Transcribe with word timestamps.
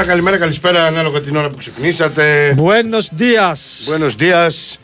Καλημέρα, 0.00 0.22
καλημέρα, 0.22 0.36
καλησπέρα, 0.36 0.86
ανάλογα 0.86 1.20
την 1.20 1.36
ώρα 1.36 1.48
που 1.48 1.56
ξυπνήσατε. 1.56 2.54
Buenos 2.58 3.20
días. 3.20 3.58
Buenos 3.92 4.16
días. 4.22 4.78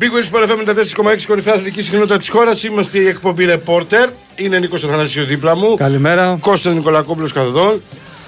Big 0.00 0.10
Wings 0.10 0.30
Sport 0.32 0.50
FM 0.50 0.56
με 0.56 0.64
τα 0.64 0.74
4,6 0.74 1.26
κορυφαία 1.26 1.54
αθλητική 1.54 1.82
συχνότητα 1.82 2.18
της 2.18 2.28
χώρας. 2.28 2.62
Είμαστε 2.64 2.98
η 2.98 3.06
εκπομπή 3.06 3.46
Reporter. 3.48 4.08
Είναι 4.36 4.58
Νίκος 4.58 4.84
Αθανασίου 4.84 5.24
δίπλα 5.24 5.56
μου. 5.56 5.74
Καλημέρα. 5.74 6.36
Κώστας 6.40 6.74
Νικολακόπουλος 6.74 7.32
καθοδόν. 7.32 7.82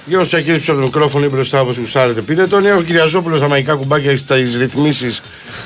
Γιώργο 0.07 0.27
Τσακίρη 0.27 0.57
από 0.57 0.73
το 0.73 0.85
μικρόφωνο 0.85 1.25
ή 1.25 1.29
μπροστά 1.29 1.61
όπως 1.61 1.77
γουστάρετε. 1.77 2.21
Πείτε 2.21 2.47
τον. 2.47 2.67
Έχω 2.67 2.83
Κυριαζόπουλο 2.83 3.37
στα 3.37 3.49
μαγικά 3.49 3.75
κουμπάκια 3.75 4.17
στις 4.17 4.57
ρυθμίσεις 4.57 5.23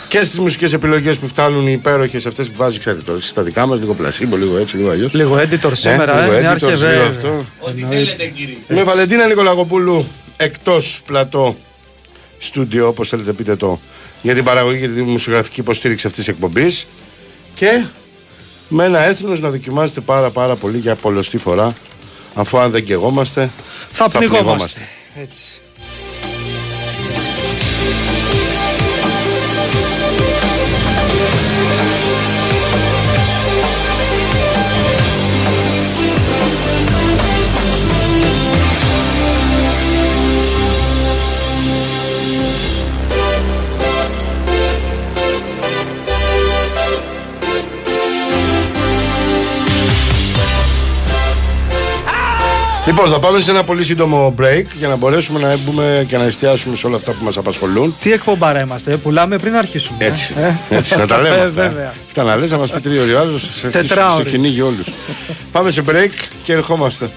και 0.09 0.23
στις 0.23 0.39
μουσικές 0.39 0.73
επιλογές 0.73 1.17
που 1.17 1.29
φτάνουν 1.29 1.67
οι 1.67 1.73
υπέροχες 1.73 2.27
αυτές 2.27 2.47
που 2.47 2.55
βάζει, 2.57 2.79
ξέρετε 2.79 3.03
τώρα. 3.03 3.21
Στα 3.21 3.43
δικά 3.43 3.67
μας, 3.67 3.79
λίγο 3.79 3.95
πλασίμπο, 3.95 4.37
λίγο 4.37 4.59
έτσι, 4.59 4.77
λίγο 4.77 4.91
αλλιώς. 4.91 5.15
Λίγο 5.15 5.37
editor 5.37 5.71
σήμερα, 5.73 6.21
λίγο 6.21 6.33
ε. 6.33 6.41
editor, 6.41 6.47
Άρχευε. 6.47 6.93
λίγο 6.93 7.05
αυτό. 7.05 7.45
Ό,τι 7.59 7.85
θέλετε 7.91 8.25
κύριε. 8.25 8.57
Με 8.69 8.83
Βαλεντίνα 8.83 9.27
Νικολακοπούλου 9.27 10.07
εκτός 10.41 11.01
πλατό 11.07 11.57
στούντιο, 12.39 12.89
όπως 12.89 13.09
θέλετε 13.09 13.33
πείτε 13.33 13.57
το, 13.57 13.81
για 14.23 14.35
την 14.35 14.45
παραγωγή 14.45 14.81
και 14.81 14.87
τη 14.87 14.93
δημοσιογραφική 14.93 15.61
υποστήριξη 15.61 16.07
αυτής 16.07 16.25
της 16.25 16.35
εκπομπής. 16.35 16.87
Και 17.55 17.85
με 18.69 18.85
ένα 18.85 19.01
έθνος 19.01 19.41
να 19.41 19.51
δοκιμάζετε 19.51 20.01
πάρα 20.01 20.31
πάρα 20.31 20.57
πολύ 20.57 20.79
για 20.79 20.95
πολλωστή 20.95 21.37
φορά. 21.37 21.75
Αφού 22.35 22.59
αν 22.59 22.71
δεν 22.71 22.87
καιγόμαστε, 22.87 23.51
Θα 23.93 24.09
πνιγόμαστε. 24.09 24.89
Έτσι. 25.21 25.61
Λοιπόν, 52.91 53.09
θα 53.11 53.19
πάμε 53.19 53.41
σε 53.41 53.51
ένα 53.51 53.65
πολύ 53.65 53.85
σύντομο 53.85 54.35
break 54.39 54.63
για 54.79 54.89
να 54.89 54.97
μπορέσουμε 54.97 55.41
να 55.41 55.57
μπούμε 55.57 56.05
και 56.09 56.17
να 56.17 56.25
εστιάσουμε 56.25 56.77
σε 56.77 56.87
όλα 56.87 56.97
αυτά 56.97 57.11
που 57.13 57.25
μας 57.25 57.37
απασχολούν. 57.37 57.95
Τι 58.01 58.13
εκπομπάρα 58.13 58.61
είμαστε, 58.61 58.93
ε, 58.93 58.97
πουλάμε 58.97 59.37
πριν 59.39 59.57
αρχίσουμε. 59.57 59.97
ε. 60.05 60.07
Έτσι, 60.07 60.35
Ε; 60.71 60.77
έτσι 60.77 60.97
να 60.97 61.07
τα 61.07 61.17
λέμε 61.21 61.37
Ε, 61.37 61.39
αυτά. 61.41 61.51
βέβαια. 61.69 61.95
Αυτά 62.07 62.23
να 62.23 62.37
λες, 62.37 62.51
να 62.51 62.59
μας 62.59 62.71
πει 62.71 62.81
τρίωρη 62.81 63.15
ο 63.15 63.19
άλλος, 63.21 63.49
σε- 63.55 63.69
Τετράωρη. 63.69 64.23
στο 64.23 64.31
κυνήγι 64.31 64.61
όλους. 64.61 64.87
Πάμε 65.53 65.71
σε 65.71 65.83
break 65.89 66.11
και 66.45 66.53
ερχόμαστε. 66.53 67.11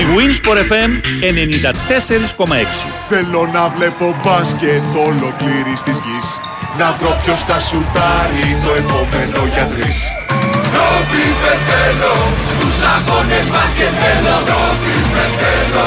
Η 0.00 0.04
Winsport 0.16 0.56
FM 0.72 0.90
94,6. 1.20 2.86
Θέλω 3.08 3.50
να 3.52 3.68
βλέπω 3.68 4.16
μπάσκετ 4.24 4.82
ολοκλήρης 5.06 5.82
της 5.84 5.92
γης 6.04 6.40
Να 6.82 6.96
βρω 6.98 7.16
ποιος 7.22 7.42
θα 7.48 7.60
σουτάρει 7.60 8.48
το 8.64 8.70
επόμενο 8.82 9.40
για 9.52 9.66
τρεις 9.72 9.98
Νόβι 10.74 11.26
πετέλο 11.42 12.14
Στους 12.52 12.76
αγώνες 12.94 13.46
μπάσκετ 13.52 13.92
θέλω 14.02 14.36
Νόβι 14.50 14.96
πετέλο 15.14 15.86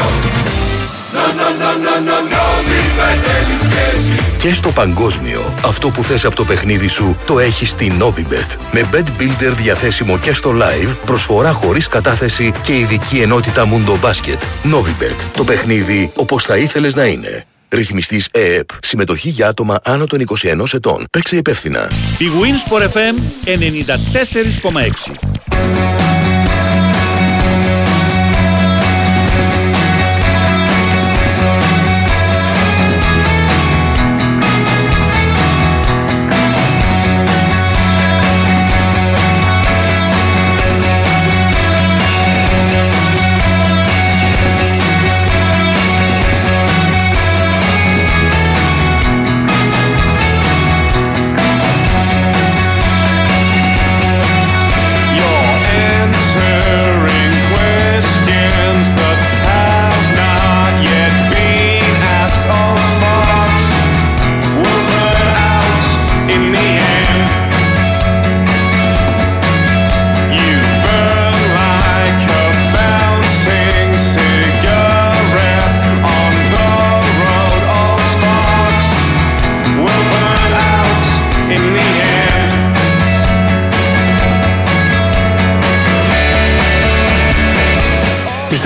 Νο 1.15 1.25
νο 1.37 1.49
νο 1.61 1.71
νο 1.83 1.95
νο 2.07 2.17
νόβι 2.31 2.81
πετέλης 2.97 3.61
και 3.71 3.83
εσύ 3.95 4.17
Και 4.37 4.53
στο 4.53 4.69
παγκόσμιο, 4.69 5.53
αυτό 5.65 5.89
που 5.89 6.03
θες 6.03 6.25
από 6.25 6.35
το 6.35 6.43
παιχνίδι 6.43 6.87
σου 6.87 7.17
το 7.25 7.39
έχεις 7.39 7.69
στη 7.69 7.97
Novibet. 7.99 8.55
Με 8.71 8.89
Bet 8.93 9.21
Builder 9.21 9.53
διαθέσιμο 9.55 10.17
και 10.17 10.33
στο 10.33 10.51
live, 10.61 10.95
προσφορά 11.05 11.51
χωρίς 11.51 11.87
κατάθεση 11.87 12.53
και 12.61 12.77
ειδική 12.77 13.17
ενότητα 13.17 13.63
Mundo 13.65 14.09
Basket. 14.09 14.41
Novibet. 14.73 15.25
Το 15.33 15.43
παιχνίδι 15.43 16.11
όπως 16.15 16.43
θα 16.43 16.57
ήθελες 16.57 16.95
να 16.95 17.05
είναι. 17.05 17.45
Ρυθμιστής 17.75 18.27
ΕΕΠ. 18.31 18.69
Συμμετοχή 18.81 19.29
για 19.29 19.47
άτομα 19.47 19.79
άνω 19.83 20.05
των 20.05 20.19
21 20.19 20.73
ετών. 20.73 21.05
Παίξε 21.11 21.35
υπεύθυνα. 21.35 21.91
Η 22.17 22.25
Winsport 22.41 22.83
FM 22.83 23.15
94,6. 26.01 26.04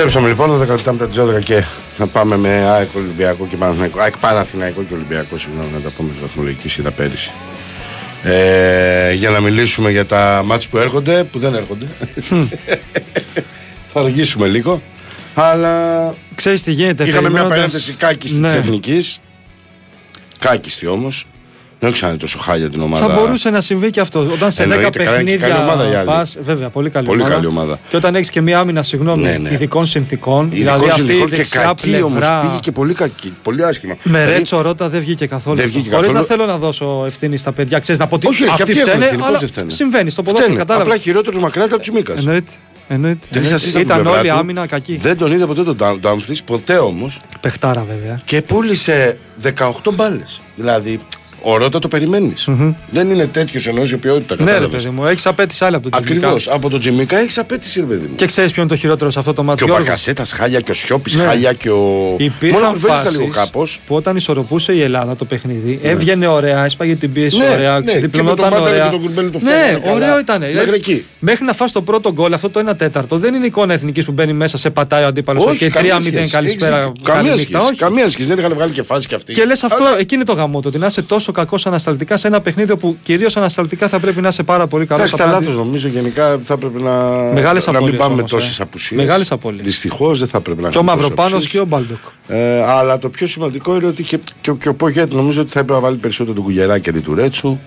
Πιστέψαμε 0.01 0.27
λοιπόν 0.29 0.61
10 0.63 0.67
λεπτά 0.67 0.91
μετά 0.91 1.07
τις 1.07 1.19
12 1.19 1.43
και 1.43 1.63
να 1.97 2.07
πάμε 2.07 2.37
με 2.37 2.49
ΑΕΚ 2.49 2.87
Ολυμπιακό 2.95 3.45
και 3.49 3.55
Παναθηναϊκό. 3.55 3.99
ΑΕΚ 3.99 4.17
Παναθηναϊκό 4.17 4.83
και 4.83 4.93
Ολυμπιακό, 4.93 5.37
συγγνώμη, 5.37 5.69
να 5.73 5.79
τα 5.79 5.89
πούμε 5.89 6.09
στη 6.11 6.21
βαθμολογική 6.21 6.69
σειρά 6.69 6.91
πέρυσι. 6.91 7.31
Ε, 8.23 9.13
για 9.13 9.29
να 9.29 9.39
μιλήσουμε 9.39 9.91
για 9.91 10.05
τα 10.05 10.41
μάτς 10.45 10.67
που 10.67 10.77
έρχονται, 10.77 11.23
που 11.23 11.39
δεν 11.39 11.55
έρχονται. 11.55 11.85
Θα 13.91 13.99
αργήσουμε 13.99 14.47
λίγο. 14.47 14.81
Αλλά 15.33 16.13
Ξέρεις 16.35 16.61
τι 16.61 16.71
γίνεται. 16.71 17.03
είχαμε 17.03 17.19
μια 17.29 17.29
περιμένοντας- 17.29 17.57
παρένθεση 17.57 17.93
κάκιστης 17.93 18.39
Ναι. 18.39 18.47
της 18.47 18.55
Εθνικής. 18.55 19.19
Κάκιστη 20.39 20.87
όμως. 20.87 21.27
Δεν 21.81 21.91
ξέρω 21.91 22.07
αν 22.07 22.13
είναι 22.13 22.21
τόσο 22.21 22.37
χάλια 22.39 22.69
την 22.69 22.81
ομάδα. 22.81 23.07
Θα 23.07 23.13
μπορούσε 23.13 23.49
να 23.49 23.61
συμβεί 23.61 23.89
και 23.89 23.99
αυτό. 23.99 24.19
Όταν 24.33 24.51
σε 24.51 24.63
10 24.63 24.65
Εννοείται, 24.65 24.89
καλά, 24.89 24.89
και 24.89 24.99
καλή 25.11 25.23
παιχνίδια 25.25 25.63
ομάδα 25.63 25.91
η 25.91 25.95
άλλη. 25.95 26.05
πας, 26.05 26.37
βέβαια, 26.41 26.69
πολύ 26.69 26.89
καλή, 26.89 27.05
Πολύ 27.07 27.19
ομάδα. 27.19 27.35
καλή 27.35 27.47
ομάδα. 27.47 27.79
Και 27.89 27.95
όταν 27.95 28.15
έχεις 28.15 28.29
και 28.29 28.41
μία 28.41 28.59
άμυνα, 28.59 28.83
συγγνώμη, 28.83 29.21
Ναι, 29.23 29.37
ναι. 29.37 29.49
ειδικών 29.53 29.85
συνθήκων. 29.85 30.45
Ειδικό 30.51 30.57
δηλαδή 30.59 30.89
αυτή 30.89 31.01
η 31.01 31.05
συνδικό 31.05 31.29
και 31.29 31.35
δεξιά 31.35 31.61
κακή 31.61 32.01
όμως. 32.01 32.17
πλευρά. 32.19 32.39
Πήγε 32.41 32.57
και 32.59 32.71
πολύ 32.71 32.93
κακή. 32.93 33.33
Πολύ 33.43 33.65
άσχημα. 33.65 33.97
Με 34.03 34.17
Δηλαδή, 34.19 34.33
Ρέτσο 34.37 34.61
Ρότα 34.61 34.89
δεν 34.89 34.99
βγήκε 35.01 35.25
καθόλου. 35.25 35.55
Δεν 35.55 35.67
βγήκε 35.67 35.89
Χωρίς 35.89 36.13
να 36.13 36.19
καθόλου. 36.19 36.25
θέλω 36.41 36.45
να 36.51 36.57
δώσω 36.57 37.03
ευθύνη 37.05 37.37
στα 37.37 37.51
παιδιά. 37.51 37.79
Ξέρεις, 37.79 37.99
να 38.01 38.07
πω 38.07 38.15
ότι 38.15 38.27
Όχι, 38.27 38.43
όχι, 38.43 38.55
και 38.55 38.61
αυτοί 38.61 38.71
αυτοί 38.71 38.77
έχουν 38.79 38.89
φταίνε, 38.91 39.05
ευθύνη. 39.05 39.21
αλλά 39.23 39.31
Πώς 39.31 39.39
δεν 39.39 39.49
φταίνε. 39.49 39.69
συμβαίνει 39.69 40.09
στο 40.09 40.21
ποδόσφαιρο. 40.21 40.51
Φταίνε. 40.51 40.65
Κατάλαβες. 40.65 40.91
Απλά 40.93 41.03
χειρότερος 41.03 41.41
μακριά 41.41 41.63
από 41.65 41.77
τους 41.77 41.89
Μίκας. 41.89 42.17
Εννοείται. 42.19 42.51
Εννοείται. 42.91 43.27
Δεν 43.29 43.43
είσαι 43.43 43.53
assistant 43.55 43.59
Ήταν 43.67 43.81
στην 43.81 43.85
πλευρά 43.85 44.19
όλη 44.19 44.29
του. 44.29 44.35
άμυνα 44.35 44.65
κακή. 44.67 44.97
Δεν 44.97 45.17
τον 45.17 45.31
είδε 45.31 45.45
ποτέ 45.45 45.63
τον 45.63 45.77
Ντάμφρι, 45.99 46.35
ποτέ 46.45 46.77
όμως. 46.77 47.19
Πεχτάρα 47.41 47.85
βέβαια. 47.89 48.21
Και 48.25 48.41
πούλησε 48.41 49.17
18 49.43 49.91
μπάλες. 49.93 50.41
Δηλαδή, 50.55 50.99
ο 51.41 51.57
Ρότα 51.57 51.79
το 51.79 51.87
περιμένεις. 51.87 52.47
Δεν 52.91 53.09
είναι 53.09 53.25
τέτοιος 53.25 53.67
ενό 53.67 53.83
η 53.83 53.97
ποιότητα. 53.97 54.35
Ναι, 54.35 54.43
ρε 54.43 54.51
κατάλαβες. 54.51 54.83
παιδί 54.83 54.95
μου, 54.95 55.05
έχεις 55.05 55.25
απέτηση 55.25 55.65
άλλη 55.65 55.75
από 55.75 55.89
τον 55.89 56.01
Τζιμικά. 56.03 56.27
Ακριβώς. 56.27 56.47
Από 56.47 56.69
τον 56.69 56.79
Τζιμικά 56.79 57.17
έχεις 57.17 57.37
απέτηση, 57.37 57.79
ρε 57.79 57.85
παιδί 57.85 58.07
μου. 58.07 58.15
Και 58.15 58.25
ξέρεις 58.25 58.51
ποιο 58.51 58.61
είναι 58.61 58.71
το 58.71 58.77
χειρότερο 58.77 59.09
σε 59.09 59.19
αυτό 59.19 59.33
το 59.33 59.41
Και 59.41 59.47
μάτι. 59.47 59.63
ο 59.63 59.65
Γιώργος; 59.65 59.85
Μπακασέτα 59.87 60.25
χάλια 60.25 60.59
και 60.59 60.71
ο 60.71 60.73
Σιώπης 60.73 61.15
Ναι. 61.15 61.23
χάλια 61.23 61.53
και 61.53 61.69
ο. 61.69 62.15
Υπήρχαν 62.17 62.59
Μόνο 62.61 62.73
που 62.73 62.79
βέλτιστα 62.79 63.03
φάσεις 63.03 63.17
λίγο 63.19 63.31
κάπως. 63.31 63.79
που 63.87 63.95
όταν 63.95 64.15
ισορροπούσε 64.15 64.73
η 64.73 64.81
Ελλάδα 64.81 65.15
το 65.15 65.25
παιχνίδι, 65.25 65.79
έβγαινε 65.83 66.27
ωραία, 66.27 66.65
έσπαγε 66.65 66.95
την 66.95 67.11
πίεση 67.11 67.37
Ναι, 67.37 67.49
ωραία, 67.53 67.79
ναι, 67.79 67.85
ξεδιπλωνόταν 67.85 68.35
και 68.35 68.41
με 68.43 68.49
τον 68.49 68.59
Μπάταλο 68.59 68.73
ωραία. 68.75 68.85
και 68.85 68.91
τον 68.91 69.01
Κουρμπέλη 69.01 69.29
το 69.29 69.39
ναι, 69.41 69.49
φτιάχνανε 69.49 69.79
καλά. 69.79 69.93
ωραίο 69.95 70.19
ήταν. 70.19 70.39
Μέχρι 70.53 70.73
εκεί. 70.73 71.05
Μέχρι 71.19 71.45
να 71.45 71.53
φας 71.53 71.71
το 71.71 71.81
πρώτο 71.81 72.11
γκολ, 72.13 72.33
αυτό 72.33 72.49
το 72.49 72.59
1 72.69 72.75
τέταρτο, 72.77 73.17
δεν 73.17 73.33
είναι 73.33 73.45
εικόνα 73.45 73.73
εθνικής 73.73 74.05
που 74.05 74.11
μπαίνει 74.11 74.33
μέσα, 74.33 74.57
σε 74.57 74.69
πατάει 74.69 75.03
ο 75.03 75.07
αντίπαλος 75.07 75.45
Όχι, 75.45 75.57
και 75.57 75.69
καμία 75.69 75.95
3-0 75.97 76.01
σχέση. 76.01 76.29
καλησπέρα. 76.29 76.75
Έχεις 76.77 76.87
δίκιο. 76.91 77.03
Καμία 77.13 77.21
καλή 77.31 77.39
νύχτα. 77.39 77.57
σχέση. 77.59 77.71
Όχι. 77.71 77.79
Καμία 77.79 78.09
σχέση. 78.09 78.27
Δεν 78.27 78.37
είχαν 78.37 78.53
βγάλει 78.53 78.71
και 78.71 78.83
φάση 78.83 79.07
κι 79.07 79.15
αυτοί. 79.15 79.33
Και 79.33 79.45
λες 79.45 79.63
αυτό, 79.63 79.83
εκεί 79.99 80.15
είναι 80.15 80.23
το 80.23 80.33
γαμό 80.33 80.59
του. 80.61 80.65
Ότι 80.67 80.77
να 80.77 80.85
είσαι 80.85 81.01
τόσο 81.01 81.28
κακός 81.31 81.65
ανασταλτικά 81.65 82.17
σε 82.17 82.27
ένα 82.27 82.41
παιχνίδι 82.41 82.77
που 82.77 82.97
κυρίως 83.03 83.37
ανασταλτικά 83.37 83.87
θα 83.87 83.99
πρέπει 83.99 84.21
να 84.21 84.27
είσαι 84.27 84.43
πάρα 84.43 84.67
πολύ 84.67 84.85
καλός. 84.85 85.03
Εντάξει, 85.05 85.23
τα 85.23 85.31
λάθος 85.31 85.55
νομίζω 85.55 85.87
γενικά 85.87 86.39
θα 86.43 86.53
έπρεπε 86.53 86.79
να, 86.79 86.91
Μεγάλες 87.33 87.65
να 87.65 87.71
μην 87.71 87.77
απώλειες 87.81 87.99
πάμε 88.01 88.13
με 88.13 88.19
όμως, 88.19 88.31
τόσες 88.31 88.59
ε. 88.59 88.63
απουσίες. 88.63 89.01
Μεγάλες 89.01 89.31
απώλειες. 89.31 89.65
Δυστυχώς 89.65 90.19
δεν 90.19 90.27
θα 90.27 90.37
έπρεπε 90.37 90.61
να 90.61 90.69
Και 90.69 90.77
ο 90.77 90.79
έχουμε 90.79 90.91
τόσες 90.91 91.09
Μαυροπάνος 91.09 91.31
απουσίες. 91.31 91.51
και 91.51 91.59
ο 91.59 91.65
Μπάλντοκ. 91.65 91.97
Ε, 92.27 92.63
αλλά 92.63 92.97
το 92.99 93.09
πιο 93.09 93.27
σημαντικό 93.27 93.75
είναι 93.75 93.85
ότι 93.87 94.03
και, 94.03 94.19
και, 94.41 94.51
και 94.51 94.69
ο 94.69 94.73
Πογέτ 94.73 95.13
νομίζω 95.13 95.41
ότι 95.41 95.51
θα 95.51 95.59
έπρεπε 95.59 95.79
να 95.79 95.85
βάλει 95.85 95.97
περισσότερο 95.97 96.35
τον 96.35 96.43
Κουλιεράκη 96.43 96.89
αντί 96.89 96.99
του 96.99 97.15
Ρέτσου 97.15 97.57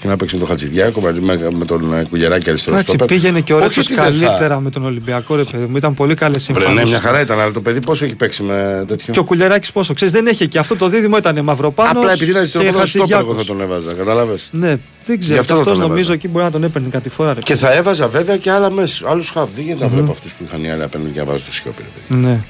και 0.00 0.08
να 0.08 0.16
παίξει 0.16 0.34
με 0.34 0.40
τον 0.40 0.48
Χατζηδιάκο 0.50 1.00
μαζί 1.00 1.20
με, 1.20 1.48
με 1.58 1.64
τον 1.64 1.94
ε, 1.94 2.04
Κουλιεράκη 2.10 2.48
αριστερό 2.48 2.74
Εντάξει, 2.76 2.94
στόπερ. 2.94 3.16
πήγαινε 3.16 3.40
και 3.40 3.52
ο 3.52 3.56
Όχι 3.56 3.64
Ρέτσος 3.64 3.84
ότι 3.84 3.94
δεν 3.94 4.04
θα- 4.04 4.10
καλύτερα 4.26 4.60
με 4.60 4.70
τον 4.70 4.84
Ολυμπιακό, 4.84 5.34
ρε 5.34 5.42
παιδί 5.44 5.66
μου. 5.66 5.76
Ήταν 5.76 5.94
πολύ 5.94 6.14
καλές 6.14 6.44
Βρε, 6.46 6.54
συμφωνίες. 6.60 6.84
ναι, 6.84 6.90
μια 6.90 7.00
χαρά 7.00 7.20
ήταν, 7.20 7.40
αλλά 7.40 7.52
το 7.52 7.60
παιδί 7.60 7.80
πόσο 7.84 8.04
έχει 8.04 8.14
παίξει 8.14 8.42
με 8.42 8.84
τέτοιο; 8.86 9.12
Και 9.12 9.18
ο 9.18 9.24
Κουλεράκη 9.24 9.72
πόσο 9.72 9.94
ξέρεις, 9.94 10.14
δεν 10.14 10.26
έχει 10.26 10.48
και 10.48 10.58
αυτό 10.58 10.76
το 10.76 10.88
δίδυμο 10.88 11.16
ήταν 11.16 11.40
Μαυροπάνος. 11.44 11.96
Απλά 12.02 12.12
επειδή 12.12 12.30
είναι 12.30 12.38
αριστερό 12.38 12.64
και 12.64 12.70
πόδαρο 12.70 12.88
στόπερ, 12.88 13.10
εγώ 13.18 13.20
θα 13.20 13.34
Χατζηδιάκος. 13.34 13.68
τον 13.68 13.76
έβαζα. 13.80 13.96
Κατάλαβες; 14.04 14.48
Ναι, 14.52 14.68
δεν 14.68 14.78
Γι' 15.06 15.18
ξέρω. 15.18 15.38
αυτό 15.40 15.54
θα 15.54 15.60
Αυτός 15.60 15.72
τον 15.78 15.82
νομίζω 15.82 15.98
έβαζα. 16.00 16.12
εκεί 16.12 16.28
μπορεί 16.28 16.44
να 16.44 16.50
τον 16.50 16.64
έπαιρνε 16.64 16.88
κάτι 16.88 17.08
φορά. 17.08 17.34
Ρε. 17.34 17.40
Και 17.40 17.54
θα 17.54 17.72
έβαζα 17.74 18.06
βέβαια 18.08 18.36
και 18.36 18.50
άλλα 18.50 18.70
μέσα. 18.70 19.08
Άλλους 19.10 19.30
χαφ. 19.30 19.50
Δεν 19.54 19.64
γίνεται 19.64 19.84
να 19.84 19.90
βλέπω 19.90 20.10
αυτούς 20.10 20.32
που 20.32 20.44
είχαν 20.46 20.64
οι 20.64 20.70
άλλοι 20.70 20.82
απέναντι 20.82 21.10
και 21.10 21.18
να 21.18 21.24
βάζω 21.24 21.44
το 21.44 21.52
σιόπι. 21.52 21.82
ρε 21.82 21.88
παιδί. 22.08 22.22
Ναι. 22.26 22.40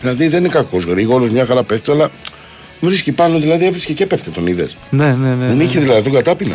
Δηλαδή 0.00 0.28
δεν 0.28 0.38
είναι 0.40 0.48
κακός. 0.48 0.84
Γρήγορος, 0.84 1.30
μια 1.30 1.46
χαρά 1.46 1.62
παίκτης, 1.62 1.88
αλλά 1.94 2.10
βρίσκει 2.80 3.12
πάνω, 3.12 3.38
δηλαδή 3.38 3.64
έβρισκε 3.66 3.92
και 3.92 4.06
πέφτε 4.06 4.30
τον 4.30 4.46
είδες. 4.46 4.76
Ναι, 4.90 5.06
ναι, 5.20 5.28
ναι. 5.28 5.46
Δεν 5.46 5.56
ναι. 5.56 5.62
είχε 5.62 5.80
δηλαδή 5.80 6.02
τον 6.02 6.12
κατάπινα. 6.12 6.54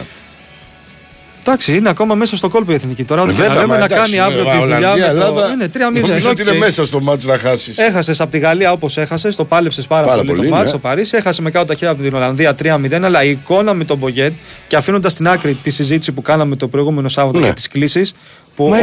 Εντάξει, 1.45 1.75
είναι 1.75 1.90
ακόμα 1.90 2.16
μέσα 2.16 2.36
στο 2.36 2.50
κόλπο 2.50 2.72
η 2.72 2.75
εθνική. 2.75 3.04
Τώρα 3.04 3.22
ό,τι 3.22 3.34
και 3.34 3.42
να 3.42 3.48
Βέβαια, 3.48 3.62
λέμε 3.62 3.74
μα 3.74 3.80
να 3.80 3.86
εντάξει, 3.86 4.12
κάνει 4.12 4.19
αύριο 4.19 4.42
ε, 4.50 4.51
τη 4.51 4.57
δουλειά. 4.62 4.75
Ολλανδία, 4.78 5.07
με 5.07 5.13
το- 5.13 5.19
Ελλάδα, 5.19 5.51
Είναι 5.51 5.69
3-0. 5.74 6.00
Νομίζω 6.07 6.30
ότι 6.30 6.42
είναι 6.42 6.51
οκ. 6.51 6.57
μέσα 6.57 6.86
στο 6.86 7.01
μάτς 7.01 7.25
να 7.25 7.38
χάσεις. 7.38 7.78
Έχασες 7.78 8.22
από 8.22 8.31
τη 8.31 8.38
Γαλλία 8.40 8.72
όπως 8.72 8.98
έχασες, 8.98 9.36
το 9.36 9.45
πάλεψες 9.45 9.88
πάρα, 9.88 10.06
Πάρα 10.07 10.18
πολύ, 10.22 10.28
πολύ, 10.36 10.44
το 10.44 10.50
μάτς 10.50 10.63
ναι. 10.63 10.69
στο 10.69 10.78
Παρίσι. 10.80 11.18
Έχασε 11.18 11.42
με 11.42 11.51
κάτω 11.51 11.66
τα 11.66 11.74
χέρια 11.74 11.90
από 11.94 12.04
την 12.04 12.13
Ολλανδία 12.13 12.56
3-0. 12.63 13.04
Αλλά 13.04 13.24
η 13.24 13.30
εικόνα 13.30 13.74
με 13.74 13.84
τον 13.86 13.98
Μπογκέτ 13.98 14.34
και 14.68 14.75
αφήνοντας 14.75 15.12
στην 15.12 15.28
άκρη 15.28 15.54
τη 15.63 15.69
συζήτηση 15.69 16.12
που 16.12 16.22
κάναμε 16.22 16.56
το 16.56 16.68
προηγούμενο 16.68 17.07
Σάββατο 17.10 17.40
Ναι. 17.40 17.46
για 17.46 17.54
τις 17.54 17.68
κλήσεις. 17.68 18.13
Που 18.56 18.68
Μα 18.68 18.78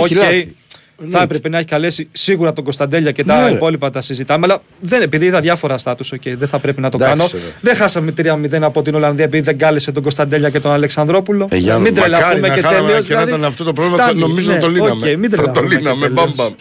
έχει 1.01 1.07
οκ, 1.07 1.13
λάθη. 1.13 1.13
θα 1.13 1.19
Ναι. 1.19 1.25
έπρεπε 1.25 1.49
να 1.49 1.57
έχει 1.59 1.67
καλέσει 1.67 2.09
σίγουρα 2.13 2.53
τον 2.53 2.65
Κωνσταντέλια 2.65 3.11
και 3.13 3.25
τα 3.25 3.45
Ναι. 3.45 3.51
υπόλοιπα 3.51 3.91
τα 3.91 4.01
συζητάμε. 4.01 4.47
Αλλά 4.47 4.63
δεν, 4.81 5.03
επειδή 5.03 5.25
είδα 5.27 5.41
διάφορα 5.41 5.79
status, 5.79 6.13
okay, 6.13 6.35
δεν 6.39 6.49
θα 6.49 6.59
πρέπει 6.59 6.81
να 6.81 6.91
το 6.91 6.97
Εντάξει, 7.01 7.17
κάνω. 7.17 7.29
βέβαια. 7.33 7.49
Δεν 7.61 7.75
χάσαμε 7.77 8.13
3-0 8.13 8.63
από 8.63 8.83
την 8.83 8.95
Ολλανδία 8.95 9.25
επειδή 9.25 9.43
δεν 9.45 9.59
κάλεσε 9.59 9.93
τον 9.93 10.03
Κωνσταντέλια 10.03 10.51
και 10.51 10.61
τον 10.61 10.73
Αλεξανδρόπουλο. 10.73 11.49
Ε, 11.51 11.57
για 11.57 11.79
μην 11.79 11.93
μακάρι 11.95 12.11
τρελαθούμε 12.13 12.49
να 12.49 12.55
και 12.55 12.61
χάναμε 12.61 12.87
τελείως. 12.89 13.07
και 13.07 13.15
να 13.15 13.23
ήταν 13.23 13.45
αυτό 13.45 13.65
το 13.65 13.73
πρόβλημα, 13.73 14.05
θα- 14.05 14.15
νομίζω 14.15 14.53
να 14.53 14.59
το 14.59 14.69
λύναμε. 14.69 15.17
μην 15.17 15.31
Θα 15.31 15.37
το 15.37 15.43
τρελαθούμε 15.43 15.69
και 15.69 15.77
λύναμε, 15.77 16.01
τελείως. 16.01 16.25
μπαμ 16.25 16.33
μπαμ. 16.37 16.53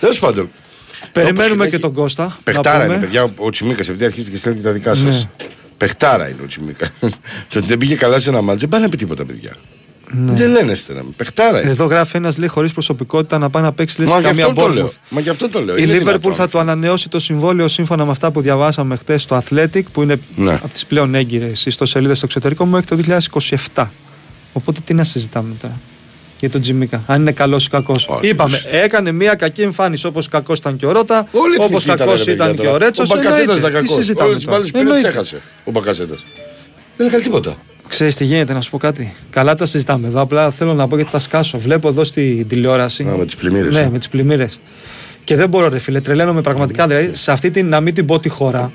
Τέλος 0.00 0.18
πάντων. 0.18 0.50
Περιμένουμε 1.12 1.52
Όπως 1.54 1.64
και 1.66 1.70
έχει- 1.72 1.78
τον 1.82 1.92
Κώστα. 1.92 2.24
να 2.24 2.36
Παιχτάρα 2.44 2.80
πούμε. 2.82 2.94
είναι, 2.94 3.04
παιδιά, 3.04 3.22
ο, 3.24 3.30
ο 3.36 3.50
Τσιμίκας, 3.50 3.88
επειδή 3.88 4.04
αρχίζετε 4.04 4.30
και 4.30 4.36
στέλνετε 4.36 4.64
τα 4.66 4.72
δικά 4.72 4.94
σας. 4.94 5.22
Ναι. 5.38 5.46
Πεχτάρα 5.76 6.28
είναι 6.28 6.38
ο 6.42 6.46
Τσιμίκας. 6.46 6.92
και 7.48 7.58
ότι 7.58 7.66
δεν 7.66 7.78
πήγε 7.78 7.94
καλά 7.94 8.18
σε 8.18 8.28
ένα 8.30 8.40
μάτζ, 8.42 8.60
δεν 8.60 8.68
πάνε 8.68 8.82
να 8.84 8.88
πει 8.90 8.96
τίποτα, 8.96 9.24
παιδιά. 9.24 9.52
Δεν 10.14 10.50
λένε 10.50 10.74
στενά. 10.74 11.02
Πεχτάρα 11.16 11.50
είναι. 11.50 11.60
Ναι. 11.66 11.70
Εδώ 11.70 11.84
γράφει 11.84 12.16
ένας 12.16 12.38
λέει 12.38 12.48
χωρίς 12.48 12.72
προσωπικότητα 12.72 13.38
να 13.38 13.50
πάει 13.50 13.62
να 13.62 13.72
παίξει 13.72 14.00
λε 14.00 14.06
Μα 14.06 14.18
γι' 14.18 14.24
καμία 14.24 14.44
αυτό 14.46 14.60
το 14.62 14.68
λέω. 14.68 14.86
Bournemouth. 14.86 14.96
Μα 15.08 15.20
γι' 15.20 15.28
αυτό 15.28 15.48
το 15.48 15.60
λέω. 15.60 15.76
Η 15.76 15.80
Είναι 15.82 15.92
Liverpool 15.94 15.98
δυνατόν 15.98 16.34
θα 16.34 16.42
αυτό. 16.44 16.56
του 16.58 16.62
ανανεώσει 16.64 17.08
το 17.08 17.18
συμβόλαιο 17.18 17.68
σύμφωνα 17.68 18.04
με 18.04 18.10
αυτά 18.10 18.30
που 18.30 18.40
διαβάσαμε 18.40 18.96
χθε 18.96 19.16
στο 19.18 19.42
Athletic, 19.42 19.82
που 19.92 20.02
είναι 20.02 20.18
Ναι. 20.36 20.52
από 20.54 20.68
τις 20.68 20.86
πλέον 20.86 21.14
έγκυρες 21.14 21.66
ιστοσελίδες 21.66 22.16
στο 22.16 22.26
εξωτερικό 22.26 22.64
μου, 22.64 22.70
μέχρι 22.70 22.86
το 22.86 22.96
2027. 23.74 23.90
Οπότε 24.52 24.80
τι 24.84 24.94
να 24.94 25.04
συζητάμε 25.04 25.54
τώρα 25.60 25.80
για 26.40 26.50
τον 26.50 26.60
Τζιμίκα, 26.60 27.02
αν 27.06 27.20
είναι 27.20 27.32
καλός 27.32 27.64
ή 27.66 27.68
κακός. 27.70 28.06
Όχι, 28.08 28.28
Είπαμε, 28.28 28.60
δεν 28.70 28.82
έκανε 28.84 29.12
μια 29.12 29.34
κακή 29.34 29.62
εμφάνιση 29.62 30.06
όπως 30.06 30.28
κακός 30.28 30.58
ήταν 30.58 30.76
και 30.76 30.86
ο 30.86 30.92
Ρότα, 30.92 31.26
Όλοι 31.32 31.54
οι 31.54 31.58
όπω 31.60 31.76
εθνικοί 31.76 31.98
κακός 31.98 32.18
ρε 32.18 32.24
παιδιά, 32.24 32.32
ήταν 32.34 32.50
και 32.50 32.56
τώρα. 32.62 32.72
ο 32.72 32.76
Ρέτσος. 32.76 33.10
Ο 33.10 33.14
Μπακασέτας 33.16 33.58
ήταν 33.58 33.72
κακός. 33.72 33.90
Όλες 33.90 34.06
τις 34.06 34.14
μπάλες 34.14 34.44
που 34.44 34.48
πήρε 34.48 34.64
τις 34.70 34.80
Εννοείται. 34.80 35.08
έχασε. 35.08 35.40
Ο 35.64 35.70
Μπακασέτας. 35.70 36.24
Δεν 36.96 37.06
έκανε 37.06 37.22
τίποτα. 37.22 37.56
Ξέρεις 37.88 38.14
τι 38.14 38.24
γίνεται, 38.24 38.52
να 38.52 38.60
σου 38.60 38.70
πω 38.70 38.78
κάτι. 38.78 39.14
Καλά 39.30 39.54
τα 39.54 39.66
συζητάμε 39.66 40.06
εδώ. 40.06 40.20
Απλά 40.20 40.50
θέλω 40.50 40.74
να 40.74 40.88
πω 40.88 40.96
γιατί 40.96 41.10
τα 41.10 41.18
σκάσω. 41.18 41.58
Βλέπω 41.58 41.88
εδώ 41.88 42.04
στην 42.04 42.48
τηλεόραση. 42.48 43.02
Α, 43.02 43.16
με 43.16 43.24
τις 43.24 43.36
πλημμύρες, 43.36 43.74
Ναι, 43.74 43.80
ε. 43.80 43.88
με 43.90 43.98
τις 43.98 44.08
πλημμύρες. 44.08 44.60
Και 45.24 45.36
δεν 45.36 45.48
μπορώ, 45.48 45.68
ρε 45.68 45.78
φίλε, 45.78 46.00
τρελαίνομαι 46.00 46.40
πραγματικά. 46.40 46.86
Δηλαδή, 46.86 47.10
σε 47.12 47.32
αυτή 47.32 47.50
την, 47.50 47.68
να 47.68 47.80
μην 47.80 47.94
την 47.94 48.06
πω 48.06 48.20
τη 48.20 48.28
χώρα, 48.28 48.72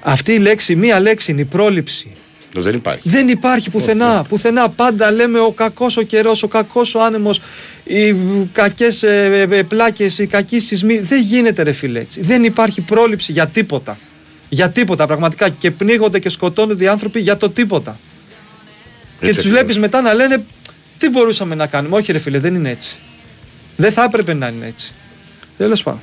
αυτή 0.00 0.32
η 0.32 0.38
λέξη, 0.38 0.76
μία 0.76 1.00
λέξη 1.00 1.30
είναι 1.30 1.40
η 1.40 1.44
πρόληψη. 1.44 2.12
Δεν 2.54 2.74
υπάρχει. 2.74 3.08
Δεν 3.08 3.28
υπάρχει 3.28 3.70
πουθενά. 3.70 4.24
Πουθενά 4.28 4.68
πάντα 4.68 5.10
λέμε 5.10 5.38
ο 5.40 5.50
κακός 5.52 5.96
ο 5.96 6.02
καιρός, 6.02 6.42
ο 6.42 6.48
κακός 6.48 6.94
ο 6.94 7.02
άνεμος, 7.02 7.40
οι 7.84 8.14
κακές 8.52 9.02
ε, 9.02 9.46
ε, 9.50 9.62
πλάκες, 9.62 10.18
οι 10.18 10.26
κακοί 10.26 10.58
σεισμοί. 10.58 10.98
Δεν 10.98 11.20
γίνεται, 11.22 11.62
ρε 11.62 11.72
φίλε 11.72 12.00
έτσι. 12.00 12.20
Δεν 12.20 12.44
υπάρχει 12.44 12.80
πρόληψη 12.80 13.32
για 13.32 13.46
τίποτα. 13.46 13.98
Για 14.48 14.70
τίποτα 14.70 15.06
πραγματικά. 15.06 15.48
Και 15.48 15.70
πνίγονται 15.70 16.18
και 16.18 16.28
σκοτώνονται 16.28 16.84
οι 16.84 16.88
άνθρωποι 16.88 17.20
για 17.20 17.36
το 17.36 17.50
τίποτα. 17.50 17.98
Και 19.22 19.28
Έτσι 19.28 19.40
τους 19.40 19.50
ακριβώς. 19.50 19.50
βλέπεις 19.74 19.78
μετά 19.78 20.00
να 20.00 20.14
λένε 20.14 20.44
τι 20.98 21.08
μπορούσαμε 21.08 21.54
να 21.54 21.66
κάνουμε. 21.66 21.96
Όχι, 21.96 22.12
ρε 22.12 22.18
φίλε, 22.18 22.38
δεν 22.38 22.54
είναι 22.54 22.70
έτσι. 22.70 22.96
Δεν 23.76 23.92
θα 23.92 24.02
έπρεπε 24.04 24.34
να 24.34 24.46
είναι 24.48 24.66
έτσι. 24.66 24.92
Τέλος 25.58 25.82
πάντων. 25.82 26.00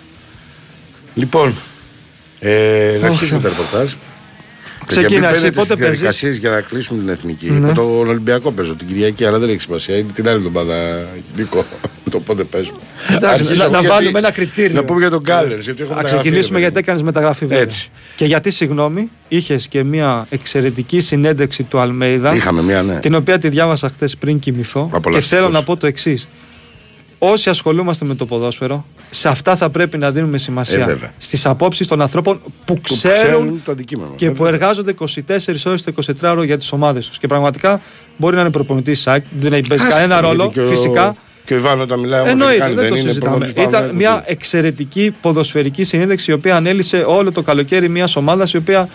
Λοιπόν, 1.16 1.56
ε, 2.40 2.98
να 3.02 3.08
Ωχ, 3.08 3.14
αρχίσουμε 3.14 3.40
Θεέ. 3.40 3.50
τα 3.52 3.56
ρεπορτάζ. 3.58 3.94
Ξεκίνα, 4.96 5.30
εσύ, 5.30 5.40
πότε 5.52 5.76
παίζεις; 5.76 5.78
διαδικασίες 5.78 6.38
για 6.38 6.50
να 6.50 6.62
κλείσουμε 6.62 7.00
την 7.00 7.10
εθνική. 7.10 7.50
Ναι. 7.52 7.60
Με 7.68 7.74
τον 7.74 8.08
Ολυμπιακό 8.08 8.52
παίζω 8.52 8.76
την 8.76 8.88
Κυριακή, 8.88 9.26
αλλά 9.26 9.40
δεν 9.40 9.50
έχει 9.50 9.62
σημασία. 9.62 9.96
Είναι 9.98 10.12
την 10.14 10.28
άλλη 10.30 10.38
εβδομάδα, 10.38 11.06
Νίκο. 11.36 11.66
το 12.12 12.20
πότε 12.20 12.44
παίζουμε. 12.44 12.78
Εντάξει, 13.10 13.28
Αρχίζω 13.44 13.54
να- 13.54 13.64
εγώ 13.64 13.72
να 13.74 13.80
γιατί- 13.80 13.96
βάλουμε 13.96 14.20
ένα 14.20 14.32
κριτήριο. 14.32 14.76
Να 14.76 14.84
πούμε 14.84 15.00
για 15.00 15.10
τον 15.10 15.24
Κάλερ. 15.24 15.60
Γιατί 15.60 15.82
έχω 15.82 15.94
Α 15.94 15.96
μεταγραφεί, 15.96 16.16
ξεκινήσουμε 16.22 16.54
ρε 16.54 16.60
γιατί 16.60 16.74
παιδί 16.74 16.86
έκανες 16.86 17.02
μεταγραφή 17.02 17.46
βέβαια. 17.46 17.64
Έτσι. 17.64 17.90
Και 18.16 18.26
γιατί, 18.26 18.50
συγγνώμη, 18.50 19.10
είχες 19.28 19.68
και 19.68 19.84
μια 19.84 20.26
εξαιρετική 20.30 21.00
συνέντευξη 21.00 21.64
του 21.64 21.80
Αλμέιδα. 21.80 22.36
Είχαμε 22.36 22.62
μια, 22.62 22.84
ναι. 22.84 23.00
Την 23.00 23.16
οποία 23.16 23.38
τη 23.40 23.50
διάβασα 23.50 23.90
χθες 23.90 24.16
πριν 24.18 24.40
κοιμηθώ. 24.40 24.88
Και 24.92 24.96
Απολαυστικός. 24.98 25.40
θέλω 25.40 25.52
να 25.54 25.64
πω 25.64 25.78
το 25.78 25.88
εξής. 25.88 26.28
Όσοι 27.18 27.50
ασχολούμαστε 27.50 28.06
με 28.06 28.16
το 28.16 28.26
ποδόσφαιρο, 28.26 28.86
σε 29.10 29.28
αυτά 29.30 29.56
θα 29.56 29.70
πρέπει 29.70 29.98
να 29.98 30.12
δίνουμε 30.12 30.36
Ε, 30.36 30.40
σημασία. 30.40 30.86
βέβαια. 30.86 31.14
Στις 31.18 31.46
απόψεις 31.46 31.88
των 31.88 32.02
ανθρώπων 32.02 32.40
που 32.66 32.74
Που 32.74 32.82
ξέρουν 32.82 33.62
το 33.66 33.72
αντικείμενο. 33.72 34.14
και 34.16 34.32
που 34.32 34.46
εργάζονται 34.46 34.94
24 34.94 35.66
ώρες 35.66 35.82
το 35.84 35.92
24ωρο 36.22 36.44
για 36.46 36.58
τις 36.58 36.72
ομάδες 36.72 37.08
τους. 37.08 37.18
Και 37.18 37.28
πραγματικά 37.28 37.82
μπορεί 38.18 38.36
να 38.36 38.42
είναι 38.42 38.52
προπονητής 38.52 39.00
ΣΑΚ, 39.02 39.24
δεν 39.40 39.54
έχει 39.54 39.68
παίζει 39.68 39.84
Άσχετο, 39.84 40.02
κανένα 40.08 40.20
γιατί 40.22 40.38
ρόλο, 40.38 40.50
και 40.52 40.62
ο- 40.62 40.68
φυσικά. 40.68 41.16
Και 41.46 41.54
ο 41.54 41.58
Ιβάνο 41.58 41.82
όταν 41.84 42.00
μιλάει 42.00 42.20
όμως 42.20 42.32
Εννοείται, 42.32 42.58
κάνει, 42.60 42.74
δεν 42.74 42.88
το 42.88 42.96
είναι 42.96 42.98
συζητάμε. 43.08 43.20
προπονητής 43.20 43.52
Ήταν 43.64 43.72
Παναθηναϊκού. 43.72 43.98
μια 43.98 44.24
εξαιρετική 44.26 45.16
ποδοσφαιρική 45.22 45.84
συνέντευξη 45.84 46.32
η 46.32 46.34
οποία 46.34 46.56
ανέλησε 46.56 47.04
όλο 47.08 47.32
το 47.32 47.42
καλοκαίρι 47.42 47.90
μιας 47.90 48.16
ομάδας 48.16 48.54
η 48.54 48.58
οποία 48.58 48.90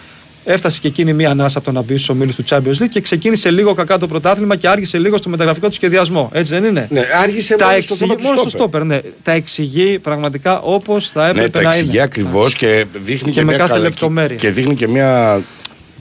έφτασε 0.44 0.78
και 0.80 0.88
εκείνη 0.88 1.12
μια 1.12 1.30
ανάσα 1.30 1.58
από 1.58 1.66
το 1.66 1.72
να 1.72 1.82
μπει 1.82 1.96
στους 1.96 2.08
ομίλους 2.08 2.34
του 2.34 2.44
Champions 2.48 2.82
League 2.82 2.88
και 2.90 3.00
ξεκίνησε 3.00 3.50
λίγο 3.50 3.74
κακά 3.74 3.98
το 3.98 4.06
πρωτάθλημα 4.06 4.56
και 4.56 4.68
άργησε 4.68 4.98
λίγο 4.98 5.16
στο 5.16 5.28
μεταγραφικό 5.28 5.66
του 5.68 5.74
σχεδιασμό. 5.74 6.30
Έτσι 6.32 6.54
δεν 6.54 6.64
είναι; 6.64 6.86
Ναι, 6.90 7.00
άργησε 7.22 7.56
τα 7.56 7.66
μόνο 7.66 7.80
στο 7.80 7.92
εξηγεί, 7.94 7.98
θέμα 8.10 8.16
του 8.16 8.22
μόνος 8.24 8.40
στο 8.40 8.48
στόπερ. 8.48 8.80
στόπερ, 8.82 9.02
ναι. 9.04 9.10
Τα 9.22 9.32
εξηγεί 9.32 9.98
πραγματικά 9.98 10.60
όπως 10.60 11.08
θα 11.08 11.22
Ναι, 11.22 11.28
έπρεπε 11.30 11.48
τα 11.48 11.62
να 11.62 11.70
εξηγεί 11.74 11.90
είναι. 11.90 12.02
ακριβώς 12.02 12.54
και 12.54 12.84
δείχνει 13.02 13.28
και, 13.30 13.38
Και 13.38 13.44
με 13.44 13.50
μια 13.50 13.56
κάθε 13.56 13.72
καλά- 13.72 13.82
λεπτομέρεια. 13.84 14.36
Και 14.36 14.50
δείχνει 14.50 14.74
και 14.74 14.88
μια. 14.88 15.40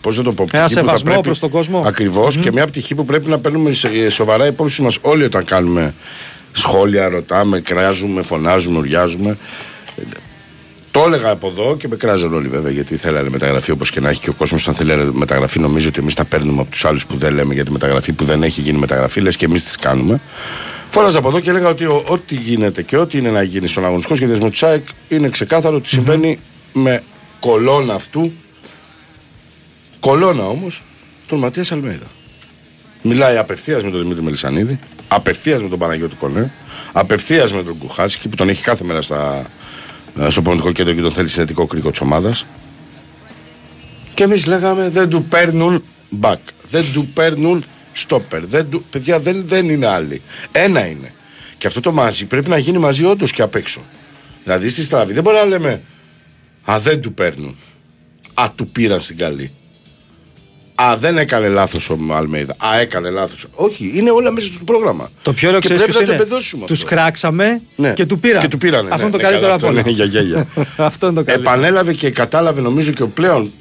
Πώς 0.02 0.18
να 0.18 0.24
το 0.24 0.32
πω, 0.34 0.42
Ένα 0.44 0.50
πτυχή 0.52 0.64
που 0.64 0.70
θα 0.76 0.82
σεβασμό 0.82 1.10
πρέπει- 1.10 1.24
προς 1.24 1.40
τον 1.40 1.50
κόσμο. 1.50 1.84
Ακριβώς, 1.86 2.38
και 2.38 2.52
μια 2.52 2.68
πτυχή 2.68 2.96
που 2.96 3.06
πρέπει 3.06 3.30
να 3.30 3.40
παίρνουμε 3.40 3.72
σε- 3.72 4.10
σοβαρά 4.10 4.46
υπόψη 4.46 4.82
μας 4.82 4.98
όλοι 5.02 5.24
όταν 5.24 5.44
κάνουμε 5.46 5.94
σχόλια, 6.52 7.08
ρωτάμε, 7.10 7.60
κράζουμε, 7.60 8.22
φωνάζουμε, 8.22 8.78
ουριάζουμε. 8.78 9.38
Το 10.94 11.04
έλεγα 11.06 11.30
από 11.30 11.48
εδώ 11.48 11.78
και 11.78 11.88
με 11.88 11.96
κράζαν 11.96 12.34
όλοι 12.34 12.48
βέβαια 12.48 12.72
γιατί 12.72 12.98
θέλανε 12.98 13.30
μεταγραφή 13.30 13.72
όπως 13.72 13.90
και 13.92 14.00
να 14.00 14.10
έχει 14.10 14.20
και 14.20 14.30
ο 14.30 14.34
κόσμος. 14.34 14.68
Αν 14.68 14.74
θέλει 14.74 15.14
μεταγραφή, 15.14 15.60
νομίζω 15.60 15.88
ότι 15.88 16.00
εμείς 16.00 16.14
τα 16.14 16.26
παίρνουμε 16.26 16.62
από 16.62 16.72
τους 16.72 16.86
άλλους 16.86 17.06
που 17.06 17.18
δεν 17.18 17.34
λέμε 17.34 17.54
για 17.54 17.66
τη 17.66 17.72
μεταγραφή 17.72 18.14
που 18.14 18.24
δεν 18.26 18.44
έχει 18.44 18.62
γίνει 18.62 18.78
μεταγραφή, 18.78 19.22
λες 19.22 19.36
και 19.36 19.46
εμείς 19.46 19.64
τις 19.64 19.76
κάνουμε. 19.76 20.22
Φόραζα 20.90 21.18
από 21.18 21.28
εδώ 21.28 21.40
και 21.40 21.50
έλεγα 21.50 21.68
ότι 21.70 21.86
ο- 21.86 22.04
ό,τι 22.08 22.36
γίνεται 22.36 22.82
και 22.82 22.98
ό,τι 22.98 23.18
είναι 23.18 23.30
να 23.30 23.42
γίνει 23.44 23.68
στον 23.68 23.86
αγωνιστικό 23.86 24.16
σχεδιασμό 24.16 24.50
του 24.50 24.56
ΣΑΕΚ 24.58 24.86
είναι 25.10 25.30
ξεκάθαρο 25.30 25.76
ότι 25.76 25.88
συμβαίνει 25.90 26.40
με 26.74 27.04
κολόνα 27.40 27.94
αυτού. 27.94 28.34
Κολόνα 30.00 30.48
όμως 30.48 30.82
τον 31.28 31.40
Ματίας 31.40 31.72
Αλμέιδα. 31.72 32.08
Μιλάει 33.02 33.38
απευθείας 33.38 33.84
με 33.84 33.92
τον 33.92 34.02
Δημήτρη 34.02 34.24
Μελισανίδη, 34.24 34.80
απευθείας 35.08 35.62
με 35.62 35.68
τον 35.70 35.80
Παναγιώτη 35.80 36.16
Κονέ, 36.16 36.52
απευθείας 36.92 37.54
με 37.54 37.64
τον 37.64 37.78
Κουχάσκι 37.78 38.30
που 38.30 38.36
τον 38.36 38.50
έχει 38.50 38.64
κάθε 38.64 38.84
μέρα 38.84 39.02
στα, 39.02 39.40
ε, 39.40 39.44
στο 40.28 40.42
πολιτικό 40.42 40.72
κέντρο 40.72 40.94
και 40.94 41.02
τον 41.02 41.12
θέλει 41.12 41.28
συνετικό 41.28 41.66
κρίκο 41.66 41.92
της 41.92 42.02
ομάδας. 42.02 42.46
Και 44.14 44.24
εμείς 44.24 44.46
λέγαμε 44.46 44.90
δεν 44.90 45.10
του 45.10 45.24
παίρνουν 45.24 45.84
back, 46.22 46.36
δεν 46.70 46.86
του 46.94 47.08
παίρνουν 47.08 47.64
stopper. 48.08 48.42
Δεν 48.42 48.70
του, 48.70 48.84
παιδιά 48.90 49.20
δεν, 49.20 49.42
δεν 49.46 49.70
είναι 49.70 49.88
άλλοι. 49.88 50.22
Ένα 50.52 50.86
είναι. 50.86 51.14
Και 51.58 51.68
αυτό 51.68 51.80
το 51.80 51.92
μαζί 51.92 52.26
πρέπει 52.26 52.50
να 52.50 52.58
γίνει 52.58 52.78
μαζί 52.78 53.06
όντως 53.06 53.32
και 53.32 53.42
απ' 53.42 53.56
έξω. 53.56 53.82
Δηλαδή 54.44 54.70
στη 54.70 54.84
στραβή 54.84 55.14
δεν 55.14 55.24
μπορεί 55.24 55.38
να 55.38 55.46
λέμε 55.46 55.82
Α, 56.72 56.80
δεν 56.80 57.02
του 57.02 57.14
παίρνουν. 57.14 57.56
Α, 58.34 58.52
του 58.56 58.68
πήραν 58.68 59.02
στην 59.02 59.18
καλή. 59.18 59.52
Α, 60.76 60.98
δεν 60.98 61.18
έκανε 61.18 61.48
λάθος 61.48 61.90
ο 61.90 61.98
Αλμέιδα. 62.12 62.56
Α, 62.58 62.80
έκανε 62.80 63.10
λάθος. 63.10 63.46
Όχι, 63.56 63.92
είναι 63.96 64.12
όλα 64.12 64.32
μέσα 64.32 64.48
στο 64.54 64.64
πρόγραμμα. 64.64 65.12
Το 65.22 65.34
πιο 65.34 65.48
ωραίο 65.48 65.60
και 65.60 65.66
ξέρεις 65.68 65.84
πρέπει 65.84 65.98
ποιος 65.98 66.10
να 66.10 66.10
το 66.10 66.14
είναι; 66.14 66.24
εμπεδώσουμε. 66.24 66.66
Τους 66.66 66.84
αυτό. 66.84 66.96
κράξαμε 66.96 67.62
Ναι. 67.76 67.94
και 67.94 68.06
του 68.06 68.20
πήραν. 68.20 68.42
Και 68.42 68.48
του 68.48 68.58
πήρανε, 68.58 68.90
Αυτό 68.92 68.96
ναι, 68.96 69.02
είναι 69.02 69.12
το 69.12 69.18
ναι, 69.18 69.24
καλύτερο 69.24 69.52
καλά, 69.52 69.54
από 69.54 69.66
αυτό 69.66 69.68
όλα. 69.68 69.80
είναι 69.80 69.92
για 69.92 70.06
γέλια. 70.06 70.48
Αυτό 70.78 71.06
είναι 71.08 71.16
το 71.16 71.24
καλύτερο. 71.24 71.40
Επανέλαβε 71.56 71.94
και 71.94 72.10
κατάλαβε 72.10 72.62
νομίζω 72.62 72.92
και 72.92 73.04
ο 73.04 73.08
πλέον 73.08 73.52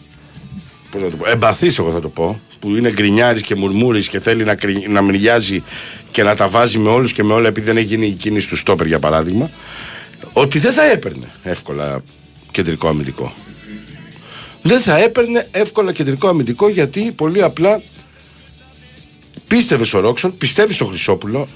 πώς 0.90 1.02
να 1.02 1.11
το 1.11 1.16
πω, 1.16 1.31
εμπαθής 1.31 1.78
εγώ 1.78 1.90
θα 1.92 2.00
το 2.00 2.09
πω 2.09 2.40
που 2.61 2.76
είναι 2.76 2.92
γκρινιάρης 2.92 3.42
και 3.42 3.54
μουρμούρης 3.54 4.09
και 4.09 4.21
θέλει 4.21 4.45
να, 4.45 4.54
κρι- 4.54 4.88
να 4.88 5.02
μυριάζει 5.02 5.62
και 6.11 6.23
να 6.23 6.35
τα 6.35 6.49
βάζει 6.49 6.78
με 6.78 6.88
όλους 6.88 7.12
και 7.12 7.23
με 7.23 7.33
όλα 7.33 7.49
επειδή 7.49 7.66
δεν 7.66 7.76
έχει 7.76 7.87
γίνει 7.87 8.07
η 8.07 8.11
κίνηση 8.12 8.49
του 8.49 8.57
στόπερ 8.57 8.87
για 8.87 8.99
παράδειγμα 8.99 9.50
ότι 10.33 10.59
δεν 10.59 10.73
θα 10.73 10.90
έπαιρνε 10.90 11.26
εύκολα 11.42 12.02
κεντρικό 12.50 12.88
αμυντικό 12.88 13.35
δεν 14.62 14.81
θα 14.81 14.99
έπαιρνε 14.99 15.49
εύκολα 15.50 15.92
κεντρικό 15.92 16.28
αμυντικό 16.28 16.69
γιατί 16.69 17.12
πολύ 17.16 17.42
απλά 17.42 17.83
πίστευε 19.49 19.85
στο 19.85 20.00
Ρόξον, 20.00 20.37
πιστεύει 20.37 20.75
στο 20.75 20.85
Χρυσόπουλο. 20.85 21.49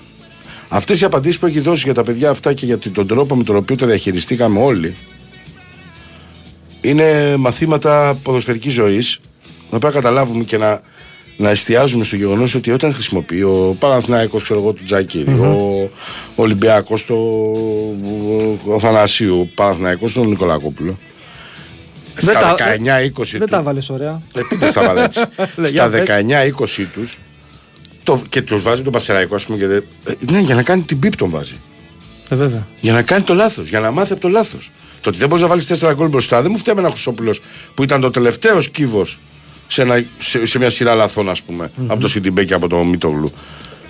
Αυτές 0.68 1.00
οι 1.00 1.04
απαντήσεις 1.04 1.38
που 1.38 1.46
έχει 1.46 1.60
δώσει 1.60 1.82
για 1.84 1.94
τα 1.94 2.02
παιδιά 2.02 2.30
αυτά 2.30 2.52
και 2.52 2.66
για 2.66 2.78
τον 2.78 3.06
τρόπο 3.06 3.36
με 3.36 3.44
τον 3.44 3.56
οποίο 3.56 3.76
τα 3.76 3.86
διαχειριστήκαμε 3.86 4.60
όλοι 4.60 4.94
είναι 6.80 7.36
μαθήματα 7.36 8.18
ποδοσφαιρικής 8.22 8.72
ζωής 8.72 9.20
να 9.70 9.78
πρέπει 9.78 9.94
να 9.94 10.00
καταλάβουμε 10.00 10.44
και 10.44 10.56
να, 10.56 10.80
να 11.36 11.50
εστιάζουμε 11.50 12.04
στο 12.04 12.16
γεγονός 12.16 12.54
ότι 12.54 12.70
όταν 12.70 12.94
χρησιμοποιεί 12.94 13.42
ο 13.42 13.76
Παναθηνάικος 13.78 14.42
ξέρω 14.42 14.60
εγώ 14.60 14.72
του 14.72 14.84
τζακυρη 14.84 15.30
ο 15.30 15.90
Ολυμπιακός 16.34 17.06
το 17.06 17.14
ο 18.66 18.78
Θανασίου, 18.78 19.40
ο 19.40 19.48
Παναθηνάικος 19.54 20.12
τον 20.12 20.28
Νικολακόπουλο 20.28 20.90
Δεν 20.90 21.15
στα 22.16 22.54
τα- 22.54 22.54
19-20 22.58 23.38
Δεν 23.38 23.40
του- 23.40 23.46
τα 23.46 23.62
βάλες 23.62 23.88
ωραία. 23.90 24.23
Επίτες 24.35 24.73
τα 24.73 24.82
βάλε 24.82 25.02
έτσι. 25.04 25.20
Λέει, 25.56 25.70
Στα 25.70 25.88
για 25.88 25.88
πες. 25.90 26.06
19-20 26.82 26.87
τους 26.94 27.18
το, 28.02 28.23
και 28.28 28.42
τους 28.42 28.62
βάζει 28.62 28.82
τον 28.82 28.92
Πασεραϊκό 28.92 29.35
ας 29.35 29.44
πούμε 29.44 29.58
και 29.58 29.66
δεν- 29.66 29.85
ε, 30.04 30.12
ναι 30.32 30.38
για 30.40 30.54
να 30.54 30.62
κάνει 30.62 30.82
την 30.82 30.99
πίπ 30.99 31.16
τον 31.16 31.30
βάζει 31.30 31.54
Ε, 32.28 32.35
βέβαια. 32.37 32.66
για 32.80 32.92
να 32.92 33.02
κάνει 33.02 33.23
το 33.23 33.35
λάθος, 33.35 33.68
για 33.68 33.80
να 33.80 33.90
μάθει 33.90 34.12
από 34.12 34.20
το 34.20 34.28
λάθος. 34.28 34.70
Το 35.00 35.08
ότι 35.08 35.18
δεν 35.18 35.28
μπορείς 35.28 35.42
να 35.42 35.49
βάλεις 35.49 35.66
τέσσερα 35.66 35.92
γκολ 35.92 36.08
μπροστά 36.08 36.42
δεν 36.42 36.50
μου 36.50 36.58
φταίει 36.58 36.75
ένα 36.78 36.88
Χρυσόπουλος 36.90 37.40
που 37.75 37.82
ήταν 37.82 38.00
το 38.00 38.11
τελευταίο 38.11 38.61
κύβο 38.61 39.06
σε, 39.68 39.82
ένα- 39.82 40.04
σε, 40.18 40.46
σε 40.46 40.58
μια 40.58 40.70
σειρά 40.70 40.94
λαθών, 40.94 41.30
ας 41.30 41.42
πούμε, 41.42 41.70
από 41.87 42.00
το 42.00 42.08
Σιντιμπέ 42.08 42.44
και 42.44 42.54
από 42.54 42.68
το 42.68 42.76
Μίτογλου. 42.85 43.32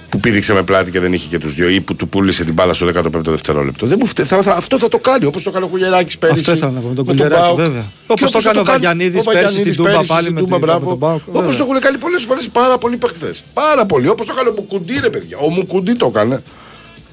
Που 0.09 0.21
πήδηξε 0.21 0.53
με 0.53 0.63
πλάτη 0.63 0.91
και 0.91 1.01
δεν 1.01 1.13
είχε 1.13 1.29
και 1.29 1.39
τους 1.39 1.55
δύο, 1.55 1.69
ή 1.69 1.81
που 1.81 1.95
του 1.95 2.09
πούλησε 2.09 2.45
την 2.45 2.55
μπάλα 2.55 2.73
στο 2.73 2.87
15ο 2.95 3.21
δευτερόλεπτο. 3.25 3.87
Δεν 3.87 3.97
μου 4.01 4.07
φταίει. 4.07 4.27
Θα, 4.27 4.43
θα- 4.43 4.53
αυτό 4.55 4.79
θα 4.79 4.89
το 4.89 4.99
κάνει 4.99 5.25
όπως 5.25 5.43
το 5.43 5.51
έκανε 5.51 5.65
ο 5.65 5.69
Κουλιεράκη 5.69 6.19
πέρυσι. 6.19 6.39
Αυτό 6.41 6.53
ήθελα 6.53 6.71
να 6.71 6.81
πω, 6.81 6.89
με 6.89 6.95
τον 6.95 7.05
με 7.07 7.11
Κουλιεράκη, 7.13 7.41
Πάοκ. 7.43 7.57
βέβαια. 7.57 7.83
Και 7.83 8.13
Όπως 8.13 8.21
το 8.21 8.27
όπως 8.39 8.43
θα 8.43 8.49
έκανε 8.51 8.61
ο 8.61 8.63
κάνει 8.65 8.79
Βαγιανίδης 8.85 9.21
ο 9.27 9.31
πέρυσι 9.31 9.43
Βαγιανίδης 9.45 9.75
στην 9.75 9.77
Τούμπα 9.85 9.91
πέρυσι 9.91 10.09
πάλι 10.09 10.23
στην 10.23 10.35
με 10.35 10.41
Τούμπα, 10.41 10.57
την- 10.57 10.65
μπράβο. 10.67 10.85
με 10.85 10.91
τον 10.91 10.99
Πάοκ, 10.99 11.21
Όπως 11.29 11.41
βέβαια. 11.43 11.57
το 11.59 11.65
έχουν 11.69 11.81
κάνει 11.81 11.99
πολλές 11.99 12.23
φορές 12.25 12.49
πάρα 12.49 12.79
πολλοί 12.79 12.97
παίχτε. 12.97 13.35
Πάρα 13.55 13.87
πολλοί. 13.87 14.09
Όπως 14.09 14.27
το 14.27 14.33
έκανε 14.37 14.49
ο 14.49 14.53
Μουκουντή, 14.57 14.99
ρε 15.01 15.11
παιδιά. 15.11 15.37
Ο 15.39 15.51
Μουκουντή 15.51 15.95
το 15.95 16.07
έκανε. 16.15 16.43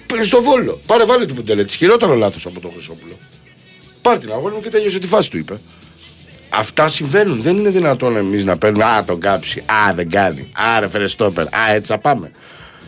Πήγε 0.08 0.24
στο 0.24 0.42
βόλο. 0.42 0.82
Πάρε 0.86 1.06
βάλε 1.06 1.26
του 1.26 1.34
Πουντελέτη. 1.34 1.78
Χειρότερο 1.78 2.14
λάθος 2.16 2.46
από 2.46 2.60
τον 2.60 2.72
Χρυσόπουλο. 2.74 3.14
Πάρ 4.02 4.18
την 4.18 4.32
αγώνα 4.32 4.54
μου 4.56 4.62
και 4.62 4.70
τέλειωσε 4.70 5.00
τη 5.00 5.08
φάση 5.08 5.30
του, 5.32 5.38
είπε. 5.38 5.54
Αυτά 6.50 6.88
συμβαίνουν. 6.88 7.42
Δεν 7.42 7.58
είναι 7.58 7.70
δυνατόν 7.70 8.18
εμείς 8.18 8.44
να 8.44 8.58
παίρνουμε. 8.58 8.84
Α, 8.86 9.04
τον 9.04 9.20
κάψει. 9.20 9.60
Α, 9.60 9.94
δεν 9.94 10.10
κάνει. 10.10 10.52
Α, 10.76 10.80
ρε 10.80 10.88
φέρε 10.90 11.08
στόπερ. 11.08 11.46
Α, 11.46 11.74
έτσι 11.74 11.92
θα 11.92 11.98
πάμε. 11.98 12.32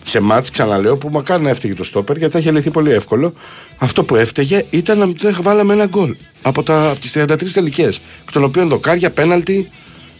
Σε 0.07 0.19
μάτς 0.19 0.49
ξαναλέω 0.49 0.97
που 0.97 1.09
μακάρι 1.09 1.43
να 1.43 1.49
έφταιγε 1.49 1.73
το 1.73 1.83
στόπερ 1.83 2.17
γιατί 2.17 2.33
θα 2.33 2.39
είχε 2.39 2.51
λυθεί 2.51 2.71
πολύ 2.71 2.91
εύκολο. 2.91 3.33
Αυτό 3.77 4.03
που 4.03 4.15
έφταιγε 4.15 4.63
ήταν 4.69 4.97
να 4.97 5.05
δεν 5.19 5.37
βάλαμε 5.41 5.73
ένα 5.73 5.85
γκολ 5.85 6.15
από, 6.41 6.63
τα, 6.63 6.89
από 6.89 6.99
τις 6.99 7.13
33 7.17 7.43
τελικές 7.53 7.95
εκ 8.23 8.31
των 8.31 8.43
οποίων 8.43 8.67
δοκάρια, 8.67 9.09
πέναλτι 9.11 9.69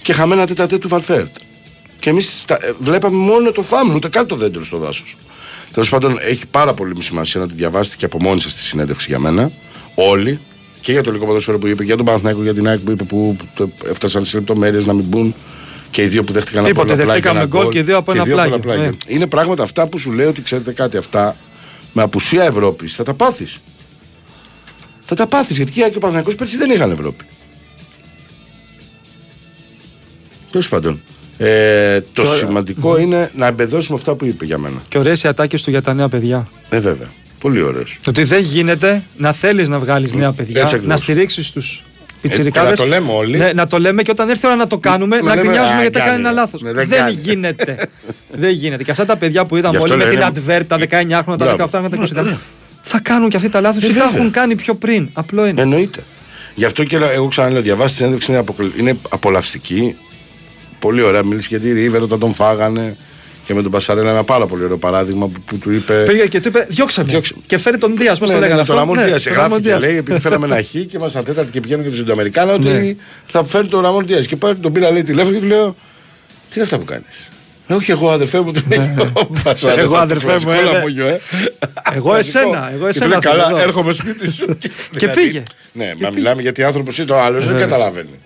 και 0.01 0.13
χαμένα 0.13 0.48
τέτα 0.48 0.68
του 0.68 0.88
Βαλφέρτ. 0.88 1.36
Και 2.00 2.10
εμείς 2.10 2.46
βλέπαμε 2.80 3.18
μόνο 3.18 3.51
το 3.51 3.62
θάμνο, 3.63 3.94
ούτε 3.96 4.08
καν 4.10 4.27
το 4.27 4.36
δέντρο 4.36 4.65
στο 4.65 4.77
δάσος. 4.77 5.18
Τέλος 5.74 5.89
πάντων, 5.89 6.18
έχει 6.22 6.46
πάρα 6.48 6.74
πολύ 6.74 7.01
σημασία 7.04 7.42
να 7.42 7.48
τη 7.48 7.54
διαβάσετε 7.54 7.96
και 7.96 8.06
από 8.06 8.18
μόνη 8.22 8.42
σας 8.42 8.54
τη 8.54 8.60
συνέντευξη 8.60 9.06
για 9.10 9.20
μένα. 9.20 9.51
Όλοι. 9.96 10.39
Και 10.82 10.92
για 10.92 11.04
το 11.04 11.12
λίγο 11.12 11.25
ποδόσφαιρο 11.25 11.58
που 11.58 11.68
είπε, 11.68 11.75
και 11.77 11.84
για 11.84 11.96
τον 11.96 12.06
Παναθηναϊκό, 12.06 12.44
για 12.44 12.54
την 12.54 12.68
ΑΕΚ 12.68 12.80
που 12.80 12.92
είπε 12.92 13.04
που 13.04 13.36
το- 13.56 13.70
έφτασαν 13.89 14.25
σε 14.25 14.38
λεπτομέρειες 14.38 14.86
να 14.86 14.94
μην 14.94 15.06
μπουν. 15.06 15.36
Και 15.96 16.02
οι 16.02 16.08
δύο 16.08 16.24
που 16.24 16.34
δέχτηκαν 16.34 16.64
Τίποτε, 16.64 16.94
από 16.94 17.02
ένα 17.02 17.04
πλάγιο 17.04 17.14
δεχτήκαμε 17.14 17.40
ένα 17.40 17.48
γκολ 17.64 17.72
και 17.72 17.78
οι 17.78 17.82
δύο 17.82 17.98
από 17.98 18.12
ένα 18.12 18.24
δύο 18.24 18.36
πλάγιο. 18.36 18.60
πλάγιο. 18.60 18.84
Ναι. 18.84 18.90
Είναι 19.08 19.28
πράγματα 19.28 19.64
αυτά 19.64 19.88
που 19.88 19.98
σου 19.98 20.12
λέει 20.12 20.25
ότι 20.25 20.42
ξέρετε 20.42 20.72
κάτι 20.72 20.98
αυτά 20.98 21.36
με 21.94 22.02
απουσία 22.02 22.44
Ευρώπης 22.44 22.96
θα 22.96 23.04
τα 23.04 23.14
πάθεις. 23.14 23.58
Θα 25.06 25.16
τα 25.16 25.28
πάθεις 25.28 25.58
γιατί 25.58 25.72
και 25.72 25.80
η 25.80 25.84
ΑΕΚ 25.84 25.92
και 25.92 25.98
ο 25.98 26.00
Παναθηναϊκός 26.00 26.36
πέρσι 26.36 26.58
δεν 26.58 26.70
είχαν 26.70 26.92
Ευρώπη. 26.92 27.25
Τέλος 30.52 30.70
πάντων. 30.70 31.02
Ε, 31.38 32.00
το 32.02 32.22
Και 32.22 32.28
ωραία. 32.28 32.34
σημαντικό 32.40 32.98
είναι 32.98 33.32
να 33.36 33.46
εμπεδώσουμε 33.46 33.98
αυτά 33.98 34.16
που 34.16 34.25
είπε 34.25 34.46
για 34.46 34.58
μένα. 34.58 34.82
Και 34.90 34.98
ωραίες 34.98 35.24
οι 35.24 35.28
ατάκες 35.28 35.64
του 35.64 35.70
για 35.70 35.82
τα 35.82 35.94
νέα 35.94 36.10
παιδιά. 36.10 36.48
Ε, 36.70 36.80
βέβαια. 36.80 37.08
Πολύ 37.40 37.62
ωραίο. 37.62 37.84
Ότι 38.08 38.24
δεν 38.24 38.42
γίνεται 38.44 39.04
να 39.18 39.32
θέλεις 39.34 39.70
να 39.70 39.80
βγάλεις 39.80 40.14
νέα 40.14 40.32
παιδιά, 40.32 40.62
Έτσι 40.62 40.75
ακριβώς. 40.75 40.96
να 40.96 41.02
στηρίξεις 41.04 41.52
τους 41.52 41.84
και 42.22 42.28
πιτσιρικάδες. 42.28 42.70
να 42.70 42.76
το 42.86 42.86
λέμε 42.86 43.12
όλοι. 43.12 43.38
Ναι, 43.38 43.52
να 43.54 43.68
το 43.68 43.80
λέμε 43.80 44.02
και 44.04 44.12
όταν 44.12 44.30
έρθει 44.30 44.46
η 44.46 44.48
ώρα 44.50 44.58
να 44.58 44.68
το 44.68 44.78
κάνουμε, 44.78 45.16
Να 45.16 45.22
να 45.24 45.30
λέμε, 45.36 45.42
γκρινιάζουμε 45.48 45.78
«Α, 45.78 45.82
γιατί 45.82 45.98
κάνει, 45.98 46.10
κάνει 46.10 46.20
ένα 46.20 46.30
ρε». 46.30 46.36
λάθος. 46.36 46.62
Ναι, 46.62 46.72
δεν 46.74 46.88
δεν 46.88 46.98
κάνει. 47.00 47.12
γίνεται. 47.14 47.78
δεν 48.32 48.50
γίνεται. 48.52 48.84
Και 48.84 48.92
αυτά 48.92 49.06
τα 49.06 49.18
παιδιά 49.18 49.46
που 49.46 49.56
Γι' 49.56 49.60
είδαμε 49.62 49.78
αυτό 49.78 49.94
όλοι 49.94 50.04
με 50.04 50.12
λέω, 50.12 50.32
την 50.32 50.44
είναι- 50.46 50.60
advert, 50.60 50.66
τα 50.68 50.78
19 50.78 51.22
χρόνια, 51.24 51.46
τα 51.46 51.54
Μπράβο. 51.56 51.56
18 51.58 51.70
χρόνια, 51.70 51.90
τα 51.90 52.22
20 52.22 52.38
θα 52.82 53.00
κάνουν 53.00 53.30
και 53.30 53.38
αυτοί 53.38 53.50
τα 53.50 53.62
λάθη 53.62 53.86
Ε, 53.86 53.90
ή 53.90 53.94
τα 53.94 54.04
βέβαια. 54.04 54.18
έχουν 54.20 54.32
κάνει 54.32 54.56
πιο 54.56 54.74
πριν. 54.76 55.10
Απλό 55.14 55.48
είναι. 55.48 55.62
Εννοείται. 55.62 56.04
Γι' 56.56 56.66
αυτό 56.66 56.84
και 56.84 56.96
εγώ 57.14 57.28
ξαναλέω, 57.28 57.62
διαβάσει 57.62 57.90
τη 57.90 57.96
συνέντευξη 57.96 58.32
είναι, 58.32 58.40
αποκλει- 58.40 58.78
είναι 58.80 58.98
απολαυστική. 59.10 59.96
Πολύ 60.80 61.02
ωραία. 61.02 61.24
Μίλησε 61.24 61.48
για 61.50 61.60
τη 61.60 61.72
Ρίβερ 61.72 62.02
όταν 62.02 62.20
τον 62.20 62.34
φάγανε 62.34 62.96
και 63.46 63.54
με 63.54 63.62
τον 63.62 63.72
Πασαρέλα. 63.72 64.10
Ένα 64.10 64.24
πάρα 64.24 64.46
πολύ 64.46 64.64
ωραίο 64.64 64.78
παράδειγμα 64.78 65.28
που, 65.28 65.42
που 65.46 65.58
του 65.58 65.72
είπε. 65.72 66.04
Πήγε 66.08 66.25
και 66.28 66.40
του 66.42 66.48
είπε: 66.48 66.66
Διώξε 66.70 67.04
με. 67.04 67.10
Διώξε 67.10 67.34
με. 67.36 67.42
Και 67.48 67.58
φέρει 67.58 67.78
τον 67.78 67.98
Δίας. 67.98 68.20
Πώς 68.20 68.28
Ναι, 68.30 68.34
το 68.36 68.40
ναι, 68.42 68.48
λέγανε 68.48 68.56
ναι, 68.56 68.62
αυτό; 68.62 68.74
Το 68.74 68.80
Ραμόν 68.80 68.98
Ναι, 68.98 69.06
Δίας. 69.06 69.24
τον 69.24 69.34
Ραμόν 69.34 69.48
Γράφτηκε, 69.50 69.70
Δίας. 69.70 69.84
λέει, 69.86 69.98
επειδή 69.98 70.20
φέραμε 70.20 70.46
ένα 70.46 70.62
χ 70.68 70.70
και 70.70 70.88
ήμασταν 70.96 71.24
τέταρτη 71.24 71.52
και 71.52 71.60
πηγαίνουν 71.60 71.84
και 71.84 71.90
τους 71.90 71.98
Ζιντοαμερικάνα, 71.98 72.54
ότι 72.54 72.68
Ναι. 72.68 72.96
θα 73.28 73.44
φέρει 73.46 73.68
τον 73.68 73.82
Ραμόν 73.82 74.06
Δίας. 74.08 74.28
Και 74.28 74.36
πάει, 74.36 74.56
τον 74.56 74.72
πήρα, 74.74 74.92
λέει 74.92 75.04
τηλέφωνο 75.04 75.34
και 75.34 75.40
του 75.42 75.48
λέω: 75.48 75.75
Τι 76.50 76.54
είναι 76.56 76.64
αυτά 76.64 76.78
που 76.78 76.86
κάνεις; 76.86 77.30
Όχι 77.68 77.92
εγώ 77.92 78.10
αδερφέ 78.10 78.40
μου, 78.40 78.52
του 78.52 78.62
λέει 78.70 78.96
ο 79.14 79.25
Πασαρέλα, 79.44 79.75
Ναι. 79.78 79.82
Εγώ, 79.86 79.94
το 79.94 80.00
αδερφέ 80.00 80.25
μου, 80.25 80.40
κλασικό 80.40 80.52
ε, 80.52 80.56
ναι. 80.56 80.72
λαμόγιο, 80.72 81.08
ε. 81.08 81.20
Εγώ 81.96 82.10
Κλασικό. 82.10 82.40
εσένα, 82.40 82.70
εγώ 82.74 82.78
Και 82.78 82.80
του 82.82 82.88
εσένα 82.88 83.08
λέει, 83.08 83.20
θέλω 83.22 83.34
Καλά, 83.36 83.48
εδώ». 83.50 83.58
έρχομαι 83.58 83.94
σπίτι 83.94 84.32
σου. 84.32 84.58
Και 84.98 85.08
πήγε. 85.08 85.44
Ναι, 85.72 85.94
μα 86.02 86.10
μιλάμε 86.10 86.42
γιατί 86.42 86.64
άνθρωπος 86.64 86.98
είναι 86.98 87.08
το 87.08 87.20
άλλος, 87.20 87.44
Ε, 87.44 87.48
δεν 87.48 87.58
καταλαβαίνει. 87.60 88.20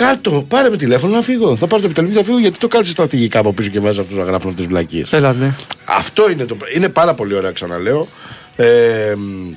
Κάτω, 0.00 0.44
πάρε 0.48 0.70
με 0.70 0.76
τηλέφωνο 0.76 1.14
να 1.14 1.22
φύγω. 1.22 1.56
Θα 1.56 1.66
πάρω 1.66 1.82
το 1.82 1.88
επιτελείο 1.88 2.12
θα 2.14 2.24
φύγω 2.24 2.38
γιατί 2.38 2.58
το 2.58 2.68
κάνει 2.68 2.84
στρατηγικά 2.84 3.38
από 3.38 3.52
πίσω 3.52 3.70
και 3.70 3.80
βάζει 3.80 4.00
αυτούς 4.00 4.16
να 4.16 4.24
γράφουν 4.24 4.48
αυτέ 4.48 4.60
τις 4.60 4.66
βλακίες. 4.66 5.12
Έλα, 5.12 5.32
ναι. 5.32 5.54
Αυτό 5.84 6.30
είναι 6.30 6.44
το. 6.44 6.56
Είναι 6.74 6.88
πάρα 6.88 7.14
πολύ 7.14 7.34
ωραία, 7.34 7.50
ξαναλέω. 7.50 8.08
Ε, 8.56 9.14
μ, 9.16 9.52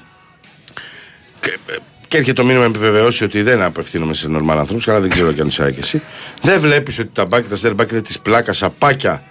και, 1.39 1.57
ε, 1.67 1.73
και 2.07 2.17
έρχεται 2.17 2.41
το 2.41 2.47
μήνυμα 2.47 2.65
επιβεβαιώσει 2.65 3.23
ότι 3.23 3.41
δεν 3.41 3.61
απευθύνομαι 3.61 4.13
σε 4.13 4.27
νορμάλ 4.27 4.57
ανθρώπους, 4.57 4.87
αλλά 4.87 4.99
δεν 4.99 5.09
ξέρω 5.09 5.31
κι 5.31 5.41
αν 5.41 5.47
είσαι 5.47 5.71
και 5.71 5.79
εσύ. 5.79 6.01
Δεν 6.41 6.59
βλέπεις 6.59 6.99
ότι 6.99 7.09
τα 7.13 7.25
μπάκια, 7.25 7.49
τα 7.49 7.55
στέρ 7.55 7.73
μπάκια 7.73 7.97
είναι 7.97 8.05
της 8.05 8.19
πλάκας 8.19 8.57
σαπάκια. 8.57 9.23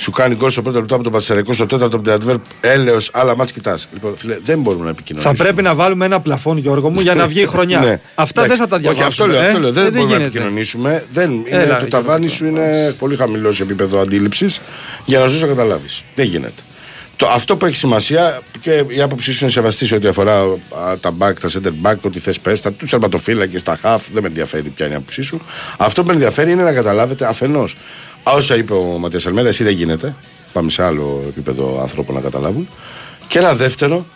Σου 0.00 0.10
κάνει 0.10 0.34
γκολ 0.34 0.50
στο 0.50 0.62
πρώτο 0.62 0.78
λεπτό 0.78 0.94
από 0.94 1.02
τον 1.02 1.12
Πατσαρικό, 1.12 1.52
στο 1.52 1.66
τέταρτο 1.66 1.96
από 1.96 2.04
την 2.04 2.12
Αντβέρ, 2.14 2.36
έλεος, 2.60 3.10
άλλα 3.12 3.36
μάτς 3.36 3.52
κοιτάς. 3.52 3.88
Λοιπόν, 3.92 4.16
φίλε, 4.16 4.38
δεν 4.42 4.60
μπορούμε 4.60 4.84
να 4.84 4.90
επικοινωνήσουμε. 4.90 5.36
Θα 5.36 5.42
πρέπει 5.42 5.62
να 5.62 5.74
βάλουμε 5.74 6.04
ένα 6.04 6.20
πλαφόν, 6.20 6.56
Γιώργο 6.58 6.90
μου, 6.90 7.00
για 7.00 7.14
να 7.14 7.26
βγει 7.26 7.40
η 7.40 7.46
χρονιά. 7.54 7.78
Ναι. 7.80 8.00
Αυτά 8.14 8.42
δεν 8.42 8.50
Εντάξει. 8.50 8.62
θα 8.62 8.68
τα 8.68 8.78
διαβάσουμε. 8.78 9.06
Όχι, 9.06 9.12
αυτό 9.22 9.26
λέω. 9.26 9.42
ε. 9.42 9.46
Αυτό 9.46 9.58
λέω. 9.60 9.72
Δεν, 9.72 9.84
Ε, 9.86 9.90
μπορούμε 9.90 10.10
να 10.12 10.16
γίνεται. 10.16 10.24
επικοινωνήσουμε. 10.38 11.04
Δεν, 11.10 11.30
είναι, 11.30 11.42
Έλα, 11.48 11.76
το 11.78 11.84
ρε, 11.84 11.90
ταβάνι 11.90 12.26
Γιώργο. 12.26 12.36
σου 12.36 12.46
είναι 12.46 12.94
πολύ 12.98 13.16
χαμηλός 13.16 13.56
σε 13.56 13.62
επίπεδο 13.62 13.98
αντίληψης 14.00 14.60
για 15.04 15.18
να 15.18 15.26
ζω 15.26 15.40
να 15.40 15.46
καταλάβεις. 15.46 16.02
Δεν 16.14 16.26
γίνεται. 16.26 16.62
Το, 17.16 17.26
αυτό 17.28 17.56
που 17.56 17.66
έχει 17.66 17.76
σημασία 17.76 18.40
και 18.60 18.84
η 18.88 19.00
άποψή 19.02 19.32
σου 19.32 19.38
είναι 19.44 19.52
σεβαστή 19.52 19.86
σε 19.86 19.94
ό,τι 19.94 20.08
αφορά 20.08 20.40
α, 20.40 20.46
τα 21.00 21.10
back, 21.18 21.32
τα 21.40 21.48
center 21.48 21.90
back, 21.90 21.94
ό,τι 22.02 22.18
θες 22.18 22.40
πες, 22.40 22.60
τα 22.62 22.72
τους 22.72 22.90
τερματοφύλακες, 22.90 23.62
τα 23.62 23.78
half, 23.82 23.98
δεν 24.12 24.22
με 24.22 24.28
ενδιαφέρει 24.28 24.68
ποια 24.68 24.86
είναι 24.86 24.94
η 24.94 24.98
άποψή 24.98 25.22
σου. 25.22 25.40
Αυτό 25.78 26.00
που 26.02 26.06
με 26.08 26.12
ενδιαφέρει 26.14 26.50
είναι 26.50 26.62
να 26.62 26.72
καταλάβετε 26.72 27.26
αφενός 27.26 27.76
όσα 28.22 28.56
είπε 28.56 28.72
ο 28.72 28.82
Ματίας 28.98 29.26
Αλμέδα, 29.26 29.48
εσύ 29.48 29.64
δεν 29.64 29.72
γίνεται. 29.72 30.14
Πάμε 30.52 30.70
σε 30.70 30.82
άλλο 30.82 31.24
επίπεδο 31.28 31.80
ανθρώπων 31.80 32.14
να 32.14 32.20
καταλάβουν. 32.20 32.68
Και 33.28 33.38
ένα 33.38 33.54
δεύτερο, 33.54 34.06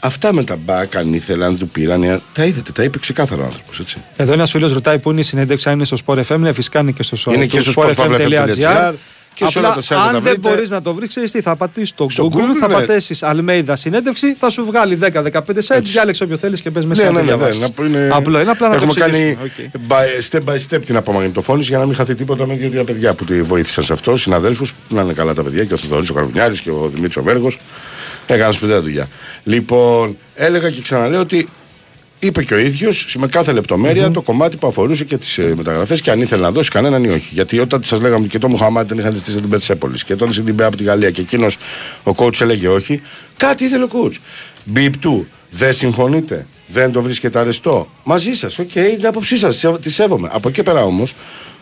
αυτά 0.00 0.32
με 0.32 0.44
τα 0.44 0.58
back, 0.66 0.96
αν 0.96 1.14
ήθελαν, 1.14 1.48
αν 1.48 1.58
του 1.58 1.68
πήραν, 1.68 2.02
ε, 2.02 2.20
τα 2.32 2.44
είδατε, 2.44 2.72
τα 2.72 2.82
είπε 2.82 2.98
ξεκάθαρο 2.98 3.42
ο 3.42 3.44
άνθρωπος. 3.44 3.80
Έτσι. 3.80 3.96
Εδώ 4.16 4.32
ένας 4.32 4.50
φίλος 4.50 4.72
ρωτάει 4.72 4.98
πού 4.98 5.10
είναι 5.10 5.20
η 5.20 5.22
συνέντευξη, 5.22 5.68
αν 5.68 5.74
είναι 5.74 5.84
στο 5.84 5.96
Sport 6.06 6.22
FM. 6.26 6.34
Είναι 6.34 6.52
φυσικά 6.52 6.80
είναι 6.80 6.92
και 6.92 7.02
στο, 7.02 7.32
Είναι 7.32 7.46
και 7.46 7.60
στο 7.60 7.72
sportfm.gr 7.76 8.92
και 9.34 9.46
σε 9.46 9.58
όλα 9.58 9.68
Απλά, 9.68 9.82
τα 9.82 9.94
site 9.94 9.98
θα 9.98 10.02
αν 10.06 10.12
δεν 10.12 10.22
βρείτε. 10.22 10.48
μπορείς 10.48 10.70
να 10.70 10.82
το 10.82 10.94
βρεις, 10.94 11.08
ξέρεις 11.08 11.30
τι, 11.30 11.40
θα 11.40 11.56
πατήσεις 11.56 11.88
στο 11.88 12.06
Στο 12.10 12.30
Google, 12.32 12.36
Google, 12.36 12.56
θα 12.60 12.68
ναι. 12.68 12.74
πατήσει 12.74 13.16
Αλμέιδα 13.20 13.76
συνέντευξη, 13.76 14.34
θα 14.34 14.50
σου 14.50 14.64
βγάλει 14.64 14.98
10-15 15.02 15.08
sites, 15.66 15.80
διάλεξε 15.82 16.24
όποιο 16.24 16.36
θέλεις 16.36 16.60
και 16.60 16.70
πες 16.70 16.84
μέσα 16.84 17.02
Ναι, 17.02 17.10
να 17.10 17.12
ναι, 17.12 17.18
το 17.20 17.24
ναι, 17.24 17.30
ναι, 17.32 17.50
διαβάσεις. 17.50 17.72
να- 17.78 17.86
είναι... 17.86 18.08
Απλό 18.12 18.40
είναι 18.40 18.50
απλά 18.50 18.68
να 18.68 18.74
Έχουμε 18.74 18.92
το 18.92 19.00
κάνει 19.00 19.16
εξηγήσουμε. 19.18 19.50
Οκ. 19.76 19.88
by- 19.88 20.30
step 20.30 20.54
by 20.54 20.76
step 20.76 20.84
την 20.84 20.96
απομαγνητοφώνηση 20.96 21.68
για 21.68 21.78
να 21.78 21.86
μην 21.86 21.94
χαθεί 21.94 22.14
τίποτα 22.14 22.46
με 22.46 22.54
δύο-τρία 22.54 22.84
παιδιά 22.84 23.14
που 23.14 23.24
τη 23.24 23.42
βοήθησαν 23.42 23.84
σε 23.84 23.92
αυτό, 23.92 24.16
συναδέλφους 24.16 24.72
που 24.72 24.94
να 24.94 25.02
είναι 25.02 25.12
καλά 25.12 25.34
τα 25.34 25.42
παιδιά 25.42 25.64
και 25.64 25.74
ο 25.74 25.76
Θοδωρή 25.76 26.06
ο 26.10 26.14
Καρβουνιάρης 26.14 26.60
και 26.60 26.70
ο 26.70 26.90
Δημήτρης 26.94 27.16
ο 27.16 27.22
Βέργος. 27.22 27.58
Έκαναν 28.26 28.52
σπουδαία 28.52 28.80
δουλειά. 28.82 29.08
Λοιπόν, 29.44 30.16
έλεγα 30.34 30.70
και 30.70 30.82
ξαναλέω 30.82 31.20
ότι 31.20 31.48
είπε 32.22 32.44
και 32.44 32.54
ο 32.54 32.58
ίδιος 32.58 33.14
με 33.18 33.26
κάθε 33.26 33.52
λεπτομέρεια 33.52 34.10
το 34.10 34.22
κομμάτι 34.22 34.56
που 34.56 34.66
αφορούσε 34.66 35.04
και 35.04 35.16
τις 35.18 35.38
ε, 35.38 35.52
μεταγραφές 35.56 36.00
και 36.00 36.10
αν 36.10 36.20
ήθελε 36.20 36.42
να 36.42 36.50
δώσει 36.50 36.70
κανέναν 36.70 37.04
ή 37.04 37.08
όχι. 37.08 37.28
Γιατί 37.34 37.58
όταν 37.58 37.82
σας 37.82 38.00
λέγαμε 38.00 38.26
και 38.26 38.38
το 38.38 38.48
Μοχαμαντί 38.48 38.88
τον 38.88 38.98
είχαν 38.98 39.12
ζητήσει 39.12 39.30
από 39.32 39.40
την 39.40 39.50
Περσέπολη 39.50 39.98
και 40.04 40.16
τον 40.16 40.32
Σιντιμπέ 40.32 40.64
από 40.64 40.76
τη 40.76 40.84
Γαλλία 40.84 41.10
και 41.10 41.20
εκείνος 41.20 41.56
ο 42.04 42.12
coach 42.16 42.40
έλεγε 42.40 42.68
όχι, 42.68 43.02
κάτι 43.36 43.64
ήθελε 43.64 43.84
ο 43.84 43.88
coach. 43.92 44.14
Μπιπ 44.64 44.96
του, 44.96 45.26
δεν 45.50 45.72
συμφωνείτε, 45.72 46.46
δεν 46.66 46.92
το 46.92 47.02
βρίσκετε 47.02 47.38
αρεστό. 47.38 47.88
Μαζί 48.04 48.32
σας, 48.32 48.58
οκ, 48.58 48.74
είναι 48.74 48.86
η 49.02 49.06
άποψή 49.06 49.36
σας, 49.36 49.64
τη 49.80 49.90
σέβομαι. 49.90 50.28
Από 50.32 50.48
εκεί 50.48 50.62
πέρα 50.62 50.82
όμως 50.84 51.14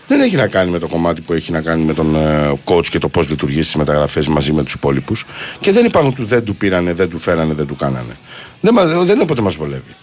δεν 0.09 0.21
έχει 0.21 0.37
να 0.37 0.47
κάνει 0.47 0.71
με 0.71 0.79
το 0.79 0.87
κομμάτι 0.87 1.21
που 1.21 1.33
έχει 1.33 1.53
να 1.53 1.61
κάνει 1.61 1.85
με 1.85 1.95
τον 1.95 2.15
ε, 2.15 2.53
coach 2.65 2.87
και 2.87 2.99
το 2.99 3.09
πώς 3.09 3.29
λειτουργείς 3.29 3.69
στις 3.69 3.79
μεταγραφές 3.79 4.29
μαζί 4.29 4.53
με 4.53 4.63
τους 4.63 4.73
υπόλοιπους. 4.73 5.25
Και 5.61 5.73
δεν 5.73 5.85
υπάρχουν 5.85 6.15
του 6.15 6.25
δεν 6.25 6.45
του 6.45 6.57
πήρανε, 6.57 6.93
δεν 6.93 7.11
του 7.11 7.19
φέρανε, 7.19 7.55
δεν 7.55 7.67
του 7.67 7.77
κάνανε. 7.77 8.17
Δεν, 8.61 8.73
μα- 8.77 8.85
δεν 8.85 9.15
είναι 9.15 9.23
όποτε 9.23 9.43
μας 9.43 9.55
βολεύει. 9.55 9.95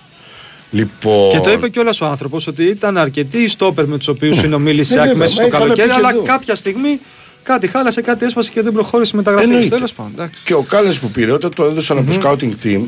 Λοιπόν. 0.75 1.29
Και 1.29 1.39
το 1.39 1.51
είπε 1.51 1.69
κιόλας 1.69 2.01
ο 2.01 2.05
άνθρωπος 2.05 2.47
ότι 2.47 2.63
ήταν 2.63 2.97
αρκετοί 2.97 3.37
οι 3.37 3.47
στόπερ 3.47 3.85
με 3.87 3.97
τους 3.97 4.07
οποίους 4.07 4.35
Ναι, 4.35 4.41
συνομίλησε 4.41 4.93
η 4.93 4.97
βέβαια, 4.97 5.11
ΑΕΚ 5.11 5.19
μέσα 5.19 5.33
στο 5.33 5.41
μα 5.41 5.47
είχαμε 5.47 5.63
καλοκαίρι, 5.63 5.87
πει 5.87 5.93
και 5.93 5.99
αλλά 5.99 6.09
εδώ. 6.15 6.21
κάποια 6.21 6.55
στιγμή 6.55 6.99
κάτι 7.43 7.67
χάλασε, 7.67 8.01
κάτι 8.01 8.25
έσπασε 8.25 8.49
και 8.53 8.61
δεν 8.61 8.73
προχώρησε 8.73 9.11
η 9.13 9.17
μεταγραφή. 9.17 9.45
Εννοείται. 9.47 9.75
Τέλος 9.75 9.93
πάντων. 9.93 10.11
εντάξει. 10.15 10.41
Και 10.43 10.53
ο 10.53 10.61
Κάλε 10.61 10.93
που 10.93 11.09
πήρε, 11.11 11.31
όταν 11.31 11.53
το 11.55 11.63
έδωσαν 11.63 11.97
από 11.97 12.11
το 12.11 12.19
scouting 12.23 12.65
team, 12.65 12.81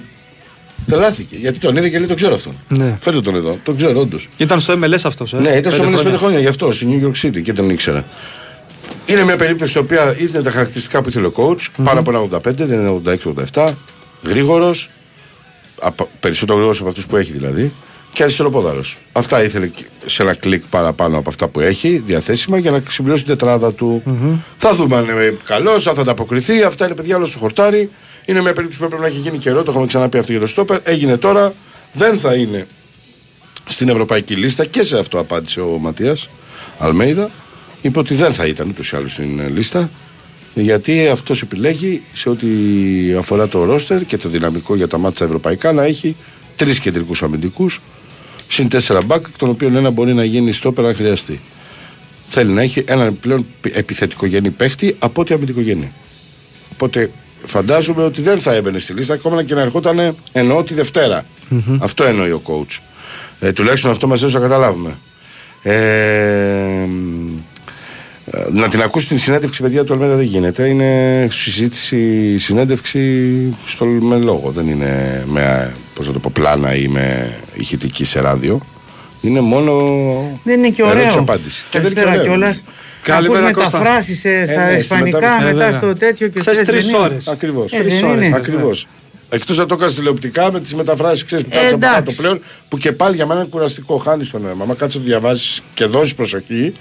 τρελάθηκε. 0.87 1.35
Γιατί 1.35 1.59
τον 1.59 1.75
είδε 1.77 1.89
και 1.89 1.97
λέει: 1.97 2.07
Το 2.07 2.15
ξέρω 2.15 2.35
αυτόν. 2.35 2.53
Ναι. 2.67 2.97
Φέρτε 2.99 3.21
τον 3.21 3.35
εδώ. 3.35 3.57
Τον 3.63 3.77
ξέρω, 3.77 3.99
όντως. 3.99 4.29
Και 4.37 4.43
ήταν 4.43 4.59
στο 4.59 4.73
MLS 4.73 4.99
αυτός. 5.03 5.33
Ε, 5.33 5.37
Ναι, 5.37 5.49
ήταν 5.49 5.71
στο 5.71 5.81
πέντε 5.83 5.93
MLS 5.95 6.03
πέντε 6.03 6.17
χρόνια. 6.17 6.17
χρόνια 6.17 6.39
γι' 6.39 6.47
αυτό, 6.47 6.71
στη 6.71 6.87
New 6.89 7.05
York 7.07 7.25
City 7.27 7.41
και 7.41 7.53
τον 7.53 7.69
ήξερα. 7.69 8.05
Είναι 9.05 9.23
μια 9.23 9.35
περίπτωση 9.37 9.71
στην 9.71 9.83
οποία 9.83 10.15
ήθελε 10.17 10.43
τα 10.43 10.51
χαρακτηριστικά 10.51 11.01
που 11.01 11.09
ήθελε 11.09 11.25
ο 11.27 11.33
coach, 11.35 11.65
πάνω 11.83 11.99
από 11.99 12.09
ένα 12.09 12.19
85, 12.19 12.39
δεν 12.53 12.79
είναι 12.79 13.01
86-87, 13.53 13.69
γρήγορος, 14.23 14.89
περισσότερο 16.19 16.57
γρήγορο 16.57 16.77
από 16.79 16.89
αυτούς 16.89 17.05
που 17.05 17.15
έχει 17.15 17.31
δηλαδή, 17.31 17.71
και 18.13 18.23
αριστεροπόδαρος. 18.23 18.97
Αυτά 19.11 19.43
ήθελε 19.43 19.67
και 19.67 19.85
σε 20.05 20.21
ένα 20.21 20.33
κλικ 20.33 20.63
παραπάνω 20.69 21.17
από 21.17 21.29
αυτά 21.29 21.47
που 21.47 21.59
έχει 21.59 22.01
διαθέσιμα 22.05 22.57
για 22.57 22.71
να 22.71 22.83
συμπληρώσει 22.89 23.23
την 23.23 23.37
τετράδα 23.37 23.73
του. 23.73 24.03
Θα 24.57 24.73
δούμε 24.73 24.95
αν 24.95 25.03
είναι 25.03 25.37
καλός, 25.43 25.87
αν 25.87 25.93
θα 25.93 26.01
ανταποκριθεί. 26.01 26.63
Αυτά 26.63 26.85
είναι 26.85 26.95
παιδιά 26.95 27.15
όλο 27.15 27.25
στο 27.25 27.39
χορτάρι. 27.39 27.89
Είναι 28.25 28.41
μια 28.41 28.53
περίπτωση 28.53 28.79
που 28.79 28.85
έπρεπε 28.85 29.01
να 29.01 29.07
έχει 29.07 29.17
γίνει 29.17 29.37
καιρό, 29.37 29.63
το 29.63 29.71
έχουμε 29.71 29.85
ξαναπεί 29.85 30.17
αυτό 30.17 30.31
για 30.31 30.41
το 30.41 30.47
στόπερ. 30.47 30.79
Έγινε 30.83 31.17
τώρα, 31.17 31.53
δεν 31.93 32.19
θα 32.19 32.33
είναι 32.33 32.67
στην 33.65 33.89
ευρωπαϊκή 33.89 34.35
λίστα 34.35 34.65
και 34.65 34.83
σε 34.83 34.97
αυτό 34.97 35.19
απάντησε 35.19 35.61
ο 35.61 35.77
Ματίας 35.81 36.29
Αλμέιδα. 36.79 37.29
Είπε 37.81 37.99
ότι 37.99 38.13
δεν 38.13 38.33
θα 38.33 38.45
ήταν 38.45 38.69
ούτως 38.69 38.91
ή 38.91 38.95
άλλως 38.95 39.11
στην 39.11 39.39
ε, 39.39 39.47
λίστα. 39.47 39.89
Γιατί 40.61 41.07
αυτός 41.07 41.41
επιλέγει 41.41 42.01
σε 42.13 42.29
ό,τι 42.29 42.47
αφορά 43.17 43.47
το 43.47 43.63
ρόστερ 43.63 44.05
και 44.05 44.17
το 44.17 44.29
δυναμικό 44.29 44.75
για 44.75 44.87
τα 44.87 44.97
μάτια 44.97 45.25
ευρωπαϊκά 45.25 45.71
να 45.71 45.83
έχει 45.83 46.15
τρεις 46.55 46.79
κεντρικούς 46.79 47.23
αμυντικούς 47.23 47.81
συν 48.47 48.69
τέσσερα 48.69 49.01
μπακ, 49.05 49.25
εκ 49.29 49.37
των 49.37 49.49
οποίων 49.49 49.75
ένα 49.75 49.89
μπορεί 49.89 50.13
να 50.13 50.23
γίνει 50.23 50.51
στόπερ 50.51 50.85
αν 50.85 50.95
χρειαστεί. 50.95 51.41
Θέλει 52.29 52.51
να 52.51 52.61
έχει 52.61 52.83
έναν 52.87 53.19
πλέον 53.19 53.45
πι- 53.61 53.77
επιθετικογενή 53.77 54.49
παίχτη 54.49 54.95
από 54.99 55.21
ότι 55.21 55.33
αμυντικογενή. 55.33 55.91
Οπότε 56.71 57.11
φαντάζομαι 57.43 58.03
ότι 58.03 58.21
δεν 58.21 58.37
θα 58.39 58.53
έμπαινε 58.53 58.79
στη 58.79 58.93
λίστα 58.93 59.13
ακόμα 59.13 59.43
και 59.43 59.53
να 59.53 59.61
ερχόταν 59.61 60.15
εννοώ 60.31 60.63
τη 60.63 60.73
δευτερα 60.73 61.25
Αυτό 61.79 62.03
εννοεί 62.03 62.31
ο 62.31 62.41
coach. 62.45 62.79
Ε, 63.39 63.51
τουλάχιστον 63.51 63.91
αυτό 63.91 64.07
μας 64.07 64.19
έδωσε 64.21 64.37
να 64.37 64.43
καταλάβουμε. 64.43 64.97
Ε, 65.61 66.85
μ, 66.87 67.27
ε, 67.27 67.46
να 68.51 68.67
την 68.67 68.81
ακούσει 68.81 69.07
την 69.07 69.17
συνέντευξη, 69.17 69.61
παιδιά 69.61 69.83
του 69.83 69.93
Αλμέδα 69.93 70.15
δεν 70.15 70.25
γίνεται. 70.25 70.67
Είναι 70.67 71.27
συζήτηση, 71.31 72.37
συνέντευξη 72.37 73.55
στο, 73.65 73.85
με 73.85 74.17
λόγο. 74.17 74.51
Δεν 74.51 74.67
είναι 74.67 75.23
με 75.27 75.73
πώς 75.93 76.07
να 76.07 76.13
το 76.13 76.19
πω, 76.19 76.29
πλάνα 76.33 76.75
ή 76.75 76.87
με 76.87 77.35
ηχητική 77.53 78.05
σε 78.05 78.19
ράδιο. 78.19 78.61
Είναι 79.21 79.39
μόνο. 79.39 79.73
Δεν 80.43 80.57
είναι 80.59 80.69
και 80.69 80.83
ωραίο. 80.83 80.97
ερώτηση-απάντηση. 80.97 81.65
Και 81.69 81.79
δεν 81.79 81.91
είναι 81.91 81.99
και 81.99 82.05
Καλησπέρα 82.05 82.31
ωραίο. 82.31 82.37
κιόλας. 82.37 82.63
Καλημέρα, 83.03 83.41
Να 83.41 83.47
ακούς 83.47 83.63
Κώστα. 83.63 83.77
μεταφράσεις 83.77 84.25
ε, 84.25 84.45
στα 84.47 84.65
ναι, 84.65 84.71
στη 84.71 84.79
ισπανικά 84.79 85.17
μετάφραση. 85.19 85.47
Ε, 85.47 85.53
μετά 85.53 85.63
βέβαια. 85.65 85.77
στο 85.79 85.93
τέτοιο 85.93 86.27
και 86.27 86.39
Χθες 86.39 86.57
θες, 86.57 86.65
τρεις 86.67 86.85
δεν 86.85 86.95
είναι. 86.95 87.03
ώρες. 87.03 87.27
Ακριβώς. 87.27 87.71
Ε, 87.73 87.81
δεν 87.83 88.05
είναι. 88.07 88.31
Ακριβώς. 88.35 88.87
Εκτός 89.29 89.57
να 89.57 89.65
το 89.65 89.75
κάνει 89.75 89.93
τηλεοπτικά 89.93 90.51
με 90.51 90.59
τις 90.59 90.75
μεταφράσεις 90.75 91.25
ξέρεις 91.25 91.43
που 91.43 91.49
Ε, 91.53 91.55
κάτσε 91.55 91.73
από 91.73 91.85
εντάξει. 91.85 92.03
κάτω 92.03 92.11
πλέον, 92.21 92.39
που 92.69 92.77
και 92.77 92.91
πάλι 92.91 93.15
για 93.15 93.25
μένα 93.25 93.39
είναι 93.39 93.49
κουραστικό. 93.49 93.97
Χάνεις 93.97 94.29
το 94.31 94.37
νόημα. 94.39 94.63
Αν 94.69 94.75
κάτσε 94.75 94.97
να 94.97 95.03
το 95.03 95.09
διαβάσεις 95.09 95.61
και 95.73 95.85
δώσεις 95.85 96.15
προσοχή 96.15 96.73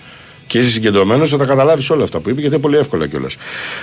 και 0.47 0.59
είσαι 0.59 0.71
συγκεντρωμένος, 0.71 1.31
θα 1.31 1.37
τα 1.37 1.45
καταλάβεις 1.45 1.91
όλα 1.91 2.03
αυτά 2.05 2.19
που 2.21 2.29
είπε 2.31 2.41
γιατί 2.41 2.55
είναι 2.55 2.63
πολύ 2.65 2.77
εύκολα 2.77 3.07
κιόλας. 3.07 3.37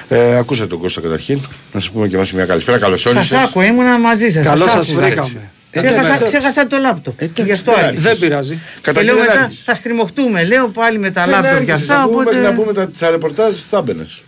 Ε, 0.08 0.38
ακούσατε 0.38 0.68
τον 0.68 0.80
Κώστα 0.80 1.02
καταρχήν. 1.02 1.40
Να 1.74 1.80
σα 1.80 1.92
πούμε 1.92 2.08
και 2.08 2.16
εμάς 2.16 2.32
μια 2.34 2.46
καλησπέρα. 2.46 2.78
Καλώς 2.78 3.02
Σας 3.02 3.14
όρισες. 3.16 3.38
άκουα, 3.44 3.66
ήμουνα 3.66 4.00
μαζί 4.00 4.30
σας. 4.30 4.46
Καλώς 4.46 4.72
σας 4.72 4.86
σας 4.86 4.96
άκουα. 4.96 5.06
βρήκαμε. 5.08 5.50
Ξέχασα, 5.72 6.00
εντάξει. 6.16 6.26
ξέχασα 6.38 6.68
το 6.68 6.78
λάπτοπ. 6.78 7.22
Εντάξει, 7.22 7.44
Γι' 7.44 7.52
αυτό 7.52 7.72
δεν 7.76 7.84
άρχισα. 7.84 8.02
Δεν 8.10 8.20
πειράζει. 8.20 8.54
Και 8.54 8.60
Καταρχήν 8.82 9.14
λέω 9.14 9.22
δεν 9.24 9.32
μετά 9.32 9.44
άρχισε. 9.46 9.62
θα 9.66 9.76
στριμωχτούμε. 9.76 10.44
Λέω 10.44 10.68
πάλι 10.68 11.00
με 11.00 11.12
τα 11.12 11.22
Δεν 11.26 11.30
λάπτοπ 11.34 11.52
και 11.52 11.56
άρχισες, 11.72 11.90
αυτά. 11.90 12.04
αφού 12.04 12.14
μέχρι 12.14 12.40
να 12.40 12.48
Οπότε... 12.50 12.62
πούμε 12.62 12.74
τα, 12.74 12.90
τα 13.00 13.10
ρεπορτάζ 13.10 13.56
θα 13.70 13.78
έμπαινες. 13.78 14.22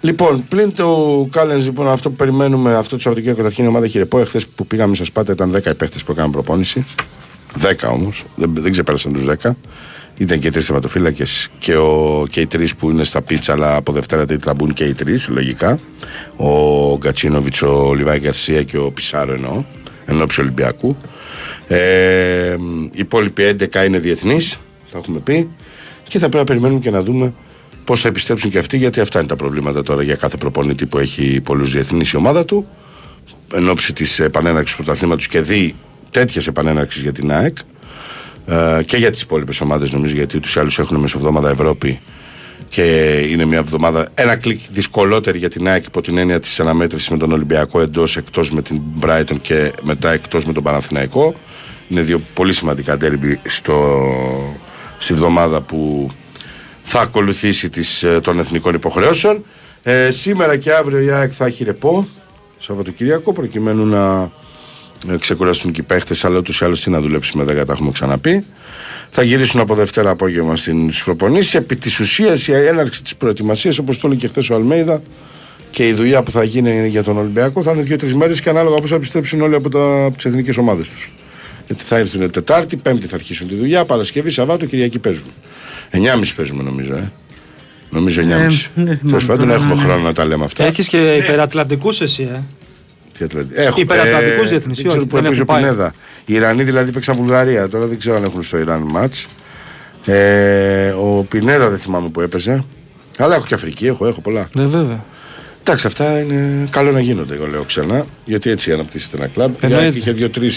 λοιπόν, 0.00 0.44
πλην 0.48 0.74
το 0.74 1.28
Κάλεν, 1.32 1.58
λοιπόν, 1.58 1.88
αυτό 1.88 2.10
που 2.10 2.16
περιμένουμε 2.16 2.74
αυτό 2.76 2.94
το 2.96 3.00
Σαββατοκύριακο 3.02 3.36
καταρχήν 3.42 3.64
η 3.64 3.68
ομάδα 3.68 3.84
έχει 3.84 3.98
ρεπό. 3.98 4.18
Εχθές 4.20 4.46
που 4.46 4.66
πήγαμε 4.66 4.94
στα 4.94 5.04
Σπάτα 5.04 5.32
ήταν 5.32 5.50
10 5.54 5.60
παίχτε 5.76 5.98
που 6.06 6.12
έκαναν 6.12 6.30
προπόνηση. 6.30 6.86
10 7.62 7.72
όμως, 7.92 8.24
δεν, 8.34 8.50
δεν 8.58 8.72
ξεπέρασαν 8.72 9.12
τους 9.12 9.26
10. 9.42 9.50
Ήταν 10.20 10.38
και 10.38 10.50
τρεις 10.50 10.66
θεματοφύλακες 10.66 11.48
και, 11.58 11.76
ο- 11.76 12.26
και 12.30 12.40
οι 12.40 12.46
τρεις 12.46 12.74
που 12.74 12.90
είναι 12.90 13.04
στα 13.04 13.22
πίτσα, 13.22 13.52
αλλά 13.52 13.76
από 13.76 13.92
Δευτέρα 13.92 14.26
Τρίτη 14.26 14.44
θα 14.44 14.54
μπουν 14.54 14.72
και 14.72 14.84
οι 14.84 14.94
τρεις, 14.94 15.28
λογικά. 15.28 15.78
Ο 16.36 16.48
Γκατσίνοβιτ, 16.98 17.62
ο 17.62 17.94
Λιβάη 17.94 18.18
Γκαρσία 18.18 18.62
και 18.62 18.76
ο 18.76 18.90
Πισάρο 18.90 19.32
εννοώ, 19.32 19.64
ενώψη 20.06 20.40
Ολυμπιακού. 20.40 20.96
Ε, 21.68 22.56
οι 22.90 22.98
υπόλοιποι 22.98 23.42
11 23.42 23.84
είναι 23.84 23.98
διεθνείς, 23.98 24.58
τα 24.92 24.98
έχουμε 24.98 25.18
πει. 25.18 25.48
Και 26.08 26.18
θα 26.18 26.28
πρέπει 26.28 26.36
να 26.36 26.44
περιμένουμε 26.44 26.80
και 26.80 26.90
να 26.90 27.02
δούμε 27.02 27.34
πώς 27.84 28.00
θα 28.00 28.08
επιστρέψουν 28.08 28.50
και 28.50 28.58
αυτοί, 28.58 28.76
γιατί 28.76 29.00
αυτά 29.00 29.18
είναι 29.18 29.28
τα 29.28 29.36
προβλήματα 29.36 29.82
τώρα 29.82 30.02
για 30.02 30.14
κάθε 30.14 30.36
προπονητή 30.36 30.86
που 30.86 30.98
έχει 30.98 31.40
πολλούς 31.44 31.72
διεθνείς 31.72 32.10
η 32.10 32.16
ομάδα 32.16 32.44
του. 32.44 32.66
Εν 33.54 33.68
ώψη 33.68 33.92
της 33.92 34.20
επανέναρξης 34.20 34.76
του 34.76 34.82
πρωταθλήματος 34.84 35.26
και 35.28 35.40
δει 35.40 35.74
τέτοιες 36.10 36.46
επανέναρξεις 36.46 37.02
για 37.02 37.12
την 37.12 37.32
ΑΕΚ 37.32 37.56
ε, 38.46 38.82
και 38.82 38.96
για 38.96 39.10
τις 39.10 39.22
υπόλοιπες 39.22 39.60
ομάδες, 39.60 39.92
νομίζω, 39.92 40.14
γιατί 40.14 40.36
ούτω 40.36 40.48
ή 40.48 40.60
άλλω 40.60 40.70
έχουν 40.78 40.96
μεσοβδόμαδα 40.96 41.50
Ευρώπη 41.50 42.00
και 42.68 42.82
είναι 43.30 43.44
μια 43.44 43.58
εβδομάδα 43.58 44.08
ένα 44.14 44.36
κλικ 44.36 44.60
δυσκολότερη 44.70 45.38
για 45.38 45.50
την 45.50 45.68
ΑΕΚ 45.68 45.86
υπό 45.86 46.00
την 46.00 46.18
έννοια 46.18 46.40
της 46.40 46.60
αναμέτρησης 46.60 47.08
με 47.08 47.16
τον 47.16 47.32
Ολυμπιακό 47.32 47.80
εντός, 47.80 48.16
εκτός 48.16 48.50
με 48.50 48.62
την 48.62 48.80
Brighton 49.00 49.36
και 49.42 49.72
μετά 49.82 50.12
εκτός 50.12 50.44
με 50.44 50.52
τον 50.52 50.62
Παναθηναϊκό. 50.62 51.34
Είναι 51.88 52.00
δύο 52.00 52.20
πολύ 52.34 52.52
σημαντικά 52.52 52.96
ντέρμπι 52.96 53.40
στο, 53.46 53.98
στη 54.98 55.12
βδομάδα 55.12 55.60
που 55.60 56.10
θα 56.82 57.00
ακολουθήσει 57.00 57.70
τις, 57.70 58.02
ε, 58.02 58.20
των 58.20 58.38
εθνικών 58.38 58.74
υποχρεώσεων. 58.74 59.44
Ε, 59.82 60.10
σήμερα 60.10 60.56
και 60.56 60.72
αύριο 60.72 61.00
η 61.00 61.10
ΑΕΚ 61.10 61.30
θα 61.34 61.46
έχει 61.46 61.64
ρεπό, 61.64 62.08
Σαββατοκύριακο, 62.58 63.32
προκειμένου 63.32 63.86
να 63.86 64.22
ε, 64.22 64.30
ξεκουραστούν 65.20 65.72
και 65.72 65.80
οι 65.80 65.84
παίχτες, 65.84 66.24
αλλά 66.24 66.38
ούτως 66.38 66.60
ή 66.60 66.64
άλλως 66.64 66.80
τι 66.80 66.90
να 66.90 67.00
δουλέψεις 67.00 67.32
με 67.32 67.44
10, 67.44 67.46
τα 67.66 67.72
έχουμε 67.72 67.90
ξαναπεί. 67.92 68.44
Θα 69.10 69.22
γυρίσουν 69.22 69.60
από 69.60 69.74
Δευτέρα 69.74 70.10
απόγευμα 70.10 70.56
στις 70.56 71.02
προπονήσεις. 71.04 71.54
Επί 71.54 71.76
της 71.76 72.00
ουσίας 72.00 72.48
η 72.48 72.52
έναρξη 72.52 73.02
της 73.02 73.16
προετοιμασίας, 73.16 73.78
όπως 73.78 73.98
το 73.98 74.06
έλεγε 74.06 74.20
και 74.20 74.28
χθες 74.28 74.50
ο 74.50 74.54
Αλμέιδα, 74.54 75.02
και 75.70 75.88
η 75.88 75.92
δουλειά 75.92 76.22
που 76.22 76.30
θα 76.30 76.44
γίνει 76.44 76.88
για 76.88 77.02
τον 77.02 77.18
Ολυμπιακό 77.18 77.62
θα 77.62 77.72
είναι 77.72 77.82
δύο-τρεις 77.82 78.14
μέρες 78.14 78.40
και 78.40 78.48
ανάλογα 78.48 78.80
πώς 78.80 78.90
θα 78.90 78.96
επιστρέψουν 78.96 79.40
όλοι 79.40 79.54
από, 79.54 79.68
τα, 79.70 80.04
από 80.04 80.16
τις 80.16 80.24
εθνικές 80.24 80.56
ομάδες 80.56 80.88
τους. 80.88 81.12
Γιατί 81.66 81.84
θα 81.84 81.96
έρθουν 81.96 82.30
Τετάρτη, 82.30 82.76
Πέμπτη 82.76 83.06
θα 83.06 83.14
αρχίσουν 83.14 83.48
τη 83.48 83.54
δουλειά, 83.54 83.84
Παρασκευή, 83.84 84.30
Σαββάτο, 84.30 84.66
Κυριακή 84.66 84.98
παίζουν. 84.98 85.24
9.30 85.90 86.00
παίζουμε 86.36 86.62
νομίζω, 86.62 86.94
ε. 86.94 87.12
Νομίζω 87.90 88.22
9,5. 88.22 88.26
δεν 88.26 88.50
θυμάμαι 88.74 89.00
Τέλος 89.06 89.26
πάντων, 89.26 89.48
τώρα, 89.48 89.60
έχουμε 89.60 89.74
ναι. 89.74 89.80
χρόνο 89.80 90.02
να 90.02 90.12
τα 90.12 90.24
λέμε 90.24 90.44
αυτά. 90.44 90.64
Έχεις 90.64 90.88
και 90.88 91.14
υπερατλαντικούς 91.14 92.00
εσύ, 92.00 92.28
ε. 92.34 92.42
Τι 93.20 93.26
Ατλαντι- 93.26 93.58
Έχω. 93.58 93.80
Υπερατλαντικούς 93.80 94.48
διεθνείς, 94.48 94.76
Δεν 94.76 94.86
ξέρω 94.86 95.00
όχι, 95.00 95.10
που 95.10 95.16
δεν 95.16 95.24
έπαιζε 95.24 95.40
ο 95.40 95.44
έχουν 95.48 95.60
πάει. 95.62 95.70
Πινέδα. 95.70 95.94
Οι 96.26 96.34
Ιρανοί 96.34 96.62
δηλαδή 96.62 96.92
παίξαν 96.92 97.16
Βουλγαρία. 97.16 97.68
Τώρα 97.68 97.86
δεν 97.86 97.98
ξέρω 97.98 98.16
αν 98.16 98.24
έχουν 98.24 98.42
στο 98.42 98.58
Ιράν 98.58 98.80
μάτς. 98.82 99.26
Ε, 100.04 100.88
ο 100.90 101.26
Πινέδα 101.28 101.68
δεν 101.68 101.78
θυμάμαι 101.78 102.08
που 102.08 102.20
έπαιζε. 102.20 102.64
Αλλά 103.18 103.34
έχω 103.34 103.46
και 103.46 103.54
Αφρική, 103.54 103.86
έχω, 103.86 104.06
έχω 104.06 104.20
πολλά. 104.20 104.48
Ναι, 104.54 104.64
βέβαια. 104.66 105.04
Εντάξει, 105.60 105.86
αυτά 105.86 106.20
είναι 106.20 106.66
καλό 106.70 106.90
να 106.90 107.00
γίνονται, 107.00 107.34
εγώ 107.34 107.46
λέω 107.46 107.62
ξανά. 107.62 108.04
Γιατί 108.24 108.50
έτσι 108.50 108.72
αναπτύσσεται 108.72 109.16
ένα 109.16 109.26
κλαμπ. 109.26 109.52
Εννοείται. 109.60 109.84
Γιατί 109.84 109.98
είχε 109.98 110.12
δύο-τρει 110.12 110.48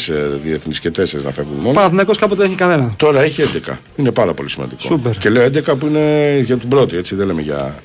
διεθνείς 0.43 0.80
και 0.80 0.91
τέσσερις 0.91 1.26
να 1.26 1.32
φεύγουν 1.32 1.58
μόνο. 1.60 1.73
Παναθηναϊκός 1.73 2.17
κάποτε 2.17 2.41
δεν 2.41 2.49
έχει 2.49 2.60
κανένα. 2.60 2.93
Τώρα 2.97 3.21
έχει 3.21 3.41
11. 3.41 3.80
Είναι 3.95 4.12
πάρα 4.12 4.34
πολύ 4.34 4.49
σημαντικό. 4.49 4.82
Σούπερ. 4.82 5.17
Και 5.17 5.30
λέω 5.30 5.43
11 5.43 5.76
που 5.78 5.86
είναι 5.88 6.38
για 6.45 6.58
την 6.58 6.69
πρώτη, 6.69 6.97
έτσι 6.97 7.15
δεν 7.15 7.28
λέμε 7.28 7.41
για. 7.41 7.76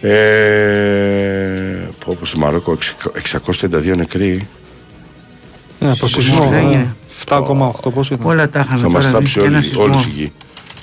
Ε, 0.00 1.88
πω, 2.04 2.16
πω 2.20 2.26
στο 2.26 2.38
Μαρόκο 2.38 2.78
632 3.60 3.96
νεκροί. 3.96 4.48
Ναι, 5.78 5.90
από 5.90 6.06
σεισμό. 6.06 6.42
σεισμό, 6.42 6.50
ε, 6.56 6.60
ναι. 6.60 6.86
7,8 7.28 7.92
πόσο 7.94 8.14
ήταν. 8.14 8.26
Όλα 8.26 8.48
τα 8.48 8.60
είχαμε 8.60 8.80
Θα 8.80 8.88
μας 8.88 9.04
τώρα, 9.04 9.16
θάψει 9.16 9.40
ένα 9.40 9.56
όλη, 9.56 9.64
σεισμό. 9.64 9.82
όλους 9.82 10.04
η 10.04 10.08
γη. 10.08 10.32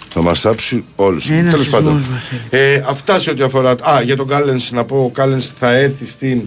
Θα 0.09 0.21
μας 0.21 0.39
θάψει 0.39 0.83
όλου. 0.95 1.19
Ένας 1.29 1.43
Τέλος 1.53 1.65
σεισμός, 1.65 1.81
πάντων. 1.81 2.05
Βασίλη. 2.11 2.41
Ε, 2.49 2.83
αυτά 2.87 3.19
σε 3.19 3.29
ό,τι 3.29 3.43
αφορά. 3.43 3.69
Α, 3.69 4.01
για 4.03 4.15
τον 4.15 4.27
Κάλενς 4.27 4.71
να 4.71 4.83
πω: 4.83 5.03
ο 5.03 5.09
Κάλενς 5.09 5.51
θα 5.59 5.71
έρθει 5.71 6.05
στην 6.05 6.41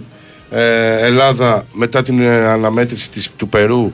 ε, 0.49 1.05
Ελλάδα 1.05 1.65
μετά 1.73 2.01
την 2.01 2.21
ε, 2.21 2.45
αναμέτρηση 2.47 3.09
της, 3.09 3.29
του 3.37 3.47
Περού 3.49 3.91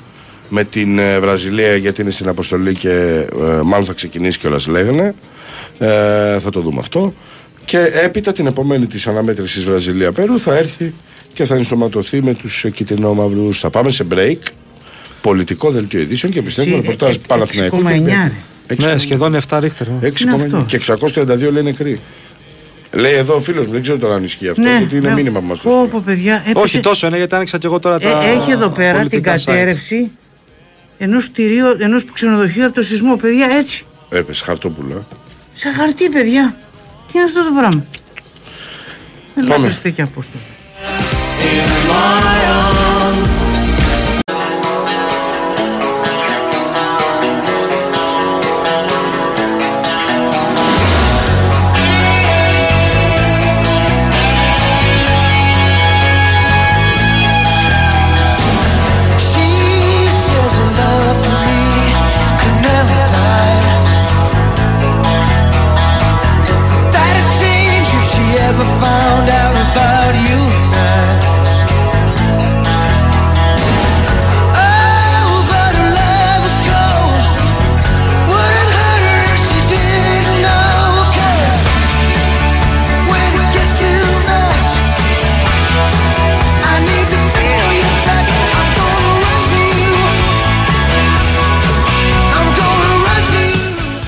με 0.49 0.63
την 0.63 0.99
ε, 0.99 1.19
Βραζιλία 1.19 1.75
γιατί 1.75 2.01
είναι 2.01 2.11
στην 2.11 2.27
αποστολή 2.27 2.75
και 2.75 2.89
ε, 2.89 3.61
μάλλον 3.63 3.85
θα 3.85 3.93
ξεκινήσει 3.93 4.39
κιόλας 4.39 4.67
λέγανε. 4.67 5.13
Ε, 5.79 6.39
θα 6.39 6.49
το 6.49 6.59
δούμε 6.59 6.79
αυτό. 6.79 7.13
Και 7.67 7.79
έπειτα 8.03 8.31
την 8.31 8.45
επομένη 8.47 8.85
της 8.85 9.07
αναμέτρησης 9.07 9.63
Βραζιλία-Περού 9.63 10.39
θα 10.39 10.55
έρθει 10.57 10.93
και 11.33 11.45
θα 11.45 11.55
ενσωματωθεί 11.55 12.21
με 12.21 12.33
τους 12.33 12.63
ε, 12.63 12.69
κυτρινόμαυρους. 12.69 13.59
Θα 13.59 13.69
πάμε 13.69 13.89
σε 13.89 14.05
break. 14.13 14.37
Πολιτικό 15.21 15.69
δελτίο 15.69 15.99
ειδήσεων 15.99 16.31
και 16.31 16.41
πιστεύω 16.41 16.69
Εσύ, 16.69 16.79
ρεπορτάζ 16.79 17.15
ε, 17.15 17.19
Παναθηναϊκού. 17.27 17.81
6,9 17.83 17.89
ρε. 18.05 18.91
Ναι, 18.91 18.97
σχεδόν 18.97 19.37
7 19.49 19.57
ρίχτερ. 19.61 19.87
ε. 19.87 19.91
6,9 20.01 20.21
Είναι 20.21 20.33
αυτό. 20.43 20.63
και 20.67 20.79
632 21.15 21.51
λέει 21.51 21.63
νεκροί. 21.63 21.99
Λέει 22.93 23.13
εδώ 23.13 23.35
ο 23.35 23.39
φίλος 23.39 23.65
μου, 23.65 23.71
δεν 23.71 23.81
ξέρω 23.81 23.97
τώρα 23.97 24.15
αν 24.15 24.23
ισχύει 24.23 24.49
αυτό, 24.49 24.61
γιατί 24.61 24.95
είναι 24.97 25.07
ναι. 25.07 25.13
μήνυμα 25.13 25.39
που 25.39 25.45
μας 25.45 25.59
το 25.61 25.69
Πω, 25.69 25.75
στείλε. 25.75 25.87
πω, 25.91 26.01
παιδιά, 26.05 26.33
έπεσε- 26.35 26.57
Όχι 26.57 26.79
τόσο 26.79 27.07
είναι 27.07 27.17
γιατί 27.17 27.35
άνοιξα 27.35 27.57
και 27.57 27.65
εγώ 27.67 27.79
τώρα 27.79 27.99
τα. 27.99 28.09
Ε, 28.09 28.29
έχει 28.29 28.51
εδώ 28.51 28.69
πέρα 28.69 28.91
την 28.91 28.97
πολιτικά 29.09 29.35
site. 29.35 29.41
κατέρευση 29.45 30.11
ενός 30.97 31.25
κτηρίου, 31.29 31.65
ενός 31.79 32.05
ξενοδοχείου 32.13 32.65
από 32.65 32.73
το 32.75 32.83
σεισμό, 32.83 33.15
παιδιά, 33.15 33.47
έτσι. 33.59 33.85
Έπεσε 34.09 34.43
χαρτόπουλα. 34.43 35.07
Σαν 35.55 35.73
χαρτί, 35.73 36.09
παιδιά. 36.09 36.57
Τι 37.17 37.23
είναι 37.23 37.31
αυτό 37.31 37.43
το 37.43 37.59
πράγμα. 37.59 37.85
Πάμε. 39.35 39.47
Πάμε. 39.47 39.67
Χριστέ 39.67 39.89
και 39.89 40.01
Απόστολο. 40.01 40.43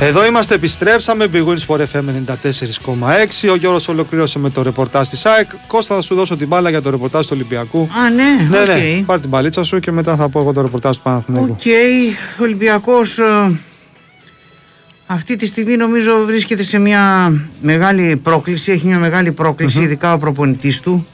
Εδώ 0.10 0.26
είμαστε, 0.26 0.56
επιστρέψαμε. 0.56 1.26
Big 1.34 1.38
Win 1.46 1.58
Sport 1.68 1.80
FM 1.80 2.04
94,6. 3.44 3.50
Ο 3.52 3.56
Γιώργος 3.56 3.88
ολοκλήρωσε 3.88 4.40
με 4.40 4.50
το 4.50 4.62
ρεπορτάζ 4.62 5.08
της 5.08 5.26
ΑΕΚ. 5.26 5.50
Κώστα, 5.68 5.96
θα 5.96 6.02
σου 6.02 6.16
δώσω 6.16 6.38
την 6.38 6.48
μπάλα 6.48 6.70
για 6.70 6.82
το 6.82 6.90
ρεπορτάζ 6.90 7.26
του 7.26 7.32
Ολυμπιακού. 7.36 7.80
Α, 8.06 8.10
ναι, 8.10 8.48
Ναι, 8.50 8.60
οκ. 8.62 8.68
ναι, 8.68 9.04
πάρ 9.06 9.20
την 9.20 9.30
μπαλίτσα 9.30 9.64
σου 9.64 9.80
και 9.80 9.92
μετά 9.92 10.16
θα 10.16 10.30
πω 10.30 10.40
εγώ 10.40 10.54
το 10.54 10.62
ρεπορτάζ 10.62 10.96
του 10.96 11.02
Παναθηναϊκού. 11.04 11.52
Οκ, 11.52 11.62
ο 12.40 12.44
Ολυμπιακός 12.44 13.18
ε, 13.18 13.60
αυτή 15.06 15.36
τη 15.36 15.46
στιγμή 15.46 15.76
νομίζω 15.76 16.24
βρίσκεται 16.26 16.64
σε 16.64 16.78
μια 16.80 17.32
μεγάλη 17.62 18.18
πρόκληση, 18.24 18.72
έχει 18.72 18.86
μια 18.88 19.00
μεγάλη 19.00 19.32
πρόκληση, 19.32 19.82
ειδικά 19.82 20.14
ο 20.14 20.18
προπονητής 20.18 20.80
του, 20.80 21.08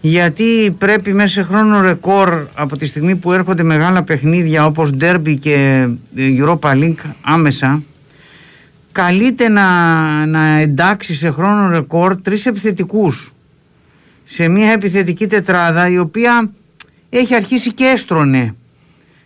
γιατί 0.00 0.74
πρέπει 0.78 1.12
μέσα 1.12 1.28
σε 1.28 1.42
χρόνο 1.42 1.80
ρεκόρ 1.80 2.46
από 2.54 2.76
τη 2.76 2.86
στιγμή 2.86 3.16
που 3.16 3.32
έρχονται 3.32 3.62
μεγάλα 3.62 4.02
παιχνίδια 4.02 4.66
όπως 4.66 4.90
ντέρμπι 5.00 5.36
και 5.40 5.86
ε, 6.16 6.22
Europa 6.38 6.70
League 6.72 7.10
άμεσα, 7.20 7.82
καλείται 9.02 9.48
να, 9.48 9.66
να 10.26 10.58
εντάξει 10.58 11.14
σε 11.14 11.30
χρόνο 11.30 11.70
ρεκόρ 11.70 12.20
τρεις 12.22 12.46
επιθετικούς 12.46 13.32
σε 14.24 14.48
μια 14.48 14.70
επιθετική 14.70 15.26
τετράδα 15.26 15.88
η 15.88 15.98
οποία 15.98 16.50
έχει 17.10 17.34
αρχίσει 17.34 17.72
και 17.72 17.84
έστρωνε. 17.84 18.54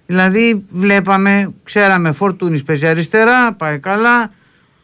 Δηλαδή 0.07 0.65
βλέπαμε, 0.71 1.53
ξέραμε 1.65 2.13
Φορτούνης 2.13 2.63
παίζει 2.63 2.87
αριστερά, 2.87 3.53
πάει 3.53 3.79
καλά. 3.79 4.31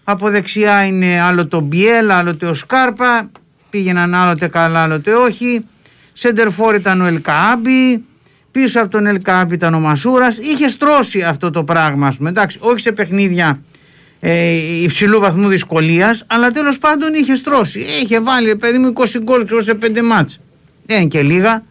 Από 0.04 0.30
δεξιά 0.30 0.84
είναι 0.84 1.20
άλλοτε 1.20 1.56
ο 1.56 1.60
Μπιέλ, 1.60 2.10
άλλοτε 2.10 2.46
ο 2.46 2.54
Σκάρπα. 2.54 3.30
Πήγαιναν 3.70 4.14
άλλοτε 4.14 4.48
καλά, 4.48 4.82
άλλοτε 4.82 5.14
όχι. 5.14 5.64
Σεντερφόρ 6.12 6.74
ήταν 6.74 7.00
ο 7.00 7.06
Ελκαάμπη. 7.06 8.04
Πίσω 8.50 8.80
από 8.80 8.90
τον 8.90 9.06
Ελκαάμπη 9.06 9.54
ήταν 9.54 9.74
ο 9.74 9.80
Μασούρας. 9.80 10.38
Είχε 10.38 10.68
στρώσει 10.68 11.22
αυτό 11.22 11.50
το 11.50 11.64
πράγμα, 11.64 12.06
ας 12.06 12.16
πούμε. 12.16 12.28
Εντάξει, 12.28 12.58
όχι 12.60 12.80
σε 12.80 12.92
παιχνίδια 12.92 13.62
ε, 14.20 14.82
υψηλού 14.82 15.20
βαθμού 15.20 15.48
δυσκολίας, 15.48 16.24
αλλά 16.26 16.50
τέλος 16.50 16.78
πάντων 16.78 17.14
είχε 17.14 17.34
στρώσει. 17.34 17.86
Είχε 18.02 18.20
βάλει, 18.20 18.56
παιδί 18.56 18.78
μου, 18.78 18.92
20 18.92 19.04
γκολ 19.22 19.44
ξέρω, 19.44 19.62
σε 19.62 19.74
5 19.74 20.02
μάτς. 20.02 20.40
Δεν 20.86 21.00
είναι 21.00 21.08
και 21.08 21.22
λίγα. 21.22 21.64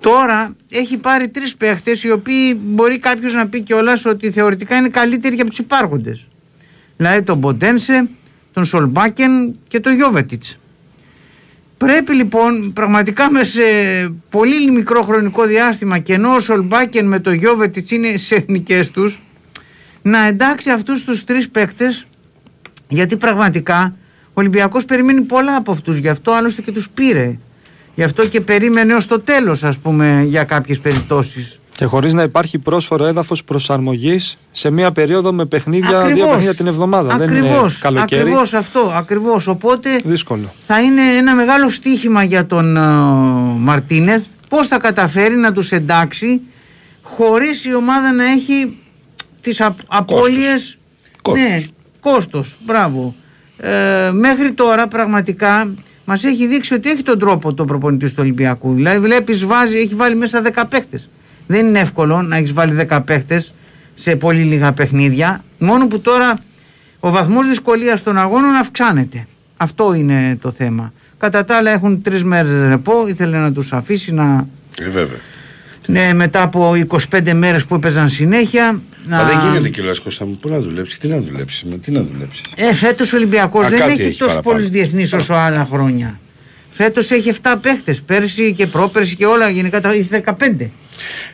Τώρα 0.00 0.56
έχει 0.70 0.96
πάρει 0.96 1.28
τρεις 1.28 1.56
παίχτες 1.56 2.02
οι 2.02 2.10
οποίοι 2.10 2.60
μπορεί 2.64 2.98
κάποιος 2.98 3.34
να 3.34 3.46
πει 3.46 3.60
κιόλας 3.60 4.04
ότι 4.04 4.30
θεωρητικά 4.30 4.76
είναι 4.76 4.88
καλύτεροι 4.88 5.40
από 5.40 5.48
τους 5.48 5.58
υπάρχοντες. 5.58 6.28
Δηλαδή 6.96 7.22
τον 7.22 7.38
Μποντένσε, 7.38 8.08
τον 8.52 8.64
Σολμπάκεν 8.64 9.58
και 9.68 9.80
τον 9.80 9.94
Γιώβετιτς. 9.94 10.58
Πρέπει 11.76 12.14
λοιπόν 12.14 12.72
πραγματικά 12.72 13.30
μέσα 13.30 13.44
σε 13.44 13.62
πολύ 14.30 14.70
μικρό 14.70 15.02
χρονικό 15.02 15.44
διάστημα 15.44 15.98
και 15.98 16.12
ενώ 16.14 16.34
ο 16.34 16.40
Σολμπάκεν 16.40 17.06
με 17.06 17.20
τον 17.20 17.32
Γιώβετιτς 17.32 17.90
είναι 17.90 18.16
σε 18.16 18.34
εθνικές 18.34 18.90
τους, 18.90 19.22
να 20.02 20.26
εντάξει 20.26 20.70
αυτούς 20.70 21.04
τους 21.04 21.24
τρεις 21.24 21.48
παίχτε 21.48 21.84
γιατί 22.88 23.16
πραγματικά 23.16 23.94
ο 24.28 24.32
Ολυμπιακός 24.34 24.84
περιμένει 24.84 25.20
πολλά 25.20 25.56
από 25.56 25.72
αυτούς 25.72 25.96
γι' 25.96 26.08
αυτό 26.08 26.32
άλλωστε 26.32 26.62
και 26.62 26.72
τους 26.72 26.88
πήρε 26.90 27.38
γι' 27.94 28.02
αυτό 28.02 28.28
και 28.28 28.40
περίμενε 28.40 28.94
ως 28.94 29.06
το 29.06 29.20
τέλος 29.20 29.64
ας 29.64 29.78
πούμε 29.78 30.24
για 30.28 30.44
κάποιες 30.44 30.78
περιπτώσεις 30.78 31.60
Και 31.76 31.84
χωρίς 31.84 32.14
να 32.14 32.22
υπάρχει 32.22 32.58
πρόσφορο 32.58 33.04
έδαφος 33.04 33.44
προσαρμογής 33.44 34.36
σε 34.50 34.70
μία 34.70 34.92
περίοδο 34.92 35.32
με 35.32 35.44
παιχνίδια, 35.44 35.88
δύο 35.88 35.98
Ακριβώς. 35.98 36.28
παιχνίδια 36.28 36.54
την 36.54 36.66
εβδομάδα. 36.66 37.16
Δεν 37.16 37.28
είναι 37.30 37.38
ακριβώς, 37.38 37.78
καλοκαίρι. 37.78 38.20
ακριβώς 38.20 38.54
αυτό 38.54 38.92
ακριβώς 38.94 39.46
οπότε 39.46 40.00
Δύσκολο. 40.04 40.52
θα 40.66 40.80
είναι 40.80 41.02
ένα 41.02 41.34
μεγάλο 41.34 41.70
στίχημα 41.70 42.22
για 42.22 42.46
τον 42.46 42.76
ε, 42.76 42.80
Μαρτίνεθ 43.58 44.22
πώς 44.48 44.66
θα 44.66 44.78
καταφέρει 44.78 45.34
να 45.34 45.52
τους 45.52 45.72
εντάξει 45.72 46.40
χωρίς 47.02 47.64
η 47.64 47.74
ομάδα 47.74 48.12
να 48.12 48.24
έχει 48.30 48.78
τις 49.40 49.60
απ, 49.60 49.78
απώλειες 49.86 50.78
Κόστος. 51.22 51.44
ναι, 51.44 51.62
κόστος, 52.00 52.56
μπράβο 52.64 53.14
ε, 53.56 54.10
μέχρι 54.12 54.52
τώρα 54.52 54.86
πραγματικά 54.86 55.70
μας 56.04 56.24
έχει 56.24 56.46
δείξει 56.46 56.74
ότι 56.74 56.90
έχει 56.90 57.02
τον 57.02 57.18
τρόπο 57.18 57.54
το 57.54 57.64
προπονητή 57.64 58.08
του 58.08 58.14
Ολυμπιακού 58.18 58.74
δηλαδή 58.74 58.98
βλέπεις 59.00 59.44
βάζει, 59.44 59.78
έχει 59.78 59.94
βάλει 59.94 60.16
μέσα 60.16 60.42
10 60.54 60.62
παίχτες 60.68 61.08
δεν 61.46 61.66
είναι 61.66 61.78
εύκολο 61.78 62.22
να 62.22 62.36
έχεις 62.36 62.52
βάλει 62.52 62.86
10 62.90 63.00
παίχτες 63.04 63.54
σε 63.94 64.16
πολύ 64.16 64.42
λίγα 64.42 64.72
παιχνίδια 64.72 65.44
μόνο 65.58 65.86
που 65.86 66.00
τώρα 66.00 66.38
ο 67.00 67.10
βαθμός 67.10 67.46
δυσκολίας 67.48 68.02
των 68.02 68.18
αγώνων 68.18 68.54
αυξάνεται. 68.54 69.26
Αυτό 69.56 69.94
είναι 69.94 70.38
το 70.40 70.50
θέμα. 70.50 70.92
Κατά 71.18 71.44
τα 71.44 71.56
άλλα 71.56 71.70
έχουν 71.70 72.02
τρεις 72.02 72.24
μέρες 72.24 72.68
ρεπό, 72.68 73.08
ήθελε 73.08 73.38
να 73.38 73.52
τους 73.52 73.72
αφήσει 73.72 74.12
να... 74.12 74.46
Ε, 74.80 74.88
βέβαια. 74.88 75.18
Ναι, 75.86 76.12
μετά 76.14 76.42
από 76.42 76.72
25 77.10 77.32
μέρες 77.32 77.64
που 77.64 77.74
έπαιζαν 77.74 78.08
συνέχεια, 78.08 78.80
Μα 79.08 79.24
δεν 79.24 79.38
γίνεται 79.50 79.68
κιόλας 79.68 79.98
Κώστα 80.00 80.26
μου. 80.26 80.38
Πού 80.40 80.48
να 80.48 80.58
δουλέψεις, 80.60 80.98
τι 80.98 81.08
να 81.08 81.20
δουλέψεις, 81.20 81.64
με 81.64 81.76
τι 81.78 81.90
να 81.90 82.00
δουλέψεις. 82.12 82.42
Ε, 82.56 82.74
φέτος 82.74 83.12
ο 83.12 83.16
Ολυμπιακός 83.16 83.66
Α, 83.66 83.68
δεν 83.68 83.78
κάτι 83.78 83.92
έχει, 83.92 84.02
έχει 84.02 84.10
τόσο 84.18 84.26
παραπάνω. 84.34 84.54
πολλούς 84.56 84.70
διεθνείς 84.70 85.12
όσο 85.12 85.34
άλλα 85.34 85.68
χρόνια. 85.72 86.20
Φέτος 86.72 87.10
έχει 87.10 87.28
7 87.28 87.56
παίχτες. 87.62 88.00
Πέρσι 88.02 88.54
και 88.56 88.66
πρόπερσι 88.66 89.16
και 89.16 89.26
όλα 89.26 89.48
γενικά 89.48 89.80
τα 89.80 89.88
έχει 89.90 90.08
15. 90.10 90.70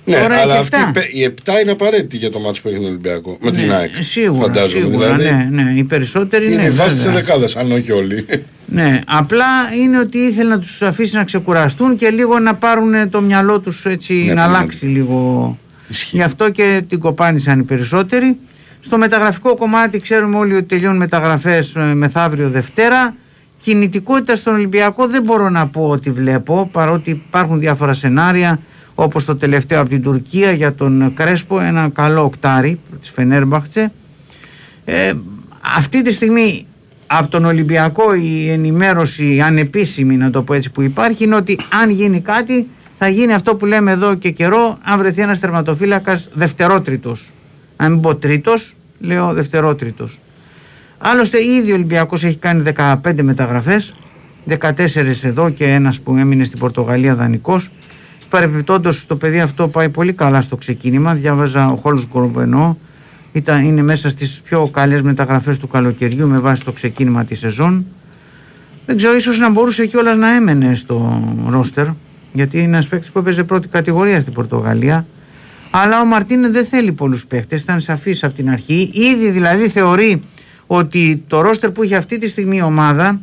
Ναι, 0.04 0.16
Τώρα 0.20 0.36
αλλά 0.36 0.52
έχει 0.54 0.62
αυτή, 0.62 0.76
εφτά. 0.76 0.88
η 0.88 0.92
πε- 0.92 1.14
η 1.14 1.22
7 1.22 1.60
είναι 1.62 1.70
απαραίτητη 1.70 2.16
για 2.16 2.30
το 2.30 2.38
μάτσο 2.38 2.62
που 2.62 2.68
έχει 2.68 2.76
τον 2.76 2.86
Ολυμπιακό. 2.86 3.38
Με 3.40 3.50
την 3.50 3.66
Ναι, 3.66 3.74
ΑΕΚ. 3.74 3.94
Σίγουρα, 4.00 4.42
Φαντάζομαι. 4.42 4.84
σίγουρα 4.84 5.14
δηλαδή, 5.16 5.44
ναι, 5.54 5.62
ναι, 5.62 5.72
οι 5.78 5.84
περισσότεροι 5.84 6.46
είναι 6.46 6.56
ναι, 6.56 6.64
η 6.66 6.70
βάση 6.70 6.94
της 6.94 7.02
βέβαια. 7.04 7.20
δεκάδας, 7.20 7.56
αν 7.56 7.72
όχι 7.72 7.92
όλοι. 7.92 8.24
Ναι, 8.66 9.00
απλά 9.06 9.44
είναι 9.82 9.98
ότι 9.98 10.18
ήθελε 10.18 10.48
να 10.48 10.58
τους 10.58 10.82
αφήσει 10.82 11.14
να 11.14 11.24
ξεκουραστούν 11.24 11.96
και 11.96 12.10
λίγο 12.10 12.38
να 12.38 12.54
πάρουν 12.54 13.10
το 13.10 13.20
μυαλό 13.20 13.60
τους 13.60 13.84
έτσι 13.84 14.14
Ναι, 14.14 14.34
να 14.34 14.48
ναι, 14.48 14.56
αλλάξει 14.56 14.84
λίγο. 14.86 15.58
Ισχύει. 15.88 16.16
Γι' 16.16 16.22
αυτό 16.22 16.50
και 16.50 16.82
την 16.88 16.98
κοπάνησαν 16.98 17.60
οι 17.60 17.62
περισσότεροι. 17.62 18.36
Στο 18.80 18.98
μεταγραφικό 18.98 19.56
κομμάτι 19.56 20.00
ξέρουμε 20.00 20.36
όλοι 20.36 20.54
ότι 20.54 20.64
τελειώνουν 20.64 20.96
μεταγραφές 20.96 21.74
ε, 21.74 21.80
μεθαύριο 21.80 22.50
Δευτέρα. 22.50 23.14
Κινητικότητα 23.58 24.36
στον 24.36 24.54
Ολυμπιακό 24.54 25.06
δεν 25.06 25.22
μπορώ 25.22 25.48
να 25.48 25.66
πω 25.66 25.88
ότι 25.88 26.10
βλέπω 26.10 26.68
παρότι 26.72 27.10
υπάρχουν 27.10 27.58
διάφορα 27.58 27.92
σενάρια 27.92 28.60
όπως 28.94 29.24
το 29.24 29.36
τελευταίο 29.36 29.80
από 29.80 29.88
την 29.88 30.02
Τουρκία 30.02 30.52
για 30.52 30.74
τον 30.74 31.12
Κρέσπο 31.14 31.60
ένα 31.60 31.88
καλό 31.88 32.24
οκτάρι 32.24 32.80
της 33.00 33.10
Φενέρμπαχτσε 33.10 33.92
ε, 34.84 35.12
αυτή 35.76 36.02
τη 36.02 36.12
στιγμή 36.12 36.66
από 37.06 37.30
τον 37.30 37.44
Ολυμπιακό 37.44 38.14
η 38.14 38.50
ενημέρωση 38.50 39.40
ανεπίσημη 39.40 40.16
να 40.16 40.30
το 40.30 40.42
πω 40.42 40.54
έτσι 40.54 40.70
που 40.70 40.82
υπάρχει 40.82 41.24
είναι 41.24 41.34
ότι 41.34 41.58
αν 41.82 41.90
γίνει 41.90 42.20
κάτι 42.20 42.68
θα 42.98 43.08
γίνει 43.08 43.34
αυτό 43.34 43.56
που 43.56 43.66
λέμε 43.66 43.92
εδώ 43.92 44.14
και 44.14 44.30
καιρό 44.30 44.78
αν 44.82 44.98
βρεθεί 44.98 45.20
ένας 45.20 45.40
τερματοφύλακας 45.40 46.28
δευτερότριτος. 46.34 47.24
Αν 47.76 47.92
μην 47.92 48.00
πω 48.00 48.14
τρίτος 48.14 48.74
λέω 49.00 49.32
δευτερότριτος. 49.32 50.18
Άλλωστε 50.98 51.44
ήδη 51.44 51.70
ο 51.70 51.74
Ολυμπιακός 51.74 52.24
έχει 52.24 52.36
κάνει 52.36 52.62
15 52.76 53.22
μεταγραφές 53.22 53.94
14 54.48 55.24
εδώ 55.24 55.50
και 55.50 55.64
ένας 55.64 56.00
που 56.00 56.16
έμεινε 56.16 56.44
στην 56.44 56.58
Πορτογαλία 56.58 57.14
δανεικός. 57.14 57.70
Παρεμπιπτόντως 58.30 59.06
το 59.06 59.16
παιδί 59.16 59.40
αυτό 59.40 59.68
πάει 59.68 59.88
πολύ 59.88 60.12
καλά 60.12 60.40
στο 60.40 60.56
ξεκίνημα. 60.56 61.14
Διάβαζα 61.14 61.68
ο 61.68 61.76
Χόλος 61.76 62.06
Γκορμπενό 62.12 62.78
ήταν, 63.32 63.64
είναι 63.64 63.82
μέσα 63.82 64.10
στις 64.10 64.40
πιο 64.44 64.68
καλές 64.68 65.02
μεταγραφές 65.02 65.58
του 65.58 65.68
καλοκαιριού 65.68 66.28
με 66.28 66.38
βάση 66.38 66.64
το 66.64 66.72
ξεκίνημα 66.72 67.24
της 67.24 67.38
σεζόν. 67.38 67.86
Δεν 68.86 68.96
ξέρω, 68.96 69.16
ίσως 69.16 69.38
να 69.38 69.50
μπορούσε 69.50 69.86
κιόλας 69.86 70.16
να 70.16 70.34
έμενε 70.34 70.74
στο 70.74 71.22
ρόστερ, 71.48 71.86
γιατί 72.36 72.58
είναι 72.58 72.66
ένας 72.66 72.88
παίκτης 72.88 73.10
που 73.10 73.18
έπαιζε 73.18 73.44
πρώτη 73.44 73.68
κατηγορία 73.68 74.20
στην 74.20 74.32
Πορτογαλία. 74.32 75.06
Αλλά 75.70 76.00
ο 76.00 76.04
Μαρτίνε 76.04 76.48
δεν 76.48 76.64
θέλει 76.64 76.92
πολλούς 76.92 77.26
παίκτες, 77.26 77.62
ήταν 77.62 77.80
σαφής 77.80 78.24
από 78.24 78.34
την 78.34 78.50
αρχή. 78.50 78.90
Ήδη 78.92 79.30
δηλαδή 79.30 79.68
θεωρεί 79.68 80.22
ότι 80.66 81.24
το 81.26 81.40
ρόστερ 81.40 81.70
που 81.70 81.82
είχε 81.82 81.96
αυτή 81.96 82.18
τη 82.18 82.28
στιγμή 82.28 82.56
η 82.56 82.62
ομάδα, 82.62 83.20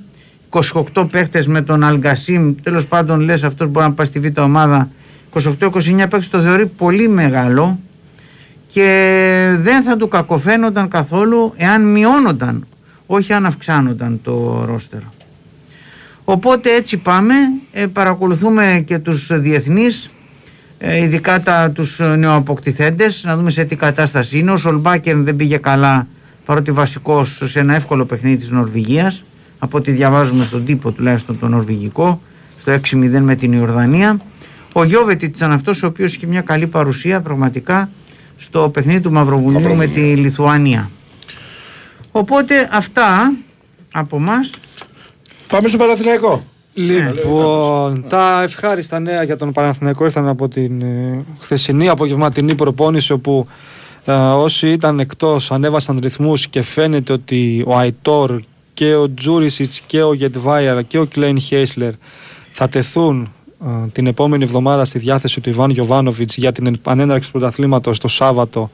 28 0.93 1.07
παίκτες 1.11 1.47
με 1.47 1.61
τον 1.61 1.83
Αλγκασίμ, 1.83 2.55
τέλος 2.63 2.85
πάντων 2.87 3.19
λες 3.19 3.43
αυτός 3.43 3.67
μπορεί 3.67 3.85
να 3.85 3.93
πάει 3.93 4.05
στη 4.05 4.19
β' 4.19 4.39
ομάδα, 4.39 4.89
28-29 5.33 5.49
παίκτες 5.97 6.29
το 6.29 6.41
θεωρεί 6.41 6.65
πολύ 6.65 7.07
μεγάλο 7.07 7.79
και 8.71 9.55
δεν 9.59 9.83
θα 9.83 9.97
του 9.97 10.07
κακοφαίνονταν 10.07 10.87
καθόλου 10.87 11.53
εάν 11.55 11.91
μειώνονταν, 11.91 12.67
όχι 13.05 13.33
αν 13.33 13.45
αυξάνονταν 13.45 14.19
το 14.23 14.65
ρόστερ. 14.65 14.99
Οπότε 16.25 16.75
έτσι 16.75 16.97
πάμε, 16.97 17.33
ε, 17.71 17.85
παρακολουθούμε 17.85 18.83
και 18.85 18.99
τους 18.99 19.39
διεθνείς, 19.39 20.09
ε, 20.77 21.03
ειδικά 21.03 21.41
τα, 21.41 21.71
τους 21.71 21.99
νεοαποκτηθέντες, 22.17 23.23
να 23.23 23.35
δούμε 23.37 23.49
σε 23.49 23.63
τι 23.63 23.75
κατάσταση 23.75 24.37
είναι. 24.37 24.51
Ο 24.51 24.57
Σολμπάκερ 24.57 25.17
δεν 25.17 25.35
πήγε 25.35 25.57
καλά, 25.57 26.07
παρότι 26.45 26.71
βασικός 26.71 27.41
σε 27.43 27.59
ένα 27.59 27.75
εύκολο 27.75 28.05
παιχνίδι 28.05 28.37
της 28.37 28.49
Νορβηγίας, 28.49 29.23
από 29.59 29.77
ό,τι 29.77 29.91
διαβάζουμε 29.91 30.43
στον 30.43 30.65
τύπο 30.65 30.91
τουλάχιστον 30.91 31.39
το 31.39 31.47
νορβηγικό, 31.47 32.21
στο 32.59 32.71
6-0 32.71 33.21
με 33.21 33.35
την 33.35 33.53
Ιορδανία. 33.53 34.19
Ο 34.73 34.83
Γιώβετιτς 34.83 35.37
ήταν 35.37 35.51
αυτός 35.51 35.83
ο 35.83 35.87
οποίος 35.87 36.15
είχε 36.15 36.27
μια 36.27 36.41
καλή 36.41 36.67
παρουσία 36.67 37.21
πραγματικά 37.21 37.89
στο 38.37 38.69
παιχνίδι 38.73 39.01
του 39.01 39.11
Μαυροβουνίου 39.11 39.75
με 39.75 39.87
τη 39.87 39.99
Λιθουανία. 39.99 40.89
Οπότε 42.11 42.69
αυτά 42.71 43.33
από 43.91 44.19
μας. 44.19 44.51
Πάμε 45.53 45.67
στο 45.67 45.77
Παναθηναϊκό. 45.77 46.43
Λοιπόν, 46.73 48.05
τα 48.07 48.41
ευχάριστα 48.41 48.99
νέα 48.99 49.23
για 49.23 49.35
τον 49.35 49.51
Παναθηναϊκό 49.51 50.03
ήρθαν 50.03 50.27
από 50.27 50.47
την 50.47 50.81
ε, 50.81 51.23
χθεσινή 51.39 51.89
απογευματινή 51.89 52.55
προπόνηση 52.55 53.11
όπου 53.11 53.47
ε, 54.05 54.13
όσοι 54.13 54.69
ήταν 54.69 54.99
εκτός 54.99 55.51
ανέβασαν 55.51 55.99
ρυθμούς 56.01 56.47
και 56.47 56.61
φαίνεται 56.61 57.13
ότι 57.13 57.63
ο 57.67 57.77
Αϊτόρ 57.77 58.41
και 58.73 58.95
ο 58.95 59.13
Τζούρισιτς 59.13 59.79
και 59.79 60.01
ο 60.01 60.13
Γετβάιαρα 60.13 60.81
και 60.81 60.99
ο 60.99 61.05
Κλέιν 61.05 61.39
Χέισλερ 61.39 61.91
θα 62.51 62.67
τεθούν 62.67 63.33
ε, 63.65 63.87
την 63.91 64.07
επόμενη 64.07 64.43
εβδομάδα 64.43 64.85
στη 64.85 64.99
διάθεση 64.99 65.41
του 65.41 65.49
Ιβάν 65.49 65.69
Γιοβάνοβιτς 65.69 66.37
για 66.37 66.51
την 66.51 66.79
ανέναρξη 66.83 67.31
του 67.31 67.39
πρωταθλήματος 67.39 67.99
το 67.99 68.07
Σάββατο 68.07 68.71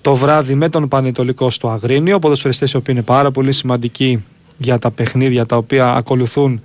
το 0.00 0.14
βράδυ 0.14 0.54
με 0.54 0.68
τον 0.68 0.88
Πανετολικό 0.88 1.50
στο 1.50 1.68
Αγρίνιο. 1.68 2.18
Ποδοσφαιριστές 2.18 2.72
οι 2.72 2.76
οποίοι 2.76 2.94
είναι 2.98 3.06
πάρα 3.06 3.30
πολύ 3.30 3.52
σημαντικοί 3.52 4.24
για 4.56 4.78
τα 4.78 4.90
παιχνίδια 4.90 5.46
τα 5.46 5.56
οποία 5.56 5.94
ακολουθούν 5.94 6.60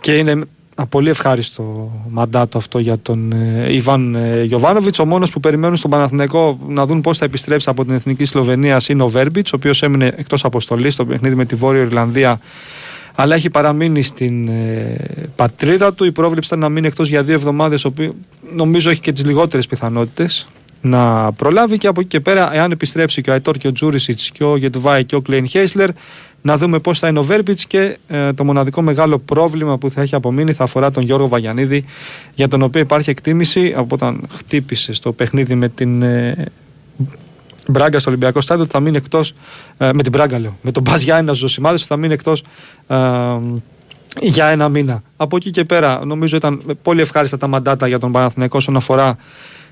και 0.00 0.16
είναι 0.16 0.30
ένα 0.30 0.88
πολύ 0.88 1.08
ευχάριστο 1.10 1.92
μαντάτο 2.10 2.58
αυτό 2.58 2.78
για 2.78 2.98
τον 2.98 3.32
ε, 3.32 3.72
Ιβάν 3.74 4.14
ε, 4.14 4.42
Γιοβάνοβιτ. 4.42 4.98
Ο 4.98 5.04
μόνος 5.04 5.30
που 5.30 5.40
περιμένουν 5.40 5.76
στον 5.76 5.90
Παναθηναϊκό 5.90 6.58
να 6.68 6.86
δουν 6.86 7.00
πώς 7.00 7.18
θα 7.18 7.24
επιστρέψει 7.24 7.70
από 7.70 7.84
την 7.84 7.94
εθνική 7.94 8.24
Σλοβενία 8.24 8.80
είναι 8.88 9.02
ο 9.02 9.08
Βέρμπιτς, 9.08 9.52
ο 9.52 9.56
οποίος 9.56 9.82
έμεινε 9.82 10.12
εκτός 10.16 10.44
αποστολής 10.44 10.94
στο 10.94 11.04
παιχνίδι 11.04 11.34
με 11.34 11.44
τη 11.44 11.54
Βόρεια 11.54 11.82
Ιρλανδία. 11.82 12.40
Αλλά 13.14 13.34
έχει 13.34 13.50
παραμείνει 13.50 14.02
στην 14.02 14.48
ε, 14.48 15.28
πατρίδα 15.36 15.94
του. 15.94 16.04
Η 16.04 16.12
πρόβλεψη 16.12 16.48
ήταν 16.48 16.58
να 16.58 16.68
μείνει 16.68 16.86
εκτός 16.86 17.08
για 17.08 17.22
δύο 17.22 17.34
εβδομάδες, 17.34 17.84
ο 17.84 17.88
οποίο 17.88 18.14
νομίζω 18.54 18.90
έχει 18.90 19.00
και 19.00 19.12
τις 19.12 19.24
λιγότερες 19.24 19.66
πιθανότητες 19.66 20.46
να 20.80 21.32
προλάβει. 21.32 21.78
Και 21.78 21.86
από 21.86 22.00
εκεί 22.00 22.08
και 22.08 22.20
πέρα, 22.20 22.54
εάν 22.54 22.70
επιστρέψει 22.70 23.20
και 23.22 23.30
ο 23.30 23.32
Αϊτόρ 23.32 23.56
και 23.56 23.68
ο 23.68 23.72
Τζούρισιτς 23.72 24.30
και 24.30 24.44
ο 24.44 24.56
Γετβάη 24.56 25.04
και 25.04 25.14
ο 25.14 25.20
Κλέιν 25.20 25.46
Χέισλερ, 25.46 25.90
να 26.42 26.56
δούμε 26.56 26.78
πώς 26.78 26.98
θα 26.98 27.08
είναι 27.08 27.18
ο 27.18 27.22
Βέρμπιτ 27.22 27.60
και 27.66 27.98
ε, 28.08 28.32
το 28.32 28.44
μοναδικό 28.44 28.82
μεγάλο 28.82 29.18
πρόβλημα 29.18 29.78
που 29.78 29.90
θα 29.90 30.02
έχει 30.02 30.14
απομείνει 30.14 30.52
θα 30.52 30.64
αφορά 30.64 30.90
τον 30.90 31.02
Γιώργο 31.02 31.28
Βαγιανίδη, 31.28 31.84
για 32.34 32.48
τον 32.48 32.62
οποίο 32.62 32.80
υπάρχει 32.80 33.10
εκτίμηση 33.10 33.74
από 33.76 33.94
όταν 33.94 34.26
χτύπησε 34.30 34.92
στο 34.92 35.12
παιχνίδι 35.12 35.54
με 35.54 35.68
την 35.68 36.02
ε, 36.02 36.44
Μπράγκα 37.68 37.98
στο 37.98 38.10
Ολυμπιακό 38.10 38.40
Στάδιο 38.40 38.62
ότι 38.62 38.72
θα 38.72 38.80
μείνει 38.80 38.96
εκτός. 38.96 39.34
με 39.78 40.02
την 40.02 40.12
Μπράγκα 40.12 40.38
λέω. 40.38 40.56
Με 40.62 40.70
τον 40.70 40.82
Μπα 40.82 40.96
Γιάννη 40.96 41.34
Ζωσιμάδες 41.34 41.80
ότι 41.80 41.88
θα 41.88 41.96
μείνει 41.96 42.12
εκτός 42.12 42.42
για 44.20 44.46
ένα 44.46 44.68
μήνα. 44.68 45.02
Από 45.16 45.36
εκεί 45.36 45.50
και 45.50 45.64
πέρα 45.64 46.04
νομίζω 46.04 46.36
ήταν 46.36 46.62
πολύ 46.82 47.00
ευχάριστα 47.00 47.36
τα 47.36 47.46
μαντάτα 47.46 47.86
για 47.86 47.98
τον 47.98 48.12
Παναθηναϊκό 48.12 48.56
όσον 48.56 48.76
αφορά 48.76 49.16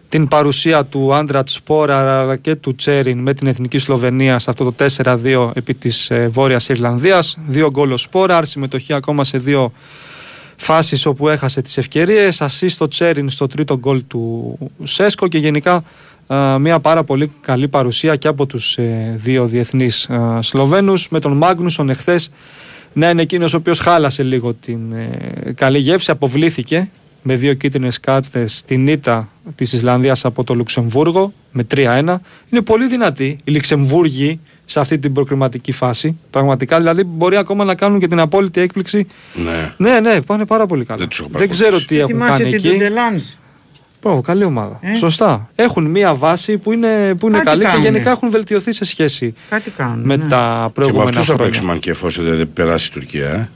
την 0.08 0.28
παρουσία 0.28 0.84
του 0.84 1.14
Άντρατ 1.14 1.48
Σπόρα 1.48 2.20
αλλά 2.20 2.36
και 2.36 2.54
του 2.54 2.74
Τσέριν 2.74 3.18
με 3.18 3.34
την 3.34 3.46
Εθνική 3.46 3.78
Σλοβενία 3.78 4.38
σε 4.38 4.50
αυτό 4.50 4.72
το 4.72 4.86
4-2 5.02 5.50
επί 5.54 5.74
της 5.74 6.10
ε, 6.10 6.28
Βόρειας 6.28 6.68
Ιρλανδίας. 6.68 7.38
Δύο 7.46 7.70
γκολ 7.70 7.92
ο 7.92 7.96
Σπόρα, 7.96 8.44
συμμετοχή 8.44 8.92
ακόμα 8.92 9.24
σε 9.24 9.38
δύο 9.38 9.72
φάσεις 10.56 11.06
όπου 11.06 11.28
έχασε 11.28 11.62
τις 11.62 11.76
ευκαιρίες, 11.78 12.40
ασύ 12.40 12.68
στο 12.68 12.86
Τσέριν 12.86 13.28
στο 13.30 13.46
τρίτο 13.46 13.78
γκολ 13.78 14.02
του 14.06 14.58
Σέσκο 14.82 15.28
και 15.28 15.38
γενικά 15.38 15.82
α, 16.26 16.58
μια 16.58 16.80
πάρα 16.80 17.04
πολύ 17.04 17.32
καλή 17.40 17.68
παρουσία 17.68 18.16
και 18.16 18.28
από 18.28 18.46
τους 18.46 18.76
ε, 18.76 19.14
δύο 19.16 19.46
διεθνείς 19.46 20.10
α, 20.10 20.42
Σλοβαίνους. 20.42 21.08
Με 21.08 21.20
τον 21.20 21.32
Μάγνουσον 21.32 21.90
εχθές 21.90 22.30
να 22.92 23.10
είναι 23.10 23.22
εκείνος 23.22 23.54
ο 23.54 23.56
οποίος 23.56 23.78
χάλασε 23.78 24.22
λίγο 24.22 24.54
την 24.54 24.92
ε, 24.92 25.52
καλή 25.54 25.78
γεύση, 25.78 26.10
αποβλήθηκε 26.10 26.90
με 27.22 27.36
δύο 27.36 27.54
κίτρινες 27.54 28.00
κάρτες 28.00 28.56
στην 28.56 28.86
ήττα 28.86 29.28
της 29.54 29.72
Ισλανδίας 29.72 30.24
από 30.24 30.44
το 30.44 30.54
Λουξεμβούργο 30.54 31.32
με 31.52 31.66
3-1. 31.74 32.16
Είναι 32.50 32.60
πολύ 32.64 32.86
δυνατοί 32.88 33.38
οι 33.44 33.50
Λουξεμβούργοι 33.52 34.40
σε 34.64 34.80
αυτή 34.80 34.98
την 34.98 35.12
προκριματική 35.12 35.72
φάση. 35.72 36.18
Πραγματικά 36.30 36.78
δηλαδή 36.78 37.04
μπορεί 37.04 37.36
ακόμα 37.36 37.64
να 37.64 37.74
κάνουν 37.74 37.98
και 38.00 38.08
την 38.08 38.20
απόλυτη 38.20 38.60
έκπληξη. 38.60 39.06
Ναι. 39.34 39.72
Ναι, 39.90 40.00
ναι, 40.00 40.20
πάνε 40.20 40.46
πάρα 40.46 40.66
πολύ 40.66 40.84
καλά. 40.84 40.98
Δεν 40.98 41.08
τους 41.08 41.18
έχω 41.18 41.28
Δεν 41.32 41.48
ξέρω 41.48 41.84
τι 41.84 41.98
έχουν 41.98 42.10
Θυμάσαι 42.12 42.30
κάνει 42.30 42.44
την 42.44 42.54
εκεί. 42.54 42.68
Τουντελάνς. 42.68 43.36
Μπράβο, 44.02 44.20
καλή 44.20 44.44
ομάδα. 44.44 44.78
Ε. 44.82 44.94
Σωστά. 44.94 45.50
Έχουν 45.54 45.84
μία 45.84 46.14
βάση 46.14 46.58
που 46.58 46.72
είναι, 46.72 47.14
που 47.18 47.26
είναι 47.26 47.36
Κάτι 47.36 47.48
καλή 47.48 47.62
κάνουνε. 47.62 47.82
και 47.84 47.90
γενικά 47.90 48.10
έχουν 48.10 48.30
βελτιωθεί 48.30 48.72
σε 48.72 48.84
σχέση 48.84 49.34
Κάτι 49.50 49.70
κάνουν. 49.70 50.00
με 50.06 50.16
ναι. 50.16 50.28
τα 50.28 50.56
Και 50.58 50.62
με 50.64 50.70
προηγούμενα 50.72 51.08
αυτούς 51.08 51.24
θα 51.26 51.32
χρόνια. 51.32 51.44
παίξουμε 51.44 51.72
αν 51.72 51.78
και 51.78 51.90
εφόσον 51.90 52.24
δεν 52.36 52.52
περάσει 52.52 52.88
η 52.88 52.92
Τουρκία. 52.92 53.50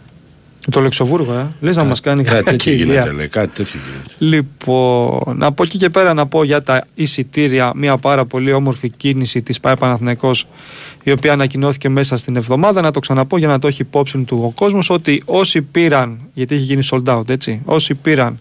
Ε. 0.69 0.71
Το 0.71 0.81
Λεξοβούργο, 0.81 1.33
ε. 1.33 1.47
Λες 1.61 1.77
να 1.77 1.85
μας 1.85 2.01
κάνει 2.01 2.23
Κάτι 2.23 2.37
τέτοιο 2.37 2.51
κακή 2.51 2.71
γίνεται, 2.71 3.01
ιδέα. 3.01 3.13
λέει. 3.13 3.29
Κάτι 3.29 3.49
τέτοιο 3.55 3.81
γίνεται. 3.85 4.15
Λοιπόν, 4.37 5.43
από 5.43 5.63
εκεί 5.63 5.79
και 5.79 5.89
πέρα 5.91 6.15
να 6.15 6.27
πω 6.27 6.45
για 6.45 6.63
τα 6.63 6.87
εισιτήρια 6.95 7.73
μια 7.75 7.97
πάρα 7.97 8.25
πολύ 8.25 8.53
όμορφη 8.53 8.89
κίνηση 8.89 9.43
της 9.43 9.61
ΠΑΕ 9.61 9.77
Παναθηναϊκός 9.77 10.47
η 11.03 11.11
οποία 11.13 11.33
ανακοινώθηκε 11.33 11.89
μέσα 11.89 12.17
στην 12.17 12.37
εβδομάδα. 12.37 12.81
Να 12.81 12.91
το 12.91 13.01
ξαναπώ 13.01 13.39
για 13.39 13.49
να 13.49 13.59
το 13.59 13.67
έχει 13.67 13.83
υπόψη 13.83 14.19
του 14.19 14.41
ο 14.45 14.51
κόσμος 14.51 14.91
ότι 14.91 15.23
όσοι 15.25 15.63
πήραν, 15.63 16.19
γιατί 16.35 16.55
έχει 16.55 16.65
γίνει 16.65 16.83
sold 16.91 17.05
out 17.05 17.29
έτσι, 17.29 17.61
όσοι 17.65 17.95
πήραν 17.95 18.39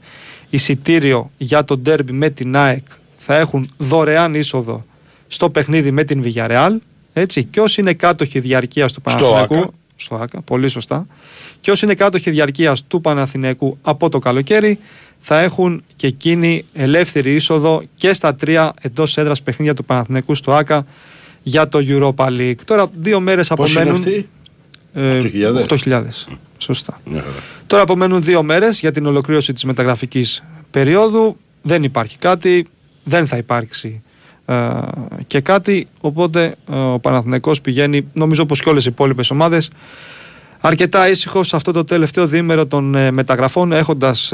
εισιτήριο 0.49 1.31
για 1.37 1.65
το 1.65 1.77
ντέρμπι 1.77 2.11
με 2.11 2.29
την 2.29 2.55
ΑΕΚ 2.55 2.83
θα 3.17 3.37
έχουν 3.37 3.69
δωρεάν 3.77 4.33
είσοδο 4.33 4.85
στο 5.27 5.49
παιχνίδι 5.49 5.91
με 5.91 6.03
την 6.03 6.23
Villarreal. 6.25 6.71
Έτσι, 7.13 7.43
και 7.43 7.59
όσοι 7.59 7.81
είναι 7.81 7.93
κάτοχοι 7.93 8.39
διαρκείας 8.39 8.93
του 8.93 9.01
Στο 9.05 9.25
Παναθηναϊκού. 9.25 9.73
ΆΚΑ. 10.09 10.15
Στο 10.15 10.23
ΆΚΑ, 10.23 10.41
πολύ 10.41 10.69
σωστά. 10.69 11.07
Και 11.61 11.71
όσοι 11.71 11.85
είναι 11.85 11.93
κάτοχοι 11.93 12.29
διαρκείας 12.29 12.83
του 12.87 13.01
Παναθηναϊκού 13.01 13.77
από 13.81 14.09
το 14.09 14.19
καλοκαίρι, 14.19 14.79
θα 15.19 15.39
έχουν 15.39 15.83
και 15.95 16.07
εκείνη 16.07 16.65
ελεύθερη 16.73 17.35
είσοδο 17.35 17.83
και 17.95 18.13
στα 18.13 18.35
τρία 18.35 18.73
εντός 18.81 19.17
έδρας 19.17 19.41
παιχνίδια 19.41 19.73
του 19.73 19.85
Παναθηναϊκού 19.85 20.35
στο 20.35 20.53
ΆΚΑ 20.53 20.85
για 21.43 21.67
το 21.67 21.79
Europa 21.87 22.27
League. 22.27 22.55
Τώρα, 22.65 22.91
δύο 23.01 23.19
μέρες 23.19 23.47
Πώς 23.47 23.71
είναι 23.71 23.81
απομένουν. 23.81 24.07
αυτοί; 24.07 24.29
Ε, 24.93 25.17
8.000. 25.17 25.65
8.000. 25.67 26.03
Σωστά. 26.57 27.01
Μια 27.05 27.21
χαρά. 27.21 27.33
Τώρα 27.67 27.83
απομένουν 27.83 28.23
δύο 28.23 28.43
μέρες 28.43 28.79
για 28.79 28.91
την 28.91 29.05
ολοκλήρωση 29.05 29.53
της 29.53 29.63
μεταγραφικής 29.63 30.43
περίοδου. 30.71 31.37
Δεν 31.61 31.83
υπάρχει 31.83 32.17
κάτι, 32.17 32.65
δεν 33.03 33.27
θα 33.27 33.37
υπάρξει 33.37 34.01
ε, 34.07 34.10
και 35.27 35.39
κάτι. 35.39 35.87
Οπότε 36.01 36.55
ε, 36.71 36.75
ο 36.75 36.99
Παναθηναϊκός 36.99 37.61
πηγαίνει, 37.61 38.07
νομίζω 38.13 38.45
πως 38.45 38.61
και 38.61 38.69
όλες 38.69 38.85
οι 38.85 38.89
υπόλοιπες 38.91 39.31
ομάδες, 39.31 39.69
αρκετά 40.61 41.09
ήσυχο 41.09 41.43
σε 41.43 41.55
αυτό 41.55 41.71
το 41.71 41.83
τελευταίο 41.83 42.27
διήμερο 42.27 42.65
των 42.65 42.95
ε, 42.95 43.11
μεταγραφών, 43.11 43.71
έχοντας 43.71 44.33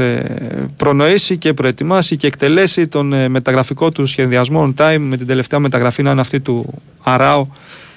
προνοήσει 0.77 1.37
και 1.37 1.53
προετοιμάσει 1.53 2.17
και 2.17 2.27
εκτελέσει 2.27 2.87
τον 2.87 3.13
ε, 3.13 3.27
μεταγραφικό 3.27 3.91
του 3.91 4.05
σχεδιασμό 4.05 4.73
on 4.77 4.81
time 4.81 4.97
με 4.99 5.17
την 5.17 5.27
τελευταία 5.27 5.59
μεταγραφή 5.59 6.03
να 6.03 6.11
είναι 6.11 6.21
αυτή 6.21 6.39
του 6.39 6.73
Αράου 7.03 7.53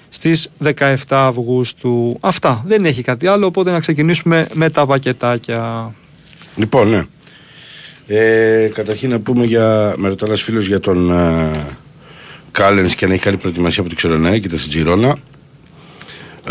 στις 0.09 0.49
17 0.65 0.95
Αυγούστου. 1.09 2.17
Αυτά. 2.21 2.65
Δεν 2.67 2.85
έχει 2.85 3.03
κάτι 3.03 3.27
άλλο, 3.27 3.47
οπότε 3.47 3.71
να 3.71 3.81
ξεκινήσουμε 3.81 4.47
με 4.53 4.71
τα 4.71 4.87
πακετάκια. 4.87 5.93
Λοιπόν, 6.57 6.89
ναι. 6.89 7.03
Ε, 8.07 8.71
καταρχήν 8.75 9.11
να 9.11 9.19
πούμε 9.19 9.45
για. 9.45 9.95
Με 9.97 10.09
ρωτά 10.09 10.27
ένας 10.27 10.43
φίλος 10.43 10.67
για 10.67 10.81
τον 10.81 11.11
ε, 11.11 11.51
Κάλενς 12.53 12.95
και 12.95 13.05
αν 13.05 13.11
έχει 13.11 13.23
καλή 13.23 13.37
προετοιμασία 13.37 13.81
από 13.81 13.89
την 13.89 13.97
Ξερονέα 13.99 14.39
και 14.39 14.47
ήταν 14.47 14.59
στην 14.59 14.71
Τζιρόνα. 14.71 15.19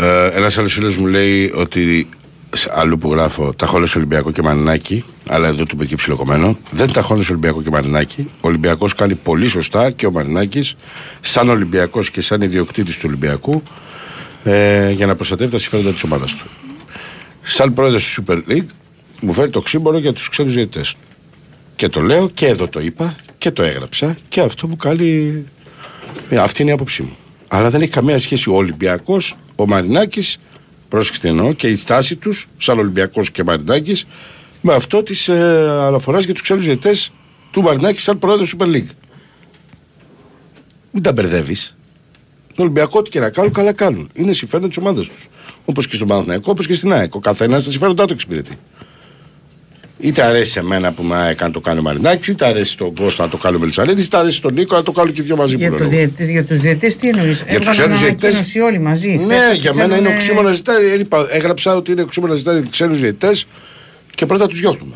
Ε, 0.00 0.26
ένας 0.26 0.58
άλλος 0.58 0.72
φίλος 0.72 0.96
μου 0.96 1.06
λέει 1.06 1.52
ότι 1.54 2.08
σε- 2.56 2.68
αλλού 2.72 2.98
που 2.98 3.12
γράφω 3.12 3.54
τα 3.54 3.66
χώνε 3.66 3.86
Ολυμπιακό 3.96 4.30
και 4.32 4.42
Μαρινάκη, 4.42 5.04
αλλά 5.28 5.48
εδώ 5.48 5.64
του 5.64 5.74
είπε 5.74 5.86
και 5.86 5.96
ψιλοκομμένο. 5.96 6.58
Δεν 6.70 6.92
τα 6.92 7.02
χώνε 7.02 7.24
Ολυμπιακό 7.30 7.62
και 7.62 7.68
Μαρινάκη. 7.72 8.24
Ο 8.40 8.48
Ολυμπιακός 8.48 8.94
κάνει 8.94 9.14
πολύ 9.14 9.48
σωστά 9.48 9.90
και 9.90 10.06
ο 10.06 10.10
Μαρινάκης, 10.10 10.76
σαν 11.20 11.48
Ολυμπιακός 11.48 12.10
και 12.10 12.20
σαν 12.20 12.40
ιδιοκτήτης 12.40 12.94
του 12.94 13.04
Ολυμπιακού, 13.06 13.62
ε, 14.44 14.90
για 14.90 15.06
να 15.06 15.14
προστατεύει 15.14 15.50
τα 15.50 15.58
συμφέροντα 15.58 15.90
της 15.90 16.02
ομάδας 16.02 16.34
του. 16.36 16.44
Σαν 17.42 17.74
πρόεδρος 17.74 18.04
του 18.14 18.24
Super 18.26 18.38
League, 18.50 18.66
μου 19.20 19.32
φέρει 19.32 19.50
το 19.50 19.60
ξύμπορο 19.60 19.98
για 19.98 20.12
τους 20.12 20.28
ξένους 20.28 20.54
διαιτητές. 20.54 20.94
Και 21.76 21.88
το 21.88 22.00
λέω 22.00 22.28
και 22.34 22.46
εδώ 22.46 22.68
το 22.68 22.80
είπα 22.80 23.14
και 23.38 23.50
το 23.50 23.62
έγραψα 23.62 24.16
και 24.28 24.40
αυτό 24.40 24.66
που 24.66 24.76
κάνει. 24.76 25.44
Ε, 26.30 26.38
Αυτή 26.38 26.62
είναι 26.62 26.70
η 26.70 26.74
άποψή 26.74 27.02
μου. 27.02 27.16
Αλλά 27.48 27.70
δεν 27.70 27.82
έχει 27.82 27.90
καμία 27.90 28.18
σχέση 28.18 28.50
ο 28.50 28.54
Ολυμπιακός, 28.54 29.36
ο 29.56 29.66
Μαρινάκης, 29.66 30.38
πρόσεξε 30.88 31.20
τι 31.20 31.28
εννοώ, 31.28 31.52
και 31.52 31.68
η 31.68 31.76
στάση 31.76 32.16
τους, 32.16 32.48
σαν 32.56 32.78
Ολυμπιακός 32.78 33.30
και 33.30 33.44
Μαρινάκης, 33.44 34.06
με 34.60 34.74
αυτό 34.74 35.02
της 35.02 35.28
ε, 35.28 35.68
αναφοράς 35.86 36.24
για 36.24 36.32
τους 36.32 36.42
ξένους 36.42 36.64
διαιτητές 36.64 37.12
του 37.50 37.62
Μαρινάκη 37.62 38.00
σαν 38.00 38.18
πρόεδρο 38.18 38.46
Super 38.58 38.66
League. 38.66 38.90
Μην 40.90 41.02
τα 41.02 41.12
μπερδεύεις. 41.12 41.76
Τον 42.54 42.64
Ολυμπιακό, 42.64 42.98
ό,τι 42.98 43.10
και 43.10 43.20
να 43.20 43.30
κάνουν, 43.30 43.52
καλά 43.52 43.72
κάνουν. 43.72 44.10
Είναι 44.12 44.32
συμφέρον 44.32 44.68
της 44.68 44.76
ομάδας 44.76 45.06
τους. 45.06 45.28
Όπως 45.64 45.88
και 45.88 45.94
στον 45.94 46.08
Παναθηναϊκό, 46.08 46.50
όπως 46.50 46.66
και 46.66 46.74
στην 46.74 46.92
ΑΕΚ. 46.92 47.14
Ο 47.14 47.20
καθένας 47.20 47.64
τα 47.64 47.70
συμφέροντά 47.70 48.04
του 48.04 48.12
εξυπηρετεί. 48.12 48.58
Είτε 50.00 50.22
αρέσει 50.22 50.50
σε 50.50 50.62
μένα 50.62 50.92
που 50.92 51.02
με 51.02 51.16
ΑΕΚ 51.16 51.42
αν 51.42 51.52
το 51.52 51.60
κάνει 51.60 51.78
ο 51.78 51.82
Μαρινάκης, 51.82 52.28
είτε 52.28 52.46
αρέσει 52.46 52.70
στον 52.70 52.94
Κώστα 52.94 53.22
να 53.24 53.28
το 53.30 53.36
κάνει 53.36 53.56
ο 53.56 53.58
Μελισανίδη, 53.58 54.02
είτε 54.02 54.16
αρέσει 54.16 54.36
στον 54.36 54.52
Νίκο 54.54 54.76
να 54.76 54.82
το 54.82 54.92
κάνουν 54.92 55.12
και 55.12 55.20
οι 55.20 55.24
δυο 55.24 55.36
μαζί 55.36 55.56
Για, 55.56 55.68
που 55.70 55.72
το 55.76 55.80
λέω. 55.80 55.88
διαιτή- 55.88 56.30
για 56.30 56.44
τους 56.44 56.58
διαιτές 56.58 56.96
τι 56.96 57.08
εννοείς; 57.08 57.44
Για 57.48 57.58
τους 57.58 57.68
ξένους 57.68 57.98
διαιτητές. 57.98 58.28
ανακοίνωση 58.34 58.60
όλοι 58.60 58.78
μαζί 58.78 59.08
Ναι, 59.08 59.34
Χθες 59.36 59.58
για 59.58 59.70
τους 59.70 59.78
μένα 59.80 59.84
είναι 59.84 59.94
θέλουνε- 59.94 60.14
οξύμονα 60.14 60.52
ζητάει. 60.52 60.98
Είπα, 61.00 61.26
έγραψα 61.30 61.74
ότι 61.76 61.92
είναι 61.92 62.02
οξύμονα 62.02 62.34
ζητάει 62.34 62.62
ξένους 62.70 63.00
διαιτητές 63.00 63.46
και 64.14 64.26
πρώτα 64.26 64.46
τους 64.46 64.60
διώχνουμε. 64.60 64.94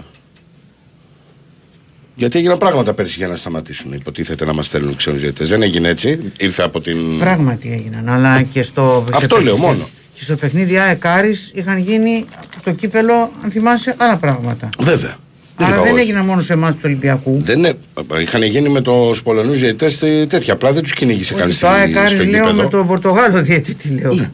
Γιατί 2.16 2.38
έγιναν 2.38 2.58
πράγματα 2.58 2.92
πέρσι 2.94 3.14
για 3.18 3.28
να 3.28 3.36
σταματήσουν. 3.36 3.92
Υποτίθεται 3.92 4.44
να 4.44 4.52
μας 4.52 4.66
στέλνουν 4.66 4.96
ξένους 4.96 5.20
διαιτητές. 5.20 5.48
Δεν 5.48 5.62
έγινε 5.62 5.88
έτσι. 5.88 6.18
Ήρθε 6.38 6.62
από 6.62 6.80
την. 6.80 7.18
Πράγματι 7.18 7.72
έγιναν 7.72 8.08
αλλά 8.08 8.42
και 8.42 8.62
στο 8.62 9.04
Αυτό 9.12 9.36
σε 9.36 9.42
λέω 9.42 9.54
παιχνίδι- 9.54 9.60
μόνο. 9.78 9.88
Και 10.14 10.22
στο 10.22 10.34
παιχνίδι 10.36 10.78
ΑΕΚ 10.78 11.06
Άρης 11.06 11.50
είχαν 11.54 11.78
γίνει 11.78 12.24
στο 12.60 12.70
κύπελο 12.72 13.30
αν 13.44 13.50
θυμάσαι 13.50 13.94
άλλα 13.96 14.16
πράγματα 14.16 14.68
Βέβαια. 14.78 15.14
Άρα 15.56 15.74
είπα 15.74 15.82
δεν 15.82 15.92
όχι. 15.92 16.00
έγιναν 16.00 16.24
μόνο 16.24 16.42
σε 16.42 16.52
εμάς 16.52 16.72
του 16.74 16.80
Ολυμπιακού 16.84 17.38
Δεν 17.42 17.58
είναι. 17.58 17.72
Είχαν 18.20 18.42
γίνει 18.42 18.68
με 18.68 18.80
τους 18.80 19.22
Πολωνούς 19.22 19.58
διαιτητές 19.58 19.98
τέτοια. 20.28 20.52
Απλά 20.52 20.72
δεν 20.72 20.82
τους 20.82 20.92
κυνήγησε 20.92 21.34
κανείς 21.34 21.56
Στο 21.56 21.66
ΑΕΚ 21.66 21.96
Άρης 21.96 22.10
στο 22.10 22.24
λέω 22.24 22.44
με 22.44 22.50
γήπεδο. 22.50 22.68
τον 22.68 22.86
Πορτογάλο 22.86 23.42
διαιτητή 23.42 23.88
λέω 23.88 24.14
Ναι. 24.14 24.30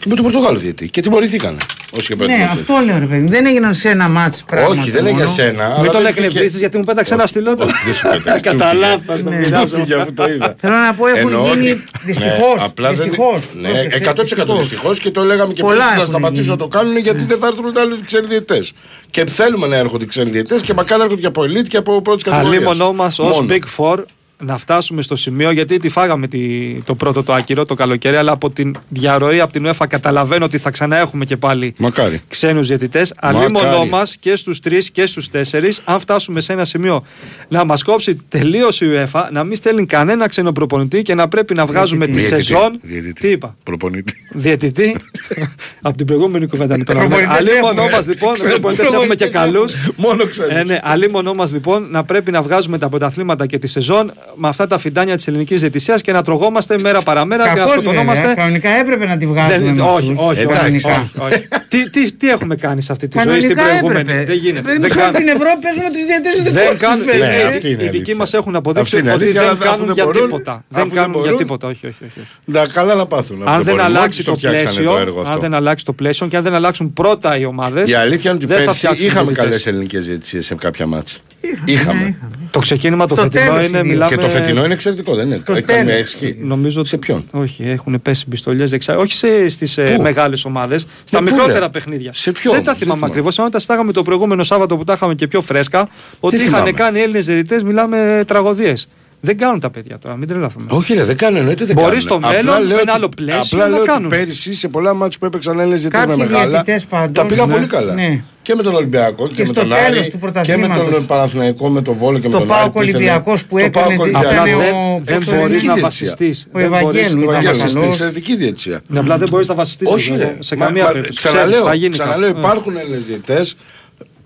Και 0.00 0.06
με 0.08 0.14
τον 0.14 0.24
Πορτογάλο 0.24 0.58
διαιτητή. 0.58 0.90
Και 0.90 1.00
τιμωρηθήκανε. 1.00 1.56
Όσοι 1.92 2.14
Ναι, 2.16 2.48
αυτό 2.52 2.74
λέω 2.84 2.98
ρε 2.98 3.04
παιδί. 3.04 3.26
Δεν 3.28 3.46
έγιναν 3.46 3.74
σε 3.74 3.88
ένα 3.88 4.08
μάτς 4.08 4.42
πράγματα. 4.46 4.80
Όχι, 4.80 4.90
δεν 4.90 5.00
είναι 5.00 5.10
για 5.10 5.24
μόνο. 5.24 5.30
σένα. 5.36 5.66
Μην 5.66 5.74
αλλά 5.78 5.90
τον 5.90 6.02
δεν 6.02 6.10
είχε- 6.10 6.24
εκνευρίσεις 6.24 6.58
γιατί 6.58 6.76
μου 6.78 6.84
πέταξε 6.84 7.14
ένα 7.14 7.26
στυλό. 7.26 7.50
Όχι, 7.58 7.72
δεν 7.84 7.94
σου 7.94 8.08
πέταξε. 8.08 8.40
Κατά 8.50 8.64
Του 8.70 8.76
φύγε. 8.76 8.86
λάθος 8.86 9.22
το 9.22 9.30
Ναι. 9.30 9.36
μοιράζω. 9.36 9.76
Του 9.76 9.80
φύγε, 9.80 9.94
αφού 9.94 10.12
το 10.12 10.28
είδα. 10.28 10.54
Θέλω 10.60 10.74
να 10.74 10.94
πω 10.94 11.06
έχουν 11.06 11.20
Εννοώ 11.32 11.46
γίνει 11.54 11.70
ότι- 11.70 11.84
δυστυχώς. 12.02 12.54
Ναι, 12.56 12.64
απλά 12.64 12.92
δεν- 12.92 12.96
δυστυχώς. 13.08 13.40
Ναι, 13.60 13.68
Πρόσεξε, 13.68 13.98
100% 13.98 14.56
δυστυχώς 14.58 14.98
και 14.98 15.10
το 15.10 15.22
λέγαμε 15.24 15.52
και 15.52 15.62
Πολλά 15.62 15.74
πριν 15.76 15.86
να 15.88 15.92
έχουν 15.94 16.06
σταματήσουν 16.06 16.42
γίνει. 16.44 16.56
να 16.56 16.62
το 16.62 16.68
κάνουν 16.78 16.96
γιατί 16.98 17.24
δεν 17.24 17.38
θα 17.38 17.46
έρθουν 17.46 17.64
ούτε 17.64 17.80
άλλοι 17.80 17.96
ξένοι 18.06 18.26
διαιτητέ. 18.26 18.64
Και 19.10 19.24
θέλουμε 19.26 19.66
να 19.66 19.76
έρχονται 19.76 20.04
ξένοι 20.06 20.30
διαιτητέ 20.30 20.60
και 20.60 20.74
μακάρι 20.74 20.98
να 20.98 21.04
έρχονται 21.04 21.20
και 21.20 21.26
από 21.26 21.44
ελίτ 21.44 21.66
και 21.66 21.76
από 21.76 22.02
πρώτη 22.02 22.24
κατηγορία. 22.24 22.58
Αλίμονό 22.58 22.92
μα 22.92 23.04
ως 23.18 23.44
Big 23.48 23.62
Four 23.76 23.96
να 24.40 24.58
φτάσουμε 24.58 25.02
στο 25.02 25.16
σημείο 25.16 25.50
γιατί 25.50 25.78
τη 25.78 25.88
φάγαμε 25.88 26.26
τη, 26.26 26.72
το 26.84 26.94
πρώτο 26.94 27.22
το 27.22 27.32
άκυρο 27.32 27.64
το 27.64 27.74
καλοκαίρι, 27.74 28.16
αλλά 28.16 28.32
από 28.32 28.50
την 28.50 28.74
διαρροή 28.88 29.40
από 29.40 29.52
την 29.52 29.66
UEFA 29.66 29.86
καταλαβαίνω 29.88 30.44
ότι 30.44 30.58
θα 30.58 30.70
ξαναέχουμε 30.70 31.24
και 31.24 31.36
πάλι 31.36 31.74
Μακάρι. 31.76 32.20
ξένους 32.28 32.66
διαιτητές. 32.68 33.14
Αλίμονό 33.20 33.86
μας 33.86 34.16
και 34.16 34.36
στους 34.36 34.60
τρεις 34.60 34.90
και 34.90 35.06
στους 35.06 35.28
τέσσερις, 35.28 35.80
αν 35.84 36.00
φτάσουμε 36.00 36.40
σε 36.40 36.52
ένα 36.52 36.64
σημείο 36.64 37.02
να 37.48 37.64
μας 37.64 37.82
κόψει 37.82 38.18
τελείως 38.28 38.80
η 38.80 38.86
UEFA, 38.94 39.22
να 39.32 39.44
μην 39.44 39.56
στέλνει 39.56 39.86
κανένα 39.86 40.28
ξένο 40.28 40.52
προπονητή 40.52 41.02
και 41.02 41.14
να 41.14 41.28
πρέπει 41.28 41.54
να 41.54 41.66
βγάζουμε 41.66 42.06
τη 42.06 42.12
Διαιτητή. 42.12 42.42
σεζόν. 42.42 42.78
Διαιτητή. 42.82 43.20
Τι 43.20 43.28
είπα; 43.28 43.56
Προπονητή. 43.62 44.14
Διαιτητή. 44.32 44.96
από 45.82 45.96
την 45.96 46.06
προηγούμενη 46.06 46.46
κουβέντα 46.46 46.78
με 46.78 46.84
τον 46.84 46.96
Προπονητές 46.96 47.36
Αλίμονό 47.36 47.70
έχουμε. 47.82 47.90
μας 47.90 48.06
λοιπόν, 48.06 48.32
προπονητές 48.48 48.92
έχουμε 48.92 49.14
και 49.14 49.26
καλούς. 49.26 49.72
Μόνο 49.96 50.24
ξέρει. 50.24 50.54
Ε, 50.54 50.64
ναι, 50.64 50.78
αλίμονό 50.82 51.34
μας 51.34 51.52
λοιπόν 51.52 51.86
να 51.90 52.04
πρέπει 52.04 52.30
να 52.30 52.42
βγάζουμε 52.42 52.78
τα 52.78 52.88
πρωταθλήματα 52.88 53.46
και 53.46 53.58
τη 53.58 53.66
σεζόν 53.66 54.12
με 54.34 54.48
αυτά 54.48 54.66
τα 54.66 54.78
φιντάνια 54.78 55.14
της 55.14 55.26
ελληνικής 55.28 55.60
διαιτησίας 55.60 56.00
και 56.00 56.12
να 56.12 56.22
τρογόμαστε 56.22 56.78
μέρα 56.78 57.02
παραμέρα 57.02 57.42
και 57.42 57.48
να 57.48 57.54
Κακώς 57.54 57.70
βέβαια, 57.74 57.82
σκοτωνόμαστε. 57.82 58.34
κανονικά 58.36 58.68
έπρεπε 58.70 59.06
να 59.06 59.16
τη 59.16 59.26
βγάζουμε 59.26 59.58
Δεν- 59.58 59.74
με 59.74 59.82
όχι, 59.82 59.92
αυτούς, 59.94 60.08
όχι, 60.08 60.20
όχι, 60.28 60.40
Εντάξει. 60.40 60.86
όχι, 60.86 61.10
όχι. 61.34 61.48
τι, 61.68 61.90
τι, 61.90 62.12
τι 62.12 62.28
έχουμε 62.30 62.54
κάνει 62.56 62.82
σε 62.82 62.92
αυτή 62.92 63.08
τη 63.08 63.18
ζωή 63.24 63.40
στην 63.40 63.56
Κανονικά 63.56 63.78
προηγούμενη; 63.78 64.10
έπρεπε. 64.10 64.24
Δεν 64.32 64.36
γίνεται. 64.36 64.60
Παιδί 64.60 64.74
μου, 64.74 64.80
Δεν 64.80 64.90
σε 64.90 64.96
όλη 64.98 65.04
κάνουν- 65.12 65.20
την 65.20 65.28
Ευρώπη 65.36 65.58
παίζουμε 65.64 65.88
τους 65.94 66.04
διαιτητές 66.06 66.34
τους 66.44 66.52
δεν 66.52 66.78
κάνουν. 66.78 67.04
Ναι, 67.04 67.12
οι- 67.12 67.22
αυτή 67.52 67.68
είναι 67.70 67.82
η 67.82 67.84
Οι 67.84 67.88
δικοί 67.88 67.96
αλήθεια. 67.96 68.16
μας 68.16 68.34
έχουν 68.34 68.54
Αυτή 68.56 68.68
αποδείξει 68.68 68.98
είναι 68.98 69.12
ότι 69.12 69.22
αλήθεια, 69.22 69.40
δεν 69.40 69.50
αλλά 69.50 69.58
αφού 69.60 69.70
κάνουν 69.70 69.86
δεν 69.86 69.94
για 69.94 70.04
μπορούν, 70.04 70.22
τίποτα. 70.22 70.52
αφού 70.52 70.64
Δεν 70.68 70.84
δεν 70.88 70.94
κάνουν 70.98 71.12
για 71.12 71.22
μπορούν. 71.22 71.36
τίποτα. 71.38 71.66
Όχι, 71.68 71.86
όχι, 71.86 71.96
όχι. 72.08 72.18
όχι. 72.20 72.28
Να 72.44 72.66
καλά 72.66 72.94
να 72.94 73.06
πάθουν. 73.06 73.36
Αν 73.42 73.48
Αυτό 73.48 73.62
δεν 73.62 73.74
μπορούν. 73.74 73.88
αλλάξει 73.90 74.22
Μόλις 74.26 74.42
το 74.42 74.48
φτιάξανε 74.48 74.70
πλαίσιο, 74.74 74.98
έργο 74.98 75.20
αυτό. 75.20 75.32
αν 75.32 75.40
δεν 75.40 75.54
αλλάξει 75.54 75.84
το 75.84 75.92
πλαίσιο 75.92 76.26
και 76.26 76.36
αν 76.36 76.42
δεν 76.42 76.54
αλλάξουν 76.54 76.92
πρώτα 76.92 77.36
οι 77.38 77.44
ομάδες. 77.44 77.90
Η 77.90 77.94
αλήθεια 77.94 78.30
είναι 78.30 78.38
ότι 78.42 78.46
δεν 78.46 78.58
θα 78.58 78.64
πέρσι 78.64 78.78
φτιάξουν 78.78 79.06
είχαμε 79.06 79.22
διαιτητές. 79.24 79.44
καλές 79.48 79.66
ελληνικές 79.66 80.06
διαιτησίες 80.06 80.44
σε 80.46 80.54
κάποια 80.54 80.86
μάτσα. 80.86 81.16
Είχαμε, 81.40 81.60
Είχαμε. 81.72 81.92
ναι, 82.00 82.06
είχαμε. 82.08 82.30
Το 82.50 82.58
ξεκίνημα 82.60 83.06
το 83.06 83.14
Στο 83.14 83.22
φετινό 83.22 83.44
τέλος 83.44 83.66
είναι. 83.66 83.78
οι 83.78 83.80
δύο. 83.82 83.90
Μιλάμε... 83.90 84.16
Και 84.20 84.26
το 84.26 84.32
φετινό 84.32 84.64
είναι 84.64 84.72
εξαιρετικό, 84.74 85.14
δεν 85.14 85.26
είναι; 85.26 85.38
Στο 85.38 85.52
Έχει 85.52 85.62
κάνει 85.62 85.90
τέλος. 85.90 86.06
ισχύ. 86.06 86.36
Νομίζω 86.40 86.80
ότι. 86.80 86.88
Σε 86.88 86.96
ποιον; 86.96 87.26
Όχι, 87.30 87.62
έχουν 87.62 88.02
πέσει 88.02 88.26
πιστολιές 88.28 88.70
δεξιά. 88.70 88.96
Όχι 88.96 89.14
στις 89.48 89.78
ε, 89.78 89.82
Πού; 89.96 90.02
μεγάλες 90.02 90.44
ομάδες, 90.44 90.86
στα 91.04 91.18
πού, 91.18 91.24
μικρότερα 91.24 91.58
ρε; 91.58 91.68
παιχνίδια. 91.68 92.12
Σε 92.14 92.32
ποιο 92.32 92.52
Δεν 92.52 92.62
τα 92.62 92.64
όμως, 92.64 92.64
δεν 92.64 92.74
θυμάμαι 92.74 92.94
θυμάμαι. 92.94 93.12
ακριβώς. 93.12 93.38
Αν 93.38 93.50
τα 93.50 93.58
στάγαμε 93.58 93.92
το 93.92 94.02
προηγούμενο 94.02 94.42
Σάββατο 94.42 94.76
που 94.76 94.84
τα 94.84 94.92
είχαμε 94.92 95.14
και 95.14 95.26
πιο 95.26 95.40
φρέσκα, 95.40 95.88
ότι 96.20 96.36
είχαν 96.36 96.48
θυμάμαι; 96.48 96.72
κάνει 96.72 97.00
Έλληνες 97.00 97.26
διαιτητές, 97.26 97.62
μιλάμε 97.62 98.22
τραγωδίες. 98.26 98.88
Δεν 99.22 99.38
κάνουν 99.38 99.60
τα 99.60 99.70
παιδιά 99.70 99.98
τώρα, 99.98 100.16
μην 100.16 100.28
τρελαθούμε. 100.28 100.66
Όχι, 100.68 100.94
ρε, 100.94 101.04
δεν 101.04 101.16
κάνουν, 101.16 101.36
εννοείται 101.38 101.64
δεν 101.64 101.74
Μπορεί 101.74 101.86
κάνουν. 101.86 102.00
στο 102.00 102.14
Απλά 102.14 102.28
μέλλον, 102.30 102.58
λέω 102.58 102.66
με 102.66 102.72
ένα 102.74 102.80
ότι- 102.80 102.90
άλλο 102.90 103.08
πλαίσιο, 103.16 103.42
Απλά 103.42 103.58
να 103.64 103.68
λέω 103.68 103.78
ότι 103.80 103.88
κάνουν. 103.88 104.08
πέρυσι 104.08 104.54
σε 104.54 104.68
πολλά 104.68 104.94
μάτια 104.94 105.18
που 105.18 105.26
έπαιξαν 105.26 105.58
Έλληνε 105.58 105.76
διαιτητέ 105.76 105.98
με 105.98 106.04
Κάποιοι 106.06 106.24
μεγάλα. 106.26 106.48
διαιτητές 106.48 106.84
πάντως, 106.84 107.12
Τα 107.12 107.26
πήγαν 107.26 107.48
ναι. 107.48 107.54
πολύ 107.54 107.66
καλά. 107.66 107.94
Ναι. 107.94 108.20
Και 108.42 108.54
με 108.54 108.62
τον 108.62 108.74
Ολυμπιακό 108.74 109.28
και, 109.28 109.34
Και 109.34 109.40
με 109.40 109.46
στο 109.46 109.54
τον 109.60 109.68
τέλος 109.68 109.84
Άρη. 109.86 109.96
του 109.96 110.02
Και 110.04 110.10
με 110.12 110.18
πρωταθλήματος. 110.18 110.94
τον 110.94 111.06
Παναθηναϊκό, 111.06 111.68
με 111.68 111.82
τον 111.82 111.94
Βόλο 111.94 112.18
και 112.18 112.28
με 112.28 112.32
Το 112.32 112.38
τον 112.38 112.50
Άρη. 112.52 112.60
ΠΑΟΚ 112.60 112.72
που 112.72 112.78
ήθελε- 112.82 112.96
Ολυμπιακός 112.96 113.44
που 113.44 113.56
Το 113.58 113.64
έκανε 113.64 113.70
ΠΑΟΚ 113.86 113.90
την- 113.90 114.00
Ολυμπιακός. 114.00 114.30
Απλά 114.38 114.46
ήταν 114.50 114.60
δεν, 114.60 114.74
ο- 114.74 115.00
δεν 115.04 115.16
εξαιρετική 115.16 115.36
μπορείς 115.36 115.62
να 115.64 115.74
διαιτησία. 115.74 115.82
βασιστείς. 115.82 116.46
Ο 116.52 116.58
Ευαγγέλου 116.58 117.20
ήταν 117.22 117.22
Ευαγγέλης, 117.22 117.58
καλός. 117.72 117.86
Εξαιρετική 117.86 118.36
διαιτησία. 118.36 118.80
Απλά 118.96 119.18
δεν 119.18 119.28
μπορείς 119.30 119.48
να 119.48 119.54
βασιστείς 119.54 119.90
Όχι, 119.90 120.16
ρε. 120.16 120.36
σε 120.38 120.56
Μα- 120.56 120.64
καμία 120.66 120.82
μα- 120.84 120.90
περίπτωση. 120.90 121.18
Ξαναλέω, 121.18 121.46
Ξέρεις, 121.46 121.64
θα 121.64 121.74
γίνει 121.74 121.88
ξαναλέω 121.92 122.28
κάτι. 122.32 122.40
υπάρχουν 122.40 122.76
Έλληνε 122.76 122.96
διαιτητέ. 122.96 123.40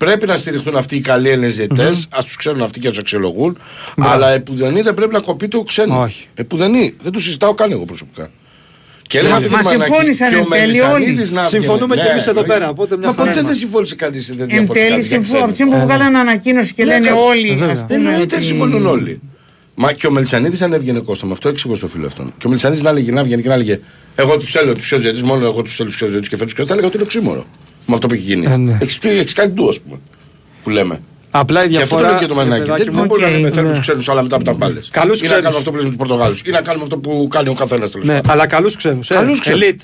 Πρέπει 0.04 0.26
να 0.26 0.36
στηριχτούν 0.36 0.76
αυτοί 0.76 0.96
οι 0.96 1.00
καλοί 1.00 1.28
Έλληνες 1.28 1.56
διαιτητές. 1.56 2.08
Α 2.10 2.22
τους 2.22 2.36
ξέρουν 2.36 2.62
αυτοί 2.62 2.80
και 2.80 2.86
α 2.86 2.90
τους 2.90 2.98
αξιολογούν. 2.98 3.58
Αλλά 3.96 4.30
επουδενή 4.30 4.80
δεν 4.80 4.94
πρέπει 4.94 5.12
να 5.12 5.20
κοπεί 5.20 5.48
το 5.48 5.62
ξένο. 5.62 6.00
Όχι. 6.02 6.26
Επουδενή. 6.34 6.92
Δεν 7.02 7.12
του 7.12 7.20
συζητάω 7.20 7.54
καν 7.54 7.72
εγώ 7.72 7.84
προσωπικά. 7.84 8.28
Και 9.06 9.18
έλεγα 9.18 9.34
αυτό 9.34 9.50
Μα 9.50 9.56
και 9.58 9.62
το 9.62 9.70
Μανακί. 9.70 9.92
συμφώνησαν 9.92 10.28
Και 10.28 10.34
ο 10.34 10.38
εν 10.38 10.44
τέλει 10.48 10.60
Μελισσανίδης 10.66 11.28
όλοι. 11.28 11.34
να 11.36 11.42
βγαίνει. 11.42 11.62
Συμφωνούμε 11.62 11.94
Ναι, 11.94 12.02
κι 12.02 12.08
εμείς 12.08 12.22
εδώ 12.26 12.30
εννοείται. 12.40 12.52
πέρα, 12.58 12.68
οπότε 12.70 12.96
μια 12.96 13.06
Μα 13.06 13.12
χαρά 13.12 13.24
ποτέ 13.24 13.34
δεν 13.34 13.42
είμαστε. 13.44 13.58
συμφώνησε 13.64 13.94
κανείς. 13.94 14.34
Δεν 14.36 14.48
Εν 14.50 14.66
τέλει, 14.68 15.02
συμφωνώ. 15.02 15.38
Από 15.38 15.48
τη 15.48 15.54
στιγμή 15.54 15.72
που 15.74 15.80
βγάλανε 15.80 16.18
ανακοίνωση 16.18 16.74
και 16.74 16.84
Ναι, 16.84 16.92
λένε 16.92 17.06
καλά. 17.08 17.20
όλοι. 17.20 17.48
Βέβαια. 17.54 17.72
ας 17.74 17.80
πούμε, 17.86 17.94
Εννοείται 17.94 18.36
ότι- 18.36 18.44
συμφωνούν 18.44 18.86
όλοι. 18.86 19.20
Μα 19.74 19.92
και 19.92 20.06
ο 20.06 20.10
Μελισανίδης 20.10 20.62
αν 20.62 20.72
έβγαινε 20.72 20.98
Κώστα, 21.00 21.26
με 21.26 21.32
αυτό 21.32 21.48
εξηγώ 21.48 21.74
στο 21.74 21.86
φίλο 21.86 22.06
αυτόν. 22.06 22.32
Και 22.38 22.46
ο 22.46 22.48
Μελισανίδης 22.48 22.82
να 22.82 22.90
έλεγε 22.90 23.12
να 23.12 23.22
βγαίνει 23.24 23.42
και 23.42 23.48
να 23.48 23.54
έλεγε 23.54 23.80
Εγώ 24.14 24.36
τους 24.38 24.50
θέλω 24.50 24.72
τους 24.74 24.84
ξεζετή, 24.84 25.24
μόνο 25.24 25.44
εγώ 25.46 25.62
τους 25.62 25.76
θέλω 25.76 25.88
τους 25.88 25.96
ξεζετή 25.96 26.28
και 26.28 26.36
φέτος 26.36 26.54
και 26.54 26.64
θα 26.64 26.72
έλεγα 26.72 26.86
ότι 26.86 26.96
είναι 26.96 27.04
οξύμορο. 27.04 27.46
Με 27.86 27.94
αυτό 27.94 28.06
που 28.06 28.14
έχει 28.14 28.22
γίνει. 28.22 28.46
Ε, 28.46 28.56
ναι. 28.56 28.78
Έχεις, 28.80 28.98
έχεις 29.02 29.32
κάνει 29.32 29.52
του, 29.52 29.68
ας 29.68 29.80
πούμε. 29.80 29.96
Που 30.62 30.70
λέμε. 30.70 31.00
Απλά 31.30 31.64
η 31.64 31.68
Και 31.68 31.76
αυτό 31.76 31.88
το 31.88 31.96
διαφορά. 31.96 32.08
λέει 32.10 32.18
και 32.18 32.26
το 32.26 32.34
Μανάκι. 32.34 32.62
παιδάκι 32.64 32.84
Δεν 32.84 32.92
μου, 32.96 33.04
μπορεί 33.04 33.20
να 33.20 33.26
οκ, 33.26 33.32
λέμε 33.32 33.48
θέλουμε 33.48 33.68
ναι. 33.68 33.72
τους 33.76 33.80
ξένους, 33.80 34.08
αλλά 34.08 34.22
μετά 34.22 34.36
από 34.36 34.44
τα 34.44 34.52
μπάλες. 34.52 34.88
Καλούς 34.92 35.18
Ή 35.18 35.22
να 35.22 35.26
ξένους. 35.28 35.42
κάνουμε 35.44 35.58
αυτό 35.58 35.70
που 35.70 35.76
λέμε 35.76 35.90
τους 35.90 35.96
Πορτογάλους. 35.96 36.40
Ή 36.44 36.50
να 36.50 36.60
κάνουμε 36.60 36.82
αυτό 36.84 36.96
που 36.98 37.28
κάνει 37.30 37.48
ο 37.48 37.54
καθένας 37.54 37.90
τέλος 37.90 38.06
Ναι, 38.06 38.14
πάντων. 38.14 38.30
αλλά 38.30 38.46
καλούς 38.46 38.76
ξένους. 38.76 39.06
Καλούς 39.08 39.40
ξένους. 39.40 39.60
Elite. 39.62 39.76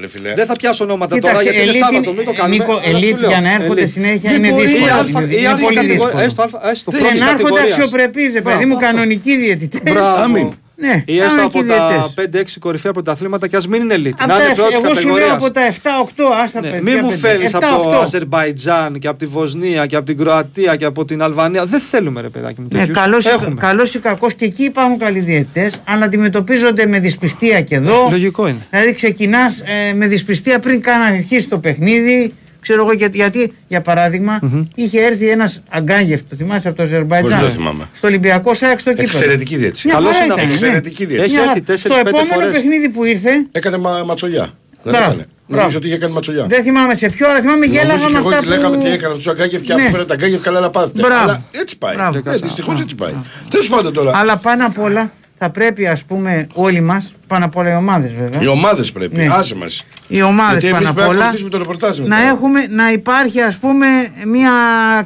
Ρε 0.00 0.08
φιλέ. 0.08 0.34
Δεν 0.34 0.46
θα 0.46 0.56
πιάσω 0.56 0.84
ονόματα 0.84 1.18
τώρα 1.18 1.38
Κοίταξε, 1.38 1.48
γιατί 1.50 1.68
είναι 1.68 1.78
elite 1.78 1.80
Σάββατο, 1.80 2.12
μην 2.12 2.24
το 2.24 2.30
είναι- 2.30 2.40
κάνουμε. 2.40 2.56
Νίκο, 2.56 2.72
αλλά 2.88 3.00
σου 3.00 3.06
elite 3.14 3.18
λέω, 3.20 3.28
για 3.30 3.40
να 3.40 3.52
έρχονται 3.52 3.82
elite. 3.84 3.88
συνέχεια 3.90 4.30
Δεν 4.30 4.44
είναι 4.44 4.52
μπορεί, 4.52 4.66
δύσκολο. 4.66 4.84
η 4.84 4.88
Είναι- 4.90 4.98
αλφα- 5.00 5.22
η 5.22 5.36
είναι 5.38 5.48
αλφα 5.48 5.62
πολύ 5.64 5.74
κατηγορία- 5.76 6.04
δύσκολο. 6.04 6.24
έστω 6.24 6.42
αλφα- 6.42 6.70
έστω 6.70 6.90
Και 6.90 6.96
πρώτης 6.98 7.20
να 7.20 7.24
έρχονται 7.30 7.42
κατηγορίας. 7.42 7.76
αξιοπρεπείς, 7.76 8.22
ρε 8.22 8.28
παιδί 8.28 8.40
Μπράβο, 8.42 8.66
μου, 8.66 8.74
αυτό. 8.76 8.86
κανονικοί 8.86 9.32
διαιτητές. 9.36 9.80
Μπράβο. 9.92 10.54
Αμήν. 10.82 10.90
Ναι, 10.96 11.02
Ή 11.06 11.18
έστω 11.18 11.34
κανονικοί 11.36 11.58
από 11.58 11.66
τα 11.68 11.88
διαιτητές. 11.88 12.54
5-6 12.54 12.58
κορυφαία 12.60 12.92
πρωταθλήματα 12.92 13.46
και 13.48 13.56
ας 13.56 13.66
μην 13.68 13.82
είναι 13.82 13.94
elite. 13.94 14.12
Από 14.18 14.26
Να 14.32 14.36
τα 14.38 14.42
είναι 14.42 14.50
εφ- 14.52 14.54
πρώτη 14.54 14.72
Εγώ 14.74 14.80
σου 14.82 14.84
λέω 14.84 14.94
κατηγορίας. 14.94 15.32
από 15.44 15.50
τα 15.50 15.60
7-8, 15.66 16.24
άστα 16.42 16.60
Ναι, 16.60 16.66
παιδιά. 16.70 16.82
μην 16.82 16.98
μου 17.02 17.08
παιδιά. 17.10 17.28
φέρνεις 17.28 17.54
από 17.54 17.66
το 17.66 17.72
7-8. 17.90 18.00
Αζερβαϊτζάν 18.02 18.98
και 18.98 19.08
από 19.08 19.18
τη 19.18 19.26
Βοσνία 19.26 19.86
και 19.86 19.96
από 19.96 20.06
την 20.06 20.18
Κροατία 20.18 20.76
και 20.76 20.84
από 20.84 21.04
την 21.04 21.22
Αλβανία. 21.22 21.64
Δεν 21.64 21.80
θέλουμε 21.80 22.20
ρε 22.20 22.28
παιδάκι 22.28 22.60
μου. 22.60 22.68
Ναι, 22.72 22.78
τέτοιους. 22.78 22.98
καλός, 22.98 23.24
ή- 23.24 23.28
Έχουμε. 23.28 23.60
καλός 23.60 23.94
ή 23.94 23.98
κακός 23.98 24.34
και 24.34 24.44
εκεί 24.44 24.62
υπάρχουν 24.64 24.98
καλοί 24.98 25.18
διαιτητές 25.20 25.80
αλλά 25.84 26.04
αντιμετωπίζονται 26.04 26.86
με 26.86 26.98
δυσπιστία 26.98 27.60
και 27.60 27.74
εδώ. 27.74 28.08
Λογικό 28.10 28.48
είναι. 28.48 28.66
Δηλαδή 28.70 28.92
ξεκινάς 28.94 29.62
με 29.94 30.06
δυσπιστία 30.06 30.58
πριν 30.58 30.80
καν 30.80 31.00
αρχίσει 31.00 31.48
το 31.48 31.58
παιχνίδι. 31.58 32.32
Ξέρω 32.60 32.82
εγώ 32.82 32.92
γιατί, 32.92 33.16
γιατί 33.16 33.52
για 33.68 33.80
παραδειγμα 33.80 34.40
είχε 34.74 35.00
έρθει 35.00 35.28
ένας 35.28 35.60
αγκάγευτο, 35.70 36.26
το 36.28 36.36
θυμάσαι 36.36 36.68
από 36.68 36.76
το 36.76 36.82
Αζερβαϊτζάν. 36.82 37.38
Πώς 37.38 37.48
το 37.48 37.54
θυμάμαι. 37.54 37.84
Στο 37.94 38.06
Ολυμπιακό 38.06 38.54
Σάιξ 38.54 38.80
στο 38.80 38.90
Κύπρο. 38.90 39.04
Εξαιρετική 39.18 39.56
διέτσι. 39.56 39.86
Μια 39.86 39.96
Καλός 39.96 40.12
χαρά 40.12 40.24
είναι 40.24 40.34
ήταν, 40.34 40.44
αυτός. 40.46 40.60
ναι. 40.60 40.66
Εξαιρετική 40.66 41.04
διέτσι. 41.04 41.22
Έχει 41.24 41.32
Μια 41.32 41.42
έρθει 41.42 41.62
χαρά. 41.66 41.78
Στο 41.78 41.88
4-5 41.94 41.98
επόμενο 42.06 42.24
φορές. 42.34 42.50
παιχνίδι 42.50 42.88
που 42.88 43.04
ήρθε, 43.04 43.30
Έκανε 43.52 43.76
μα, 43.76 44.02
ματσολιά. 44.04 44.48
Δεν 44.82 44.92
Μπράβο. 44.92 45.04
έκανε. 45.10 45.26
Μπράβο. 45.46 45.60
Νομίζω 45.62 45.78
ότι 45.78 45.86
είχε 45.86 45.98
κάνει 45.98 46.12
ματσολιά. 46.12 46.44
δεν 46.48 46.62
θυμάμαι 46.62 46.94
σε 46.94 47.08
ποιο, 47.08 47.28
αλλά 47.30 47.40
θυμάμαι 47.40 47.66
Νομίζω 47.66 47.80
γέλαγα 47.82 48.04
και 48.06 48.12
με 48.12 48.18
εγώ 48.18 48.28
αυτά 48.28 48.40
και 48.40 48.46
λέγαμε 48.48 48.76
που... 48.76 48.82
τι 48.82 48.88
έκανε 48.90 49.10
αυτός 49.12 49.26
ο 49.26 49.30
Αγκάγεφ 49.30 49.60
και 49.60 49.74
Ναι. 49.74 49.82
αφού 49.82 49.90
φέρε 49.90 50.04
τα 50.04 50.14
Αγκάγεφ 50.14 50.40
καλά 50.40 50.60
να 50.60 50.70
πάθετε. 50.70 51.00
Μπράβο. 51.02 51.22
Αλλά 51.22 51.42
έτσι 51.50 51.78
πάει. 51.78 51.94
Μπράβο. 51.94 52.20
Ναι, 52.24 52.36
Δυστυχώς 52.36 52.80
έτσι 52.80 52.94
πάει. 52.94 53.12
Τέλος 53.50 53.68
πάντων 53.68 53.92
τώρα. 53.92 54.10
Αλλά 54.14 54.36
πάνω 54.36 54.66
απ' 54.66 54.78
όλα 54.78 55.12
θα 55.38 55.50
πρέπει 55.50 55.86
ας 55.86 56.04
πούμε 56.04 56.46
όλοι 56.52 56.80
μας, 56.80 57.12
πάνω 57.26 57.44
απ' 57.44 57.56
όλα 57.56 57.72
οι 57.72 57.76
ομάδες 57.76 58.12
βέβαια. 58.12 58.42
Οι 58.42 58.46
ομάδες 58.46 58.92
πρέπει. 58.92 59.16
Ναι. 59.16 59.26
Άσε 59.30 59.54
μας. 59.54 59.84
οι 60.08 60.22
ομάδες 60.22 60.62
Γιατί 60.62 60.66
εμείς 60.66 60.78
πάνω 60.78 60.88
απ' 60.90 60.94
πρέπει 60.94 61.08
να 61.08 61.14
όλα 61.14 61.18
ακολουθήσουμε 61.22 61.50
το 61.50 61.58
ρεπορτάζ 61.58 61.98
μετά. 61.98 62.08
να, 62.16 62.28
έχουμε, 62.28 62.66
να 62.66 62.92
υπάρχει 62.92 63.40
ας 63.40 63.58
πούμε 63.58 63.86
μια 64.26 64.50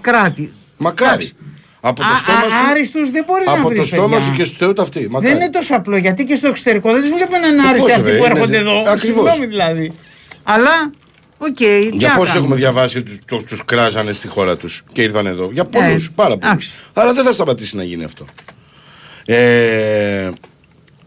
κράτη. 0.01 0.53
Μακάρι. 0.77 1.11
Εντάξει. 1.13 1.35
Από 1.85 2.01
το 2.01 2.07
Α- 2.07 2.17
στόμα 2.17 2.39
α- 2.39 2.43
σου. 2.43 2.67
Άριστους 2.71 3.11
δεν 3.11 3.25
μπορείς 3.27 3.47
να 3.47 3.53
Από 3.53 3.69
βρεις 3.69 3.79
το 3.81 3.87
στόμα 3.87 4.09
παιδιά. 4.09 4.25
σου 4.25 4.33
και 4.33 4.45
στο 4.45 4.57
Θεό 4.59 4.73
ταυτί. 4.73 5.01
Δεν 5.01 5.11
Μακάρι. 5.11 5.35
είναι 5.35 5.51
τόσο 5.51 5.75
απλό 5.77 5.97
γιατί 5.97 6.25
και 6.25 6.35
στο 6.35 6.47
εξωτερικό 6.49 6.93
δεν 6.93 7.01
τους 7.01 7.11
βλέπουν 7.11 7.41
να 7.41 7.47
είναι 7.47 7.63
Ε, 7.63 7.69
άριστοι 7.69 7.89
πώς, 7.91 7.97
αυτοί 7.99 8.11
ρε, 8.11 8.17
που 8.17 8.25
είναι, 8.25 8.33
έρχονται 8.33 8.51
δε- 8.53 8.59
εδώ. 8.59 8.83
ακριβώς. 8.91 9.23
Συγγνώμη 9.23 9.47
δηλαδή. 9.47 9.93
Αλλά, 10.43 10.91
οκ, 11.39 11.55
τι 11.57 11.89
Για 11.93 12.09
να 12.09 12.15
πόσους 12.15 12.33
κάνουμε. 12.33 12.55
έχουμε 12.55 12.57
διαβάσει 12.57 12.99
ότι 12.99 13.19
τους 13.27 13.63
κράζανε 13.65 14.13
στη 14.13 14.29
χώρα 14.29 14.57
τους 14.57 14.83
και 14.93 15.03
ήρθαν 15.03 15.27
εδώ. 15.27 15.49
Για 15.53 15.65
πολλούς. 15.65 16.07
Ε, 16.07 16.11
πάρα 16.15 16.29
πολλούς. 16.37 16.47
εντάξει. 16.47 16.71
Αλλά 16.95 17.13
δεν 17.13 17.25
θα 17.25 17.33
σταματήσει 17.33 17.77
να 17.77 17.83
γίνει 17.85 18.05
αυτό. 18.05 18.25
Ε, 19.25 20.31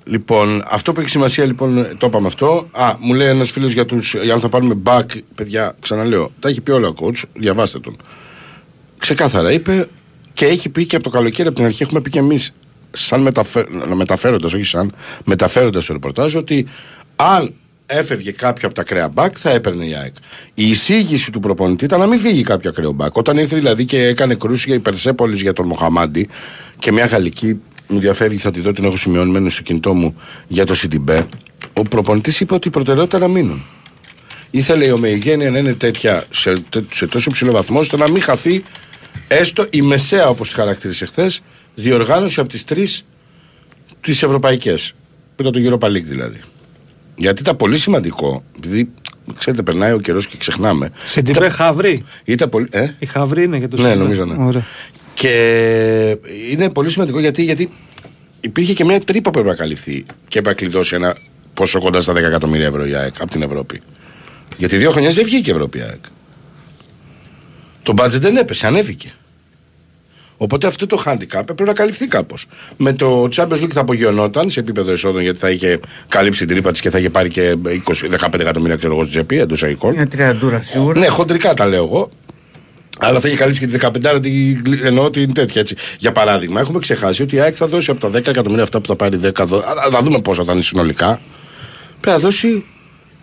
λοιπόν, 0.04 0.64
αυτό 0.66 0.94
που 0.94 1.00
έχει 1.00 1.10
σημασία 1.10 1.46
λοιπόν, 1.46 1.88
το 1.98 2.08
είπαμε 2.08 2.28
αυτό. 2.28 2.68
Α, 2.72 2.96
μου 3.00 3.14
λέει 3.14 3.28
ένας 3.28 3.52
φίλος 3.52 3.72
για 3.72 3.86
τους. 3.86 4.16
Αν 4.34 4.40
θα 4.40 4.50
πάρουμε 4.50 4.78
back, 4.84 5.06
παιδιά, 5.36 5.76
ξαναλέω, 5.80 6.32
τα 6.40 6.50
έχει 6.50 6.62
πει 6.62 6.72
όλα 6.72 6.88
ο 6.88 6.94
coach, 7.00 7.24
διαβάστε 7.34 7.80
τον. 7.80 7.98
Ξεκάθαρα 8.98 9.52
είπε 9.52 9.88
και 10.34 10.46
έχει 10.46 10.70
πει 10.70 10.86
και 10.86 10.96
από 10.96 11.04
το 11.04 11.10
καλοκαίρι 11.10 11.48
από 11.48 11.58
την 11.58 11.66
αρχή 11.66 11.84
έχουμε 11.84 12.02
πει 12.02 12.10
και 12.10 12.20
εμείς, 12.20 12.54
σαν 12.92 13.22
μεταφε... 13.22 13.66
μεταφέροντας, 13.96 14.54
όχι 14.54 14.64
σαν 14.64 14.94
μεταφέροντας 15.24 15.86
το 15.86 15.94
ρεπορτάζ, 15.94 16.36
ότι 16.36 16.68
αν 17.16 17.54
έφευγε 17.86 18.32
κάποιο 18.32 18.68
από 18.68 18.76
τα 18.76 18.84
κρέα 18.84 19.10
μπακ 19.10 19.36
θα 19.38 19.50
έπαιρνε 19.50 19.86
η 19.86 19.96
ΑΕΚ. 19.96 20.14
Η 20.54 20.70
εισήγηση 20.70 21.32
του 21.32 21.40
προπονητή 21.40 21.86
ήταν 21.86 22.00
να 22.00 22.06
μην 22.06 22.20
φύγει 22.20 22.44
κάποιο 22.44 22.70
ακραίο 22.70 22.92
μπακ. 22.92 23.16
Όταν 23.16 23.38
ήρθε 23.38 23.56
δηλαδή 23.56 23.86
και 23.86 24.04
έκανε 24.04 24.36
κρούση 24.36 24.64
για 24.68 24.76
η 24.76 24.80
Περσέπολη 24.80 25.36
για 25.36 25.54
τον 25.54 25.68
Μοχαμάντη 25.68 26.30
και 26.80 26.92
μια 26.92 27.06
γαλλική 27.06 27.60
μου 27.88 28.00
διαφεύγει, 28.00 28.38
θα 28.38 28.52
τη 28.52 28.60
δω, 28.62 28.72
την 28.72 28.84
έχω 28.86 28.98
σημειώνει 28.98 29.50
στο 29.50 29.62
κινητό 29.62 29.94
μου 29.94 30.16
για 30.48 30.66
το 30.66 30.76
Σιντιμπέ. 30.76 31.28
Ο 31.74 31.82
προπονητής 31.82 32.40
είπε 32.40 32.54
ότι 32.54 32.68
η 32.68 32.72
προτεραιότητα 32.72 33.18
να 33.20 33.28
μείνουν. 33.28 33.64
Ήθελε 34.52 34.86
η 34.86 34.92
ομογένεια 34.92 35.52
να 35.52 35.58
είναι 35.58 35.74
τέτοια 35.74 36.24
σε, 36.30 36.54
τε- 36.70 36.94
σε 36.94 37.08
τόσο 37.08 37.32
ψηλό 37.32 37.52
βαθμό 37.52 37.80
ώστε 37.80 37.98
να 37.98 38.10
μην 38.10 38.22
χαθεί 38.22 38.64
έστω 39.28 39.66
η 39.70 39.82
μεσαία, 39.82 40.28
όπως 40.30 40.50
τη 40.50 40.56
χαρακτήρισε 40.56 41.06
χθες, 41.06 41.42
διοργάνωση 41.76 42.40
από 42.40 42.50
τις 42.50 42.64
τρεις 42.64 43.06
τις 44.02 44.24
ευρωπαϊκές. 44.24 44.94
Που 45.36 45.42
ήταν 45.48 45.52
το 45.64 45.78
Europa 45.80 45.88
League 45.92 46.04
δηλαδή. 46.04 46.40
Γιατί 47.16 47.42
ήταν 47.42 47.56
πολύ 47.56 47.78
σημαντικό, 47.78 48.44
επειδή 48.58 48.90
ξέρετε, 49.38 49.64
περνάει 49.64 49.92
ο 49.92 50.00
καιρός 50.00 50.28
και 50.28 50.38
ξεχνάμε. 50.38 50.90
Σε 51.04 51.22
την 51.22 51.52
Χαβρή; 51.52 52.04
Ήταν 52.24 52.50
πολύ. 52.50 52.68
Ε; 52.72 52.88
Η 53.00 53.06
Χαβρή 53.06 53.44
είναι 53.44 53.58
για 53.58 53.68
το 53.68 53.76
Ναι, 53.76 53.82
Σιντιμπέ. 53.82 54.04
νομίζω 54.04 54.26
ναι. 54.26 54.46
Ωραία. 54.46 54.66
Και 55.16 56.18
είναι 56.50 56.70
πολύ 56.70 56.90
σημαντικό 56.90 57.20
γιατί, 57.20 57.44
γιατί 57.44 57.74
υπήρχε 58.40 58.74
και 58.74 58.86
μια 58.86 59.00
τρύπα 59.00 59.32
που 59.32 59.40
έπρεπε 59.40 59.58
να 59.58 59.64
καλυφθεί 59.64 60.06
και 60.28 60.40
έπρεπε 60.40 60.50
να 60.50 60.54
κλειδώσει 60.54 60.96
ένα 60.96 61.16
πόσο 61.54 61.80
κοντά 61.80 62.02
στα 62.02 62.14
10 62.14 62.16
εκατομμύρια 62.16 62.66
ευρώ 62.66 62.86
η 62.86 62.96
ΑΕΚ 62.96 63.22
από 63.22 63.32
την 63.32 63.42
Ευρώπη. 63.42 63.82
Γιατί 64.58 64.78
δύο 64.78 64.92
χρονιές 64.92 65.16
δεν 65.16 65.24
βγήκε 65.24 65.50
η 65.50 65.54
Ευρώπη 65.54 65.78
η 65.78 65.82
ΑΕΚ. 65.82 66.04
Το 67.84 67.94
μπάτζετ 67.94 68.22
δεν 68.22 68.38
έπεσε, 68.38 68.68
ανέβηκε. 68.68 69.14
Οπότε 70.38 70.68
αυτό 70.68 70.86
το 70.86 71.04
handicap 71.06 71.40
έπρεπε 71.40 71.64
να 71.64 71.74
καλυφθεί 71.74 72.08
κάπως. 72.08 72.48
Με 72.78 72.94
το 72.94 73.28
Champions 73.36 73.62
League 73.62 73.72
θα 73.74 73.82
απογειωνόταν 73.82 74.50
σε 74.50 74.60
επίπεδο 74.60 74.92
εσόδων 74.92 75.22
γιατί 75.22 75.40
θα 75.40 75.50
είχε 75.50 75.80
καλύψει 76.08 76.40
την 76.40 76.48
τρύπα 76.48 76.72
της 76.72 76.82
και 76.82 76.90
θα 76.90 77.00
είχε 77.00 77.10
πάρει 77.10 77.30
και 77.30 77.56
20, 77.66 77.78
15 78.20 78.40
εκατομμύρια 78.40 78.76
ξέρω 78.76 78.94
εγώ 78.94 79.02
στην 79.02 79.14
τσέπη 79.14 79.40
εντός 79.40 79.62
εικόν. 79.62 79.94
Μια 79.94 80.08
τριαντούρα 80.08 80.62
σίγουρα. 80.62 81.00
Ναι, 81.00 81.08
χοντρικά 81.08 81.54
τα 81.54 81.66
λέω 81.66 81.84
εγώ. 81.84 82.10
Αλλά 83.00 83.20
θα 83.20 83.28
είχε 83.28 83.38
καλύψει 83.38 83.60
και 83.60 83.78
τη 83.78 83.78
15 84.14 84.20
την, 84.22 84.80
εννοώ 84.84 85.10
την 85.10 85.34
τέτοια 85.34 85.62
έτσι. 85.62 85.76
Για 86.00 86.12
παράδειγμα, 86.12 86.60
έχουμε 86.60 86.80
ξεχάσει 86.80 87.22
ότι 87.22 87.36
η 87.36 87.40
ΑΕΚ 87.40 87.54
θα 87.58 87.68
δώσει 87.68 87.92
από 87.92 88.00
τα 88.00 88.10
10 88.10 88.28
εκατομμύρια 88.28 88.64
αυτά 88.64 88.80
που 88.82 88.88
θα 88.88 88.96
πάρει 88.96 89.20
10, 89.24 89.46
δο- 89.46 89.58
α, 89.58 89.90
θα 89.92 90.02
δούμε 90.02 90.22
πόσο 90.22 90.46
θα 90.46 90.54
είναι 90.54 90.62
συνολικά. 90.62 91.22
Πρέπει 92.00 92.18
να 92.18 92.24
δώσει 92.24 92.66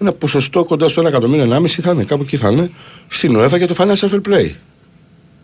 ένα 0.00 0.12
ποσοστό 0.12 0.64
κοντά 0.64 0.88
στο 0.88 1.02
1 1.02 1.04
εκατομμύριο, 1.06 1.44
1,5 1.44 1.66
θα 1.66 1.92
είναι, 1.92 2.04
κάπου 2.04 2.22
εκεί 2.22 2.36
θα 2.36 2.50
είναι, 2.50 2.70
στην 3.08 3.36
ΟΕΦΑ 3.36 3.56
για 3.56 3.66
το 3.66 3.74
Financial 3.78 4.08
Fair 4.08 4.20
Play. 4.28 4.50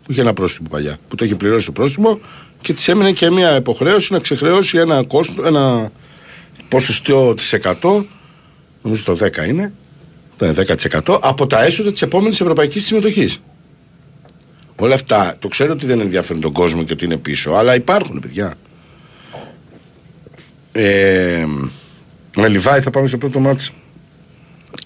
Που 0.03 0.11
είχε 0.11 0.21
ένα 0.21 0.33
πρόστιμο 0.33 0.67
παλιά. 0.71 0.97
Που 1.07 1.15
το 1.15 1.25
είχε 1.25 1.35
πληρώσει 1.35 1.65
το 1.65 1.71
πρόστιμο 1.71 2.19
και 2.61 2.73
της 2.73 2.87
έμεινε 2.87 3.11
και 3.11 3.29
μια 3.29 3.55
υποχρέωση 3.55 4.13
να 4.13 4.19
ξεχρεώσει 4.19 4.77
ένα, 4.77 5.03
κόστο, 5.03 5.45
ένα 5.45 5.89
ποσοστό 6.69 7.33
της 7.33 7.53
100, 7.81 8.03
νομίζω 8.81 9.03
το 9.03 9.17
10 9.21 9.47
είναι, 9.47 9.73
το 10.37 10.45
είναι 10.45 10.53
10% 11.03 11.17
από 11.21 11.47
τα 11.47 11.63
έσοδα 11.63 11.91
της 11.91 12.01
επόμενης 12.01 12.41
ευρωπαϊκής 12.41 12.85
συμμετοχής. 12.85 13.41
Όλα 14.79 14.93
αυτά 14.95 15.35
το 15.39 15.47
ξέρω 15.47 15.71
ότι 15.73 15.85
δεν 15.85 15.99
ενδιαφέρουν 15.99 16.41
τον 16.41 16.51
κόσμο 16.53 16.83
και 16.83 16.93
ότι 16.93 17.05
είναι 17.05 17.17
πίσω, 17.17 17.51
αλλά 17.51 17.75
υπάρχουν 17.75 18.19
παιδιά. 18.19 18.53
Ε, 20.71 21.45
με 22.37 22.47
Λιβάη 22.47 22.81
θα 22.81 22.89
πάμε 22.89 23.07
στο 23.07 23.17
πρώτο 23.17 23.39
μάτς 23.39 23.71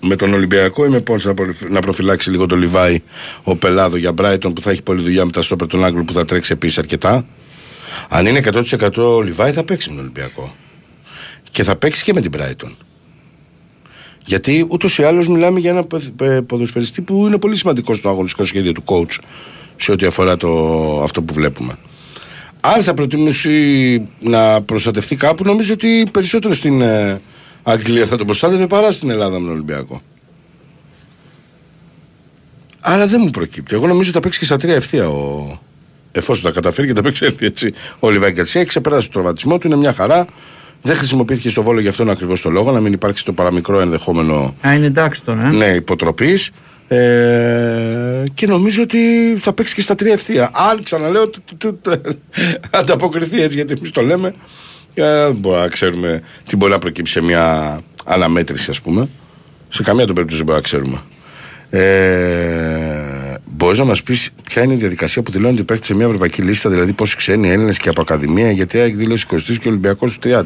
με 0.01 0.15
τον 0.15 0.33
Ολυμπιακό 0.33 0.85
ή 0.85 0.89
με 0.89 0.99
Πόνς 0.99 1.25
να, 1.25 1.33
προφυ- 1.33 1.69
να 1.69 1.79
προφυλάξει 1.79 2.29
λίγο 2.29 2.45
τον 2.45 2.59
Λιβάη 2.59 2.99
ο 3.43 3.55
Πελάδο 3.55 3.97
για 3.97 4.11
Μπράιτον 4.11 4.53
που 4.53 4.61
θα 4.61 4.71
έχει 4.71 4.81
πολλή 4.81 5.01
δουλειά 5.01 5.25
με 5.25 5.31
τα 5.31 5.41
στόπερ 5.41 5.67
τον 5.67 5.83
Άγγλου 5.85 6.05
που 6.05 6.13
θα 6.13 6.25
τρέξει 6.25 6.51
επίσης 6.51 6.77
αρκετά. 6.77 7.25
Αν 8.09 8.25
είναι 8.25 8.41
100% 8.43 8.89
ο 8.97 9.21
Λιβάη 9.21 9.51
θα 9.51 9.63
παίξει 9.63 9.89
με 9.89 9.95
τον 9.95 10.03
Ολυμπιακό. 10.03 10.55
Και 11.51 11.63
θα 11.63 11.75
παίξει 11.75 12.03
και 12.03 12.13
με 12.13 12.21
την 12.21 12.31
Brighton. 12.37 12.71
Γιατί 14.25 14.65
ούτως 14.69 14.97
ή 14.97 15.03
άλλως 15.03 15.27
μιλάμε 15.27 15.59
για 15.59 15.71
ένα 15.71 15.83
ποδ- 15.83 16.09
πε- 16.15 16.41
ποδοσφαιριστή 16.41 17.01
που 17.01 17.27
είναι 17.27 17.37
πολύ 17.37 17.55
σημαντικός 17.55 17.97
στο 17.97 18.09
αγωνιστικό 18.09 18.45
σχέδιο 18.45 18.71
του 18.71 18.83
coach 18.85 19.17
σε 19.83 19.91
ό,τι 19.91 20.05
αφορά 20.05 20.37
το, 20.37 20.49
αυτό 21.03 21.21
που 21.21 21.33
βλέπουμε. 21.33 21.77
Αν 22.61 22.83
θα 22.83 22.93
προτιμήσει 22.93 24.07
να 24.19 24.61
προστατευτεί 24.61 25.15
κάπου, 25.15 25.43
νομίζω 25.43 25.73
ότι 25.73 26.07
περισσότερο 26.11 26.53
στην 26.53 26.81
ε, 26.81 27.21
Αγγλία 27.63 28.05
θα 28.05 28.17
τον 28.17 28.25
προστάτευε 28.25 28.67
παρά 28.67 28.91
στην 28.91 29.09
Ελλάδα 29.09 29.39
με 29.39 29.45
τον 29.45 29.53
Ολυμπιακό. 29.53 29.99
Αλλά 32.79 33.07
δεν 33.07 33.21
μου 33.23 33.29
προκύπτει. 33.29 33.75
Εγώ 33.75 33.87
νομίζω 33.87 34.03
ότι 34.03 34.11
θα 34.11 34.19
παίξει 34.19 34.39
και 34.39 34.45
στα 34.45 34.57
τρία 34.57 34.75
ευθεία 34.75 35.09
ο. 35.09 35.59
Εφόσον 36.11 36.43
τα 36.43 36.51
καταφέρει 36.51 36.87
και 36.87 36.93
τα 36.93 37.01
παίξει 37.01 37.25
έτσι, 37.25 37.45
έτσι. 37.45 37.73
Ο 37.99 38.09
Λιβάη 38.09 38.31
Γκαρσία 38.31 38.61
έχει 38.61 38.69
ξεπεράσει 38.69 39.07
το 39.07 39.13
τραυματισμό 39.13 39.57
του, 39.57 39.67
είναι 39.67 39.75
μια 39.75 39.93
χαρά. 39.93 40.25
Δεν 40.81 40.95
χρησιμοποιήθηκε 40.95 41.49
στο 41.49 41.63
βόλο 41.63 41.79
για 41.79 41.89
αυτόν 41.89 42.09
ακριβώς 42.09 42.41
το 42.41 42.49
λόγο, 42.49 42.71
να 42.71 42.79
μην 42.79 42.93
υπάρξει 42.93 43.25
το 43.25 43.33
παραμικρό 43.33 43.79
ενδεχόμενο 43.79 44.55
Α, 44.67 44.73
είναι 44.73 44.85
εντάξει 44.85 45.23
τώρα. 45.23 45.47
Ε. 45.47 45.51
ναι, 45.51 45.65
υποτροπής. 45.65 46.51
Ε, 46.93 48.23
και 48.33 48.47
νομίζω 48.47 48.81
ότι 48.81 48.97
θα 49.39 49.53
παίξει 49.53 49.75
και 49.75 49.81
στα 49.81 49.95
τρία 49.95 50.13
ευθεία. 50.13 50.49
Αν 50.53 50.83
ξαναλέω, 50.83 51.27
του- 51.27 51.41
του- 51.57 51.79
του- 51.81 52.01
ανταποκριθεί 52.71 53.41
έτσι, 53.41 53.55
γιατί 53.57 53.73
εμείς 53.77 53.91
το 53.91 54.01
λέμε, 54.01 54.33
ε, 54.93 55.23
δεν 55.23 55.35
μπορούμε 55.35 55.61
να 55.61 55.67
ξέρουμε 55.67 56.21
τι 56.49 56.55
μπορεί 56.55 56.71
να 56.71 56.79
προκύψει 56.79 57.11
σε 57.13 57.21
μια 57.21 57.79
αναμέτρηση, 58.05 58.69
ας 58.69 58.81
πούμε. 58.81 59.09
Σε 59.69 59.83
καμία 59.83 60.05
των 60.05 60.15
περίπτωσης 60.15 60.43
δεν 60.45 60.53
μπορούμε 60.53 60.55
να 60.55 60.61
ξέρουμε. 60.61 61.01
Ε, 61.69 63.12
μπορείς 63.63 63.77
Μπορεί 63.77 63.87
να 63.89 63.93
μας 63.93 64.03
πεις 64.03 64.29
ποια 64.49 64.63
είναι 64.63 64.73
η 64.73 64.77
διαδικασία 64.77 65.21
που 65.21 65.31
δηλώνεται 65.31 65.61
οι 65.61 65.63
παίκτε 65.63 65.85
σε 65.85 65.95
μια 65.95 66.05
ευρωπαϊκή 66.05 66.41
λίστα, 66.41 66.69
δηλαδή 66.69 66.93
πόσοι 66.93 67.15
ξένοι 67.15 67.49
Έλληνες 67.49 67.77
και 67.77 67.89
από 67.89 68.01
Ακαδημία, 68.01 68.51
γιατί 68.51 68.79
έχει 68.79 68.93
δηλώσει 68.93 69.25
23 69.31 69.37
και 69.59 69.67
ο 69.67 69.69
Ολυμπιακός 69.71 70.17
30. 70.23 70.43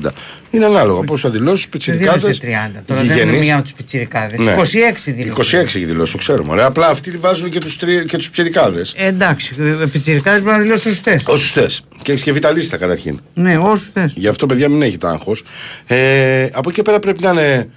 Είναι 0.52 0.66
ανάλογα. 0.66 1.02
Πώ 1.02 1.18
θα 1.18 1.30
δηλώσεις, 1.30 1.62
Δεν 1.62 1.70
πιτσιρικάδες. 1.72 2.22
δήλωσε 2.22 2.72
30. 2.78 2.84
Τώρα 2.86 3.02
δεν 3.02 3.28
είναι 3.28 3.38
μία 3.38 3.54
από 3.56 3.64
τους 3.64 3.74
πιτσιρικάδες. 3.74 4.40
Ναι. 4.40 4.56
26 4.56 5.12
δήλωσε. 5.12 5.58
26 5.58 5.76
έχει 5.76 5.86
δηλώσει, 5.86 6.12
το 6.12 6.18
ξέρουμε. 6.18 6.52
Ωραία. 6.52 6.66
Απλά 6.66 6.88
αυτοί 6.88 7.12
βάζουν 7.12 7.50
και 7.50 7.60
τους 7.60 7.76
και 8.08 8.18
τους 8.18 8.26
πιτσιρικάδες. 8.26 8.94
Ε, 8.98 9.08
εντάξει, 9.08 9.56
ε, 9.60 9.86
πιτσιρικάδες 9.92 10.42
πρέπει 10.42 10.58
να 10.58 10.64
δηλώσουν 10.64 10.92
σωστέ. 10.92 11.20
Όσους 11.26 11.52
θες. 11.52 11.82
Και 12.02 12.12
έχεις 12.12 12.24
και 12.24 12.32
β' 12.32 12.52
λίστα 12.54 12.78
καταρχήν. 12.78 13.20
Ναι, 13.34 13.58
όσους 13.58 13.90
θες. 13.94 14.14
Γι' 14.16 14.28
αυτό, 14.28 14.46
παιδιά, 14.46 14.70
μην 14.70 14.82
έχετε 14.82 15.08
άγχος. 15.08 15.44
Ε, 15.88 16.48
από 16.52 16.70
εκεί 16.70 16.82
πέρα 16.82 17.00
πρέπει 17.00 17.22
να 17.24 17.32
είναι. 17.32 17.70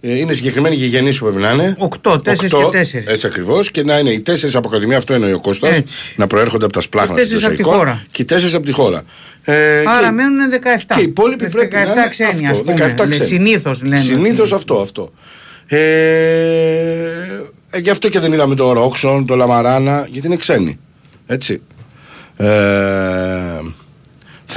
Ε, 0.00 0.18
Είναι 0.18 0.32
συγκεκριμένοι 0.32 0.74
γηγενεί 0.74 1.14
που 1.14 1.24
πρέπει 1.24 1.40
να 1.40 1.50
είναι. 1.50 1.74
Οκτώ, 1.78 2.20
τέσσερις 2.20 2.52
Οκτώ, 2.52 2.70
και 2.70 2.76
τέσσερις. 2.78 3.06
Έτσι 3.06 3.26
ακριβώς. 3.26 3.70
Και 3.70 3.82
να 3.82 3.98
είναι 3.98 4.10
οι 4.10 4.20
τέσσερις 4.20 4.54
από 4.54 4.68
Ακαδημία, 4.68 4.96
αυτό 4.96 5.14
εννοεί 5.14 5.32
ο 5.32 5.40
Κώστας. 5.40 5.76
Έτσι. 5.76 5.94
Να 6.16 6.26
προέρχονται 6.26 6.64
από 6.64 6.72
τα 6.74 6.80
σπλάχνα 6.80 7.14
Και 7.14 7.20
τέσσερις 7.20 7.42
των 7.42 7.50
από 7.52 7.56
τη 7.58 7.62
Σοϊκών 7.64 7.80
χώρα. 7.86 8.04
Και 8.10 8.22
οι 8.22 8.24
τέσσερις 8.24 8.54
από 8.54 8.66
τη 8.66 8.72
χώρα. 8.72 9.02
Ε, 9.44 9.78
Άρα 9.78 10.00
και- 10.06 10.10
μένουν 10.10 10.50
17. 10.50 10.94
Και 10.94 11.00
οι 11.00 11.04
υπόλοιποι 11.04 11.44
Ε, 11.44 11.48
πρέπει 11.48 11.76
17 11.76 11.84
να 11.94 12.00
είναι 12.00 12.08
ξένοι, 12.10 12.30
αυτό, 12.48 12.50
ας 12.50 12.76
πούμε. 12.76 12.94
17 12.96 13.08
ξένοι. 13.10 13.26
Συνήθως 13.26 13.82
λένε. 13.82 13.96
Συνήθως 13.96 14.46
ότι- 14.46 14.54
αυτό, 14.54 14.80
αυτό. 14.80 15.10
Ε, 15.66 15.78
ε, 17.70 17.78
γι' 17.78 17.90
αυτό 17.90 18.08
και 18.08 18.20
δεν 18.20 18.32
είδαμε 18.32 18.54
το 18.54 18.72
Ρόξον, 18.72 19.26
το 19.26 19.34
Λαμαράνα, 19.36 20.06
γιατί 20.10 20.26
είναι 20.26 20.36
ξένοι. 20.36 20.78
Έτσι. 21.26 21.60
Ε, 22.36 22.46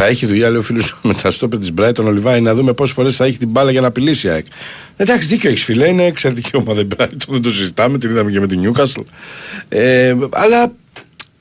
θα 0.02 0.08
έχει 0.08 0.26
δουλειά, 0.26 0.50
λέει 0.50 0.58
ο 0.58 0.62
φίλος 0.62 0.95
με 1.04 1.14
τα 1.14 1.32
στόπερ 1.32 1.60
της 1.60 1.72
Brighton 1.78 2.04
ο 2.06 2.12
Λιβάη, 2.12 2.41
να 2.41 2.54
δούμε 2.54 2.74
πόσες 2.74 2.95
φορές 2.95 3.16
θα 3.16 3.26
έχει 3.26 3.38
την 3.38 3.50
μπάλα 3.50 3.72
για 3.72 3.82
να 3.82 3.88
απειλήσει 3.88 4.28
η 4.28 4.30
ΑΕΚ. 4.30 4.45
Εντάξει, 4.97 5.28
δίκιο 5.28 5.50
έχεις 5.50 5.64
φίλε, 5.64 5.88
είναι 5.88 6.06
εξαιρετική 6.06 6.52
ομάδα 6.58 6.82
η 6.82 6.88
Brighton, 6.97 7.08
δεν 7.28 7.41
το 7.41 7.52
συζητάμε, 7.52 7.97
την 7.97 8.10
είδαμε 8.10 8.32
και 8.32 8.39
με 8.39 8.47
την 8.47 8.62
Newcastle. 8.74 9.04
Ε, 9.70 10.16
αλλά 10.30 10.72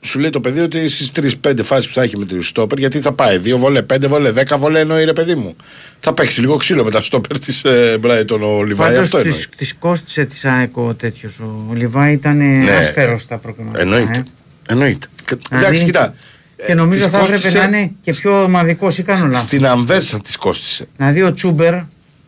σου 0.01 0.19
λέει 0.19 0.29
το 0.29 0.39
παιδί 0.41 0.59
ότι 0.59 0.89
στις 0.89 1.11
3-5 1.47 1.53
φάσεις 1.63 1.87
που 1.87 1.93
θα 1.93 2.01
έχει 2.03 2.17
με 2.17 2.25
τη 2.25 2.41
στόπερ, 2.43 2.77
γιατί 2.77 2.99
θα 3.01 3.11
πάει 3.13 3.39
2 3.45 3.53
βολέ, 3.57 3.81
5 3.93 4.07
βολέ, 4.07 4.31
10 4.31 4.57
βολέ 4.57 4.79
εννοεί 4.79 5.03
ρε 5.05 5.13
παιδί 5.13 5.35
μου. 5.35 5.55
Θα 5.99 6.13
παίξει 6.13 6.39
λίγο 6.39 6.55
ξύλο 6.57 6.83
με 6.83 6.91
τα 6.91 7.01
στόπερ 7.01 7.39
της 7.39 7.63
ε, 7.63 7.99
Brighton 8.03 8.39
ο 8.41 8.63
Λιβάη, 8.63 8.89
Πάντως 8.89 9.03
αυτό 9.03 9.17
εννοεί. 9.17 9.33
της, 9.33 9.49
της 9.57 9.75
κόστησε 9.79 10.25
της 10.25 10.45
ΑΕΚ 10.45 10.77
ο 10.77 10.93
τέτοιος 10.93 11.39
ο 11.39 11.73
Λιβάη 11.73 12.13
ήταν 12.13 12.37
Ναι. 12.37 12.71
άσφερος 12.71 13.21
στα 13.21 13.37
προκριματικά. 13.37 13.81
Εννοείται. 13.81 14.17
ε. 14.17 14.23
Εννοείται. 14.73 15.07
Και- 15.25 15.35
Δηλαδή, 15.49 15.65
Εντάξει, 15.65 15.85
κοιτά. 15.85 16.13
Και 16.65 16.71
ε, 16.71 16.75
νομίζω 16.75 17.03
της 17.03 17.11
θα 17.11 17.17
έπρεπε 17.17 17.31
κόστισε- 17.33 17.57
να 17.69 17.77
είναι 17.77 17.91
και 18.01 18.11
πιο 18.11 18.43
ομαδικός 18.43 18.97
ή 18.97 19.03
κάνω 19.03 19.25
λάθος. 19.27 19.43
Στην 19.45 19.65
Αμβέρσα 19.65 20.19
τη 20.19 20.37
κόστησε. 20.37 20.85
Δηλαδή 20.97 21.21
ο 21.21 21.33
Τσούμπερ 21.33 21.73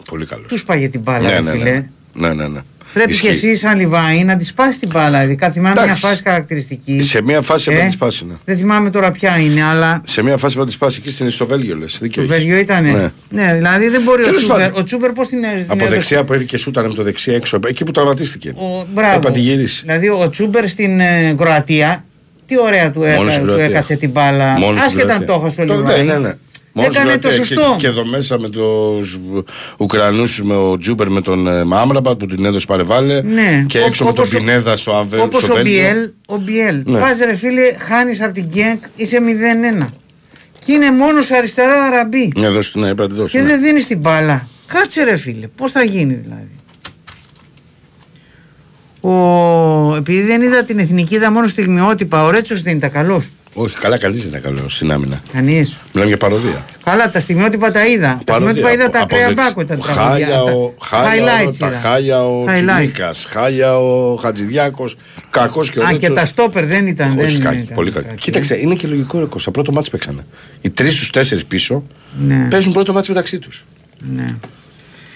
Πολύ 0.06 0.26
καλό. 0.26 0.44
τους 0.48 0.60
σπάγε 0.60 0.90
την 0.90 1.00
μπάλα, 1.00 1.28
Ναι, 1.30 1.34
ρε 1.36 1.42
ναι, 1.42 1.52
φίλε. 1.52 1.64
ναι. 1.64 1.84
ναι, 2.14 2.34
ναι, 2.34 2.48
ναι. 2.48 2.60
Πρέπει 2.94 3.12
Ισχύει. 3.12 3.26
και 3.26 3.32
εσύ 3.32 3.56
σαν 3.56 3.78
Λιβάη 3.80 4.24
να 4.24 4.38
της 4.38 4.48
σπάσει 4.48 4.80
την 4.80 4.90
μπάλα. 4.94 5.24
Ειδικά 5.24 5.52
θυμάμαι 5.52 5.74
μια 5.74 5.84
Εντάξει. 5.84 6.06
φάση 6.06 6.22
χαρακτηριστική. 6.24 7.00
Σε 7.04 7.22
μια 7.22 7.42
φάση 7.42 7.64
Ε, 7.70 7.74
έπρεπε 7.74 7.82
να 7.82 7.86
της 7.86 7.94
σπάσει. 7.94 8.26
Ναι. 8.26 8.34
Δεν 8.46 8.58
θυμάμαι 8.58 8.90
τώρα 8.90 9.12
ποια 9.12 9.38
είναι, 9.38 9.64
αλλά 9.64 10.02
Σε 10.06 10.24
μια 10.24 10.32
φάση 10.38 10.46
έπρεπε 10.46 10.60
να 10.60 10.66
της 10.66 10.74
σπάσει 10.74 10.98
εκεί 11.02 11.10
στην 11.12 11.30
στο 11.30 11.46
Βέλγιο, 11.46 11.78
λε. 11.78 11.86
το 12.10 12.22
Βέλγιο 12.26 12.58
ήταν. 12.58 12.84
Ναι. 12.84 13.10
Ναι. 13.30 13.54
δηλαδή 13.56 13.88
δεν 13.88 14.02
μπορεί 14.02 14.22
ο 14.22 14.24
Τέλος 14.24 14.40
Τσούμπερ. 14.44 14.58
πάντων. 14.66 14.82
Ο 14.82 14.84
Τσούμπερ 14.84 15.12
πώς 15.12 15.28
την 15.28 15.42
την 15.42 15.50
Από 15.68 15.74
έδωσε. 15.74 15.90
δεξιά 15.90 16.24
που 16.24 16.34
έφυγε 16.34 16.58
σούτανε 16.58 16.88
με 16.88 16.94
το 16.94 17.04
δεξιά 17.04 17.36
έξω, 17.36 17.60
εκεί 17.68 17.84
που 17.86 17.92
τραυματίστηκε. 17.92 18.50
Ο, 18.56 18.86
μπράβο. 18.94 19.16
Έπα 19.16 19.32
τη 19.32 19.40
γυρίσει. 19.40 19.82
Δηλαδή 19.82 20.10
ο 20.10 20.30
Τσούμπερ 20.30 20.68
στην 20.68 21.00
ε, 21.00 21.36
Κροατία, 21.38 22.06
τι 22.56 22.60
ωραία 22.60 22.92
του, 22.92 23.00
Μόνος 23.00 23.16
έκα, 23.22 23.30
στην 23.32 23.40
του 23.46 23.46
Κροατία. 23.46 23.66
έκατσε 23.66 23.96
την 23.96 24.10
μπάλα. 24.10 24.46
Μόνος 24.60 24.82
στην 24.84 25.00
Άσχετα 25.00 25.14
αν 25.14 25.26
Κροατία. 25.26 25.28
το 25.28 25.42
έχασε 25.46 25.62
ο 25.62 25.66
Το- 25.66 25.74
Λιβάη. 25.76 26.04
Ναι, 26.04 26.14
ναι, 26.14 26.20
ναι. 26.20 26.34
Μόνος 26.74 26.94
στην 26.94 27.06
Έκανε 27.08 27.22
το 27.22 27.28
Κροατία. 27.28 27.46
σωστό. 27.46 27.70
Και, 27.78 27.82
και 27.82 27.88
εδώ 27.88 28.06
μέσα 28.06 28.40
με 28.40 28.50
τους 28.50 29.20
Ουκρανούς, 29.78 30.42
με 30.42 30.56
ο 30.56 30.78
Τζούμπερ 30.78 31.10
με 31.10 31.22
τον 31.22 31.48
ε, 31.48 31.64
Μάμραμπατ 31.64 32.18
που 32.18 32.26
την 32.26 32.46
έδωσε 32.46 32.66
παρεβάλλε. 32.66 33.22
Ναι. 33.22 33.66
Και 33.68 33.80
Ω- 33.80 33.86
έξω 33.86 34.04
με 34.06 34.14
τον 34.14 34.20
όπως 34.24 34.34
ο- 34.34 34.38
Πινέδα 34.38 34.76
στο, 34.76 34.96
Αμβέ, 34.96 35.20
Όπως 35.20 35.44
στο 35.44 35.54
ο 35.54 35.56
Βέλγιο. 35.56 35.80
Μπιέλ, 35.82 36.10
ο 36.28 36.38
Μπιέλ. 36.38 36.82
Ναι. 36.86 37.00
Πας 37.00 37.18
ρε 37.26 37.36
φίλε, 37.36 37.62
χάνεις 37.88 38.22
από 38.22 38.34
την 38.34 38.46
Γκένκ, 38.46 38.84
είσαι 38.96 39.18
0-1. 39.20 39.88
Και 40.66 40.72
είναι 40.72 40.92
μόνος 40.92 41.32
αριστερά 41.32 41.84
αραμπί. 41.84 42.32
Ναι, 42.36 42.48
δώσε, 42.50 42.80
ναι, 42.80 42.88
έπρεπε 42.90 43.02
να 43.02 43.08
τη 43.16 43.22
δώσει. 43.22 43.38
Και 43.38 43.42
ναι. 43.44 43.48
δεν 43.50 43.62
δίνεις 43.62 43.88
την 43.88 44.00
μπάλα. 44.00 44.48
Κάτσε 44.74 45.04
ρε 45.04 45.18
φίλε, 45.18 45.48
πώς 45.48 45.72
θα 45.72 45.84
γίνει 45.84 46.14
δηλαδή. 46.14 46.48
Ο... 49.02 49.96
Επειδή 49.96 50.22
δεν 50.22 50.42
είδα 50.42 50.64
την 50.64 50.80
εθνική, 50.80 51.16
είδα 51.16 51.32
μόνο 51.32 51.48
στιγμιότυπα. 51.48 52.24
Ο 52.24 52.30
Ρέτσος 52.30 52.62
δεν 52.62 52.76
ήταν 52.78 52.92
καλός. 52.92 53.24
Όχι, 53.54 53.76
καλά, 53.78 53.98
κανείς 53.98 54.20
δεν 54.20 54.28
είναι 54.30 54.40
καλός 54.40 54.76
στην 54.76 54.92
άμυνα. 54.92 55.22
Κανείς. 55.34 55.76
Μιλάμε 55.92 56.08
για 56.10 56.18
παροδία. 56.18 56.66
Καλά, 56.84 57.10
τα 57.10 57.20
στιγμιότυπα 57.20 57.72
τα 57.72 57.86
είδα. 57.88 58.08
Τα 58.18 58.24
Παροδία. 58.34 58.52
στιγμιότυπα 58.52 58.72
είδα 58.84 58.90
τα 58.92 59.02
Από 59.04 59.16
ακραία 59.16 59.28
δεξ- 59.28 59.42
μπάκο. 59.48 59.66
Τα 59.66 59.78
Χάλια 59.94 60.28
τραγούδια, 60.28 60.54
ο, 60.54 60.74
τα 60.80 60.86
χάλια 60.98 61.34
ο, 61.34 61.48
highlights 61.50 61.56
τα 61.60 61.68
είδα. 61.68 61.78
χάλια 61.80 62.26
ο 62.26 62.44
Highlights. 62.48 62.54
Τσιμίκα, 62.54 63.12
χάλια 63.28 63.78
ο 63.78 64.16
Χατζηδιάκος, 64.16 64.98
κακός 65.30 65.70
και 65.70 65.80
ο 65.80 65.84
Α, 65.84 65.86
και 65.88 65.92
Ρέτσος. 65.94 66.16
τα 66.16 66.26
στόπερ 66.26 66.66
δεν 66.66 66.88
ήταν. 66.88 67.08
Όχι, 67.20 67.32
δεν 67.32 67.42
κακή, 67.42 67.58
ήταν 67.60 67.76
πολύ 67.76 67.92
κακή. 67.92 68.08
κακή. 68.08 68.22
Κοίταξε, 68.22 68.58
είναι 68.60 68.76
και 68.76 68.88
λογικό 68.88 69.20
ρε 69.20 69.26
Κώστα. 69.26 69.52
Πρώτο 69.52 69.72
μάτι 69.72 69.90
παίξανε. 69.90 70.26
Οι 70.62 70.70
τρεις 70.70 70.94
στους 70.96 71.10
τέσσερις 71.10 71.46
πίσω 71.46 71.84
Ναι. 72.28 72.48
παίζουν 72.50 72.74
πρώτο 72.74 72.94
μάτι 72.94 73.10
μεταξύ 73.10 73.40
τους. 73.40 73.66
Ναι. 74.16 74.36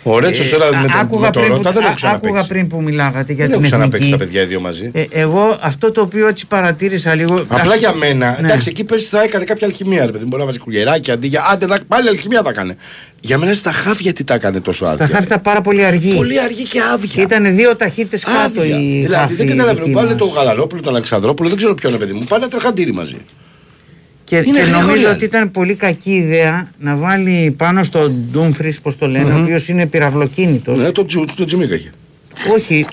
Ο 0.08 0.20
Ρέτσο 0.20 0.50
τώρα 0.50 0.66
Α, 0.68 0.82
με 0.82 0.88
τον, 0.88 1.00
άκουγα 1.00 1.26
με 1.26 1.32
τον 1.32 1.42
πριν 1.42 1.52
που- 1.56 1.58
Ρώτα 1.58 1.72
δεν 1.72 1.84
α- 1.84 1.86
έχουν 1.86 2.10
Άκουγα 2.10 2.22
ξαναπέξει. 2.22 2.48
πριν 2.48 2.68
που 2.68 2.82
μιλάγατε 2.82 3.34
για 3.34 3.36
Δεν 3.36 3.46
την 3.46 3.54
έχουν 3.54 3.64
ξαναπέξει 3.64 3.96
εθνική. 3.98 4.12
τα 4.12 4.18
παιδιά 4.18 4.42
οι 4.42 4.46
δύο 4.46 4.60
μαζί. 4.60 4.90
Ε, 4.94 5.04
εγώ 5.10 5.58
αυτό 5.62 5.92
το 5.92 6.02
οποίο 6.02 6.28
έτσι 6.28 6.46
παρατήρησα 6.48 7.16
λίγο. 7.16 7.36
Απλά 7.40 7.60
εντάξει, 7.62 7.80
για 7.80 7.94
μένα, 7.94 8.30
ναι. 8.32 8.48
εντάξει, 8.48 8.70
εκεί 8.70 8.84
πες 8.84 9.10
θα 9.10 9.24
έκανε 9.24 9.44
κάποια 9.44 9.68
αλχημία. 9.68 10.06
Ρε, 10.06 10.12
παιδί, 10.12 10.26
μπορεί 10.26 10.40
να 10.40 10.46
βάζει 10.46 10.60
κουλιεράκι 10.60 11.12
αντί 11.12 11.28
για. 11.28 11.44
Άντε, 11.52 11.66
να- 11.66 11.80
πάλι 11.88 12.08
αλχημία 12.10 12.42
θα 12.44 12.50
έκανε. 12.50 12.76
Για 13.20 13.38
μένα 13.38 13.54
στα 13.54 13.72
χάφια 13.72 14.14
τι 14.14 14.24
τα 14.24 14.34
έκανε 14.34 14.60
τόσο 14.60 14.86
άδεια. 14.86 15.08
Τα 15.08 15.14
χάρη 15.14 15.26
ήταν 15.26 15.42
πάρα 15.42 15.62
πολύ 15.62 15.86
αργή. 15.86 16.16
Πολύ 16.16 16.40
αργή 16.42 16.64
και 16.64 16.80
άδεια. 16.94 17.24
Ήταν 17.24 17.56
δύο 17.56 17.76
ταχύτητες 17.76 18.24
κάτω 18.24 18.62
Άδεια. 18.62 18.80
η 18.80 19.00
Δηλαδή 19.02 19.14
χάφη 19.16 19.34
δεν 19.36 19.48
καταλαβαίνω. 19.48 19.80
δική 19.86 19.92
Βάλε 19.96 20.08
μας. 20.08 20.18
τον 20.18 20.30
Γαλανόπουλο, 20.30 20.82
τον 20.82 20.94
Αλεξανδρόπουλο, 20.94 21.48
δεν 21.50 21.58
ξέρω 21.58 21.74
ποιον 21.76 21.92
είναι 21.94 22.00
παιδί 22.06 22.14
μου. 22.14 22.24
Πάνε 22.30 22.48
τρεχαντήρι 22.48 22.94
μαζί. 22.94 23.18
Και, 24.26 24.36
Είναι 24.36 24.44
και 24.46 24.52
γρήγορη 24.60 24.86
νομίζω 24.86 25.08
άλλη. 25.08 25.16
ότι 25.16 25.26
ήταν 25.26 25.52
πολύ 25.52 25.74
κακή 25.76 26.12
ιδέα 26.16 26.70
να 26.80 26.96
βάλει 26.96 27.54
πάνω 27.58 27.84
στον 27.84 28.28
Ντούμφρι, 28.32 28.76
πώς 28.82 28.98
το 28.98 29.08
λένε, 29.08 29.34
ο 29.34 29.42
οποίος 29.42 29.68
είναι 29.68 29.86
πυραυλοκίνητος. 29.86 30.80
Ναι, 30.80 30.92
τον 30.92 31.08
Τζου, 31.08 31.26
τον 31.36 31.46
Τζιμίκα 31.46 31.76
είχε. 31.76 31.92
Όχι, 32.56 32.86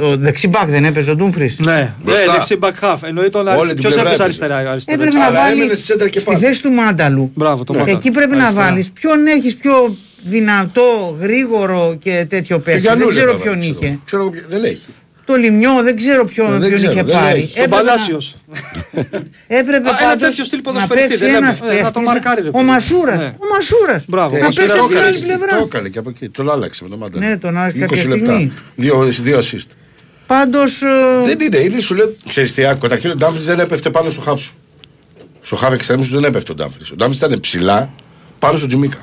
ο, 0.00 0.06
ο 0.06 0.16
δεξιμπάκ 0.16 0.68
δεν 0.68 0.84
έπαιζε 0.84 1.10
ο 1.10 1.14
Ντούμφρι. 1.16 1.56
Ναι, 1.64 1.72
ναι, 1.72 1.92
Μπροστά. 2.02 2.32
δεξί 2.32 2.58
back 2.60 2.72
half. 2.92 2.96
Εννοεί 3.02 3.28
τον 3.28 3.40
Όλη 3.40 3.50
αριστερό. 3.50 3.72
την 3.74 3.82
Ποιος 3.82 3.92
πλευρά 3.94 4.00
έπαιζε 4.10 4.22
έπαιζε. 4.22 4.22
αριστερά. 4.22 4.70
αριστερά. 4.70 4.96
Έπρεπε 5.02 5.16
να 5.18 5.24
Αλλά 5.26 5.38
βάλει 5.40 5.52
έμενε 5.60 5.74
στη 5.74 5.84
σέντρα 5.84 6.08
και 6.08 6.18
στη 6.18 6.28
πάνω. 6.30 6.40
θέση 6.46 6.62
του 6.62 6.70
Μάνταλου. 6.70 7.30
Μπράβο, 7.34 7.64
το 7.64 7.72
Ναι. 7.72 7.78
Μάνταλο. 7.78 7.96
Εκεί 7.96 8.10
πρέπει 8.10 8.36
να 8.36 8.42
Αριστερά. 8.42 8.66
βάλεις 8.66 8.90
ποιον 8.90 9.26
έχεις 9.26 9.54
πιο 9.56 9.96
δυνατό, 10.24 11.16
γρήγορο 11.20 11.96
και 12.02 12.26
τέτοιο 12.28 12.58
παίκτη. 12.58 12.80
Δεν 12.80 12.80
Γιαννούλη 12.80 13.10
ξέρω 13.16 13.30
έβαλε, 13.30 13.42
ποιον 13.44 13.60
ξέρω. 13.60 13.76
είχε. 13.80 13.98
Ξέρω 14.04 14.22
εγώ 14.22 14.30
ποιο- 14.30 14.44
δεν 14.48 14.64
έχει. 14.64 14.86
Το 15.24 15.34
Λιμιό 15.34 15.82
δεν 15.82 15.96
ξέρω 15.96 16.24
ποιον, 16.24 16.50
Δεν 16.50 16.58
ποιον 16.60 16.74
ξέρω, 16.74 16.92
είχε 16.92 17.02
δεν 17.02 17.14
πάρει. 17.14 17.38
έχει. 17.40 17.54
Τον 17.54 17.62
Έπρεπε 17.64 17.76
να- 17.82 17.82
Παλάσιος. 17.90 18.34
Έπρεπε 19.60 19.88
Α, 19.88 19.96
ένα 20.00 20.08
πάντως 20.08 20.28
τέτοιο 20.28 20.44
στυλ 20.44 20.58
να 20.58 20.62
ποδοσφαιριστή, 20.64 21.08
παίξει 21.08 21.24
δεν 21.24 21.32
λέμε. 21.32 21.46
ένας 21.46 21.58
Ε, 21.60 21.62
να 21.64 21.70
το 21.70 21.74
παίκτης, 21.82 22.02
μαρκάρει, 22.02 22.42
ρε 22.42 22.48
Ο 22.48 22.50
παιδί. 22.52 22.64
Μασούρας. 22.64 23.18
Ναι. 23.20 23.24
Ο 23.38 23.46
Μασούρας. 23.54 24.04
Μπράβο. 24.08 24.36
Να 24.38 24.46
Ο 24.46 24.48
παίξει 24.48 24.60
Μασούρας 24.60 24.78
από 24.78 24.88
την 24.88 24.96
το 24.96 25.02
άλλη 25.02 25.16
έκανε. 25.16 25.26
πλευρά. 25.36 25.56
Το 25.58 25.62
έκανε 25.64 25.88
και 25.88 25.98
από 25.98 26.08
εκεί. 26.10 26.28
Τον 26.28 26.50
άλλαξε 26.50 26.82
με 26.82 26.88
τον 26.88 26.98
Μάντα. 26.98 27.18
Ναι, 27.18 27.38
τον 27.38 27.56
άλλαξε 27.58 27.76
20 27.78 27.80
κάποια 27.80 28.08
λεπτά. 28.08 28.24
στιγμή. 28.32 28.52
Δύο, 28.76 29.04
δύο 29.22 29.38
assist. 29.38 29.68
Πάντως. 30.26 30.82
Δεν 31.24 31.40
είναι, 31.40 31.56
είναι 31.58 31.80
σου 31.80 31.94
λέω. 31.94 32.14
Ξέρεις 32.28 32.54
τι, 32.54 32.64
άκου, 32.64 32.78
καταρχήν 32.80 33.10
ο 33.10 33.14
Ντάμφρι 33.16 33.42
δεν 33.42 33.58
έπεφτε 33.60 33.90
πάνω 33.90 34.10
στο 34.10 34.20
χάφ 34.20 34.40
σου. 34.40 34.54
Στο 35.42 35.56
χάφ 35.56 35.72
εξτρέμου 35.72 36.04
σου 36.04 36.14
δεν 36.14 36.24
έπεφτε 36.24 36.52
ο 36.52 36.54
Ντάμφρι. 36.54 36.84
Ο 36.92 36.94
Ντάμφρι 36.96 37.16
ήταν 37.26 37.40
ψηλά 37.40 37.90
πάνω 38.38 38.58
στο 38.58 38.66
Τζιμίκα. 38.66 38.98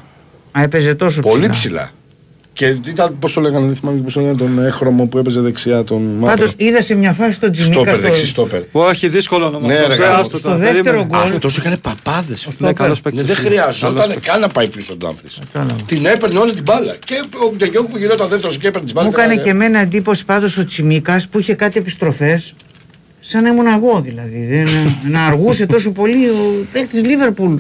έπαιζε 0.57 0.95
τόσο 0.95 1.21
Πολύ 1.21 1.49
ψηλά. 1.49 1.89
Ψηλά. 2.53 2.71
Και 2.81 2.89
ήταν, 2.89 3.15
πώς 3.19 3.33
το 3.33 3.41
λέγανε, 3.41 3.65
δεν 3.65 3.75
θυμάμαι 3.75 3.99
πώ 4.01 4.11
το 4.11 4.19
λέγανε, 4.19 4.37
τον 4.37 4.65
έχρωμο 4.65 5.05
που 5.05 5.17
έπαιζε 5.17 5.39
δεξιά, 5.41 5.83
τον 5.83 6.19
Πάντως 6.19 6.39
μαύρο. 6.39 6.51
είδα 6.57 6.81
σε 6.81 6.95
μια 6.95 7.13
φάση 7.13 7.39
τον 7.39 7.51
Τζιμίκα. 7.51 7.73
Στόπερ, 7.73 7.93
στο- 7.95 8.03
δεξί 8.03 8.27
στόπερ. 8.27 8.61
Όχι, 8.71 9.07
δύσκολο 9.07 9.45
όνομα. 9.45 9.67
Ναι, 9.67 9.73
αυτό. 9.75 9.87
ρε, 9.87 9.93
Ε, 9.93 9.97
γάμος. 9.97 10.19
άστο 10.19 10.37
Στο 10.37 10.47
τώρα, 10.47 10.59
δεύτερο 10.59 10.83
περίμενε. 10.83 11.07
γκολ. 11.09 11.31
Αυτός 11.31 11.57
έκανε 11.57 11.77
παπάδες. 11.77 12.47
Ναι, 12.57 12.73
καλός 12.73 13.01
παίκτης. 13.01 13.23
Δεν 13.23 13.35
χρειαζόταν 13.35 13.93
Καλός 13.95 14.07
παίκτης. 14.13 14.31
καν 14.31 14.39
να 14.39 14.47
πάει 14.47 14.67
πίσω 14.67 14.93
ο 14.93 14.95
Ντάμφρι. 14.95 15.27
Κατάλαβα. 15.51 15.81
Την 15.85 16.05
έπαιρνε 16.05 16.39
όλη 16.39 16.53
την 16.53 16.63
μπάλα. 16.63 16.95
Και 17.05 17.13
ο 17.51 17.55
Ντεγιόγκ 17.57 17.85
που 17.89 17.97
γινόταν 17.97 18.29
δεύτερο 18.29 18.53
και 18.53 18.67
έπαιρνε 18.67 18.85
την 18.85 18.95
μπάλα. 18.95 19.07
Μου 19.07 19.13
έκανε 19.19 19.35
και 19.35 19.49
εμένα 19.49 19.79
εντύπωση 19.79 20.25
πάντως 20.25 20.57
ο 20.57 20.65
Τσιμίκας 20.65 21.27
που 21.27 21.39
είχε 21.39 21.53
κάτι 21.53 21.79
επιστροφές. 21.79 22.53
Σαν 23.19 23.43
να 23.43 23.49
ήμουν 23.49 23.67
εγώ 23.67 24.01
δηλαδή. 24.01 24.45
Δεν, 24.49 24.67
να 25.11 25.25
αργούσε 25.25 25.65
τόσο 25.65 25.91
πολύ 25.91 26.27
ο 26.29 26.65
παίκτης 26.71 27.03
Λίβερπουλ. 27.05 27.53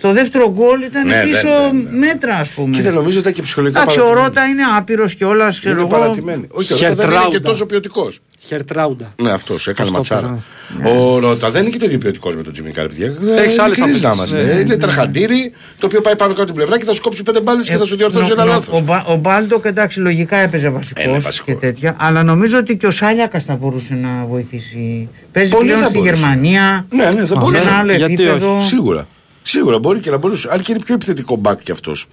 Στο 0.00 0.12
δεύτερο 0.12 0.52
γκολ 0.52 0.80
ήταν 0.82 1.06
Ναι, 1.06 1.22
πίσω 1.24 1.46
ναι, 1.48 1.78
ναι, 1.78 1.90
ναι. 1.90 1.98
μέτρα, 2.06 2.34
ας 2.34 2.48
πούμε. 2.48 2.76
Και 2.76 2.82
δεν 2.82 2.92
νομίζω 2.92 3.10
ότι 3.18 3.18
ήταν 3.18 3.32
και 3.32 3.42
ψυχολογικά 3.42 3.80
Εντάξει, 3.80 3.98
ο 3.98 4.02
παρατημένη. 4.02 4.26
Ρότα 4.28 4.44
είναι 4.46 4.62
άπειρος 4.78 5.14
κιόλας. 5.14 5.60
Είναι 5.64 5.84
παρατημένη. 5.84 6.46
Όχι, 6.50 6.72
ο 6.72 6.76
Ρότα 6.76 6.94
δεν 6.94 7.04
είναι 7.06 7.14
και 7.14 7.14
Χερτράουντα. 7.20 7.40
τόσο 7.40 7.66
ποιοτικός. 7.66 8.20
Χερτράουντα. 8.42 9.12
Ναι, 9.22 9.32
αυτός 9.32 9.68
έκανε 9.68 9.88
Αυτό 9.96 10.14
ματσάρα. 10.16 10.42
πέρα. 10.82 10.94
Ο 10.96 11.18
Ρώτα 11.18 11.50
δεν 11.50 11.62
είναι 11.62 11.70
και 11.70 11.78
το 11.78 11.84
ίδιο 11.84 11.98
ποιοτικός 11.98 12.36
με 12.36 12.42
τον 12.42 12.52
Τζιμίκα, 12.52 12.82
ρε 12.82 12.88
παιδιά. 12.88 13.06
Έχεις 13.38 13.58
Ε, 13.58 13.62
άλλες 13.62 13.76
ειλικρινείς 13.76 14.02
να 14.02 14.10
απαιτήσεις. 14.10 14.36
είμαστε. 14.36 14.54
Ναι, 14.54 14.60
Είναι 14.60 14.76
τραχαντήρι 14.76 15.52
το 15.78 15.86
οποίο 15.86 16.00
πάει 16.00 16.16
πάνω 16.16 16.32
κάτω 16.32 16.44
την 16.46 16.54
πλευρά 16.54 16.78
και 16.78 16.84
θα 16.84 16.92
σου 16.94 17.00
κόψει 17.00 17.22
πέντε 17.22 17.40
μπάλες 17.40 17.68
και 17.68 17.76
θα 17.76 17.84
σου 17.84 17.96
διορθώσει 17.96 18.30
ένα 18.32 18.42
Ε, 18.42 18.46
Ο, 18.46 18.48
λάθο. 18.48 18.80
Μπα- 18.80 19.04
ο 19.06 19.16
Μπάλτοκ 19.16 19.64
εντάξει 19.64 19.98
λογικά 20.00 20.36
έπαιζε 20.36 20.66
Ε, 20.66 20.70
βασικό 20.70 21.00
είναι 21.02 21.18
βασικός. 21.18 21.54
και 21.54 21.66
τέτοια. 21.66 21.96
Αλλά 21.98 22.22
νομίζω 22.22 22.58
ότι 22.58 22.76
και 22.76 22.86
ο 22.86 22.90
Σάλιακας 22.90 23.44
θα 23.44 23.54
μπορούσε 23.56 23.94
να 23.94 24.24
βοηθήσει. 24.28 25.08
Παίζει 25.32 25.50
Πολύ 25.50 25.64
πλέον 25.66 25.80
θα 25.80 25.86
στη 25.88 25.98
μπορούσε. 25.98 26.14
Γερμανία. 26.14 26.86
Ναι, 26.90 27.04
ναι, 27.04 27.20
θα 27.20 27.26
σε 27.26 27.34
μπορούσε. 27.38 27.68
ένα 27.68 27.76
άλλο 27.76 27.92
Γιατί 27.94 28.12
επίπεδο. 28.12 28.60
Σίγουρα. 28.60 29.06
Σίγουρα 29.42 29.78
μπορεί 29.78 30.00
και 30.00 30.10
να 30.10 30.16
μπορούσε. 30.16 30.48
Αλλά 30.52 30.62
και 30.62 30.72
είναι 30.72 30.80
πιο 30.84 30.94
επιθετικό 30.94 31.36
μπακ 31.36 31.62
κι 31.62 31.70
αυτός. 31.70 32.06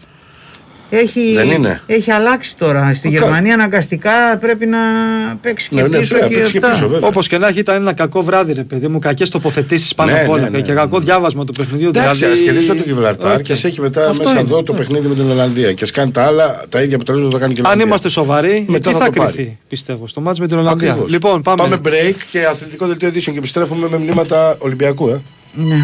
Έχει, 0.90 1.34
Δεν 1.36 1.50
είναι. 1.50 1.82
έχει 1.88 2.12
αλλάξει 2.12 2.58
τώρα. 2.58 2.94
Στη 2.94 3.08
Οκ. 3.08 3.14
Γερμανία 3.14 3.54
αναγκαστικά 3.54 4.38
πρέπει 4.40 4.66
να 4.66 4.78
παίξει 5.42 5.70
και 5.70 5.76
Ναι, 5.76 5.82
ναι, 5.88 5.98
πίσω 5.98 6.10
πρέπει 6.18 6.24
να 6.24 6.30
και 6.30 6.36
παίξει 6.40 6.52
και 6.52 6.58
αυτά. 6.58 6.70
πίσω, 6.70 6.88
βέβαια. 6.88 7.08
Όπως 7.10 7.28
και 7.28 7.38
να 7.38 7.48
έχει, 7.48 7.60
ήταν 7.60 7.76
ένα 7.76 7.94
κακό 7.94 8.22
βράδυ, 8.24 8.54
ρε 8.54 8.64
παιδί 8.64 8.88
μου. 8.88 9.00
Κακές 9.00 9.30
τοποθετήσεις 9.30 9.96
πάνω 9.96 10.12
Ναι, 10.12 10.20
απ' 10.20 10.30
όλα. 10.30 10.42
ναι, 10.42 10.50
ναι. 10.50 10.62
Και 10.62 10.74
κακό 10.74 11.00
διάβασμα 11.00 11.46
του 11.46 11.54
παιχνιδιού. 11.54 11.88
Εντάξει, 11.88 12.16
δηλαδή... 12.20 12.40
ασχετίζει 12.40 12.68
το 12.68 12.84
Γιβραλτάρ 12.86 13.36
Οκ. 13.36 13.42
και 13.42 13.56
σε 13.56 13.68
έχει 13.68 13.82
μετά 13.82 14.02
Αυτό 14.10 14.18
μέσα 14.18 14.32
είναι. 14.32 14.40
εδώ 14.40 14.64
το 14.64 14.74
παιχνίδι 14.74 15.08
με 15.08 15.16
την 15.16 15.30
Ολλανδία. 15.30 15.74
Και 15.74 15.86
σκάνει 15.86 16.12
τα 16.12 16.24
άλλα, 16.26 16.62
τα 16.70 16.82
ίδια 16.82 16.96
αποτελέσματα 16.96 17.30
που 17.36 17.38
θα 17.40 17.40
κάνει 17.42 17.54
και 17.54 17.60
η 17.60 17.64
Αν 17.64 17.66
Ολλανδία. 17.72 17.86
είμαστε 17.88 18.10
σοβαροί, 18.10 18.66
Μετά 18.68 18.90
τι 18.92 18.96
θα 18.98 19.04
θα, 19.04 19.12
το 19.12 19.22
πάρει. 19.22 19.34
κρυφεί, 19.34 19.58
πιστεύω, 19.68 20.08
στο 20.08 20.22
μάτς 20.22 20.40
με 20.40 20.48
την 20.48 20.58
Ολλανδία. 20.58 20.90
Ακριβώς. 20.90 21.12
Λοιπόν, 21.12 21.42
πάμε. 21.42 21.62
πάμε 21.62 21.78
break 21.84 22.16
και 22.30 22.46
αθλητικό 22.46 22.86
δελτίο 22.88 23.08
ειδήσεων 23.08 23.36
και 23.36 23.42
επιστρέφουμε 23.42 23.88
με 23.92 23.98
μνήματα 23.98 24.56
Ολυμπιακού. 24.60 25.08
Ε. 25.08 25.22
Ναι. 25.54 25.82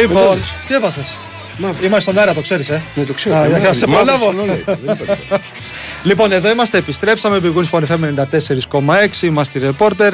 Λοιπόν, 0.00 0.42
τι 0.66 0.74
έπαθες; 0.74 1.16
Είμαστε 1.82 2.00
στον 2.00 2.18
αέρα, 2.18 2.34
το 2.34 2.40
ξέρεις, 2.40 2.68
ε; 2.68 2.82
Ναι, 2.94 3.04
το 3.04 3.12
ξέρω. 3.12 3.36
Α, 3.36 3.44
Ε, 3.44 3.48
για 3.48 3.58
να 3.58 3.72
σε 3.72 3.86
μ' 3.86 3.96
άρεσε 3.96 4.12
προλάβω. 4.24 4.28
όλο, 4.28 4.44
δεν 4.66 4.94
ήταν. 4.94 5.16
Λοιπόν, 6.02 6.32
εδώ 6.32 6.50
είμαστε, 6.50 6.78
επιστρέψαμε. 6.78 7.40
Big 7.42 7.54
Wings 7.58 7.70
Sport 7.70 7.82
FM 7.82 8.24
94,6. 8.70 9.22
Είμαστε 9.22 9.58
οι 9.58 9.62
ρεπόρτερ 9.62 10.12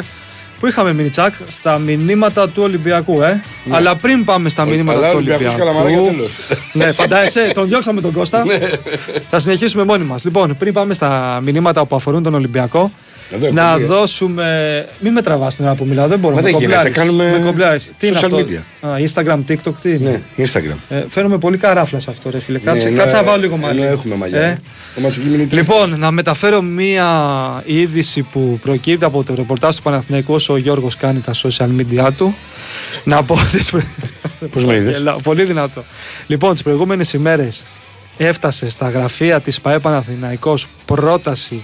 που 0.60 0.66
είχαμε 0.68 0.92
μείνει 0.92 1.08
τσακ 1.08 1.34
στα 1.48 1.78
μηνύματα 1.78 2.48
του 2.48 2.62
Ολυμπιακού, 2.62 3.22
ε. 3.22 3.42
Αλλά 3.70 3.96
πριν 3.96 4.24
πάμε 4.24 4.48
στα 4.48 4.64
μηνύματα 4.64 4.98
Αλλά 4.98 5.08
του 5.10 5.14
Ολυμπιακός 5.16 5.46
Ολυμπιακού. 5.54 5.70
Καλαμαράκια 5.72 6.10
τέλος. 6.12 6.32
ναι, 6.72 6.92
φαντάζεσαι, 6.92 7.50
τον 7.54 7.68
διώξαμε 7.68 8.00
τον 8.00 8.12
Κώστα. 8.12 8.44
Θα 9.30 9.38
συνεχίσουμε 9.38 9.84
μόνοι 9.84 10.04
μας. 10.04 10.24
Λοιπόν, 10.24 10.56
πριν 10.56 10.72
πάμε 10.72 10.94
στα 10.94 11.40
μηνύματα 11.44 11.84
που 11.84 11.96
αφορούν 11.96 12.22
τον 12.22 12.34
Ολυμπιακό, 12.34 12.78
Εδώ, 12.78 12.90
να 13.38 13.46
εκπομπή, 13.46 13.82
ε. 13.82 13.86
δώσουμε. 13.86 14.86
Μην 15.00 15.12
με 15.12 15.22
τραβάς 15.22 15.54
την 15.56 15.64
ώρα 15.64 15.74
που 15.74 15.84
μιλάω, 15.86 16.06
δεν 16.08 16.18
μπορώ 16.18 16.34
Μα 16.34 16.40
να 16.40 16.46
δεν 16.46 16.56
γίνεται, 16.58 16.74
κομπλάρεις. 16.74 16.96
κάνουμε 16.96 17.38
Με 17.38 17.44
κομπλάρεις. 17.44 17.88
Τι 17.98 18.06
είναι 18.06 18.16
social 18.18 18.24
αυτό; 18.24 18.38
media. 18.38 18.86
Α, 18.88 18.90
Instagram, 18.98 19.38
TikTok, 19.52 19.72
τι 19.82 19.90
είναι; 19.90 20.22
Ναι, 20.36 20.44
Instagram. 20.46 20.76
Ε, 20.88 21.02
φέρνουμε 21.08 21.38
πολύ 21.38 21.56
καράφλα 21.56 22.00
σε 22.00 22.10
αυτό, 22.10 22.30
ρε 22.30 22.40
φίλε. 22.40 22.58
Κάτσε, 22.58 22.88
Ναι, 22.88 22.96
κάτσε 22.96 23.14
ναι, 23.16 23.20
να 23.22 23.26
βάλω 23.28 23.40
λίγο 23.42 23.56
ναι, 23.56 23.62
μαλλιά. 23.66 23.86
έχουμε 23.88 24.14
μαλλιά. 24.14 24.40
Ε, 24.40 24.60
Θα 24.94 25.00
μας 25.00 25.18
βγει 25.18 25.28
μηνύτη. 25.28 25.54
Λοιπόν, 25.54 25.98
να 25.98 26.10
μεταφέρω 26.10 26.62
μία 26.62 27.06
είδηση 27.66 28.22
που 28.32 28.58
προκύπτει 28.62 29.04
από 29.04 29.22
το 29.24 29.34
ρεπορτάζ 29.34 29.76
του 29.76 29.82
Παναθηναϊκού 29.82 30.34
όσο 30.34 30.52
ο 30.52 30.56
Γιώργος 30.56 30.96
κάνει 30.96 31.20
τα 31.20 31.32
social 31.34 31.68
media 31.80 32.08
του. 32.16 32.34
Να 33.04 33.22
πω 33.22 33.38
τις 33.50 33.70
προ- 33.70 33.82
Πώς 34.52 34.64
με 34.64 34.74
είδες; 34.74 34.96
Γελάω, 34.96 35.16
Πολύ 35.22 35.44
δυνατό. 35.44 35.84
Λοιπόν, 36.26 36.52
τις 36.52 36.62
προηγούμενες 36.62 37.12
ημέρες 37.12 37.62
έφτασε 38.18 38.68
στα 38.70 38.88
γραφεία 38.88 39.40
της 39.40 39.60
ΠαΕ 39.60 39.78
Παναθηναϊκός 39.78 40.66
πρόταση 40.84 41.62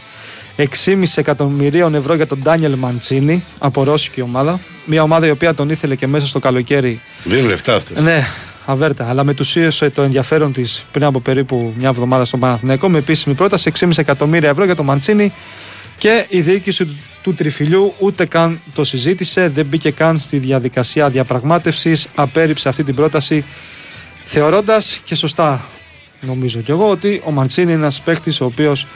6,5 0.58 1.02
εκατομμυρίων 1.14 1.94
ευρώ 1.94 2.14
για 2.14 2.26
τον 2.26 2.38
Ντάνιελ 2.42 2.74
Μαντσίνη 2.74 3.44
από 3.58 3.84
ρώσικη 3.84 4.20
ομάδα. 4.20 4.60
Μια 4.84 5.02
ομάδα 5.02 5.26
η 5.26 5.30
οποία 5.30 5.54
τον 5.54 5.70
ήθελε 5.70 5.94
και 5.94 6.06
μέσα 6.06 6.26
στο 6.26 6.38
καλοκαίρι 6.38 7.00
Δίνουν 7.24 7.46
λεφτά 7.48 7.74
αυτές. 7.74 8.00
ναι, 8.02 8.26
αβέρτα. 8.66 9.08
Αλλά 9.08 9.24
μετουσίωσε 9.24 9.90
το 9.90 10.02
ενδιαφέρον 10.02 10.52
της 10.52 10.84
πριν 10.92 11.04
από 11.04 11.20
περίπου 11.20 11.72
μια 11.78 11.88
εβδομάδα 11.88 12.24
στον 12.24 12.40
Παναθηναϊκό 12.40 12.88
με 12.88 12.98
επίσημη 12.98 13.34
πρόταση 13.34 13.72
6,5 13.78 13.90
εκατομμύρια 13.96 14.48
ευρώ 14.48 14.64
για 14.64 14.74
το 14.74 14.82
Μαντσίνη 14.82 15.32
και 15.98 16.26
η 16.28 16.40
διοίκηση 16.40 16.84
του, 16.84 16.96
του 17.22 17.34
τριφυλιού 17.34 17.94
ούτε 17.98 18.24
καν 18.26 18.60
το 18.74 18.84
συζήτησε, 18.84 19.48
δεν 19.48 19.66
μπήκε 19.66 19.90
καν 19.90 20.16
στη 20.16 20.38
διαδικασία 20.38 21.08
διαπραγμάτευσης, 21.08 22.06
απέρριψε 22.14 22.68
αυτή 22.68 22.84
την 22.84 22.94
πρόταση 22.94 23.44
θεωρώντας 24.24 25.00
και 25.04 25.14
σωστά 25.14 25.64
νομίζω 26.20 26.60
κι 26.60 26.70
εγώ 26.70 26.90
ότι 26.90 27.22
ο 27.24 27.30
Μαντσίνη 27.30 27.72
είναι 27.72 27.80
ένας 27.80 28.00
παίκτης 28.00 28.40
ο 28.40 28.44
οποίος 28.44 28.86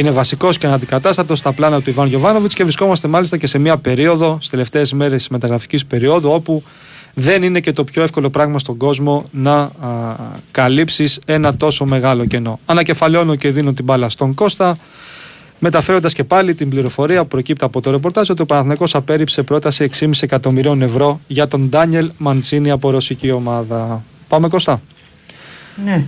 είναι 0.00 0.10
βασικός 0.10 0.58
και 0.58 0.66
αναντικατάστατος 0.66 1.38
στα 1.38 1.52
πλάνα 1.52 1.82
του 1.82 1.90
Ιβάν 1.90 2.08
Γιοβάνοβιτ 2.08 2.52
και 2.54 2.62
βρισκόμαστε 2.62 3.08
μάλιστα 3.08 3.36
και 3.36 3.46
σε 3.46 3.58
μια 3.58 3.76
περίοδο, 3.76 4.34
στις 4.36 4.50
τελευταίες 4.50 4.92
μέρες 4.92 5.16
της 5.16 5.28
μεταγραφικής 5.28 5.86
περίοδου, 5.86 6.30
όπου 6.30 6.62
δεν 7.14 7.42
είναι 7.42 7.60
και 7.60 7.72
το 7.72 7.84
πιο 7.84 8.02
εύκολο 8.02 8.30
πράγμα 8.30 8.58
στον 8.58 8.76
κόσμο 8.76 9.24
να 9.30 9.70
καλύψεις 10.50 11.20
ένα 11.24 11.56
τόσο 11.56 11.84
μεγάλο 11.84 12.24
κενό. 12.24 12.58
Ανακεφαλαιώνω 12.66 13.34
και 13.34 13.50
δίνω 13.50 13.72
την 13.72 13.84
μπάλα 13.84 14.08
στον 14.08 14.34
Κώστα, 14.34 14.76
μεταφέροντας 15.58 16.12
και 16.12 16.24
πάλι 16.24 16.54
την 16.54 16.68
πληροφορία 16.68 17.22
που 17.22 17.28
προκύπτει 17.28 17.64
από 17.64 17.80
το 17.80 17.90
ρεπορτάζ 17.90 18.30
ότι 18.30 18.42
ο 18.42 18.46
Παναθηναϊκός 18.46 18.94
απέρριψε 18.94 19.42
πρόταση 19.42 19.90
6,5 19.98 20.10
εκατομμυρίων 20.20 20.82
ευρώ 20.82 21.20
για 21.26 21.48
τον 21.48 21.68
Ντάνιελ 21.68 22.10
Μαντσίνη 22.18 22.70
από 22.70 22.90
ρωσική 22.90 23.30
ομάδα. 23.30 24.04
Πάμε 24.28 24.48
Κώστα. 24.48 24.80
Ναι. 25.84 26.06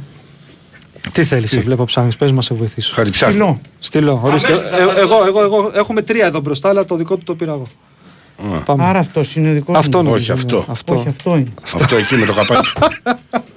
Τι 1.12 1.24
θέλει, 1.24 1.46
σε 1.46 1.60
βλέπω 1.60 1.84
ψάχνει, 1.84 2.10
πε 2.18 2.32
μα 2.32 2.42
σε 2.42 2.54
βοηθήσω. 2.54 2.94
Χαριψάκι. 2.94 3.32
Φιλό. 3.32 3.60
Στείλω. 3.78 4.20
Ορίστε. 4.24 4.52
Ε, 4.52 5.00
εγώ, 5.00 5.24
εγώ, 5.26 5.42
εγώ, 5.42 5.70
έχουμε 5.74 6.02
τρία 6.02 6.26
εδώ 6.26 6.40
μπροστά, 6.40 6.68
αλλά 6.68 6.84
το 6.84 6.96
δικό 6.96 7.16
του 7.16 7.22
το 7.24 7.34
πήρα 7.34 7.52
εγώ. 7.52 7.66
Πάμε. 8.64 8.84
Άρα 8.84 8.98
αυτό 8.98 9.22
είναι 9.34 9.50
ο 9.50 9.52
δικό 9.52 9.72
αυτό 9.76 9.98
μου. 9.98 10.04
νομίζω, 10.04 10.32
Όχι, 10.34 10.44
ναι. 10.46 10.56
αυτό. 10.58 10.72
αυτό. 10.72 10.94
Όχι, 10.94 11.08
αυτό 11.08 11.30
είναι. 11.36 11.52
Αυτό 11.74 11.96
εκεί 11.96 12.14
με 12.14 12.26
το 12.26 12.32
καπάκι. 12.32 12.68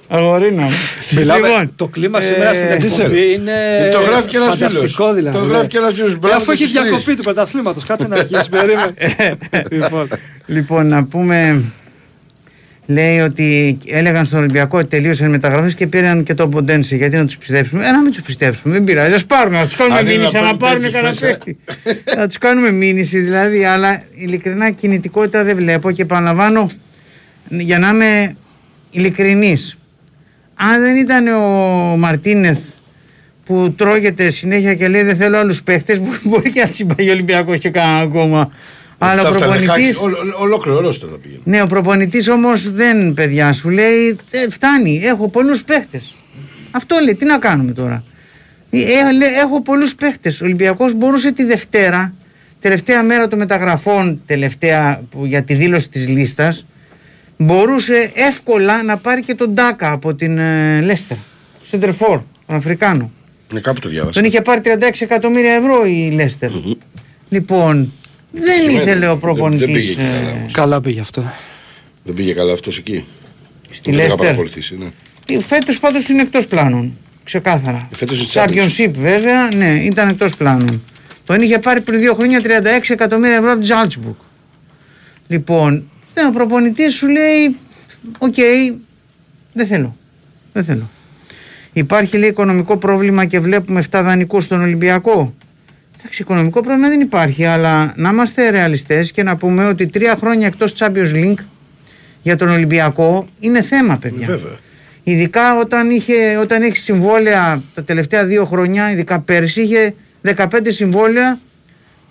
Αγορίνα 0.08 0.62
μου. 0.62 0.70
Μιλάμε, 1.10 1.46
Λοιπόν, 1.48 1.72
το 1.76 1.88
κλίμα 1.88 2.18
ε, 2.18 2.22
σήμερα 2.22 2.54
στην 2.54 2.66
τι 2.66 2.72
εκπομπή 2.74 3.02
θέλω. 3.02 3.14
είναι. 3.16 3.52
Το 3.92 4.00
γράφει 4.00 4.28
και 4.28 4.36
ένας 4.36 4.48
φανταστικό 4.48 4.86
φίλος. 4.86 5.14
δηλαδή. 5.14 5.36
Το 5.38 5.44
ναι. 5.44 5.52
γράφει 5.52 5.66
και 5.66 5.76
ένας 5.76 5.94
φίλος. 5.94 6.12
Ε, 6.12 6.16
Μπράβο 6.16 6.36
Αφού 6.36 6.50
έχει 6.50 6.60
στους 6.66 6.72
τρεις. 6.72 6.88
διακοπή 6.90 7.14
του 7.14 7.22
πρωταθλήματο, 7.22 7.80
κάτσε 7.86 8.06
να 8.08 8.16
αρχίσει. 8.16 8.48
Περίμενε. 8.48 8.94
λοιπόν, 9.70 10.08
Λοιπόν, 10.46 10.86
να 10.86 11.04
πούμε. 11.04 11.62
Λέει 12.86 13.18
ότι 13.20 13.76
έλεγαν 13.86 14.24
στον 14.24 14.38
Ολυμπιακό 14.38 14.78
ότι 14.78 14.86
τελείωσαν 14.88 15.26
οι 15.26 15.30
μεταγραφές 15.30 15.74
και 15.74 15.86
πήραν 15.86 16.22
και 16.22 16.34
τον 16.34 16.50
Ποντένσε. 16.50 16.96
Γιατί 16.96 17.16
να 17.16 17.24
τους 17.26 17.36
πιστέψουμε; 17.38 17.86
Ε, 17.86 17.90
να 17.90 18.02
μην 18.02 18.12
τους 18.12 18.22
πιστέψουμε. 18.22 18.74
Δεν 18.74 18.84
πειράζει. 18.84 19.14
Α 19.14 19.20
πάρουμε. 19.26 19.58
Να 19.58 19.64
τους 19.66 19.76
κάνουμε 19.76 19.98
Αν 19.98 20.06
είναι 20.06 20.16
μήνυση. 20.16 20.34
να 20.34 20.40
Να 20.40 20.56
παίρνουν 20.56 20.58
πάρουν 20.58 20.76
τέτοιους 20.82 20.92
κανένα 20.92 21.08
μέσα. 21.12 21.26
παίχτη. 21.26 21.58
να 22.16 22.26
τους 22.26 22.38
κάνουμε 22.38 22.70
μήνυση 22.70 23.18
δηλαδή. 23.18 23.64
Αλλά 23.64 24.02
ειλικρινά 24.14 24.70
κινητικότητα 24.70 25.44
δεν 25.44 25.56
βλέπω 25.56 25.90
και 25.90 26.02
επαναλαμβάνω 26.02 26.68
για 27.48 27.78
να 27.78 27.88
είμαι 27.88 28.36
ειλικρινής. 28.90 29.76
Αν 30.54 30.80
δεν 30.80 30.96
ήταν 30.96 31.26
ο 31.26 31.40
Μαρτίνεθ 31.96 32.58
που 33.44 33.74
τρώγεται 33.78 34.30
συνέχεια 34.30 34.74
και 34.74 34.88
λέει 34.88 35.02
δεν 35.02 35.16
θέλω 35.16 35.38
άλλους 35.38 35.62
παίχτε, 35.62 36.00
μπορεί 36.22 36.52
και 36.52 36.60
να 36.60 36.68
τσιμπάει 36.68 37.08
ο 37.08 37.12
Ολυμπιακός 37.12 37.58
και 37.58 37.70
κανένα 37.70 37.98
ακόμα. 37.98 38.50
Αλλά 38.98 39.22
ο 39.22 39.28
Αυτά, 39.28 39.28
αυτά, 39.28 39.58
προπονητή. 39.58 39.92
16, 39.94 40.02
ολο- 40.02 40.18
ολο- 40.18 40.36
Ολόκληρο 40.40 40.78
ολόστο 40.78 41.06
θα 41.06 41.18
πήγαινε. 41.18 41.40
Ναι, 41.44 41.62
ο 41.62 41.66
προπονητής 41.66 42.28
όμως 42.28 42.70
δεν, 42.72 43.14
παιδιά, 43.14 43.52
σου 43.52 43.68
λέει 43.70 44.16
«Ε, 44.30 44.50
φτάνει, 44.50 45.00
έχω 45.04 45.28
πολλούς 45.28 45.64
παίχτες. 45.64 46.16
Αυτό 46.70 46.96
λέει, 47.04 47.14
τι 47.14 47.24
να 47.24 47.38
κάνουμε 47.38 47.72
τώρα; 47.72 48.04
Ε, 48.70 48.78
ε, 48.80 49.12
λέει, 49.12 49.32
έχω 49.42 49.62
πολλούς 49.62 49.94
παίχτες. 49.94 50.40
Ο 50.40 50.44
Ολυμπιακός 50.44 50.94
μπορούσε 50.94 51.32
τη 51.32 51.44
Δευτέρα, 51.44 52.14
τελευταία 52.60 53.02
μέρα 53.02 53.28
των 53.28 53.38
μεταγραφών, 53.38 54.22
τελευταία 54.26 55.00
που, 55.10 55.24
για 55.24 55.42
τη 55.42 55.54
δήλωση 55.54 55.88
της 55.88 56.08
λίστας, 56.08 56.64
μπορούσε 57.36 58.10
εύκολα 58.14 58.82
να 58.82 58.96
πάρει 58.96 59.22
και 59.22 59.34
τον 59.34 59.50
Ντάκα 59.54 59.90
από 59.92 60.14
την 60.14 60.38
ε, 60.38 60.80
Λέστερ. 60.80 61.16
Σεντερφόρ, 61.62 62.20
τον 62.46 62.56
Αφρικάνο. 62.56 63.10
Ναι, 63.52 63.60
κάπου 63.60 63.80
το 63.80 63.88
διάβασα. 63.88 64.12
Τον 64.20 64.24
είχε 64.28 64.40
πάρει 64.40 64.60
36 64.64 64.68
εκατομμύρια 64.98 65.52
ευρώ 65.52 65.84
η 65.86 66.10
Λέστερ. 66.10 66.50
Λοιπόν, 67.28 67.92
δεν 68.40 68.60
Σημαίνει, 68.60 68.82
ήθελε 68.82 69.06
ο 69.06 69.08
δεν- 69.10 69.18
προπονητής. 69.18 69.60
δεν 69.60 69.70
πήγε 69.74 69.90
εκεί 69.92 70.00
καλά 70.00 70.32
όμως. 70.38 70.52
καλά 70.52 70.80
πήγε 70.80 71.00
αυτό. 71.00 71.32
Δεν 72.04 72.14
πήγε 72.14 72.32
καλά 72.32 72.52
αυτός 72.52 72.78
εκεί. 72.78 73.04
Στη 73.70 73.80
Δεν 73.82 73.82
το 73.84 73.90
είχα 73.90 74.02
Λέστερ. 74.02 74.18
παρακολουθήσει. 74.18 74.78
Ναι. 74.78 75.40
Φέτος 75.40 75.78
πάντως 75.80 76.08
είναι 76.08 76.22
εκτός 76.22 76.46
πλάνων. 76.46 76.92
Ξεκάθαρα. 77.24 77.88
Φέτος 77.92 78.18
είναι 78.34 78.44
Championship 78.46 78.90
βέβαια, 78.94 79.48
ναι, 79.54 79.68
ήταν 79.84 80.08
εκτός 80.08 80.36
πλάνων. 80.36 80.82
Τον 81.24 81.40
είχε 81.40 81.58
πάρει 81.58 81.80
πριν 81.80 82.00
δύο 82.00 82.14
χρόνια 82.14 82.40
36 82.40 82.92
εκατομμύρια 82.92 83.36
ευρώ 83.36 83.52
από 83.52 83.60
την 83.60 83.74
Salzburg. 83.74 84.14
Λοιπόν, 85.28 85.72
ναι, 86.14 86.26
ο 86.26 86.32
προπονητής 86.32 86.94
σου 86.94 87.08
λέει: 87.08 87.56
Οκ, 88.18 88.34
δεν 89.52 89.66
θέλω. 89.66 89.96
Δεν 90.52 90.64
θέλω. 90.64 90.90
Υπάρχει 91.72 92.16
λέει 92.18 92.28
οικονομικό 92.28 92.76
πρόβλημα 92.76 93.24
και 93.24 93.38
βλέπουμε 93.40 93.80
7 93.90 94.02
δανεικούς 94.02 94.40
στον 94.40 94.60
Ολυμπιακό. 94.62 95.34
Εντάξει, 96.06 96.22
οικονομικό 96.22 96.60
πρόβλημα 96.60 96.88
δεν 96.88 97.00
υπάρχει, 97.00 97.44
αλλά 97.44 97.92
να 97.96 98.08
είμαστε 98.10 98.50
ρεαλιστές 98.50 99.12
και 99.12 99.22
να 99.22 99.36
πούμε 99.36 99.66
ότι 99.66 99.86
τρία 99.86 100.16
χρόνια 100.20 100.46
εκτός 100.46 100.74
Champions 100.78 101.12
League 101.14 101.44
για 102.22 102.36
τον 102.36 102.48
Ολυμπιακό 102.48 103.26
είναι 103.40 103.62
θέμα, 103.62 103.96
παιδιά. 103.96 104.26
Βέβαια. 104.26 104.56
Ειδικά 105.02 105.58
όταν, 105.58 105.90
είχε, 105.90 106.36
όταν 106.40 106.62
έχει 106.62 106.76
συμβόλαια 106.76 107.62
τα 107.74 107.84
τελευταία 107.84 108.24
δύο 108.24 108.44
χρόνια, 108.44 108.90
ειδικά 108.90 109.18
πέρσι, 109.20 109.62
είχε 109.62 109.94
15 110.36 110.46
συμβόλαια, 110.68 111.38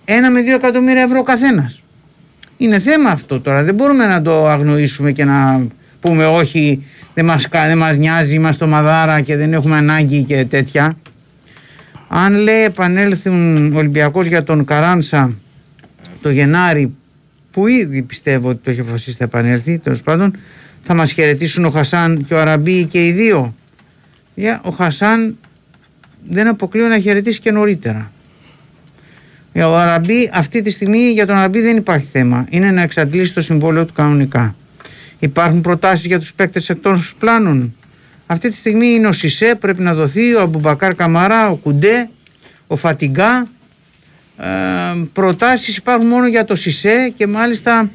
ένα 0.04 0.30
με 0.30 0.40
δύο 0.40 0.54
εκατομμύρια 0.54 1.02
ευρώ 1.02 1.18
ο 1.18 1.22
καθένας. 1.22 1.82
Είναι 2.56 2.78
θέμα 2.78 3.10
αυτό 3.10 3.40
τώρα. 3.40 3.62
Δεν 3.62 3.74
μπορούμε 3.74 4.06
να 4.06 4.22
το 4.22 4.48
αγνοήσουμε 4.48 5.12
και 5.12 5.24
να 5.24 5.66
πούμε 6.00 6.26
όχι, 6.26 6.84
δεν 7.14 7.24
μας, 7.24 7.48
κα- 7.48 7.66
δεν 7.66 7.78
μας 7.78 7.96
νοιάζει, 7.96 8.34
είμαστε 8.34 8.64
ομαδάρα 8.64 9.20
και 9.20 9.36
δεν 9.36 9.52
έχουμε 9.52 9.76
ανάγκη 9.76 10.22
και 10.22 10.44
τέτοια. 10.44 10.96
Αν 12.08 12.34
λέει 12.34 12.62
επανέλθουν 12.62 13.72
ο 13.72 13.78
Ολυμπιακός 13.78 14.26
για 14.26 14.42
τον 14.42 14.64
Καράνσα 14.64 15.36
το 16.22 16.30
Γενάρη, 16.30 16.94
που 17.50 17.66
ήδη 17.66 18.02
πιστεύω 18.02 18.48
ότι 18.48 18.60
το 18.62 18.70
έχει 18.70 18.80
αποφασίσει 18.80 19.16
θα 19.16 19.24
επανέλθει, 19.24 19.78
τέλος 19.78 20.02
πάντων, 20.02 20.36
θα 20.82 20.94
μας 20.94 21.12
χαιρετήσουν 21.12 21.64
ο 21.64 21.70
Χασάν 21.70 22.24
και 22.28 22.34
ο 22.34 22.40
Αραμπί 22.40 22.84
και 22.84 23.06
οι 23.06 23.12
δύο. 23.12 23.54
Για, 24.34 24.60
ο 24.64 24.70
Χασάν 24.70 25.36
δεν 26.28 26.48
αποκλείω 26.48 26.88
να 26.88 26.98
χαιρετήσει 26.98 27.40
και 27.40 27.50
νωρίτερα. 27.50 28.10
Για 29.52 29.68
ο 29.68 29.76
Αραμπί, 29.76 30.30
αυτή 30.32 30.62
τη 30.62 30.70
στιγμή 30.70 30.98
για 30.98 31.26
τον 31.26 31.36
Αραμπί 31.36 31.60
δεν 31.60 31.76
υπάρχει 31.76 32.06
θέμα. 32.12 32.46
Είναι 32.50 32.70
να 32.70 32.82
εξαντλήσει 32.82 33.34
το 33.34 33.42
συμβόλαιο 33.42 33.84
του 33.84 33.92
κανονικά. 33.92 34.54
Υπάρχουν 35.18 35.60
προτάσεις 35.60 36.06
για 36.06 36.18
τους 36.18 36.32
παίκτες 36.32 36.68
εκτός 36.68 37.14
πλάνων. 37.18 37.75
Αυτή 38.26 38.50
τη 38.50 38.56
στιγμή 38.56 38.86
είναι 38.86 39.06
ο 39.06 39.12
Σισε, 39.12 39.54
πρέπει 39.60 39.82
να 39.82 39.94
δοθεί, 39.94 40.34
ο 40.34 40.40
Αμπουμπακάρ 40.40 40.94
Καμαρά, 40.94 41.50
ο 41.50 41.54
Κουντέ, 41.54 42.08
ο 42.66 42.76
Φατιγκά. 42.76 43.48
Ε, 44.38 44.46
προτάσεις 45.12 45.76
υπάρχουν 45.76 46.06
μόνο 46.06 46.26
για 46.26 46.44
το 46.44 46.54
Σισε 46.54 47.12
και 47.16 47.26
μάλιστα 47.26 47.90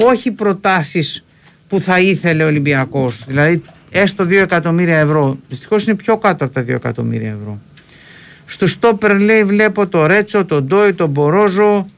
όχι 0.00 0.30
προτάσεις 0.30 1.24
που 1.68 1.80
θα 1.80 2.00
ήθελε 2.00 2.44
ο 2.44 2.46
Ολυμπιακός. 2.46 3.24
Δηλαδή 3.26 3.62
έστω 3.90 4.24
2 4.24 4.30
εκατομμύρια 4.30 4.98
ευρώ. 4.98 5.38
Δυστυχώς 5.48 5.86
είναι 5.86 5.94
πιο 5.94 6.16
κάτω 6.16 6.44
από 6.44 6.54
τα 6.54 6.60
2 6.60 6.68
εκατομμύρια 6.68 7.36
ευρώ. 7.40 7.58
Στο 8.46 8.68
στόπερ 8.68 9.18
λέει 9.18 9.44
βλέπω 9.44 9.86
το 9.86 10.06
Ρέτσο, 10.06 10.44
τον 10.44 10.64
Ντόι, 10.64 10.92
τον 10.92 11.10
Μπορόζο. 11.10 11.88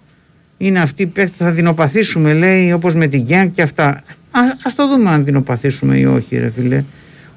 Είναι 0.59 0.81
αυτοί 0.81 1.07
που 1.07 1.31
θα 1.39 1.51
δεινοπαθήσουμε 1.51 2.35
λέει 2.35 2.73
όπως 2.73 2.95
με 2.95 3.07
την 3.07 3.23
Γκένκ 3.23 3.55
και 3.55 3.63
αυτά. 3.63 3.87
Α 4.31 4.41
ας 4.63 4.75
το 4.75 4.89
δούμε 4.89 5.11
αν 5.11 5.25
δεινοπαθήσουμε 5.25 5.97
ή 5.97 6.05
όχι 6.05 6.39
ρε 6.39 6.51
φίλε. 6.51 6.85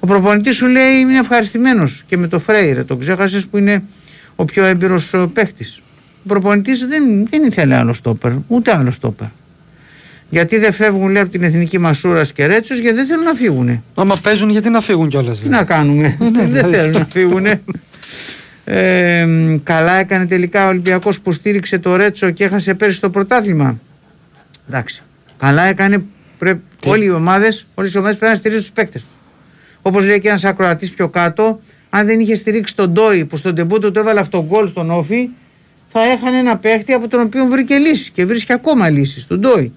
Ο 0.04 0.08
προπονητής 0.08 0.56
σου 0.56 0.68
λέει 0.68 1.00
είναι 1.00 1.18
ευχαριστημένος 1.18 2.04
και 2.08 2.18
με 2.18 2.28
το 2.28 2.40
Φρέιρε, 2.40 2.84
τον 2.84 3.00
ξέχασες 3.00 3.46
που 3.46 3.58
είναι 3.58 3.84
ο 4.36 4.46
πιο 4.46 4.66
έμπειρος 4.66 5.14
ε, 5.14 5.30
παίχτης. 5.34 5.82
Ο 6.24 6.28
προπονητής 6.28 6.88
δεν, 6.88 7.28
δεν 7.30 7.44
ήθελε 7.44 7.76
άλλο 7.76 7.94
στόπερ, 7.94 8.32
ούτε 8.48 8.76
άλλο 8.76 8.92
στόπερ. 8.92 9.28
Γιατί 10.30 10.58
δεν 10.58 10.74
φεύγουν 10.74 11.12
λέει 11.12 11.22
από 11.22 11.32
την 11.32 11.44
εθνική 11.44 11.78
μασούρα 11.78 12.26
και 12.26 12.46
ρέτσος 12.46 12.78
γιατί 12.78 12.96
δεν 12.96 13.06
θέλουν 13.06 13.24
να 13.24 13.34
φύγουν. 13.34 13.84
Άμα 13.96 14.16
παίζουν, 14.22 14.50
γιατί 14.50 14.70
να 14.70 14.80
φύγουν 14.80 15.08
κιόλας. 15.08 15.40
Τι 15.40 15.50
να 15.50 15.64
κάνουμε, 15.64 16.18
δεν 16.50 16.66
θέλουν 16.72 16.92
να 16.92 17.06
φύγουν. 17.06 17.46
Ε, 18.66 19.28
καλά 19.64 19.94
έκανε 19.94 20.26
τελικά 20.26 20.66
ο 20.66 20.68
Ολυμπιακός 20.68 21.20
που 21.20 21.32
στήριξε 21.32 21.80
το 21.80 21.96
Ρέτσο 21.96 22.32
και 22.32 22.44
έχασε 22.44 22.74
πέρυσι 22.74 23.02
το 23.02 23.10
πρωτάθλημα. 23.10 23.80
Εντάξει. 24.68 25.02
Καλά 25.38 25.64
έκανε. 25.64 26.04
Πρέ... 26.38 26.60
Όλοι 26.86 27.06
οι 27.06 27.12
ομάδες 27.12 27.66
όλες 27.74 27.94
οι 27.94 27.98
ομάδες 27.98 28.18
πρέπει 28.18 28.32
να 28.32 28.38
στηρίζουν 28.38 28.64
τους 28.64 28.72
παίκτες 28.72 29.02
του. 29.02 29.08
Όπως 29.86 30.06
λέει 30.06 30.20
και 30.20 30.28
ένας 30.28 30.44
ακροατής 30.44 30.90
πιο 30.92 31.08
κάτω, 31.08 31.60
αν 31.90 32.06
δεν 32.06 32.20
είχε 32.20 32.36
στηρίξει 32.36 32.76
τον 32.76 32.90
Ντόι 32.92 33.26
που 33.26 33.38
στον 33.38 33.56
τεμπούτο 33.56 33.92
του 33.92 34.00
έβαλε 34.00 34.20
αυτό 34.20 34.46
γκολ 34.50 34.68
στον 34.68 34.92
Όφη, 34.92 35.30
θα 35.88 36.04
έχανε 36.04 36.38
ένα 36.38 36.58
παίχτη 36.58 36.94
από 36.94 37.08
τον 37.08 37.20
οποίο 37.22 37.46
βρήκε 37.46 37.76
λύση 37.76 38.12
και 38.12 38.26
βρίσκει 38.26 38.54
ακόμα 38.54 38.90
λύσει. 38.90 39.28
Τον 39.28 39.40
Ντόι. 39.40 39.72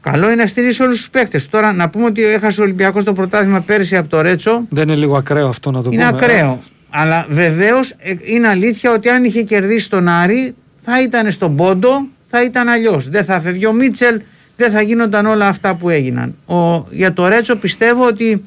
Καλό 0.00 0.26
είναι 0.26 0.34
να 0.42 0.46
στηρίσει 0.46 0.82
όλους 0.82 0.96
τους 0.96 1.10
παίχτες. 1.10 1.48
Τώρα 1.48 1.72
να 1.72 1.88
πούμε 1.88 2.04
ότι 2.04 2.24
έχασε 2.24 2.60
ο 2.60 2.64
Ολυμπιακός 2.64 3.04
το 3.04 3.12
πρωτάθλημα 3.12 3.60
πέρυσι 3.60 3.96
από 3.96 4.08
το 4.08 4.20
Ρέτσο. 4.20 4.62
Δεν 4.68 4.88
είναι 4.88 4.96
λίγο 4.96 5.16
ακραίο 5.16 5.48
αυτό 5.48 5.70
να 5.70 5.82
το 5.82 5.90
Είναι 5.92 6.04
πούμε. 6.04 6.18
ακραίο. 6.18 6.62
Αλλά 6.90 7.26
βεβαίως 7.28 7.94
είναι 8.24 8.48
αλήθεια 8.48 8.92
ότι 8.92 9.08
αν 9.08 9.24
είχε 9.24 9.42
κερδίσει 9.42 9.90
τον 9.90 10.08
Άρη 10.08 10.54
θα 10.82 11.02
ήταν 11.02 11.30
στον 11.32 11.56
πόντο, 11.56 12.06
θα 12.30 12.42
ήταν 12.44 12.68
αλλιώς. 12.68 13.08
Δεν 13.08 13.24
θα 13.24 13.40
φεύγει 13.40 13.66
ο 13.66 13.72
Μίτσελ, 13.72 14.20
δεν 14.56 14.70
θα 14.70 14.80
γίνονταν 14.82 15.26
όλα 15.26 15.48
αυτά 15.48 15.74
που 15.74 15.90
έγιναν. 15.90 16.34
Ο, 16.46 16.86
για 16.90 17.12
το 17.12 17.28
Ρέτσο 17.28 17.56
πιστεύω 17.56 18.06
ότι 18.06 18.42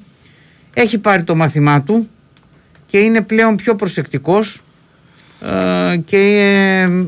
έχει 0.74 0.98
πάρει 0.98 1.24
το 1.24 1.36
μάθημά 1.36 1.82
του 1.82 2.10
και 2.88 2.98
είναι 2.98 3.22
πλέον 3.22 3.56
πιο 3.56 3.76
προσεκτικός 3.76 4.62
ε, 5.42 5.98
και 5.98 6.18
ε, 6.88 7.06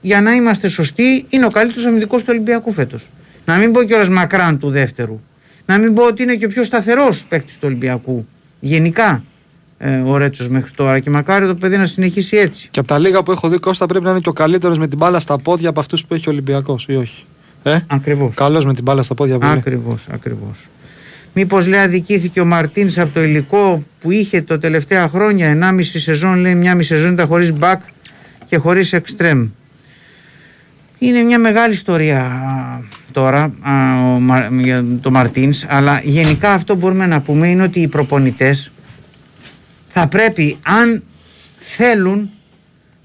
για 0.00 0.20
να 0.20 0.34
είμαστε 0.34 0.68
σωστοί 0.68 1.26
είναι 1.28 1.44
ο 1.44 1.50
καλύτερος 1.50 1.86
αμυντικός 1.86 2.20
του 2.20 2.28
Ολυμπιακού 2.30 2.72
φέτος. 2.72 3.06
Να 3.44 3.56
μην 3.56 3.72
πω 3.72 3.82
κιόλας 3.82 4.08
μακράν 4.08 4.58
του 4.58 4.70
δεύτερου. 4.70 5.20
Να 5.66 5.78
μην 5.78 5.94
πω 5.94 6.02
ότι 6.02 6.22
είναι 6.22 6.34
και 6.34 6.44
ο 6.44 6.48
πιο 6.48 6.64
σταθερός 6.64 7.24
παίκτης 7.28 7.54
του 7.54 7.62
Ολυμπιακού. 7.64 8.26
Γενικά 8.60 9.22
ε, 9.78 9.96
ο 9.96 10.16
Ρέτσος 10.16 10.48
μέχρι 10.48 10.70
τώρα 10.70 11.00
και 11.00 11.10
μακάρι 11.10 11.46
το 11.46 11.54
παιδί 11.54 11.76
να 11.76 11.86
συνεχίσει 11.86 12.36
έτσι. 12.36 12.68
Και 12.70 12.78
από 12.78 12.88
τα 12.88 12.98
λίγα 12.98 13.22
που 13.22 13.32
έχω 13.32 13.48
δει, 13.48 13.58
Κώστα 13.58 13.86
πρέπει 13.86 14.04
να 14.04 14.10
είναι 14.10 14.20
και 14.20 14.28
ο 14.28 14.32
καλύτερος 14.32 14.78
με 14.78 14.88
την 14.88 14.98
μπάλα 14.98 15.18
στα 15.18 15.38
πόδια 15.38 15.68
από 15.68 15.80
αυτούς 15.80 16.06
που 16.06 16.14
έχει 16.14 16.28
ο 16.28 16.32
Ολυμπιακός, 16.32 16.86
ή 16.88 16.96
όχι; 16.96 17.22
Ε; 17.62 17.78
Ακριβώς. 17.86 18.34
Καλός 18.34 18.64
με 18.64 18.74
την 18.74 18.82
μπάλα 18.82 19.02
στα 19.02 19.14
πόδια 19.14 19.38
που 19.38 19.46
είναι. 19.46 19.54
Ακριβώς, 19.54 20.06
ακριβώς. 20.10 20.66
Μήπως 21.38 21.66
λέει 21.66 21.80
αδικήθηκε 21.80 22.40
ο 22.40 22.44
Μαρτίνς 22.44 22.98
από 22.98 23.14
το 23.14 23.22
υλικό 23.22 23.82
που 24.00 24.10
είχε 24.10 24.42
το 24.42 24.58
τελευταία 24.58 25.08
χρόνια 25.08 25.58
1,5 25.76 25.80
σεζόν, 25.82 26.38
λέει 26.38 26.54
μια 26.54 26.74
μισή 26.74 26.94
σεζόν 26.94 27.12
ήταν 27.12 27.26
χωρίς 27.26 27.52
back 27.60 27.76
και 28.46 28.56
χωρίς 28.56 28.94
extreme. 28.94 29.48
Είναι 30.98 31.22
μια 31.22 31.38
μεγάλη 31.38 31.74
ιστορία 31.74 32.20
α, 32.24 32.80
τώρα 33.12 33.54
α, 33.60 33.72
ο, 34.00 34.20
Μα- 34.20 34.48
για 34.50 34.84
το 35.00 35.10
Μαρτίνς, 35.10 35.64
αλλά 35.68 36.00
γενικά 36.04 36.52
αυτό 36.52 36.74
που 36.74 36.80
μπορούμε 36.80 37.06
να 37.06 37.20
πούμε 37.20 37.48
είναι 37.48 37.62
ότι 37.62 37.80
οι 37.80 37.88
προπονητές 37.88 38.70
θα 39.88 40.06
πρέπει, 40.06 40.56
αν 40.62 41.02
θέλουν 41.58 42.30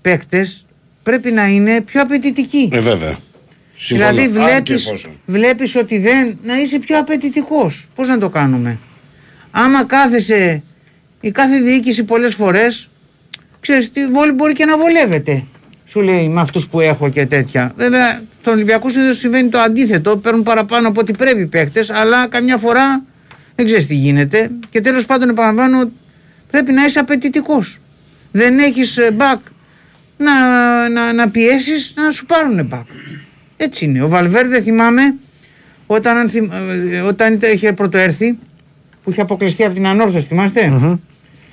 παίκτες, 0.01 0.65
πρέπει 1.03 1.31
να 1.31 1.47
είναι 1.47 1.81
πιο 1.81 2.01
απαιτητικοί. 2.01 2.69
Ε, 2.71 2.79
βέβαια. 2.79 3.17
Συμφωνώ. 3.83 4.09
Δηλαδή 4.11 4.21
Αν 4.21 4.33
και 4.33 4.39
βλέπεις, 4.39 4.87
εφόσον. 4.87 5.11
βλέπεις 5.25 5.75
ότι 5.75 5.97
δεν 5.99 6.37
να 6.43 6.59
είσαι 6.61 6.79
πιο 6.79 6.97
απαιτητικός. 6.99 7.87
Πώς 7.95 8.07
να 8.07 8.17
το 8.17 8.29
κάνουμε; 8.29 8.77
Άμα 9.51 9.83
κάθεσαι 9.85 10.63
η 11.21 11.31
κάθε 11.31 11.59
διοίκηση 11.59 12.03
πολλές 12.03 12.33
φορές 12.35 12.89
ξέρεις 13.59 13.91
τι 13.91 14.07
βόλη 14.07 14.31
μπορεί 14.31 14.53
και 14.53 14.65
να 14.65 14.77
βολεύεται. 14.77 15.43
Σου 15.87 16.01
λέει 16.01 16.29
με 16.29 16.41
αυτούς 16.41 16.67
που 16.67 16.79
έχω 16.79 17.09
και 17.09 17.25
τέτοια. 17.25 17.73
Βέβαια 17.77 18.21
στον 18.41 18.53
Ολυμπιακό 18.53 18.89
συνήθως 18.89 19.17
συμβαίνει 19.17 19.49
το 19.49 19.59
αντίθετο. 19.59 20.17
Παίρνουν 20.17 20.43
παραπάνω 20.43 20.87
από 20.87 21.01
ό,τι 21.01 21.13
πρέπει 21.13 21.41
οι 21.41 21.45
παίκτες 21.45 21.89
αλλά 21.89 22.27
καμιά 22.27 22.57
φορά 22.57 23.03
δεν 23.55 23.65
ξέρεις 23.65 23.87
τι 23.87 23.95
γίνεται. 23.95 24.49
Και 24.69 24.81
τέλος 24.81 25.05
πάντων 25.05 25.29
επαναλαμβάνω 25.29 25.91
πρέπει 26.51 26.71
να 26.71 26.85
είσαι 26.85 26.99
απαιτητικός. 26.99 27.77
Δεν 28.31 28.59
έχεις 28.59 28.97
ε, 28.97 29.15
back 29.17 29.37
να, 30.17 30.33
να, 30.89 31.13
να 31.13 31.29
πιέσεις 31.29 31.93
να 31.95 32.11
σου 32.11 32.25
πάρουν 32.25 32.69
back. 32.73 32.83
Έτσι 33.63 33.85
είναι. 33.85 34.03
Ο 34.03 34.07
Βαλβέρδε 34.07 34.61
θυμάμαι 34.61 35.01
όταν, 35.87 36.17
αν 36.17 36.29
θυμ- 36.29 36.51
ε, 36.91 36.99
όταν 36.99 37.33
ήταν- 37.33 37.53
είχε 37.53 37.73
πρωτοέρθει 37.73 38.37
που 39.03 39.11
είχε 39.11 39.21
αποκλειστεί 39.21 39.63
από 39.63 39.73
την 39.73 39.87
ανόρθωση, 39.87 40.25
θυμάστε; 40.25 40.67
Μμμ. 40.67 40.95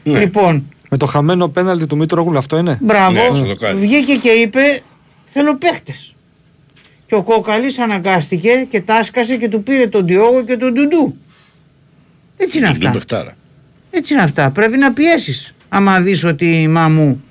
Ναι. 0.02 0.18
Λοιπόν, 0.18 0.64
Με 0.90 0.96
το 0.96 1.06
χαμένο 1.06 1.48
πέναλτι 1.48 1.86
του 1.86 1.96
Μήτρογλου, 1.96 2.38
αυτό 2.38 2.59
είναι; 2.59 2.78
μπράβο, 2.80 3.12
Ναι, 3.12 3.36
στο 3.36 3.44
δοκάρι. 3.46 3.76
βγήκε 3.76 4.14
και 4.14 4.28
είπε 4.28 4.61
θέλω 5.32 5.56
παίχτες. 5.56 6.14
Και 7.06 7.14
ο 7.14 7.22
Κόκαλης 7.22 7.78
αναγκάστηκε 7.78 8.66
και 8.70 8.80
τάσκασε 8.80 9.36
και 9.36 9.48
του 9.48 9.62
πήρε 9.62 9.86
τον 9.86 10.06
Διόγο 10.06 10.42
και 10.44 10.56
τον 10.56 10.72
Ντουντού. 10.72 11.16
Έτσι 12.36 12.59
είναι 12.59 12.66
Τον 12.66 12.76
αυτά. 12.76 12.90
παιχτάρα. 12.90 13.36
Έτσι 13.90 14.12
είναι 14.12 14.22
αυτά. 14.22 14.50
Πρέπει 14.50 14.76
να 14.76 14.92
πιέσεις. 14.92 15.54
Άμα 15.68 16.00
δεις 16.00 16.24
ότι 16.24 16.68
μα 16.68 16.88
μου. 16.88 17.22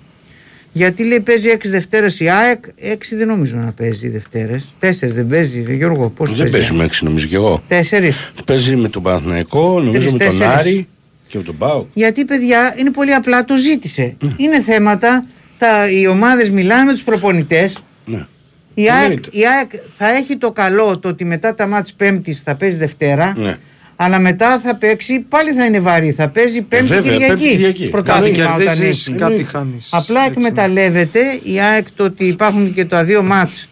Γιατί 0.72 1.03
λέει 1.03 1.20
παίζει 1.20 1.49
6 1.53 1.57
Δευτέρες 1.70 2.20
η 2.20 2.30
ΑΕΚ, 2.30 2.63
6 2.82 3.15
δεν 3.18 3.28
νομίζω 3.28 3.55
να 3.55 3.72
παίζει 3.72 4.07
Δευτέρες. 4.09 4.74
4 4.80 4.88
δεν 5.01 5.28
παίζει, 5.28 5.63
ρε 5.68 5.74
Γιώργο. 5.74 6.09
Πώς 6.09 6.36
Δεν 6.36 6.49
παίζουμε 6.49 6.84
έξι 6.84 7.03
νομίζω 7.03 7.28
κι 7.28 7.36
εγώ. 7.36 7.63
4. 7.70 8.32
Παίζει 8.45 8.76
με 8.76 8.89
τον 8.89 9.03
Παναθηναϊκό, 9.03 9.82
νομίζω 9.82 10.11
με 10.11 10.18
τον 10.18 10.18
τέσσερις. 10.18 10.47
Άρη 10.47 10.88
και 11.28 11.38
με 11.38 11.43
τον 11.43 11.57
Πάο. 11.57 11.86
Γιατί 11.93 12.26
παιδιά 12.26 12.76
είναι 12.78 12.91
πολύ 12.91 13.13
απλά, 13.13 13.45
το 13.45 13.57
ζήτησε. 13.57 14.15
Είναι 14.38 14.61
θέματα, 14.61 15.26
τα, 15.57 15.89
οι 15.91 16.07
ομάδες 16.07 16.49
μιλάνε 16.49 16.84
με 16.84 16.91
τους 16.91 17.03
προπονητές. 17.03 17.84
Ναι. 18.05 18.26
Η 18.74 18.89
ΑΕΚ, 18.89 19.03
Εννοείται. 19.03 19.30
η 19.32 19.47
ΑΕΚ 19.47 19.72
θα 19.97 20.15
έχει 20.15 20.38
το 20.38 20.51
καλό 20.51 20.99
το 20.99 21.09
ότι 21.09 21.26
μετά 21.26 21.55
τα 21.55 21.68
μάτς 21.68 21.93
Πέμπτης 21.93 22.39
θα 22.39 22.55
παίζει 22.55 22.78
Δευτέρα. 22.78 23.34
Ναι. 23.38 23.57
Αλλά 24.00 24.20
μετά 24.20 24.60
θα 24.60 24.76
παίξει, 24.76 25.20
πάλι 25.30 25.52
θα 25.54 25.66
είναι 25.66 25.80
βαρύ. 25.80 26.12
Θα 26.12 26.28
παίζει 26.28 26.62
Πέμπτη 26.62 26.86
βέβαια, 26.88 27.12
Κυριακή. 27.12 27.28
Πέμπτη, 27.34 27.48
Κυριακή. 27.50 27.80
Κάτι 27.80 27.89
Πρωτάθλημα 27.91 28.54
όταν 28.56 28.66
κερδίζει, 28.68 28.88
έχει. 29.10 29.12
κάτι 29.20 29.43
χάνεις. 29.43 29.89
Απλά 29.91 30.26
εκμεταλλεύεται 30.26 31.39
η 31.43 31.60
ΑΕΚ 31.60 31.88
το 31.95 32.04
ότι 32.04 32.26
υπάρχουν 32.26 32.74
και 32.74 32.86
τα 32.86 33.04
δύο 33.04 33.24
μάτς 33.24 33.68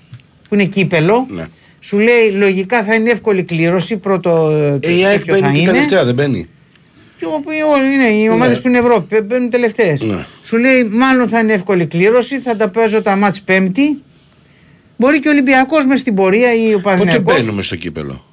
που 0.49 0.55
είναι 0.55 0.65
κύπελο. 0.65 1.25
Ναι. 1.29 1.45
Σου 1.79 1.97
λέει 1.99 2.29
λογικά 2.37 2.83
θα 2.83 2.93
είναι 2.95 3.09
εύκολη 3.09 3.43
κλήρωση. 3.43 3.97
Πρώτο 3.97 4.49
Ε, 4.83 4.97
η 4.97 5.05
ΑΕΚ 5.05 5.17
τέτοιο 5.17 5.33
θα 5.35 5.39
μπαίνει 5.41 5.53
και 5.53 5.59
είναι. 5.61 5.71
τελευταία, 5.71 6.03
δεν 6.03 6.13
μπαίνει. 6.13 6.49
Και 7.19 7.25
όπου 7.25 7.51
οι- 7.51 7.55
είναι 7.93 8.17
οι 8.23 8.29
ομάδες 8.29 8.55
Ναι. 8.55 8.61
που 8.61 8.67
είναι 8.67 8.77
Ευρώπη, 8.77 9.21
μπαίνουν 9.21 9.49
τελευταίες. 9.49 10.01
Ναι. 10.01 10.25
Σου 10.43 10.57
λέει 10.57 10.83
μάλλον 10.83 11.27
θα 11.27 11.39
είναι 11.39 11.53
εύκολη 11.53 11.85
κλήρωση, 11.85 12.39
θα 12.39 12.55
τα 12.55 12.67
παίζω 12.69 13.01
τα 13.01 13.15
μάτς 13.15 13.41
Πέμπτη. 13.41 14.01
Μπορεί 14.97 15.19
και 15.19 15.27
ο 15.27 15.31
Ολυμπιακός 15.31 15.85
μες 15.85 15.99
στην 15.99 16.15
πορεία 16.15 16.53
ή 16.55 16.67
ο 16.67 16.79
Πότε 16.79 16.81
Παναθηναϊκός 16.81 17.35
μπαίνουμε 17.35 17.61
στο 17.61 17.75
κύπελο; 17.75 18.24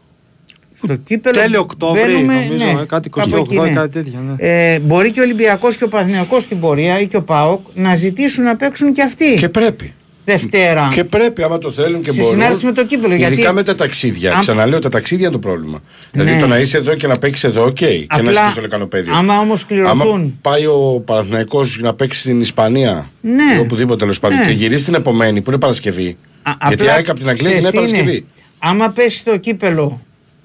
Στο 0.84 0.96
κύπελο. 0.96 1.34
Τέλειο 1.40 1.60
Οκτώβρη, 1.60 2.02
μπαίνουμε, 2.02 2.34
νομίζω, 2.34 2.64
ναι, 2.64 2.80
ε, 2.80 2.84
κάτι 2.86 3.08
κάπου 3.10 3.30
28, 3.36 3.38
εκεί, 3.46 3.58
ναι. 3.60 3.68
κάτι 3.70 3.88
τέτοια. 3.92 4.18
Ναι. 4.26 4.34
Ε, 4.48 4.78
μπορεί 4.78 5.10
και 5.12 5.20
ο 5.20 5.22
Ολυμπιακός 5.22 5.76
και 5.76 5.84
ο 5.84 5.88
Παναθηναϊκός 5.88 6.42
στην 6.42 6.60
πορεία 6.60 7.00
ή 7.00 7.06
και 7.06 7.16
ο 7.16 7.22
ΠΑΟΚ 7.22 7.60
να 7.74 7.94
ζητήσουν 7.94 8.44
να 8.44 8.56
παίξουν 8.56 8.92
και 8.92 9.02
αυτοί 9.02 9.34
Και 9.34 9.48
πρέπει. 9.48 9.92
Δευτέρα. 10.24 10.88
Και 10.92 11.04
πρέπει, 11.04 11.42
άμα 11.42 11.58
το 11.58 11.70
θέλουν 11.70 12.02
και 12.02 12.10
Σε 12.12 12.20
μπορούν. 12.20 12.32
συνάρτηση 12.38 12.64
με 12.64 12.72
το 12.72 12.84
κύπελο, 12.86 13.14
Ειδικά 13.14 13.28
γιατί- 13.28 13.52
με 13.54 13.62
τα 13.62 13.74
ταξίδια. 13.74 14.32
Αν- 14.34 14.40
Ξαναλέω, 14.40 14.78
τα 14.78 14.88
ταξίδια 14.88 15.24
είναι 15.26 15.34
το 15.34 15.38
πρόβλημα. 15.48 15.82
Δηλαδή 16.12 16.30
Ναι. 16.32 16.40
το 16.40 16.46
να 16.46 16.58
είσαι 16.58 16.76
εδώ 16.76 16.94
και 16.94 17.06
να 17.06 17.18
παίξεις 17.18 17.44
εδώ, 17.44 17.64
οκ. 17.64 17.74
Και 17.74 18.06
να 18.10 18.16
Απλά, 18.16 18.30
είσαι 18.30 18.48
στο 18.50 18.60
λεκανοπέδιο. 18.60 19.12
άμα 19.16 19.38
όμως 19.38 19.66
κληρωθούν. 19.66 20.00
Άμα 20.00 20.30
πάει 20.42 20.66
ο 20.66 21.02
Παναθηναϊκός 21.04 21.78
να 21.82 21.94
παίξει 21.94 22.20
στην 22.20 22.40
Ισπανία 22.40 23.10
Ναι. 23.20 23.54
ή 23.56 23.58
οπουδήποτε 23.60 23.98
τέλος 23.98 24.20
πάντων 24.20 24.38
Ναι. 24.38 24.44
και 24.44 24.50
γυρίσει 24.50 24.84
την 24.84 24.94
επομένη 24.94 25.40
που 25.40 25.50
είναι 25.50 25.58
Παρασκευή. 25.60 26.16
Α, 26.42 26.52
γιατί 26.66 26.82
απλά, 26.82 26.94
ΑΕΚ 26.94 27.08
από 27.08 27.18
την 27.18 27.28
Αγγλία 27.28 27.48
ξέρεις 27.48 27.60
είναι 27.62 27.70
τι 27.70 27.76
Παρασκευή. 27.76 28.26
Άμα 28.58 28.88
πέσει 28.90 29.24
το 29.24 29.36
κύπελο 29.36 30.00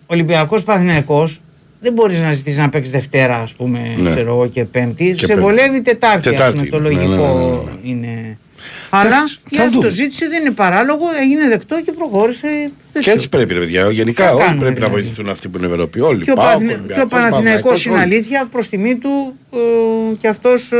Ολυμπιακός 0.07 0.63
Παθηναϊκό, 0.63 1.29
δεν 1.81 1.93
μπορείς 1.93 2.19
να 2.19 2.31
ζητήσεις 2.31 2.57
να 2.59 2.69
παίξεις 2.69 2.91
Δευτέρα, 2.93 3.35
ας 3.37 3.53
πούμε, 3.53 3.79
Ναι. 3.97 4.09
ξέρω 4.09 4.27
εγώ, 4.33 4.47
και 4.47 4.63
Πέμπτη. 4.63 5.11
Και 5.11 5.19
σε 5.19 5.25
Πέμπτη. 5.25 5.41
βολεύει 5.41 5.81
Τετάρτη, 5.81 6.27
ας 6.29 6.33
Τετάρτη, 6.35 6.57
πούμε, 6.57 6.69
το 6.69 6.79
ναι, 6.79 6.89
ναι, 6.89 6.95
λογικό 6.95 7.27
ναι, 7.27 7.43
ναι, 7.43 7.71
ναι. 7.71 7.89
είναι. 7.91 8.37
Αλλά 8.89 9.07
Εντάξει, 9.07 9.39
η 9.49 9.55
θα 9.55 9.61
ΑΕΚ 9.63 9.71
δούμε. 9.71 9.87
το 9.87 9.93
ζήτησε, 9.93 10.27
δεν 10.27 10.41
είναι 10.41 10.51
παράλογο, 10.51 11.05
έγινε 11.21 11.47
δεκτό 11.47 11.81
και 11.85 11.91
προχώρησε. 11.91 12.47
Και 12.99 13.11
έτσι 13.11 13.29
πρέπει, 13.29 13.53
ρε 13.53 13.59
παιδιά. 13.59 13.89
Γενικά 13.91 14.23
Τι 14.23 14.29
όλοι 14.33 14.41
κάνουμε, 14.43 14.59
πρέπει 14.63 14.79
να 14.79 14.85
δηλαδή. 14.87 15.01
βοηθηθούν 15.01 15.29
αυτοί 15.29 15.47
που 15.47 15.57
είναι 15.57 15.67
Ευρώπη. 15.67 15.99
Όλοι. 16.01 16.23
Και 16.23 16.31
ο, 16.31 16.33
Πάοκ, 16.33 16.47
Παναθηναι- 16.47 16.71
Ολυμπιακός, 16.77 16.95
και 16.97 17.01
ο 17.01 17.07
Παναθηναϊκός 17.07 17.41
Παναθηναϊκός, 17.63 17.85
είναι 17.85 17.95
όλοι. 17.95 18.03
αλήθεια 18.03 18.47
προς 18.51 18.69
τιμή 18.69 18.95
του 18.95 19.35
ε, 19.53 19.57
και 20.21 20.27
αυτός. 20.27 20.71
Ε, 20.71 20.77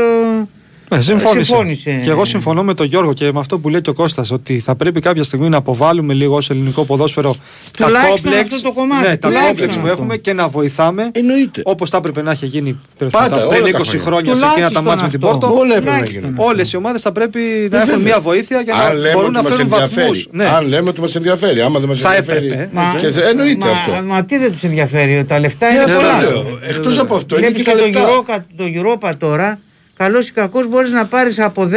συμφώνησε. 0.98 1.44
συμφώνησε. 1.44 2.00
Και 2.04 2.10
εγώ 2.10 2.24
συμφωνώ 2.24 2.62
με 2.62 2.74
τον 2.74 2.86
Γιώργο 2.86 3.12
και 3.12 3.32
με 3.32 3.38
αυτό 3.40 3.58
που 3.58 3.68
λέει 3.68 3.80
και 3.80 3.90
ο 3.90 3.92
Κώστας 3.92 4.30
ότι 4.30 4.58
θα 4.58 4.74
πρέπει 4.74 5.00
κάποια 5.00 5.22
στιγμή 5.22 5.48
να 5.48 5.56
αποβάλουμε 5.56 6.14
λίγο 6.14 6.36
ως 6.36 6.50
ελληνικό 6.50 6.84
ποδόσφαιρο 6.84 7.36
τα 7.78 7.84
Τουλάχιστον 7.86 8.22
κόμπλεξ, 8.30 8.54
αυτό 8.54 8.68
το 8.68 8.74
κομμάτι, 8.74 9.08
ναι, 9.08 9.16
τα 9.16 9.28
τουλάχιστον 9.28 9.48
κόμπλεξ 9.56 9.74
που 9.76 9.80
αυτό. 9.86 9.92
έχουμε 9.92 10.16
και 10.16 10.32
να 10.32 10.48
βοηθάμε 10.48 11.10
Εννοείται. 11.12 11.62
όπως 11.64 11.90
θα 11.90 11.96
έπρεπε 11.96 12.22
να 12.22 12.30
έχει 12.30 12.46
γίνει 12.46 12.80
τέλος 12.98 13.12
Πάντα, 13.12 13.28
πάντων, 13.28 13.46
όλα 13.48 13.58
πριν 13.60 13.72
τα 13.72 13.78
20 13.78 13.84
χρόνια. 13.84 14.04
χρόνια 14.04 14.34
σε 14.34 14.44
εκείνα 14.44 14.70
τα 14.70 14.80
Τουλάχιστον 14.80 14.84
μάτια 14.84 15.04
με 15.04 15.10
την 15.10 15.24
αυτό. 15.24 15.38
Πόρτο. 15.38 15.58
Όλα 15.60 15.74
έπρεπε 15.76 15.90
να 15.90 15.92
Τουλάχιστον. 15.96 16.22
γίνουν. 16.30 16.46
Όλες 16.48 16.72
οι 16.72 16.76
ομάδες 16.76 17.00
θα 17.02 17.12
πρέπει 17.12 17.38
να 17.70 17.76
Ε, 17.78 17.80
έχουν 17.80 17.90
βέβαια. 17.94 18.04
μια 18.12 18.20
βοήθεια 18.20 18.60
για 18.60 18.74
Αν 18.74 18.80
να 18.86 18.92
λέμε 18.94 19.12
μπορούν 19.14 19.24
ότι 19.28 19.36
να 19.36 19.42
μας 19.42 19.50
φέρουν 19.52 19.72
ενδιαφέρει. 19.72 20.00
βαθμούς. 20.00 20.28
Ναι. 20.30 20.44
Αν 20.44 20.66
λέμε 20.66 20.88
ότι 20.88 21.00
μας 21.00 21.14
ενδιαφέρει. 21.14 21.60
Άμα 21.60 21.78
δεν 21.78 21.88
μας 21.88 22.00
Θα 22.00 22.14
ενδιαφέρει. 22.14 22.46
έπρεπε, 22.46 22.70
Μα, 22.72 22.94
Και 23.00 23.08
θε- 23.08 23.24
εννοείται 23.30 23.64
μα, 23.66 23.70
αυτό. 23.70 23.92
Μα 24.06 24.24
τι 24.24 24.38
δεν 24.38 24.52
τους 24.52 24.62
ενδιαφέρει, 24.62 25.24
τα 25.24 25.38
λεφτά 25.40 25.66
Ε, 25.66 25.70
είναι 25.72 25.80
αυτό 25.82 25.96
πολλά. 25.96 26.20
λέω. 26.20 26.58
Εκτός 26.68 26.98
από 26.98 27.14
αυτό 27.14 27.38
είναι 27.38 27.46
Βλέπεις 27.46 27.62
και 27.64 27.70
τα 27.70 27.76
το 27.78 27.84
λεφτά. 27.84 28.00
Europa, 28.08 28.36
το 28.56 28.64
Europa 28.78 29.12
τώρα, 29.18 29.58
καλός 29.98 30.28
ή 30.28 30.32
κακός 30.32 30.68
μπορείς 30.68 30.90
να 30.92 31.04
πάρεις 31.04 31.38
από 31.38 31.68
10 31.72 31.74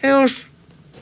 έως. 0.00 0.46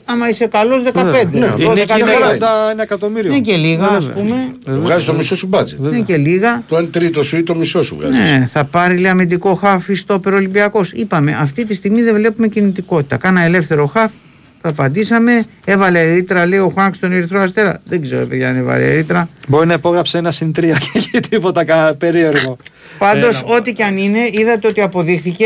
Άμα 0.05 0.29
είσαι 0.29 0.45
καλός 0.47 0.83
15. 0.83 1.27
Ναι, 1.31 1.47
12, 1.47 1.59
Η 1.59 1.67
νίκη 1.67 1.99
είναι 1.99 2.11
13. 2.37 2.77
81 2.77 2.81
εκατομμύριο. 2.81 3.31
Είναι 3.31 3.39
και 3.41 3.55
λίγα, 3.57 3.89
Ναι, 3.89 3.97
ας 3.97 4.05
βέβαια. 4.05 4.23
πούμε. 4.23 4.79
Βγάζεις 4.79 5.05
το 5.05 5.13
μισό 5.13 5.35
σου 5.35 5.47
μπάτζετ. 5.47 5.79
Είναι 5.79 5.99
και 5.99 6.17
λίγα. 6.17 6.63
Το 6.67 6.77
1 6.77 6.87
τρίτο 6.91 7.23
σου 7.23 7.37
ή 7.37 7.43
το 7.43 7.55
μισό 7.55 7.83
σου 7.83 7.95
βγάζεις. 7.95 8.19
Ναι, 8.19 8.49
θα 8.51 8.63
πάρει 8.63 8.97
λέει 8.97 9.11
αμυντικό 9.11 9.53
χάφ 9.55 9.87
ή 9.87 9.95
στόπερ 9.95 10.33
Ολυμπιακός. 10.33 10.91
Είπαμε, 10.91 11.37
αυτή 11.39 11.65
τη 11.65 11.73
στιγμή 11.73 12.01
δεν 12.01 12.13
βλέπουμε 12.13 12.47
κινητικότητα. 12.47 13.17
Κάνα 13.17 13.41
ελεύθερο 13.41 13.85
χάφ. 13.85 14.11
Θα 14.61 14.69
απαντήσαμε. 14.69 15.45
Έβαλε 15.65 16.13
ρήτρα, 16.13 16.45
λέει 16.45 16.59
ο 16.59 16.69
Χουάνκ 16.73 16.95
στον 16.95 17.11
Ερυθρό 17.11 17.39
Αστέρα. 17.41 17.81
Δεν 17.85 18.01
ξέρω, 18.01 18.25
παιδιά, 18.25 18.49
αν 18.49 18.55
έβαλε 18.55 18.93
ρήτρα. 18.95 19.29
Μπορεί 19.47 19.67
να 19.67 19.73
υπόγραψε 19.73 20.17
ένα 20.17 20.31
συν 20.31 20.53
τρία 20.53 20.77
και 21.11 21.19
τίποτα 21.19 21.63
κα- 21.63 21.95
περίεργο. 21.97 22.57
Πάντως, 22.97 23.41
Έλα. 23.41 23.55
ό,τι 23.55 23.73
και 23.73 23.83
αν 23.83 23.97
είναι, 23.97 24.19
είδατε 24.31 24.67
ότι 24.67 24.81
αποδείχθηκε 24.81 25.45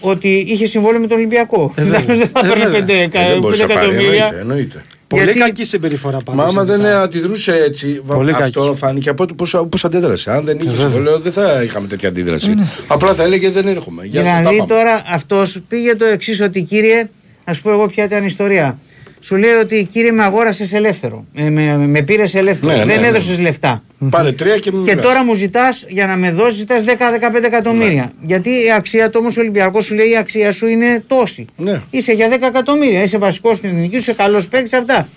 ότι 0.00 0.28
είχε 0.48 0.66
συμβόλαιο 0.66 1.00
με 1.00 1.06
τον 1.06 1.16
Ολυμπιακό. 1.16 1.72
Ε, 1.76 1.82
βέβαια. 1.82 1.98
Ιδάλλως 2.00 2.18
δεν 2.18 2.28
θα 2.28 2.40
Ε, 2.44 2.46
έπαιρνε 2.46 2.64
βέβαια. 2.64 3.08
5 3.08 3.18
Ε, 3.18 3.28
δεν 3.28 3.38
μπορούσε 3.40 3.62
να 3.66 3.74
πάρει. 3.74 3.86
εκατομμύρια. 3.86 4.24
Εννοείται. 4.24 4.40
εννοείται. 4.40 4.82
Πολύ 5.06 5.22
Γιατί- 5.24 5.38
κακή 5.38 5.64
συμπεριφορά 5.64 6.18
πάντως. 6.24 6.42
Μα 6.42 6.48
άμα 6.48 6.64
δεν 6.64 6.80
ειδικά. 6.80 7.00
αντιδρούσε 7.02 7.52
έτσι, 7.54 8.02
Πολύ 8.06 8.30
αυτό 8.30 8.60
κακή. 8.64 8.76
φάνηκε 8.78 9.08
από 9.08 9.26
το 9.26 9.34
πώ 9.34 9.66
αντέδρασε. 9.82 10.30
Αν 10.30 10.44
δεν 10.44 10.58
είχε 10.60 10.76
συμβόλαιο, 10.76 11.18
δεν 11.18 11.32
θα 11.32 11.62
είχαμε 11.62 11.86
τέτοια 11.86 12.08
αντίδραση. 12.08 12.54
Ναι. 12.54 12.66
Απλά 12.86 13.14
θα 13.14 13.22
έλεγε 13.22 13.50
δεν 13.50 13.66
έρχομαι. 13.66 14.04
Γεια 14.04 14.20
σας, 14.24 14.30
τα 14.32 14.38
Δηλαδή 14.38 14.56
πάμε. 14.56 14.68
τώρα 14.74 15.02
αυτός 15.06 15.58
πήγε 15.68 15.94
το 15.96 16.04
εξής 16.04 16.40
ότι 16.40 16.62
κύριε, 16.62 17.08
να 17.44 17.52
σου 17.52 17.62
πω 17.62 17.70
εγώ 17.70 17.86
ποια 17.86 18.04
ήταν 18.04 18.22
η 18.22 18.26
ιστορία. 18.28 18.78
Σου 19.20 19.36
λέει 19.36 19.50
ότι 19.50 19.88
κύριε 19.92 20.10
με 20.12 20.22
αγόρασες 20.24 20.72
ελεύθερο. 20.72 21.24
Ε, 21.34 21.42
με, 21.42 21.76
με 21.76 22.02
πήρες 22.02 22.34
ελεύθερο. 22.34 22.72
Ναι, 22.72 22.78
ναι, 22.78 22.84
δεν 22.84 23.00
ναι. 23.00 23.06
έδωσες 23.06 23.38
λεφτά. 23.38 23.82
Πάρε 24.10 24.32
τρία 24.32 24.58
και 24.58 24.72
μην 24.72 24.84
Και 24.84 24.90
μιλάς. 24.90 25.06
τώρα 25.06 25.24
μου 25.24 25.34
ζητάς 25.34 25.84
για 25.88 26.06
να 26.06 26.16
με 26.16 26.30
δώσεις, 26.30 26.58
ζητάς 26.58 26.84
10-15 26.84 27.42
εκατομμύρια. 27.44 28.02
Ναι. 28.20 28.26
Γιατί 28.26 28.50
η 28.50 28.72
αξία 28.76 29.10
του 29.10 29.18
όμως 29.20 29.36
ο 29.36 29.40
Ολυμπιακός 29.40 29.84
σου 29.84 29.94
λέει 29.94 30.10
η 30.10 30.16
αξία 30.16 30.52
σου 30.52 30.66
είναι 30.66 31.04
τόση. 31.06 31.44
Ναι. 31.56 31.82
Είσαι 31.90 32.12
για 32.12 32.28
10 32.28 32.46
εκατομμύρια. 32.46 33.02
Είσαι 33.02 33.18
βασικός 33.18 33.56
στην 33.56 33.68
εθνική 33.68 33.92
σου, 33.94 33.98
είσαι 34.00 34.12
καλός 34.12 34.48
παίκτης 34.48 34.72
αυτά. 34.72 35.08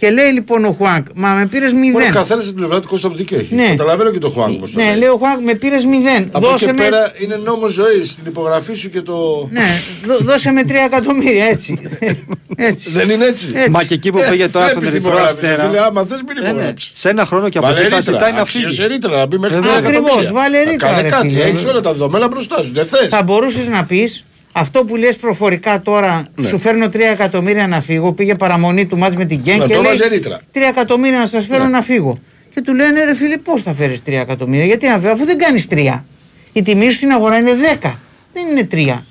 Και 0.00 0.10
λέει 0.10 0.30
λοιπόν 0.32 0.64
ο 0.64 0.74
Χουάνκ, 0.78 1.06
μα 1.14 1.28
με 1.28 1.46
πήρες 1.46 1.72
Μόνο 1.72 1.98
ο 2.04 2.08
0. 2.08 2.12
καθένας 2.12 2.44
στην 2.44 2.56
πλευρά 2.56 2.80
του 2.80 2.88
Κώστα 2.88 3.08
που 3.08 3.16
δίκιο 3.16 3.38
έχει. 3.38 3.54
Ναι. 3.54 3.68
Καταλαβαίνω 3.68 4.10
και 4.10 4.18
το 4.18 4.30
Χουάνγκ 4.30 4.58
πώ 4.58 4.64
το 4.66 4.72
Ναι, 4.74 4.84
λέει. 4.84 4.96
λέει 4.96 5.08
ο 5.08 5.16
Χουάνκ, 5.16 5.42
με 5.44 5.54
πήρες 5.54 5.84
0. 5.86 6.28
Από 6.32 6.46
Δώσε 6.46 6.64
εκεί 6.64 6.74
με. 6.74 6.82
πέρα 6.84 7.12
είναι 7.22 7.36
νόμος 7.44 7.72
ζωής. 7.72 8.10
Στην 8.10 8.24
υπογραφή 8.26 8.74
σου 8.74 8.90
και 8.90 9.00
το. 9.00 9.48
Ναι, 9.50 9.80
δώ- 10.06 10.22
δώσε 10.22 10.50
με 10.50 10.62
3 10.68 10.84
εκατομμύρια 10.86 11.44
έτσι. 11.44 11.78
έτσι. 12.70 12.90
Δεν 12.90 13.10
είναι 13.10 13.24
έτσι. 13.24 13.48
Έτσι. 13.54 13.70
Μα 13.70 13.82
και 13.84 13.94
εκεί 13.94 14.10
που 14.12 14.18
Ε, 14.18 14.26
πήγε 14.30 14.48
τώρα 14.48 14.68
στον 14.68 14.80
βλέπεις 14.80 14.98
την 15.02 15.08
Ερυθρό 15.10 15.24
υπογράφη 15.26 15.46
σου, 15.46 15.52
Αστέρα. 15.52 15.68
Φίλε, 15.68 15.80
άμα 15.84 16.04
θες 16.04 16.22
μην 16.26 16.36
Ε, 16.36 16.40
ναι. 16.40 16.48
υπογράψεις. 16.48 16.90
Σε 16.94 17.08
ένα 17.08 17.24
χρόνο 17.24 17.48
και 17.48 17.58
από 17.58 17.66
Βάλε 17.66 17.80
εκεί 17.80 17.88
θα 17.88 17.96
ρήτρα, 17.96 18.12
ζητάει 18.12 18.32
να 18.32 18.40
αξίωσε 18.40 18.68
φύγει. 18.82 18.86
ρήτρα 18.88 19.16
να 19.16 19.26
μπει 19.26 19.38
μέχρι 19.38 19.56
Ε, 19.56 19.60
τρία 19.60 19.72
ακριβώς, 19.72 19.98
εκατομμύρια. 20.00 20.32
βάλε 20.32 20.58
Να 20.64 20.70
ρήτρα, 20.70 20.88
Κάνε 20.88 21.02
ρε 21.02 21.08
κάτι, 21.08 21.28
φίλε. 21.28 21.42
έχεις 21.42 21.64
όλα 21.64 21.80
τα 21.80 21.90
δεδομένα 21.92 22.28
μπροστά 22.28 22.62
σου. 22.62 22.70
Δεν 22.72 22.86
θες. 22.86 23.08
Θα 23.08 23.22
μπορούσες 23.22 23.66
να 23.68 23.84
πεις 23.84 24.24
αυτό 24.52 24.84
που 24.84 24.96
λες 24.96 25.16
προφορικά 25.16 25.80
τώρα, 25.80 26.26
Ναι. 26.34 26.46
σου 26.46 26.58
φέρνω 26.58 26.88
3 26.88 27.00
εκατομμύρια 27.12 27.66
να 27.66 27.80
φύγω. 27.80 28.12
Πήγε 28.12 28.34
παραμονή 28.34 28.86
του 28.86 28.98
μάτς 28.98 29.16
με 29.16 29.24
την 29.24 29.38
Γκέν 29.38 29.58
Ναι, 29.58 29.66
και 29.66 29.74
το 29.74 29.80
λέει 29.80 29.90
βάζε 29.90 30.08
ρήτρα. 30.08 30.40
3 30.52 30.68
εκατομμύρια 30.68 31.18
να 31.18 31.26
σας 31.26 31.46
φέρω 31.46 31.62
Ναι. 31.64 31.68
να 31.70 31.82
φύγω. 31.82 32.18
Και 32.54 32.60
του 32.62 32.74
λένε 32.74 33.04
ρε 33.04 33.14
φίλε, 33.14 33.36
πώς 33.36 33.62
θα 33.62 33.72
φέρεις 33.72 34.02
3 34.06 34.20
εκατομμύρια, 34.20 34.64
Γιατί 34.64 34.86
να 34.86 34.98
φέρω, 34.98 35.12
αφού 35.12 35.24
δεν 35.24 35.38
κάνεις 35.38 35.66
3. 35.68 36.04
Η 36.52 36.62
τιμή 36.62 36.84
σου 36.84 36.92
στην 36.92 37.10
αγορά 37.10 37.36
είναι 37.36 37.54
10. 37.54 37.98
Δεν 38.32 38.46
είναι 38.48 38.68
3. 38.72 39.04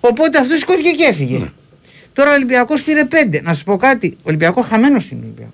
Οπότε 0.00 0.38
αυτό 0.38 0.56
σηκώθηκε 0.56 0.90
και 0.90 1.04
έφυγε. 1.04 1.38
Ναι. 1.38 1.46
Τώρα 2.12 2.30
ο 2.30 2.34
Ολυμπιακός 2.34 2.82
πήρε 2.82 3.04
5. 3.04 3.40
Να 3.42 3.54
σα 3.54 3.64
πω 3.64 3.76
κάτι. 3.76 4.16
Ο 4.16 4.22
Ολυμπιακός 4.22 4.66
χαμένος 4.66 5.10
είναι 5.10 5.20
ο 5.20 5.24
Ολυμπιακός. 5.24 5.52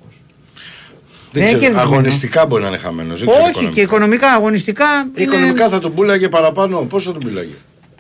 Δεν 1.33 1.43
δεν 1.43 1.43
ξέρω, 1.45 1.59
κερδισμένο. 1.61 1.91
αγωνιστικά 1.93 2.47
μπορεί 2.47 2.63
να 2.63 2.69
είναι 2.69 2.79
χαμένος. 2.79 3.19
δεν 3.21 3.29
ξέρω 3.29 3.43
Όχι 3.43 3.51
οικονομικά. 3.51 3.75
και 3.75 3.81
οικονομικά, 3.81 4.29
αγωνιστικά. 4.29 4.87
Οικονομικά 5.15 5.69
θα 5.69 5.79
τον 5.79 5.95
πούλαγε 5.95 6.29
παραπάνω. 6.29 6.79
Πώς 6.81 7.05
θα 7.05 7.13
τον 7.13 7.21
πούλαγε. 7.23 7.55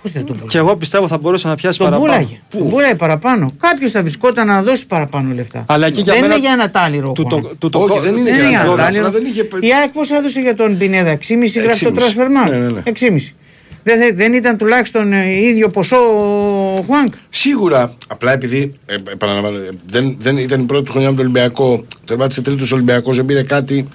Πώς 0.05 0.13
δεν 0.13 0.25
τον 0.27 0.47
Και 0.47 0.59
εγώ 0.59 0.77
πιστεύω 0.77 1.09
θα 1.09 1.19
μπορούσε 1.19 1.49
να 1.49 1.55
πιάσει 1.55 1.79
Τον 1.79 1.91
παραπάνω. 1.91 2.13
πούλαγε. 2.15 2.41
Τον 2.51 2.69
πούλαγε 2.71 2.95
παραπάνω. 2.95 3.53
Κάποιος 3.61 3.91
θα 3.91 4.01
βρισκόταν 4.03 4.47
να 4.47 4.63
δώσει 4.63 4.87
παραπάνω 4.87 5.35
λεφτά. 5.35 5.65
Αλλά 5.69 5.87
εκεί 5.87 6.01
για 6.01 6.13
δεν 6.13 6.23
μένα 6.23 6.35
είναι 6.35 6.43
για 6.45 6.53
ένα 6.53 6.71
τάλιρο. 6.71 7.13
Του 7.13 7.27
Χουάν. 7.29 7.43
το- 7.43 7.55
του 7.59 7.69
το- 7.69 7.79
Όχι, 7.79 7.99
δεν 8.01 8.17
είναι 8.17 8.23
Δεν 8.31 8.35
για 8.35 8.43
είναι 8.43 8.43
να 8.43 8.51
για 8.51 8.61
ένα 8.67 8.77
τα 8.77 8.83
τάλιρο. 8.83 9.01
αλλά 9.05 9.11
δεν 9.11 9.25
είχε. 9.25 9.49
Η 9.61 9.75
ΑΕΚ 9.81 9.91
πώς 9.93 10.11
έδωσε 10.11 10.41
για 10.41 10.57
τον 10.57 10.79
Πινέδα, 10.79 11.11
6,5 11.11 11.61
γράφει 11.61 11.85
το 11.85 11.91
6,5. 11.91 12.01
transfer 12.01 12.47
mark; 12.47 12.51
Ναι, 12.51 12.57
ναι, 12.57 12.69
ναι. 12.71 12.81
6,5. 12.85 13.35
Δεν, 13.83 13.99
θε- 14.01 14.15
δεν 14.17 14.33
ήταν 14.33 14.57
τουλάχιστον 14.57 15.13
ε, 15.13 15.31
ίδιο 15.33 15.69
ποσό 15.69 15.97
ο 15.97 16.83
Χουάνκ; 16.87 17.13
Σίγουρα, 17.29 17.93
απλά 18.09 18.33
επειδή 18.33 18.73
ε, 18.87 18.95
επαναλαμβάνω, 19.13 19.57
ε, 19.57 19.69
δεν, 19.87 20.17
δεν 20.21 20.37
ήταν 20.37 20.61
η 20.61 20.65
πρώτη 20.65 20.91
χρονιά 20.91 21.09
με 21.11 21.15
τον 21.17 21.25
Ολυμπιακό, 21.25 21.85
τερμάτισε 22.05 22.41
τρίτος 22.43 22.73
Ολυμπιακός, 22.73 23.17
δεν 23.17 23.25
πήρε 23.25 23.43
κάτι. 23.43 23.89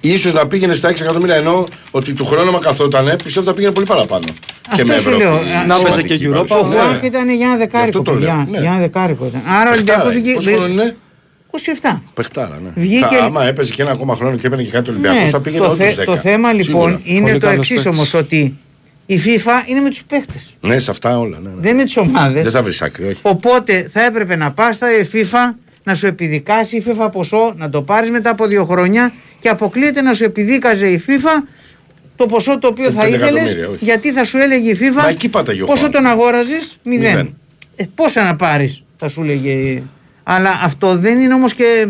Ίσως 0.00 0.32
να 0.32 0.46
πήγαινε 0.46 0.74
στα 0.74 0.88
6 0.90 1.00
εκατομμύρια 1.00 1.34
ενώ 1.34 1.68
ότι 1.90 2.12
του 2.12 2.24
χρόνου 2.24 2.50
μα 2.52 2.58
καθότανε, 2.58 3.16
πιστεύω 3.24 3.46
θα 3.46 3.54
πήγαινε 3.54 3.72
πολύ 3.72 3.86
παραπάνω. 3.86 4.24
Αυτό 4.70 4.86
με 4.86 4.92
σου 4.92 4.98
Ευρώπη 4.98 5.22
λέω. 5.24 5.40
Να 5.66 5.74
σημαντική 5.74 5.82
παίζει 6.08 6.18
και 6.18 6.28
παρουσία. 6.28 6.56
Europa, 6.58 6.64
Ο 6.64 6.68
Ναι. 6.68 6.74
Χουάνκ 6.76 7.02
ήταν 7.02 7.30
για 7.30 7.46
ένα 7.46 7.56
δεκάρικο. 7.56 7.98
αυτό 7.98 8.02
το 8.12 8.18
λέω, 8.18 8.20
παιδιά. 8.20 8.46
ναι. 8.50 8.58
Για 8.58 8.70
ένα 8.70 8.78
δεκάρικο 8.78 9.26
ήταν. 9.26 9.42
Άρα 9.46 9.70
ο 9.70 9.72
Παιχτάρα, 9.72 10.04
Ολυμπιακό 10.04 10.38
Πόσο 10.38 10.50
χρόνο 10.50 10.66
είναι, 10.72 10.96
27. 11.82 12.00
Παιχτάρα, 12.14 12.60
ναι. 12.64 12.70
Βγήκε- 12.82 13.06
Θα, 13.18 13.24
άμα 13.24 13.44
έπαιζε 13.44 13.72
και 13.72 13.82
ένα 13.82 13.90
ακόμα 13.90 14.16
χρόνο 14.16 14.36
και 14.36 14.46
έπαιρνε 14.46 14.64
και 14.64 14.70
κάτι 14.70 14.90
Ολυμπιακός, 14.90 15.20
Ναι, 15.22 15.28
θα 15.28 15.40
πήγαινε 15.40 15.64
το, 15.64 15.70
όντως 15.70 15.86
θε- 15.94 15.98
10. 16.00 16.04
το 16.04 16.16
θέμα 16.16 16.52
λοιπόν 16.52 16.64
Σίγουρα. 16.64 17.00
είναι 17.04 17.20
Πολύ 17.20 17.32
το 17.32 17.46
καλός 17.46 17.58
εξής 17.70 17.76
παίκτης. 17.82 17.98
όμως 17.98 18.14
ότι 18.14 18.56
η 19.06 19.20
FIFA 19.24 19.68
είναι 19.70 19.80
με 19.80 19.88
τους 19.88 20.02
παίχτε. 20.08 20.40
Ναι, 20.60 20.78
σε 20.78 20.90
αυτά 20.90 21.18
όλα. 21.18 21.38
Ναι, 21.42 21.48
ναι. 21.48 21.54
Δεν 21.60 21.68
είναι 21.70 21.78
με 21.78 21.84
τις 21.84 21.96
ομάδες. 21.96 22.42
Δεν 22.42 22.52
θα 22.52 22.62
βρεις 22.62 22.82
άκρη, 22.82 23.04
όχι. 23.08 23.20
Οπότε 23.22 23.88
θα 23.92 24.04
έπρεπε 24.04 24.36
να 24.36 24.50
πας 24.50 24.74
στα 24.74 24.86
FIFA 25.12 25.54
να 25.88 25.94
σου 25.94 26.06
επιδικάσει 26.06 26.76
η 26.76 26.84
FIFA 26.88 27.08
ποσό, 27.12 27.52
να 27.56 27.70
το 27.70 27.82
πάρεις 27.82 28.10
μετά 28.10 28.30
από 28.30 28.46
δύο 28.46 28.64
χρόνια 28.64 29.12
και 29.40 29.48
αποκλείεται 29.48 30.00
να 30.02 30.14
σου 30.14 30.24
επιδίκαζε 30.24 30.88
η 30.88 31.02
FIFA 31.06 31.42
το 32.16 32.26
ποσό 32.26 32.58
το 32.58 32.68
οποίο 32.68 32.84
Το 32.86 32.92
θα 32.92 33.00
πέντε 33.02 33.16
ήθελες, 33.16 33.30
εκατομμύρια, 33.42 33.68
όχι. 33.68 33.84
γιατί 33.84 34.12
θα 34.12 34.24
σου 34.24 34.38
έλεγε 34.38 34.70
η 34.70 34.78
FIFA 34.80 34.94
Μα 34.94 35.08
εκεί 35.08 35.28
πάταγε 35.28 35.62
ο 35.62 35.66
πόσο 35.66 35.78
Χουάνκ. 35.78 35.94
τον 35.94 36.06
αγόραζες, 36.06 36.78
μηδέν. 36.82 37.08
Μηδέν. 37.16 37.36
Ε, 37.76 37.84
πόσα 37.94 38.22
να 38.24 38.36
πάρεις, 38.36 38.82
θα 38.96 39.08
σου 39.08 39.22
έλεγε. 39.22 39.82
Αλλά 40.22 40.60
αυτό 40.62 40.96
δεν 40.96 41.20
είναι 41.20 41.34
όμως 41.34 41.54
και 41.54 41.86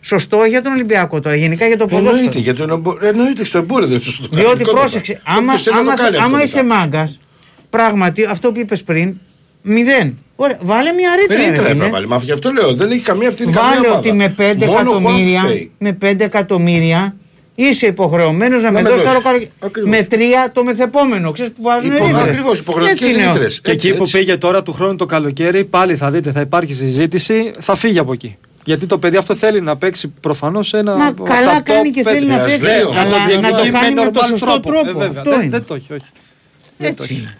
σωστό 0.00 0.44
για 0.44 0.62
τον 0.62 0.72
Ολυμπιακό 0.72 1.20
τώρα, 1.20 1.36
γενικά 1.36 1.66
για 1.66 1.76
το 1.76 1.84
ποδόσφαιρο. 1.86 2.16
Εννοείται, 2.16 2.38
γιατί 2.38 2.58
τον 2.58 2.70
εμπο- 2.70 2.96
εννοείται 3.00 3.44
στο 3.44 3.58
εμπόριο 3.58 3.86
δεν 3.86 3.94
είναι 3.96 4.04
σωστό. 4.04 4.22
Διότι 4.28 4.42
Κανονικότατα. 4.42 4.78
πρόσεξε, 4.80 5.20
άμα, 5.24 5.38
Όποιος 5.40 5.62
θέλει 5.62 5.76
να 5.76 5.82
το 5.82 5.90
άμα, 5.90 5.96
κάνει 5.96 6.08
αυτό 6.16 6.22
άμα 6.26 6.30
μετά. 6.36 6.44
είσαι 6.44 6.62
μάγκας, 6.64 7.18
πράγματι 7.70 8.24
αυτό 8.24 8.52
που 8.52 8.60
είπες 8.60 8.82
πριν, 8.82 9.14
μηδέν. 9.62 10.18
Ωραία, 10.36 10.58
βάλε 10.60 10.92
μια 10.92 11.10
ρήτρα. 11.20 11.36
ρε 11.36 11.42
Ρήτρα 11.42 11.54
φίλε. 11.62 11.68
έπρεπε 11.68 11.84
να 11.84 11.90
βάλει. 11.90 12.06
Μα 12.08 12.16
γι' 12.16 12.32
αυτό 12.32 12.50
λέω. 12.52 12.72
Δεν 12.74 12.90
έχει 12.90 13.00
καμία 13.00 13.28
ευθύνη 13.28 13.52
καμία 13.52 13.70
Βάλε 13.70 13.86
ομάδα. 13.86 13.98
ότι 13.98 14.12
με 14.12 14.34
5 14.38 14.66
Μόνο 14.66 14.90
ο 14.90 14.98
Χουάνκ 14.98 14.98
εκατομμύρια, 14.98 15.40
φταίει. 15.40 15.70
με 15.78 15.92
5 16.02 16.20
εκατομμύρια 16.24 17.14
είσαι 17.54 17.86
υποχρεωμένος 17.86 18.62
να, 18.62 18.70
Να 18.70 18.72
με 18.72 18.82
με 18.82 18.88
δώσεις 18.88 19.04
δώσεις. 19.04 19.22
τα 19.22 19.28
ροκάρια. 19.28 19.48
Ακριβώς. 19.60 19.90
Με 19.90 20.02
3 20.10 20.50
το 20.52 20.64
μεθεπόμενο. 20.64 21.30
Ξέρεις 21.32 21.52
που 21.52 21.62
βάζουν 21.62 21.94
Υπο- 21.94 22.06
ρήτρες. 22.06 22.22
Ακριβώς, 22.22 22.58
υποχρεωτικές 22.58 23.02
Έτσι 23.08 23.20
είναι. 23.22 23.32
ρήτρες. 23.32 23.60
Και 23.60 23.70
Έτσι, 23.70 23.88
εκεί 23.88 23.96
που 23.96 24.02
έτσι. 24.02 24.18
πήγε 24.18 24.36
τώρα 24.36 24.62
του 24.62 24.72
χρόνου 24.72 24.96
το 24.96 25.06
καλοκαίρι, 25.06 25.64
πάλι 25.64 25.96
θα 25.96 26.10
δείτε, 26.10 26.32
θα 26.32 26.40
υπάρχει 26.40 26.72
συζήτηση, 26.72 27.54
θα 27.58 27.74
φύγει 27.74 27.98
από 27.98 28.12
εκεί. 28.12 28.36
Γιατί 28.64 28.86
το 28.86 28.98
παιδί 28.98 29.16
αυτό 29.16 29.34
θέλει 29.34 29.60
να 29.60 29.76
παίξει 29.76 30.08
προφανώς 30.20 30.72
ένα. 30.74 30.96
Μα 30.96 31.06
από 31.06 31.22
καλά 31.24 31.52
τα 31.52 31.60
κάνει 31.60 31.88
top 31.88 31.92
και 31.92 32.02
πέντε. 32.02 32.16
θέλει 32.16 32.28
να 32.28 32.34
Ας 32.36 32.44
παίξει. 32.44 32.60
λέω, 32.62 32.90
αλλά 32.90 33.04
να 33.04 33.10
το 33.10 33.16
να 33.16 33.18
το 33.20 33.56
διεκδικεί 33.56 33.70
κάνει 33.70 33.94
με 33.94 34.10
το 34.10 34.20
normal 34.20 34.28
σωστό 34.28 34.60
τρόπο. 34.60 34.88
Ε, 34.88 34.92
βέβαια. 34.92 35.08
Αυτό 35.08 35.30
δεν, 35.30 35.40
είναι. 35.40 35.50
δεν 35.50 35.64
το 35.64 35.74
έχει, 35.74 35.92
όχι. 35.92 36.04
Δεν 36.78 36.94
το 36.94 37.02
Έτσι 37.02 37.14
έχει. 37.14 37.34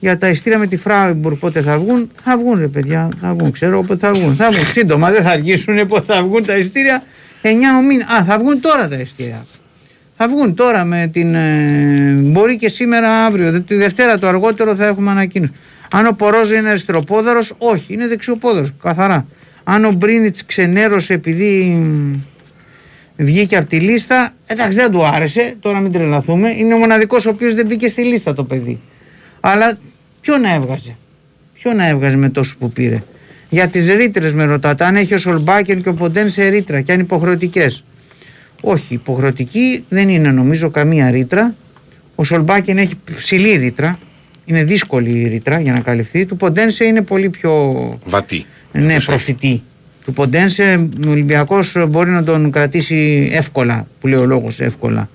Είναι. 0.00 0.10
Για 0.10 0.18
τα 0.18 0.28
ειστήρια 0.28 0.58
με 0.58 0.66
τη 0.66 0.76
Φράιμπουργκ 0.76 1.36
πότε 1.36 1.60
θα 1.60 1.78
βγουν, 1.78 2.10
θα 2.24 2.36
βγουν 2.36 2.58
ρε 2.58 2.66
παιδιά, 2.66 3.08
θα 3.20 3.34
βγουν, 3.34 3.50
ξέρω 3.52 3.82
πότε 3.82 4.06
θα 4.06 4.12
βγουν. 4.12 4.34
Θα 4.34 4.50
βγουν 4.50 4.64
σύντομα, 4.64 5.10
δεν 5.10 5.22
θα 5.22 5.30
αργήσουν 5.30 5.86
πότε 5.88 6.12
θα 6.14 6.22
βγουν 6.22 6.44
τα 6.46 6.56
ειστήρια. 6.56 7.02
9 7.42 7.48
ο 7.78 7.82
μήνα. 7.82 8.06
Α, 8.06 8.24
θα 8.24 8.38
βγουν 8.38 8.60
τώρα 8.60 8.88
τα 8.88 8.96
ειστήρια. 8.96 9.44
Θα 10.16 10.28
βγουν 10.28 10.54
τώρα 10.54 10.84
με 10.84 11.10
την. 11.12 11.34
ε, 11.34 12.12
μπορεί 12.20 12.56
και 12.56 12.68
σήμερα, 12.68 13.24
αύριο. 13.24 13.50
δε- 13.50 13.60
Τη 13.60 13.74
Δευτέρα 13.74 14.18
το 14.18 14.26
αργότερο 14.28 14.74
θα 14.74 14.86
έχουμε 14.86 15.10
ανακοίνωση. 15.10 15.52
Αν 15.90 16.06
ο 16.06 16.12
Πορόζο 16.12 16.54
είναι 16.54 16.68
αριστεροπόδαρος, 16.68 17.54
όχι, 17.58 17.92
είναι 17.94 18.06
δεξιοπόδαρος. 18.06 18.72
Καθαρά. 18.82 19.26
Αν 19.64 19.84
ο 19.84 19.92
Μπρίνιτς 19.92 20.44
ξενέρωσε 20.46 21.12
επειδή 21.12 21.62
μ, 21.82 22.14
βγήκε 23.16 23.56
από 23.56 23.68
τη 23.68 23.76
λίστα, 23.80 24.32
εντάξει 24.46 24.78
δεν 24.78 24.90
του 24.90 25.04
άρεσε, 25.04 25.54
τώρα 25.60 25.78
μην 25.80 25.92
τρελαθούμε. 25.92 26.50
Είναι 26.50 26.74
ο 26.74 26.78
μοναδικός 26.78 27.26
ο 27.26 27.30
οποίος 27.30 27.54
δεν 27.54 27.66
μπήκε 27.66 27.88
στη 27.88 28.02
λίστα 28.02 28.34
το 28.34 28.44
παιδί. 28.44 28.80
Αλλά 29.40 29.78
ποιο 30.20 30.38
να 30.38 30.54
έβγαζε; 30.54 30.96
Ποιο 31.54 31.72
να 31.72 31.88
έβγαζε 31.88 32.16
με 32.16 32.28
τόσο 32.28 32.56
που 32.58 32.70
πήρε; 32.70 33.02
Για 33.48 33.68
τις 33.68 33.88
ρήτρες 33.88 34.32
με 34.32 34.44
ρωτάτε, 34.44 34.84
αν 34.84 34.96
έχει 34.96 35.14
ο 35.14 35.18
Σολμπάκεν 35.18 35.82
και 35.82 35.88
ο 35.88 35.94
Ποντένσε 35.94 36.48
ρήτρα 36.48 36.80
και 36.80 36.92
αν 36.92 37.00
υποχρεωτικές. 37.00 37.84
Όχι, 38.60 38.94
υποχρεωτική 38.94 39.84
δεν 39.88 40.08
είναι 40.08 40.30
νομίζω 40.30 40.70
καμία 40.70 41.10
ρήτρα. 41.10 41.54
Ο 42.14 42.24
Σολμπάκεν 42.24 42.78
έχει 42.78 42.94
ψηλή 43.16 43.56
ρήτρα. 43.56 43.98
Είναι 44.44 44.64
δύσκολη 44.64 45.10
η 45.10 45.28
ρήτρα 45.28 45.60
για 45.60 45.72
να 45.72 45.80
καλυφθεί. 45.80 46.26
Του 46.26 46.36
Ποντένσε 46.36 46.84
είναι 46.84 47.02
πολύ 47.02 47.28
πιο 47.28 47.74
Βατή. 48.04 48.44
ναι, 48.72 49.00
προσιτή. 49.00 49.62
Του 50.04 50.12
Ποντένσε 50.12 50.88
ο 51.06 51.10
Ολυμπιακός 51.10 51.76
μπορεί 51.88 52.10
να 52.10 52.24
τον 52.24 52.50
κρατήσει 52.50 53.28
εύκολα, 53.32 53.86
που 54.00 54.06
λέει 54.06 54.18
ο 54.18 54.26
λόγος 54.26 54.60
εύκολα. 54.60 55.08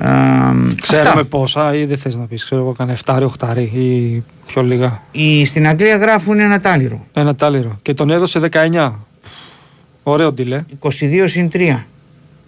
Α, 0.00 0.52
Ξέρουμε 0.80 1.08
αυτά. 1.08 1.24
πόσα 1.24 1.74
ή 1.74 1.84
δεν 1.84 1.98
θες 1.98 2.16
να 2.16 2.24
πεις. 2.24 2.44
Ξέρω 2.44 2.60
εγώ 2.60 2.72
κανένα 2.72 2.98
7 3.04 3.14
8 3.40 3.56
ή 3.74 4.22
πιο 4.46 4.62
λίγα. 4.62 5.02
Οι, 5.12 5.44
στην 5.44 5.66
Αγγλία 5.66 5.96
γράφουν 5.96 6.38
ένα 6.40 6.60
τάλιρο. 6.60 7.06
Ένα 7.12 7.34
τάλιρο. 7.34 7.78
Και 7.82 7.94
τον 7.94 8.10
έδωσε 8.10 8.40
19. 8.52 8.92
Ωραίο 10.02 10.32
ντυλέ. 10.32 10.64
22 10.80 10.90
συν 11.26 11.50
3. 11.52 11.76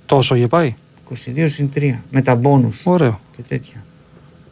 Τόσο 0.06 0.34
είχε 0.34 0.46
πάει; 0.46 0.74
22 1.36 1.46
συν 1.48 1.70
3. 1.76 1.94
Με 2.10 2.22
τα 2.22 2.34
μπόνους 2.34 2.80
Ωραίο. 2.84 3.20
και 3.36 3.42
τέτοια. 3.48 3.76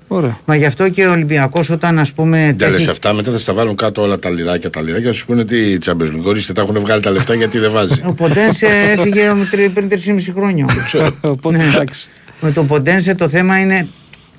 Ωραίο. 0.08 0.38
Μα 0.44 0.56
γι' 0.56 0.64
αυτό 0.64 0.88
και 0.88 1.06
ο 1.06 1.10
Ολυμπιακός 1.10 1.70
όταν 1.70 1.98
ας 1.98 2.12
πούμε. 2.12 2.38
Δεν 2.46 2.56
τα 2.58 2.64
έχει- 2.64 2.74
λες 2.74 2.88
αυτά, 2.88 3.12
μετά 3.12 3.32
θα 3.32 3.38
στα 3.38 3.52
βάλουν 3.52 3.76
κάτω 3.76 4.02
όλα 4.02 4.18
τα 4.18 4.30
λιράκια, 4.30 4.70
τα 4.70 4.80
λιράκια, 4.82 5.12
σου 5.12 5.26
πούνε 5.26 5.44
τι 5.44 5.76
Champions 5.84 5.92
League. 6.14 6.24
Ορίστε, 6.24 6.52
τα 6.52 6.62
έχουν 6.62 6.78
βγάλει 6.80 7.02
τα 7.02 7.10
λεφτά 7.10 7.34
γιατί 7.34 7.58
δεν 7.58 7.70
βάζει. 7.70 8.02
Ο 8.06 8.12
Ποντένσε 8.12 8.66
έφυγε 8.66 9.32
τρι- 9.50 9.70
πριν 9.70 9.88
3,5 9.88 10.32
χρόνια. 10.34 10.66
Ξέρω. 10.84 11.10
Οπότε 11.20 11.56
Ναι. 11.56 11.64
εντάξει. 11.64 12.08
Με 12.40 12.52
τον 12.52 12.66
Ποντένσε 12.66 13.14
το 13.14 13.28
θέμα 13.28 13.58
είναι 13.58 13.88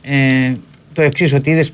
ε, 0.02 0.54
το 0.94 1.02
εξής, 1.02 1.34
ότι 1.34 1.50
είδες. 1.50 1.74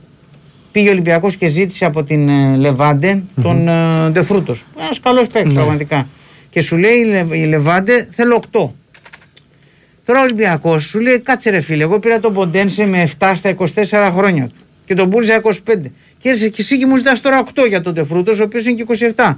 Πήγε 0.72 0.88
ο 0.88 0.92
Ολυμπιακός 0.92 1.36
και 1.36 1.48
ζήτησε 1.48 1.86
από 1.86 2.04
την 2.04 2.30
ε, 2.30 2.56
Λεβάντε 2.58 3.24
τον 3.42 3.68
ε, 3.68 4.10
Ντεφρούτος. 4.10 4.64
Ένας 4.80 5.00
καλός 5.00 5.28
παίκτης 5.28 5.52
Ναι. 5.54 5.58
πραγματικά. 5.60 6.08
Και 6.50 6.62
σου 6.62 6.78
λέει 6.78 6.96
η, 6.96 7.04
Λε- 7.06 7.34
η 7.34 7.46
Λεβάντε 7.46 8.08
θέλω 8.12 8.42
8. 8.52 8.70
Τώρα 10.06 10.20
ο 10.20 10.24
Ολυμπιακός 10.24 10.84
σου 10.84 11.00
λέει 11.00 11.20
κάτσε 11.20 11.50
ρε 11.50 11.62
φίλε, 11.62 11.84
εγώ 11.84 12.00
πήρα 12.00 12.20
τον 12.20 12.34
Ποντένσε 12.34 12.86
με 12.86 13.10
7 13.20 13.32
στα 13.36 13.56
24 13.58 14.12
χρόνια 14.16 14.48
του 14.48 14.54
και 14.86 14.94
τον 14.96 15.10
πούλησα 15.10 15.42
25. 15.44 15.52
Και 16.20 16.30
έρχεσαι 16.30 16.50
και 16.50 16.62
εσύ 16.62 16.78
και 16.78 16.86
μου 16.86 16.98
ζητάς 16.98 17.22
τώρα 17.22 17.44
8 17.56 17.68
για 17.68 17.82
τον 17.82 17.94
Ντεφρούτος 17.94 18.40
ο 18.40 18.44
οποίος 18.44 18.66
είναι 18.66 18.84
και 18.84 19.14
27. 19.16 19.34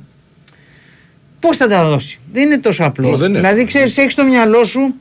Πώς 1.39 1.57
θα 1.57 1.67
τα 1.67 1.89
δώσει; 1.89 2.19
Δεν 2.33 2.43
είναι 2.43 2.57
τόσο 2.57 2.83
απλό. 2.83 3.09
Ω, 3.11 3.17
δεν 3.17 3.29
είναι 3.29 3.39
δηλαδή, 3.39 3.61
εύκολο. 3.61 3.67
ξέρεις, 3.67 3.97
έχεις 3.97 4.13
στο 4.13 4.23
μυαλό 4.23 4.63
σου 4.63 4.93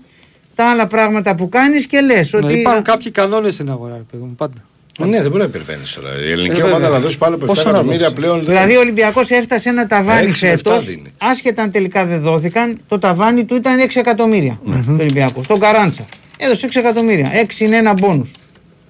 τα 0.59 0.71
άλλα 0.71 0.87
πράγματα 0.87 1.35
που 1.35 1.49
κάνεις 1.49 1.87
και 1.87 2.01
λες. 2.01 2.33
Ναι, 2.33 2.39
Ότι... 2.47 2.59
υπάρχουν 2.59 2.83
κάποιοι 2.83 3.11
κανόνες 3.11 3.55
στην 3.55 3.71
αγορά, 3.71 3.95
ρε 3.97 4.03
παιδί 4.11 4.23
μου, 4.23 4.35
πάντα. 4.35 4.55
Ναι, 4.99 5.21
δεν 5.21 5.27
μπορεί 5.31 5.39
να 5.43 5.49
υπερβαίνεις 5.49 5.93
τώρα. 5.93 6.09
Η 6.27 6.31
ελληνική 6.31 6.61
Ε, 6.61 6.63
ομάδα 6.63 6.79
βέβαια. 6.79 6.89
να 6.91 6.99
δώσει 6.99 7.19
πάνω 7.19 7.35
από 7.35 7.45
7 7.45 7.47
Πόσο 7.49 7.63
να 7.63 7.69
εκατομμύρια 7.71 7.99
δώσει. 8.09 8.13
πλέον. 8.21 8.37
δεν- 8.37 8.45
Δηλαδή, 8.45 8.77
ο 8.77 8.81
Ολυμπιακός 8.81 9.31
έφτασε 9.31 9.69
ένα 9.69 9.87
ταβάνι 9.87 10.27
Έξι 10.29 10.45
με 10.47 10.51
φέτος. 10.57 10.77
εφτά 10.77 10.87
δίνει. 10.91 11.13
Άσχετα 11.19 11.63
αν 11.63 11.71
τελικά 11.71 12.05
δεν 12.05 12.21
δόθηκαν, 12.21 12.81
το 12.89 12.99
ταβάνι 12.99 13.45
του 13.45 13.55
ήταν 13.57 13.79
6 13.81 14.01
εκατομμύρια. 14.01 14.59
Ναι. 14.63 14.83
Το 14.87 14.93
Ολυμπιακός. 15.03 15.45
Στον 15.45 15.59
Καράντσα. 15.61 16.05
Έδωσε 16.37 16.67
6 16.67 16.79
εκατομμύρια. 16.79 17.31
6 17.35 17.65
είναι 17.65 17.77
ένα 17.77 17.93
μπόνους. 17.93 18.31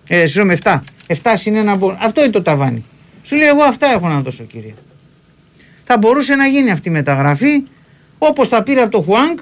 Ε, 0.09 0.27
συγγνώμη, 0.27 0.53
7. 0.53 0.83
7 1.07 1.47
είναι 1.47 1.59
ένα 1.59 1.75
μπόνους. 1.75 1.97
Αυτό 2.01 2.21
είναι 2.23 2.31
το 2.31 2.43
ταβάνι. 2.43 2.85
Σου 3.23 3.37
λέει, 3.37 3.49
Εγώ 3.49 3.63
αυτά 3.63 3.87
έχω 3.93 4.09
να 4.09 4.21
δώσω, 4.21 4.43
κύριε. 4.43 4.75
Θα 5.85 5.99
μπορούσε 5.99 6.35
να 6.35 6.47
γίνει 6.47 6.71
αυτή 6.71 6.89
η 6.89 6.93
μεταγραφή 6.93 7.63
όπως 8.19 8.49
τα 8.49 8.63
πήρε 8.63 8.81
από 8.81 8.91
το 8.91 9.01
Χουάνγκ, 9.03 9.39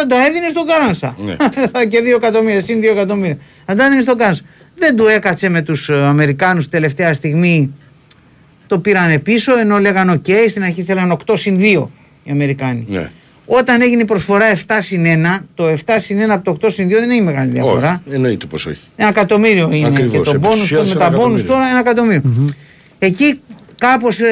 θα 0.00 0.06
τα 0.06 0.26
έδινε 0.26 0.48
στον 0.48 0.66
Καράνσα. 0.66 1.16
Ναι. 1.24 1.36
και 1.90 1.98
2 1.98 2.16
εκατομμύρια, 2.16 2.60
συν 2.60 2.80
2 2.80 2.84
εκατομμύρια. 2.84 3.38
Θα 3.66 3.74
τα 3.74 3.84
έδινε 3.84 4.00
στον 4.00 4.18
Καράνσα. 4.18 4.42
Δεν 4.76 4.96
του 4.96 5.06
έκατσε 5.06 5.48
με 5.48 5.62
τους 5.62 5.90
Αμερικάνους 5.90 6.68
τελευταία 6.68 7.14
στιγμή 7.14 7.72
το 8.68 8.78
πήρανε 8.78 9.18
πίσω 9.18 9.58
ενώ 9.58 9.78
λέγανε 9.78 10.12
οκ, 10.12 10.24
στην 10.48 10.62
αρχή 10.62 10.82
θέλαν 10.82 11.18
8 11.26 11.32
συν 11.36 11.58
2 11.60 11.86
οι 12.24 12.30
Αμερικάνοι. 12.30 12.84
Ναι. 12.88 13.10
Όταν 13.46 13.80
έγινε 13.82 14.02
η 14.02 14.04
προσφορά 14.04 14.44
7 14.66 14.78
συν 14.80 15.04
1, 15.04 15.38
το 15.54 15.68
7 15.86 15.96
συν 15.98 16.18
1 16.26 16.28
από 16.28 16.58
το 16.58 16.66
8 16.66 16.72
συν 16.72 16.86
2 16.86 16.90
δεν 16.90 17.10
έχει 17.10 17.22
μεγάλη 17.22 17.50
διαφορά. 17.50 18.02
Όχι, 18.06 18.14
εννοείται 18.14 18.46
πως 18.46 18.66
όχι. 18.66 18.86
Ένα 18.96 19.08
εκατομμύριο 19.08 19.70
είναι 19.72 19.86
Ακριβώς, 19.86 20.10
και 20.10 20.18
το 20.18 20.30
επί 20.30 20.38
της 20.38 20.48
μπόνους 20.48 20.62
ουσίας 20.62 20.94
με 20.94 21.00
ένα 21.00 21.10
τα 21.10 21.16
μπόνους 21.16 21.40
εκατομμύριο. 21.40 21.52
τώρα 21.52 21.68
ένα 21.68 21.78
εκατομμύριο. 21.78 22.22
Εκεί 22.98 23.40
κάπως 23.78 24.20
ε, 24.20 24.24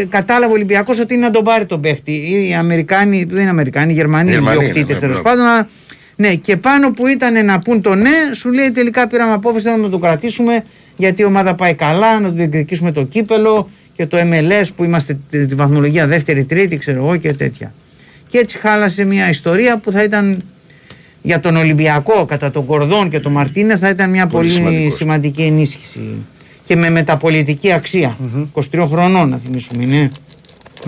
ε, 0.00 0.04
κατάλαβε 0.04 0.52
ο 0.52 0.54
Ολυμπιακός 0.54 0.98
ότι 0.98 1.14
είναι 1.14 1.24
να 1.24 1.30
τον 1.30 1.44
πάρει 1.44 1.66
τον 1.66 1.80
παίχτη. 1.80 2.12
Οι 2.12 2.54
Αμερικάνοι, 2.54 3.24
δεν 3.24 3.40
είναι 3.40 3.50
Αμερικάνοι, 3.50 3.92
οι 3.92 3.94
Γερμανοί 3.94 4.22
είναι 4.22 4.32
Γερμανοί 4.32 4.58
διοκτήτες 4.58 4.82
είναι, 4.82 4.94
ναι, 4.94 5.00
τέλος 5.00 5.22
μπράβο. 5.22 5.28
πάντων. 5.38 5.52
αλλά- 5.52 5.68
Ναι, 6.16 6.34
και 6.34 6.56
πάνω 6.56 6.90
που 6.90 7.06
ήταν 7.06 7.44
να 7.44 7.58
πούν 7.58 7.80
το 7.80 7.94
ναι, 7.94 8.10
σου 8.34 8.52
λέει 8.52 8.70
τελικά 8.70 9.06
πήραμε 9.08 9.32
απόφαση 9.32 9.68
να 9.68 9.88
τον 9.88 10.00
κρατήσουμε 10.00 10.64
γιατί 10.96 11.22
η 11.22 11.24
ομάδα 11.24 11.54
πάει 11.54 11.74
καλά, 11.74 12.20
να 12.20 12.28
του 12.28 12.34
διεκδικήσουμε 12.36 12.92
το 12.92 13.02
κύπελο 13.04 13.70
και 13.96 14.06
το 14.06 14.18
MLS 14.20 14.66
που 14.76 14.84
είμαστε 14.84 15.18
τη, 15.30 15.46
τη 15.46 15.54
βαθμολογία 15.54 16.06
δεύτερη-τρίτη, 16.06 16.76
ξέρω 16.78 16.98
εγώ 17.04 17.16
και 17.16 17.32
τέτοια. 17.32 17.72
Και 18.28 18.38
έτσι 18.38 18.58
χάλασε 18.58 19.04
μια 19.04 19.28
ιστορία 19.28 19.78
που 19.78 19.90
θα 19.90 20.02
ήταν 20.02 20.42
για 21.22 21.40
τον 21.40 21.56
Ολυμπιακό 21.56 22.24
κατά 22.24 22.50
τον 22.50 22.66
Κορδόν 22.66 23.10
και 23.10 23.20
τον 23.20 23.32
Μαρτίνεθ 23.32 23.76
θα 23.76 23.88
ήταν 23.88 24.10
μια 24.10 24.26
Πολύ 24.26 24.36
πολύ, 24.48 24.50
σημαντικός. 24.50 24.94
σημαντική 24.94 25.42
ενίσχυση. 25.42 26.00
Και 26.64 26.76
με 26.76 26.90
μεταπωλητική 26.90 27.72
αξία. 27.72 28.16
23 28.54 28.86
χρονών 28.90 29.28
να 29.28 29.40
θυμίσουμε, 29.44 29.84
ναι. 29.84 30.10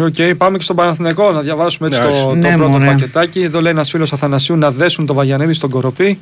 Οκ, 0.01 0.37
πάμε 0.37 0.57
και 0.57 0.63
στον 0.63 0.77
Παναθηναϊκό 0.77 1.31
να 1.33 1.41
διαβάσουμε 1.41 1.89
έτσι 1.89 2.01
Ναι, 2.01 2.07
το, 2.07 2.25
το 2.27 2.35
ναι, 2.35 2.55
πρώτο 2.57 2.69
μωρέ. 2.69 2.87
πακετάκι. 2.87 3.41
Εδώ 3.41 3.61
λέει 3.61 3.73
ένας 3.73 3.91
φίλος 3.91 4.13
Αθανασίου 4.13 4.57
να 4.57 4.71
δέσουν 4.71 5.07
το 5.07 5.15
Βαγιανίδη 5.15 5.53
στο 5.53 5.71
Κορωπί. 5.71 6.19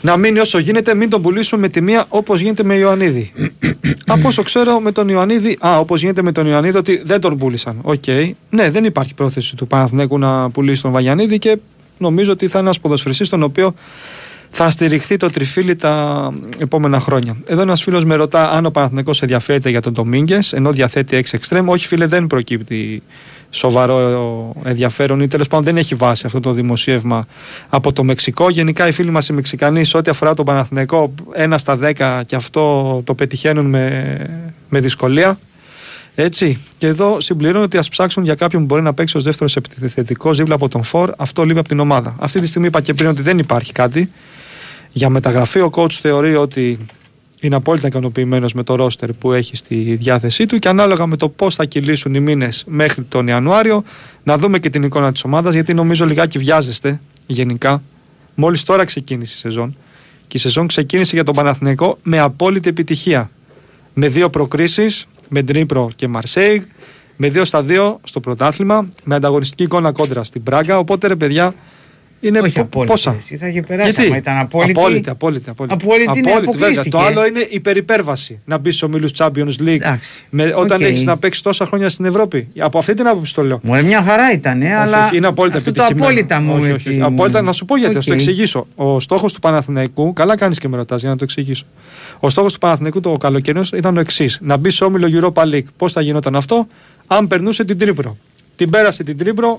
Να 0.00 0.16
μείνει 0.16 0.38
όσο 0.38 0.58
γίνεται, 0.58 0.94
μην 0.94 1.10
τον 1.10 1.22
πουλήσουμε 1.22 1.60
με 1.60 1.68
τη 1.68 1.80
μία 1.80 2.04
όπως 2.08 2.40
γίνεται 2.40 2.62
με 2.62 2.74
Ιωαννίδη. 2.74 3.32
Από 4.06 4.28
όσο 4.28 4.42
ξέρω 4.42 4.80
με 4.80 4.92
τον 4.92 5.08
Ιωαννίδη, 5.08 5.58
α, 5.66 5.78
όπως 5.78 6.00
γίνεται 6.00 6.22
με 6.22 6.32
τον 6.32 6.46
Ιωαννίδη, 6.46 6.76
ότι 6.76 7.02
δεν 7.04 7.20
τον 7.20 7.38
πούλησαν. 7.38 7.76
Οκ. 7.82 8.04
Ναι, 8.50 8.70
δεν 8.70 8.84
υπάρχει 8.84 9.14
πρόθεση 9.14 9.56
του 9.56 9.66
Παναθηναϊκού 9.66 10.18
να 10.18 10.50
πουλήσει 10.50 10.82
τον 10.82 10.92
Βαγιανίδη 10.92 11.38
και 11.38 11.58
νομίζω 11.98 12.32
ότι 12.32 12.48
θα 12.48 12.58
είναι 12.58 12.66
ένας 12.66 12.80
ποδοσφαιριστής 12.80 13.28
τον 13.28 13.42
οποίο 13.42 13.74
θα 14.50 14.70
στηριχθεί 14.70 15.16
το 15.16 15.30
τριφύλι 15.30 15.76
τα 15.76 16.32
επόμενα 16.58 17.00
χρόνια. 17.00 17.36
Εδώ 17.46 17.60
ένας 17.62 17.82
φίλος 17.82 18.04
με 18.04 18.14
ρωτά 18.14 18.50
αν 18.50 18.66
ο 18.66 18.70
Παναθηναϊκός 18.70 19.22
ενδιαφέρεται 19.22 19.70
για 19.70 19.80
τον 19.80 19.92
Ντομίνγκες, 19.92 20.52
ενώ 20.52 20.72
διαθέτει 20.72 21.16
6 21.16 21.22
εξτρέμ. 21.32 21.68
Όχι, 21.68 21.86
φίλε, 21.86 22.06
δεν 22.06 22.26
προκύπτει 22.26 23.02
σοβαρό 23.50 24.52
ενδιαφέρον 24.64 25.20
ή 25.20 25.28
τέλος 25.28 25.48
πάντων 25.48 25.64
δεν 25.64 25.76
έχει 25.76 25.94
βάση 25.94 26.26
αυτό 26.26 26.40
το 26.40 26.52
δημοσίευμα 26.52 27.24
από 27.68 27.92
το 27.92 28.04
Μεξικό. 28.04 28.50
Γενικά 28.50 28.88
οι 28.88 28.92
φίλοι 28.92 29.10
μας 29.10 29.28
οι 29.28 29.32
Μεξικανοί 29.32 29.84
σε 29.84 29.96
ό,τι 29.96 30.10
αφορά 30.10 30.34
τον 30.34 30.44
Παναθηναϊκό, 30.44 31.14
ένα 31.32 31.58
στα 31.58 31.78
10 31.96 32.20
και 32.26 32.36
αυτό 32.36 33.02
το 33.04 33.14
πετυχαίνουν 33.14 33.66
με, 33.66 34.16
με 34.68 34.80
δυσκολία. 34.80 35.38
Έτσι. 36.14 36.58
Και 36.78 36.86
εδώ 36.86 37.20
συμπληρώνω 37.20 37.64
ότι 37.64 37.78
ας 37.78 37.88
ψάξουν 37.88 38.24
για 38.24 38.34
κάποιον 38.34 38.62
που 38.62 38.66
μπορεί 38.66 38.82
να 38.82 38.94
παίξει 38.94 39.16
ως 39.16 39.22
δεύτερος 39.22 39.56
επιθετικός 39.56 40.36
δίπλα 40.36 40.54
από 40.54 40.68
τον 40.68 40.82
Φορ. 40.82 41.12
Αυτό 41.16 41.44
λείπει 41.44 41.58
από 41.58 41.68
την 41.68 41.80
ομάδα. 41.80 42.16
Αυτή 42.18 42.40
τη 42.40 42.46
στιγμή 42.46 42.66
είπα 42.66 42.80
και 42.80 42.94
πριν 42.94 43.08
ότι 43.08 43.22
δεν 43.22 43.38
υπάρχει 43.38 43.72
κάτι. 43.72 44.10
Για 44.92 45.08
μεταγραφή 45.08 45.60
ο 45.60 45.70
coach 45.74 45.92
θεωρεί 45.92 46.36
ότι 46.36 46.78
είναι 47.40 47.54
απόλυτα 47.54 47.86
ικανοποιημένος 47.86 48.52
με 48.52 48.62
το 48.62 48.74
ρόστερ 48.74 49.12
που 49.12 49.32
έχει 49.32 49.56
στη 49.56 49.74
διάθεσή 50.00 50.46
του 50.46 50.58
και 50.58 50.68
ανάλογα 50.68 51.06
με 51.06 51.16
το 51.16 51.28
πώς 51.28 51.54
θα 51.54 51.64
κυλήσουν 51.64 52.14
οι 52.14 52.20
μήνες 52.20 52.64
μέχρι 52.66 53.02
τον 53.02 53.26
Ιανουάριο, 53.26 53.84
να 54.22 54.38
δούμε 54.38 54.58
και 54.58 54.70
την 54.70 54.82
εικόνα 54.82 55.12
της 55.12 55.24
ομάδας 55.24 55.54
γιατί 55.54 55.74
νομίζω 55.74 56.06
λιγάκι 56.06 56.38
βιάζεστε 56.38 57.00
γενικά. 57.26 57.82
Μόλις 58.34 58.62
τώρα 58.62 58.84
ξεκίνησε 58.84 59.34
η 59.36 59.38
σεζόν 59.38 59.76
και 60.26 60.36
η 60.36 60.40
σεζόν 60.40 60.66
ξεκίνησε 60.66 61.14
για 61.14 61.24
τον 61.24 61.34
Παναθηναϊκό 61.34 61.98
με 62.02 62.18
απόλυτη 62.18 62.68
επιτυχία. 62.68 63.30
Με 63.94 64.08
δύο 64.08 64.30
προκρίσεις, 64.30 65.06
με 65.28 65.42
Ντρίπρο 65.42 65.90
και 65.96 66.08
Μαρσέιγ, 66.08 66.62
με 67.16 67.28
δύο 67.28 67.44
στα 67.44 67.62
δύο 67.62 68.00
στο 68.02 68.20
πρωτάθλημα, 68.20 68.88
με 69.04 69.14
ανταγωνιστική 69.14 69.62
εικόνα 69.62 69.92
κόντρα 69.92 70.24
στην 70.24 70.42
Πράγκα. 70.42 70.78
Οπότε 70.78 71.06
ρε 71.06 71.16
παιδιά, 71.16 71.54
είναι 72.20 72.38
Όχι 72.38 72.52
πο- 72.54 72.60
απόλυτη, 72.60 72.92
πόσα; 72.92 73.16
εσύ, 73.18 73.36
θα 73.36 73.48
είχε 73.48 73.62
περάσει 73.62 74.02
άμα 74.06 74.16
ήταν 74.16 74.38
απόλυτη. 74.38 74.78
Απόλυτη, 74.80 75.10
απόλυτη. 75.10 75.50
απόλυτη. 75.50 75.74
Απόλυτη 75.74 76.02
είναι, 76.18 76.20
βέβαια. 76.32 76.38
αποκλείστηκε. 76.38 76.88
Το 76.88 76.98
άλλο 76.98 77.26
είναι 77.26 77.46
υπερυπέρβαση. 77.50 78.40
Να 78.44 78.58
μπει 78.58 78.70
στους 78.70 78.82
ομίλους 78.82 79.12
Champions 79.16 79.28
League 79.60 79.66
Εντάξει. 79.68 80.08
με, 80.30 80.52
όταν 80.56 80.80
Οκ. 80.82 80.86
έχεις 80.88 81.04
να 81.04 81.16
παίξεις 81.16 81.42
τόσα 81.42 81.66
χρόνια 81.66 81.88
στην 81.88 82.04
Ευρώπη. 82.04 82.48
Από 82.58 82.78
αυτή 82.78 82.94
την 82.94 83.06
άποψη 83.06 83.34
το 83.34 83.42
λέω. 83.44 83.60
Μου 83.62 83.72
λέει, 83.74 83.82
μια 83.82 84.02
χαρά 84.02 84.32
ήταν, 84.32 84.60
Όχι, 84.62 84.70
αλλά. 84.70 85.06
όχι, 85.06 85.16
είναι 85.16 85.26
απόλυτα 85.26 85.56
αυτό 85.56 85.70
το 85.72 85.82
επιτυχημένο. 85.82 86.10
απόλυτα 86.12 86.40
μου. 86.40 86.54
Όχι, 86.60 86.70
έτσι 86.70 86.88
όχι, 86.88 86.98
μου- 86.98 87.04
Απόλυτα, 87.04 87.42
να 87.42 87.52
σου 87.52 87.64
πω 87.64 87.76
γιατί, 87.76 87.94
θα 87.94 88.00
σου 88.00 88.08
το 88.08 88.14
Οκ. 88.14 88.20
εξηγήσω. 88.20 88.66
Ο 88.74 89.00
στόχος 89.00 89.32
του 89.32 89.38
Παναθηναϊκού, 89.40 90.12
καλά 90.12 90.36
κάνεις 90.36 90.58
και 90.58 90.68
με 90.68 90.76
ρωτάς 90.76 91.00
για 91.00 91.10
να 91.10 91.16
το 91.16 91.24
εξηγήσω. 91.24 91.64
Ο 92.20 92.28
στόχος 92.28 92.52
του 92.52 92.58
Παναθηναϊκού 92.58 93.00
το 93.00 93.12
καλοκαιρινός 93.12 93.70
ήταν 93.72 93.96
ο 93.96 94.00
εξής: 94.00 94.38
Να 94.42 94.56
μπει 94.56 94.70
σε 94.70 94.84
όμιλο 94.84 95.32
Europa 95.34 95.42
League. 95.42 95.64
Πώς 95.76 95.92
θα 95.92 96.00
γινόταν 96.00 96.36
αυτό, 96.36 96.66
αν 97.06 97.26
περνούσε 97.26 97.64
την 97.64 97.78
Τρίπρο. 97.78 98.16
Την 98.56 98.70
πέρασε 98.70 99.02
την 99.04 99.16
Τρίπρο, 99.16 99.58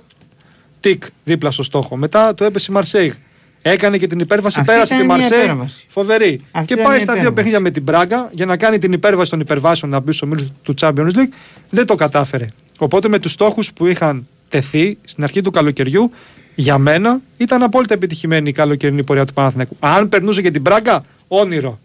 τικ 0.82 1.04
δίπλα 1.24 1.52
στο 1.52 1.64
στόχο. 1.64 1.96
Μετά 1.98 2.34
το 2.34 2.44
έπεσε 2.46 2.68
η 2.70 2.74
Μαρσέιγ. 2.74 3.12
Έκανε 3.62 3.98
και 3.98 4.08
την 4.08 4.20
υπέρβαση, 4.20 4.60
Αυτή 4.60 4.72
πέρασε 4.72 4.94
ήταν 4.94 5.08
τη 5.08 5.14
μια 5.14 5.22
Μαρσέιγ. 5.22 5.44
υπέρβαση. 5.44 5.86
Φοβερή. 5.88 6.42
Αυτή 6.52 6.68
και 6.68 6.74
ήταν 6.74 6.86
πάει 6.86 6.96
μια 6.96 7.04
στα 7.04 7.14
δύο 7.14 7.22
υπέρβαση. 7.22 7.34
παιχνίδια 7.34 7.60
με 7.60 7.72
την 7.72 7.84
Μπράγκα 7.84 8.30
για 8.34 8.46
να 8.46 8.58
κάνει 8.58 8.80
την 8.80 8.92
υπέρβαση 8.92 9.30
των 9.30 9.40
υπερβάσεων 9.40 9.92
να 9.92 10.00
μπει 10.00 10.12
στο 10.12 10.26
μίλο 10.28 10.48
του 10.64 10.74
Champions 10.82 11.10
League. 11.16 11.34
Δεν 11.70 11.86
το 11.86 11.96
κατάφερε. 11.96 12.48
Οπότε 12.78 13.08
με 13.08 13.20
τους 13.20 13.32
στόχους 13.32 13.74
που 13.74 13.86
είχαν 13.86 14.28
τεθεί 14.50 14.98
στην 15.04 15.24
αρχή 15.24 15.42
του 15.42 15.52
καλοκαιριού, 15.52 16.12
για 16.56 16.78
μένα 16.78 17.20
ήταν 17.38 17.64
απόλυτα 17.64 17.94
επιτυχημένη 17.94 18.50
η 18.50 18.52
καλοκαιρινή 18.52 19.04
πορεία 19.04 19.26
του 19.26 19.34
Παναθηναϊκού. 19.34 19.76
Αν 19.80 20.10
περνούσε 20.10 20.42
και 20.42 20.52
την 20.52 20.62
Μπράγκα, 20.62 21.04
όνειρο. 21.28 21.80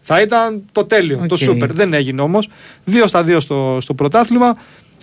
Θα 0.00 0.20
ήταν 0.20 0.62
το 0.72 0.84
τέλειο, 0.84 1.16
το 1.16 1.24
Οκ. 1.30 1.36
σούπερ. 1.36 1.72
Δεν 1.72 1.92
έγινε 1.92 2.20
όμως. 2.20 2.48
Δύο 2.84 3.06
στα 3.06 3.22
δύο 3.22 3.40
στο, 3.40 3.78
στο 3.80 3.94
πρωτάθλημα. 3.94 4.56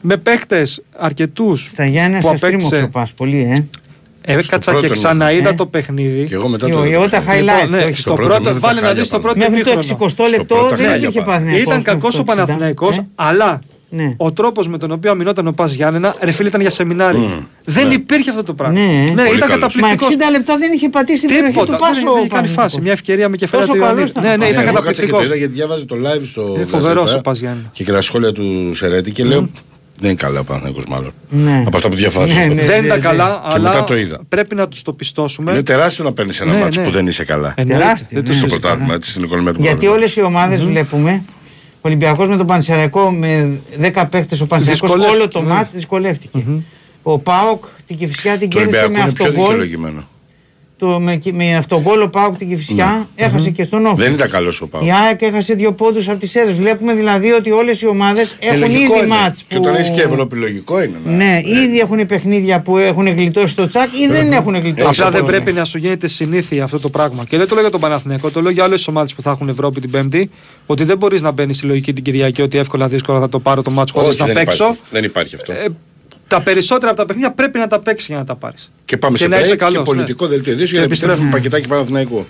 Με 0.05 0.17
παίχτε 0.17 0.67
αρκετούς 0.97 1.69
Στα 1.73 1.85
Γιάννη 1.85 2.17
που 2.19 2.27
σε 2.29 2.35
στρίμωξε 2.35 2.65
απέκτησε. 2.65 2.83
ο 2.83 2.89
Πας 2.91 3.13
πολύ, 3.13 3.49
ε. 3.55 3.65
Έκατσα 4.25 4.71
και 4.71 4.77
πρώτο, 4.79 4.93
ξαναείδα 4.93 5.49
ε. 5.49 5.53
το 5.53 5.65
παιχνίδι. 5.65 6.23
Και 6.23 6.33
εγώ 6.33 6.47
μετά 6.47 6.67
Εγώ, 6.69 6.77
το. 6.83 6.83
εγώ 6.91 7.09
τα 7.09 7.23
highlights. 7.27 7.37
Λοιπόν, 7.39 7.69
ναι, 7.69 7.77
όχι. 7.77 7.93
στο 7.93 8.01
στο 8.01 8.13
πρώτο 8.13 8.29
πρώτο, 8.29 8.47
μήνα 8.49 8.59
βάλε 8.59 8.75
τα 8.75 8.81
να 8.81 8.87
χάλια 8.87 9.01
δεις 9.01 9.09
το 9.09 9.19
πάνω. 9.19 9.33
πρώτο 9.33 9.49
Μέχρι 9.51 9.63
το 9.63 9.71
ημίχρονο. 9.71 10.05
60 10.05 10.09
Στο 10.09 10.23
λεπτό 10.37 10.55
πρώτο 10.55 10.75
δεν 10.75 10.87
χάλια 10.89 11.07
είχε 11.09 11.19
πάνω. 11.21 11.25
Παναθηναϊκός. 11.31 11.61
Ήταν 11.61 11.77
μέχρι 11.77 11.91
κακός 11.91 12.15
το 12.15 12.21
ο 12.21 12.23
60, 12.23 12.25
Παναθηναϊκός, 12.35 12.97
ε. 12.97 13.07
αλλά 13.15 13.59
Ναι. 13.89 14.09
ο 14.17 14.31
τρόπος 14.31 14.67
με 14.67 14.77
τον 14.77 14.91
οποίο 14.91 15.11
αμυνόταν 15.11 15.47
ο 15.47 15.51
Πας 15.51 15.73
Γιάννενα, 15.73 16.15
ρε 16.21 16.31
φίλε, 16.31 16.47
ήταν 16.47 16.61
για 16.61 16.69
σεμινάρι. 16.69 17.45
Δεν 17.65 17.91
υπήρχε 17.91 18.29
αυτό 18.29 18.43
το 18.43 18.53
πράγμα. 18.53 18.79
Ναι. 18.79 18.87
Ναι, 18.87 19.23
Πολύ 19.23 19.37
ήταν 19.37 19.49
καλός. 19.49 19.49
Μα 19.49 19.55
καταπληκτικό. 19.55 20.07
60 20.07 20.31
λεπτά 20.31 20.57
δεν 20.57 20.71
είχε 20.71 20.89
πατήσει 20.89 21.19
την 21.25 21.35
περιοχή 21.35 21.53
του 21.57 21.63
Τίποτα. 21.65 21.77
Πάσο. 21.77 21.93
Δεν 22.01 22.07
ο 22.07 22.17
είχε 22.17 22.27
κάνει 22.27 22.47
φάση. 22.47 22.55
Παναθηναϊκός. 22.55 22.79
Μια 22.83 22.91
ευκαιρία 22.91 23.29
με 23.29 23.35
κεφαλαία 23.37 23.65
Τόσο 23.67 23.77
του 23.79 23.83
καλός 23.85 24.09
Ιωαννίδη. 24.11 24.19
ήταν. 24.19 24.39
Ναι, 24.39 24.45
ναι, 24.45 24.45
Ναι, 24.45 24.51
ήταν 24.61 24.67
εγώ 24.67 24.83
κάτσα 24.85 25.01
και 25.01 25.07
το 25.11 25.17
καταπληκτικός. 25.17 25.25
είδα 25.25 25.35
γιατί 25.35 25.53
διάβαζε 25.53 25.85
το 25.85 25.95
live 26.05 26.25
στο. 26.31 26.53
Είναι 26.55 26.65
φοβερός 26.65 27.03
Γαζέτα 27.03 27.17
ο 27.17 27.21
Πας 27.21 27.39
Γιάννενα. 27.39 27.69
Και 27.73 27.83
και 27.83 27.91
τα 27.91 28.01
σχόλια 28.01 28.31
του 28.31 28.71
Σερέτη 28.75 29.11
και 29.11 29.23
λέω. 29.23 29.49
Δεν 30.03 30.11
είναι 30.11 30.21
καλά 30.21 30.39
ο 30.39 30.43
Παναθηναϊκός 30.43 30.83
μάλλον. 30.89 31.11
Ναι. 31.29 31.63
Από 31.67 31.75
αυτά 31.77 31.89
που 31.89 31.95
διαβάζω. 31.95 32.33
Ναι, 32.33 32.45
ναι. 32.45 32.65
Δεν 32.65 32.85
ήταν 32.85 32.97
ναι. 32.97 33.03
καλά, 33.03 33.41
Και 33.53 33.59
μετά 33.59 33.69
αλλά 33.71 33.83
το 33.83 33.97
είδα. 33.97 34.19
πρέπει 34.29 34.55
να 34.55 34.67
τους 34.67 34.81
το 34.81 34.93
πιστώσουμε. 34.93 35.51
Είναι 35.51 35.63
τεράστιο 35.63 36.03
να 36.03 36.13
παίρνεις 36.13 36.41
ένα 36.41 36.51
Ναι, 36.53 36.59
μάτσο 36.59 36.79
ναι. 36.79 36.85
που 36.85 36.91
δεν 36.93 37.07
είσαι 37.07 37.25
καλά. 37.25 37.53
Εννοείται, 37.57 37.81
Τεράστιο, 37.83 38.07
δεν 38.09 38.23
το 38.23 38.31
ναι. 38.31 38.37
Στο 38.37 38.47
συζητάμε. 38.47 38.59
πρωτάθλημα, 38.59 38.93
έτσι 38.93 39.09
στην 39.09 39.23
οικονομία 39.23 39.53
του 39.53 39.61
Γιατί 39.61 39.77
πρωταθλήματος. 39.85 40.15
όλες 40.15 40.15
οι 40.15 40.35
ομάδες 40.35 40.63
βλέπουμε. 40.65 41.23
Ο 41.75 41.79
Ολυμπιακός 41.81 42.27
με 42.29 42.37
τον 42.37 42.45
Πανσεραϊκό 42.47 43.11
με 43.11 43.57
10 43.81 44.03
παίχτες, 44.09 44.41
ο 44.41 44.45
Πανσεραϊκός 44.45 44.89
όλο 44.89 44.99
Δυσκολεύτηκε, 45.01 45.33
το 45.37 45.41
ναι. 45.41 45.53
μάτς 45.53 45.73
δυσκολεύτηκε. 45.73 46.43
Ο 47.03 47.19
Πάοκ 47.19 47.63
την 47.87 47.97
Κυφσιά 47.97 48.37
την 48.37 48.49
Το 48.49 48.57
κέρδισε 48.57 48.79
Ολυμπιακό 48.83 48.99
με 49.03 49.03
είναι 49.03 49.11
πιο 49.13 49.25
αυτογκόλ. 49.25 49.45
δικαιολογημένο. 49.47 50.03
Το, 50.83 50.99
με, 50.99 51.19
με 51.31 51.55
αυτογκόλ 51.55 52.01
ο 52.01 52.07
Πάοκ 52.09 52.37
την 52.37 52.47
Κυφσιά 52.47 53.07
έχασε 53.15 53.49
και 53.49 53.63
στον 53.63 53.85
Όφη. 53.85 54.01
Δεν 54.01 54.13
ήταν 54.13 54.29
καλός 54.29 54.61
ο 54.61 54.67
Πάο. 54.67 54.85
Η 54.85 54.91
ΑΕΚ 54.91 55.21
έχασε 55.21 55.53
δύο 55.53 55.71
πόντους 55.71 56.09
από 56.09 56.19
τις 56.19 56.35
αίρες. 56.35 56.55
Βλέπουμε 56.55 56.93
δηλαδή 56.93 57.31
ότι 57.31 57.51
όλες 57.51 57.81
οι 57.81 57.87
ομάδες 57.87 58.35
έχουν 58.39 58.59
λογικό 58.59 58.79
ήδη 58.95 59.05
είναι. 59.05 59.15
μάτς 59.15 59.43
Και 59.47 59.55
που... 59.55 59.61
όταν 59.61 59.75
έχεις 59.75 59.89
και 59.89 60.01
Ευρώπη, 60.01 60.35
λογικό 60.35 60.81
είναι. 60.83 60.93
να- 61.05 61.11
Ναι, 61.11 61.39
ήδη 61.63 61.79
έχουν 61.79 62.05
παιχνίδια 62.05 62.59
που 62.61 62.77
έχουν 62.77 63.07
γλιτώσει 63.07 63.55
το 63.55 63.67
τσακ 63.67 63.99
ή 63.99 64.07
δεν 64.07 64.31
έχουν 64.31 64.55
γλιτώσει. 64.59 64.87
Απλά 65.01 65.05
το 65.05 65.11
δεν 65.11 65.23
τσακ. 65.23 65.25
πρέπει 65.25 65.51
να 65.57 65.65
σου 65.65 65.77
γίνεται 65.77 66.07
συνήθεια 66.07 66.63
αυτό 66.63 66.79
το 66.79 66.89
πράγμα. 66.89 67.23
Και 67.29 67.37
δεν 67.37 67.47
το 67.47 67.53
λέω 67.53 67.63
για 67.63 67.71
τον 67.71 67.79
Παναθηναϊκό, 67.81 68.29
το 68.29 68.41
λέω 68.41 68.51
για 68.51 68.63
όλε 68.63 68.75
τι 68.75 68.83
ομάδες 68.87 69.15
που 69.15 69.21
θα 69.21 69.31
έχουν 69.31 69.49
Ευρώπη 69.49 69.81
την 69.81 69.91
Πέμπτη. 69.91 70.29
Ότι 70.65 70.83
δεν 70.83 70.97
μπορείς 70.97 71.21
να 71.21 71.31
μπαίνεις 71.31 71.55
στη 71.55 71.65
λογική 71.65 71.93
την 71.93 72.03
Κυριακή 72.03 72.41
ότι 72.41 72.57
εύκολα 72.57 72.87
δύσκολα 72.87 73.19
θα 73.19 73.29
το 73.29 73.39
πάρω 73.39 73.61
το 73.61 73.71
μάτσο 73.71 73.93
χωρίς 73.95 74.09
Όχι, 74.09 74.19
να 74.19 74.25
δεν 74.25 74.35
παίξω. 74.35 74.63
υπάρχει. 74.63 74.81
Δεν 74.91 75.03
υπάρχει 75.03 75.35
αυτό. 75.35 75.53
Ε, 76.33 76.37
τα 76.37 76.41
περισσότερα 76.43 76.91
από 76.91 76.99
τα 76.99 77.05
παιχνίδια 77.05 77.31
πρέπει 77.31 77.57
να 77.59 77.67
τα 77.67 77.79
παίξεις 77.79 78.07
για 78.07 78.17
να 78.17 78.25
τα 78.25 78.35
πάρεις. 78.35 78.71
Και 78.85 78.97
πάμε 78.97 79.17
σε 79.17 79.27
να 79.27 79.39
είσαι 79.39 79.47
break 79.47 79.51
και 79.51 79.55
καλός, 79.55 79.77
ναι. 79.77 79.83
πολιτικό 79.83 80.27
δελτίο 80.27 80.53
ειδήσεων 80.53 80.71
για 80.71 80.79
να 80.79 80.85
επιστρέψουμε 80.85 81.29
πακετάκι 81.29 81.67
Παναθηναϊκού. 81.67 82.25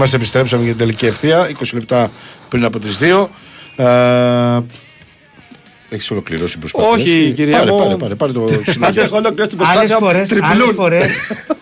Είμαστε, 0.00 0.16
επιστρέψαμε 0.16 0.62
για 0.62 0.70
την 0.70 0.80
τελική 0.80 1.06
ευθεία. 1.06 1.48
20 1.58 1.62
λεπτά 1.74 2.10
πριν 2.48 2.64
από 2.64 2.78
τις 2.78 2.98
2. 3.02 3.28
Ε, 3.76 4.60
έχεις 5.90 6.10
ολοκληρώσει 6.10 6.50
την 6.58 6.60
προσπάθεια. 6.60 6.90
Όχι, 6.90 7.10
έτσι; 7.18 7.32
κυρία 7.32 7.58
πάρε, 7.58 7.70
μου. 7.70 7.76
πάρε, 7.78 7.94
πάρε, 7.96 8.14
πάρε 8.14 8.32
το 8.32 8.42
Άντε, 8.44 8.60
συνέχεια. 8.70 9.02
έχω 9.02 9.16
ολοκληρώσει 9.16 9.56
την 9.56 9.66
Άλλες 9.66 9.88
προσπάθεια. 9.88 9.96
φορέ, 10.06 10.16
άλλες 10.16 10.28
Τριπλούν. 10.28 10.74
φορές, 10.74 11.06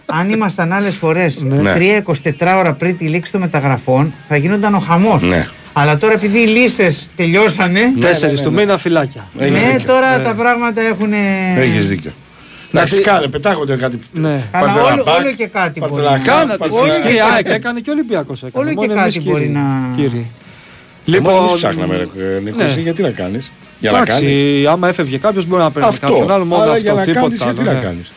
αν 0.07 0.31
ήμασταν 0.31 0.73
άλλες 0.73 0.95
φορές 0.95 1.39
Ναι. 1.41 1.73
3-24 1.75 2.57
ώρα 2.59 2.73
πριν 2.73 2.99
τη 2.99 3.05
λήξη 3.05 3.33
των 3.33 3.41
μεταγραφών, 3.41 4.15
θα 4.29 4.37
γίνονταν 4.37 4.75
ο 4.75 4.79
χαμός. 4.79 5.23
Ναι. 5.23 5.47
Αλλά 5.73 5.99
τώρα 5.99 6.13
επειδή 6.13 6.39
οι 6.39 6.47
λίστες 6.47 7.11
τελειώσανε. 7.17 7.81
Τέσσερις 8.01 8.41
του 8.41 8.53
μήνα 8.53 8.77
φυλάκια. 8.79 9.27
Έχεις 9.39 9.53
Ναι, 9.65 9.71
δίκιο. 9.73 9.87
τώρα 9.87 10.21
τα 10.23 10.31
πράγματα 10.35 10.81
έχουν. 10.83 11.13
Έχεις 11.57 11.89
δίκιο. 11.89 12.11
Εντάξει, 12.73 13.01
κάνε, 13.01 13.27
πετάγονται 13.27 13.77
κάτι. 13.77 13.99
Ναι. 14.13 14.49
Καλά, 14.53 14.65
Πάρτε 14.67 14.81
ένα 14.81 14.93
όλο, 14.93 15.03
μπακ, 15.05 15.19
όλο 15.21 15.33
και 15.33 15.47
κάτι 15.47 15.81
πάρτε 15.81 15.95
μπορεί 15.95 16.07
ένα 16.07 16.11
να 16.13 16.19
χάπ, 16.19 16.27
Κάνατε 16.27 16.57
πάρτε 16.57 16.75
εσείς 16.85 16.95
ένα- 16.97 17.07
και 17.07 17.13
η 17.13 17.19
ΑΕΚ 17.35 17.49
έκανε 17.49 17.81
και 17.81 17.91
ο 17.91 17.93
Ολυμπιακός 17.93 18.43
έκανε. 18.43 18.65
Όλο 18.65 18.69
και 18.69 18.75
Μόνο 18.75 18.95
κάτι 18.95 19.01
εμείς, 19.15 19.29
μπορεί 19.29 19.41
κύριοι. 19.41 19.53
να- 19.53 19.95
Κύριοι. 19.97 20.31
Λοιπόν, 21.05 21.33
Λοιπόν, 21.33 21.49
εμείς 21.49 21.57
ψάχναμε, 21.61 21.97
ρε, 21.97 22.07
Νίκος, 22.45 22.59
ναι. 22.59 22.65
εσύ 22.65 22.81
γιατί 22.81 23.03
να 23.03 23.11
κάνεις; 23.11 23.51
Για 23.81 23.91
να 23.91 23.99
κάνεις; 24.05 24.13
Εντάξει, 24.29 24.67
άμα 24.71 24.89
έφευγε 24.89 25.19
κάποιος 25.19 25.47
μπορεί 25.47 25.63
να 25.63 25.71
παίρνει 25.71 25.89
κάποιον 26.01 26.23
άλλο 26.23 26.33
Αυτό. 26.33 26.45
μόνο 26.45 26.63
Αλλά 26.63 26.71
αυτό. 26.73 26.83
για 26.85 26.93
να 26.93 27.05
κάνεις, 27.05 27.15
τίποτα 27.39 27.45
γιατί 27.45 27.61
άλλο, 27.61 27.71
να 27.71 27.77
ναι. 27.77 27.83
κάνεις; 27.83 28.13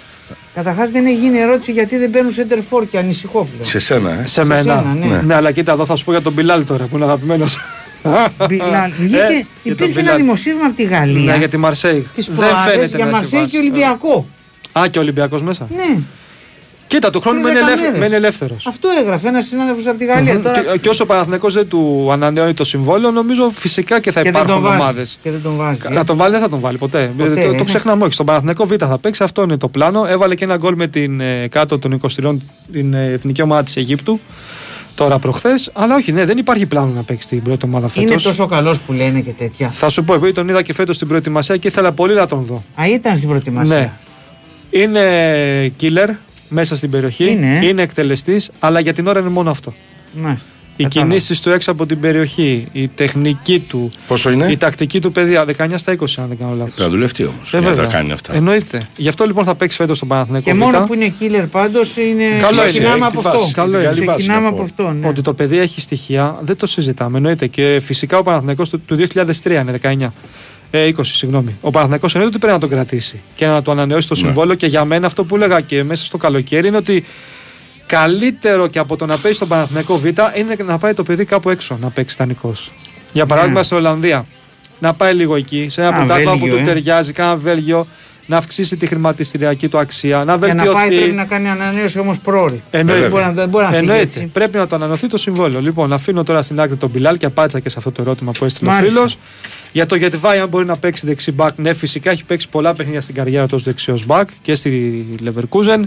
Καταρχάς 0.55 0.91
δεν 0.91 1.05
έχει 1.05 1.15
γίνει 1.15 1.37
ερώτηση 1.39 1.71
γιατί 1.71 1.97
δεν 1.97 2.09
μπαίνουν 2.09 2.31
center 2.37 2.57
for 2.77 2.83
και 2.91 2.97
ανησυχώ 2.97 3.47
πλέον. 3.51 3.65
Σε 3.67 3.79
σένα, 3.79 4.09
ε. 4.11 4.25
Σε 4.25 4.43
μένα. 4.43 4.61
σένα, 4.61 4.95
ναι. 5.15 5.21
Ναι, 5.21 5.33
αλλά 5.35 5.51
κοίτα, 5.51 5.71
εδώ 5.71 5.85
θα 5.85 5.95
σου 5.95 6.05
πω 6.05 6.11
για 6.11 6.21
τον 6.21 6.33
Μπιλάλ 6.33 6.65
τώρα 6.65 6.85
που 6.85 6.95
είναι 6.95 7.05
αγαπημένος. 7.05 7.57
Μπιλάλ. 8.47 8.91
Βγήκε, 8.99 9.17
Ε, 9.17 9.27
για 9.63 9.75
τον 9.75 9.87
υπήρχε 9.87 9.99
ένα 9.99 10.01
Μπιλάλ. 10.01 10.17
δημοσίευμα 10.17 10.65
από 10.65 10.75
τη 10.75 10.83
Γαλλία 10.83 11.31
Ναι, 11.31 11.37
για 11.37 11.49
τη 11.49 11.57
Μαρσέη. 11.57 12.07
τις 12.15 12.25
Δεν 12.25 12.35
προάλλες 12.35 12.63
φαίνεται 12.73 12.87
για 12.87 12.97
να 12.97 13.03
έχει 13.03 13.11
Μαρσέη 13.11 13.39
βάση. 13.39 13.51
και 13.51 13.57
Ολυμπιακό. 13.57 14.27
Α, 14.71 14.87
και 14.91 14.97
ο 14.97 15.01
Ολυμπιακός 15.01 15.41
μέσα. 15.41 15.67
Ναι, 15.75 15.99
Κοίτα, 16.87 17.09
του 17.09 17.19
χρόνου 17.21 17.41
Πριν 17.41 17.53
μένει 17.53 17.59
δέκα 17.65 17.71
ελεύθε- 17.71 17.91
μέρες. 17.93 18.09
μένει 18.09 18.15
ελεύθερος. 18.23 18.67
αυτό 18.67 18.89
έγραφε 19.01 19.27
ένας 19.27 19.45
συνάδελφος 19.45 19.85
από 19.87 19.97
τη 19.97 20.05
Γαλλία. 20.05 20.39
Τώρα... 20.39 20.61
Και, 20.61 20.77
και 20.77 20.89
όσο 20.89 21.03
ο 21.03 21.05
Παναθηναϊκός 21.07 21.53
δεν 21.53 21.67
του 21.67 22.09
ανανεώνει 22.11 22.53
το 22.53 22.63
συμβόλαιο, 22.63 23.11
νομίζω 23.11 23.49
φυσικά 23.49 23.99
και 23.99 24.11
θα 24.11 24.21
Και 24.21 24.31
δεν 24.31 24.39
τον 24.41 24.41
υπάρχουν 24.49 24.63
βάζει. 24.69 24.81
ομάδες. 24.81 25.17
Και 25.23 25.31
δεν 25.31 25.41
τον 25.41 25.55
βάζει. 25.55 25.79
ε. 25.89 25.93
Να 25.93 26.03
τον 26.03 26.17
βάλει 26.17 26.31
δεν 26.31 26.41
θα 26.41 26.49
τον 26.49 26.59
βάλει 26.59 26.77
ποτέ. 26.77 27.11
Ποτέ, 27.17 27.41
το, 27.41 27.49
ε. 27.49 27.55
το 27.55 27.63
ξεχνάμε 27.63 28.03
όχι. 28.03 28.13
Στον 28.13 28.25
Παναθηναϊκό 28.25 28.65
Β 28.65 28.71
θα 28.79 28.97
παίξει, 28.97 29.23
αυτό 29.23 29.41
είναι 29.41 29.57
το 29.57 29.67
πλάνο. 29.67 30.05
Έβαλε 30.07 30.35
και 30.35 30.43
ένα 30.43 30.57
γκολ 30.57 30.73
με 30.75 30.87
την 30.87 31.19
ε, 31.19 31.47
κάτω 31.47 31.79
των 31.79 32.01
23 32.21 32.35
την 32.71 32.93
ε, 32.93 33.05
εθνική 33.11 33.41
ομάδα 33.41 33.63
της 33.63 33.75
Αιγύπτου. 33.77 34.19
Τώρα 34.95 35.19
προχθές. 35.19 35.69
Αλλά 35.73 35.95
όχι, 35.95 36.11
ναι, 36.11 36.25
δεν 36.25 36.37
υπάρχει 36.37 36.65
πλάνο 36.65 36.91
να 36.95 37.03
παίξει 37.03 37.27
την 37.27 37.41
πρώτη 37.41 37.65
ομάδα 37.65 37.89
Είναι 37.93 38.07
φέτος. 38.07 38.23
τόσο 38.23 38.47
καλός 38.47 38.77
που 38.79 38.93
λένε 38.93 39.19
και 39.19 39.31
τέτοια. 39.31 39.69
Θα 39.69 39.89
σου 39.89 40.03
πω, 40.03 40.13
επειδή 40.13 40.31
τον 40.33 40.47
είδα 40.49 40.61
και 40.61 40.73
φέτος 40.73 40.95
στην 40.95 41.07
προετοιμασία 41.07 41.57
και 41.57 41.67
ήθελα 41.67 41.91
πολύ 41.91 42.13
να 42.13 42.25
τον 42.25 42.41
δω. 42.43 42.63
Α, 42.81 42.87
ήταν 42.87 43.15
στην 43.17 43.27
προετοιμασία. 43.29 43.75
Ναι. 43.77 43.91
Είναι 44.71 45.01
killer 45.81 46.07
μέσα 46.49 46.75
στην 46.75 46.89
περιοχή. 46.89 47.29
Είναι. 47.31 47.59
είναι 47.65 47.81
εκτελεστής, 47.81 48.51
αλλά 48.59 48.79
για 48.79 48.93
την 48.93 49.07
ώρα 49.07 49.19
είναι 49.19 49.29
μόνο 49.29 49.49
αυτό. 49.51 49.73
Μάλιστα. 50.13 50.45
Οι 50.75 50.85
κινήσεις 50.87 51.41
του 51.41 51.49
έξω 51.49 51.71
από 51.71 51.85
την 51.85 51.99
περιοχή, 51.99 52.67
η 52.71 52.87
τεχνική 52.87 53.59
του, 53.59 53.89
Πόσο 54.07 54.29
είναι; 54.31 54.51
η 54.51 54.57
τακτική 54.57 55.01
του 55.01 55.11
παιδεία. 55.11 55.45
19 55.57 55.67
στα 55.75 55.95
20, 55.99 56.05
αν 56.17 56.27
δεν 56.27 56.37
κάνω 56.37 56.53
λάθος. 56.55 56.73
Θα 56.73 56.89
δουλευτεί 56.89 57.23
όμως. 57.25 57.53
Ε, 57.53 57.57
Για 57.57 57.69
να 57.69 57.75
τα 57.75 57.81
βέβαια. 57.81 57.97
κάνει 57.99 58.11
αυτά. 58.11 58.33
Εννοείται. 58.35 58.87
Γι' 58.95 59.07
αυτό 59.07 59.25
λοιπόν 59.25 59.43
θα 59.45 59.55
παίξει 59.55 59.77
φέτος 59.77 59.97
στον 59.97 60.07
Παναθηναϊκό 60.07 60.49
Και 60.49 60.55
Β. 60.55 60.59
μόνο 60.59 60.83
που 60.87 60.93
είναι 60.93 61.13
killer 61.19 61.45
πάντως 61.51 61.97
είναι. 61.97 62.23
Καλό 62.39 62.59
είναι, 62.61 62.65
ξεκινάμε 62.65 62.95
έχει 62.95 63.03
από 63.03 63.21
τη 63.21 63.27
αυτό. 63.27 63.39
βάση, 63.39 63.53
Καλό 63.53 63.69
την 63.69 63.79
είναι. 63.79 63.87
καλή 63.87 64.01
βάση 64.01 64.17
Ξεκινάμε 64.17 64.41
για 64.47 64.49
από 64.57 64.61
αυτό. 64.63 64.83
αυτό. 64.83 64.95
Ναι. 64.99 65.07
Ότι 65.07 65.21
το 65.21 65.33
παιδί 65.33 65.57
έχει 65.59 65.81
στοιχεία, 65.81 66.35
δεν 66.41 66.57
το 66.57 66.65
συζητάμε. 66.65 67.17
Εννοείται. 67.17 67.47
Και 67.47 67.79
φυσικά 67.83 68.17
ο 68.17 68.23
Παναθηναϊκός 68.23 68.69
του, 68.69 68.81
του 68.85 68.95
2003 68.95 69.61
είναι 69.61 69.79
19. 69.81 70.07
Ε, 70.71 70.87
20, 70.87 70.93
συγγνώμη. 71.03 71.55
Ο 71.61 71.69
Παναθηναϊκός 71.69 72.13
εννοείται 72.15 72.35
ότι 72.37 72.45
πρέπει 72.45 72.61
να 72.61 72.67
τον 72.67 72.77
κρατήσει 72.77 73.21
και 73.35 73.45
να 73.45 73.61
του 73.61 73.71
ανανεώσει 73.71 74.07
το 74.07 74.15
Ναι. 74.15 74.25
συμβόλαιο. 74.25 74.55
Και 74.55 74.65
για 74.67 74.85
μένα 74.85 75.05
αυτό 75.05 75.23
που 75.23 75.35
έλεγα 75.35 75.61
και 75.61 75.83
μέσα 75.83 76.05
στο 76.05 76.17
καλοκαίρι 76.17 76.67
είναι 76.67 76.77
ότι 76.77 77.05
καλύτερο 77.85 78.67
και 78.67 78.79
από 78.79 78.95
το 78.97 79.05
να 79.05 79.17
παίζει 79.17 79.35
στον 79.37 79.47
Παναθηναϊκό 79.47 79.97
Β 79.97 80.05
είναι 80.05 80.55
να 80.65 80.77
πάει 80.77 80.93
το 80.93 81.03
παιδί 81.03 81.25
κάπου 81.25 81.49
έξω 81.49 81.77
να 81.81 81.89
παίξει 81.89 82.15
δανεικό. 82.19 82.53
Για 83.13 83.25
παράδειγμα 83.25 83.57
Ναι. 83.57 83.63
στην 83.65 83.77
Ολλανδία. 83.77 84.25
Να 84.79 84.93
πάει 84.93 85.13
λίγο 85.13 85.35
εκεί, 85.35 85.67
σε 85.69 85.81
ένα 85.81 85.89
Α, 85.89 85.93
πρωτάθλημα 85.93 86.31
που 86.31 86.37
Βέλγιο, 86.39 86.57
του 86.57 86.61
ε. 86.69 86.73
ταιριάζει, 86.73 87.11
κάνα 87.11 87.35
Βέλγιο, 87.35 87.87
να 88.31 88.37
αυξήσει 88.37 88.77
τη 88.77 88.85
χρηματιστηριακή 88.85 89.67
του 89.67 89.77
αξία, 89.77 90.17
να 90.17 90.23
Για 90.23 90.33
να 90.33 90.37
βελτιωθεί. 90.37 90.73
πάει 90.73 90.87
πρέπει 90.97 91.11
να 91.11 91.25
κάνει 91.25 91.49
ανανέωση 91.49 91.99
όμως 91.99 92.17
πρόωρη. 92.19 92.61
Εννοείται. 92.71 93.01
Δεν 93.01 93.09
μπορεί 93.11 93.23
να- 93.23 93.31
δεν 93.31 93.49
μπορεί 93.49 93.63
να 93.63 93.69
φύγει 93.69 93.81
Εννοείται. 93.81 94.01
έτσι. 94.03 94.29
Πρέπει 94.33 94.57
να 94.57 94.67
το 94.67 94.75
ανανεωθεί 94.75 95.07
το 95.07 95.17
συμβόλαιο. 95.17 95.61
Λοιπόν, 95.61 95.93
αφήνω 95.93 96.23
τώρα 96.23 96.41
στην 96.41 96.59
άκρη 96.59 96.75
τον 96.75 96.89
Μπιλάλ 96.89 97.17
και 97.17 97.25
απάντησα 97.25 97.59
και 97.59 97.69
σε 97.69 97.75
αυτό 97.77 97.91
το 97.91 98.01
ερώτημα 98.01 98.31
που 98.31 98.45
έστειλε 98.45 98.69
ο 98.69 98.73
Μάλιστα. 98.73 98.93
φίλος. 98.95 99.17
Για 99.71 99.85
το 99.85 99.95
Γετβάη, 99.95 100.39
αν 100.39 100.47
μπορεί 100.49 100.65
να 100.65 100.77
παίξει 100.77 101.05
δεξί 101.05 101.31
μπακ, 101.31 101.57
ναι, 101.57 101.73
φυσικά 101.73 102.11
έχει 102.11 102.25
παίξει 102.25 102.49
πολλά 102.49 102.73
παιχνίδια 102.73 103.01
στην 103.01 103.15
καριέρα 103.15 103.45
του 103.47 103.53
ως 103.55 103.63
δεξιός 103.63 104.05
μπακ 104.05 104.29
και 104.41 104.55
στη 104.55 105.05
Leverkusen. 105.25 105.83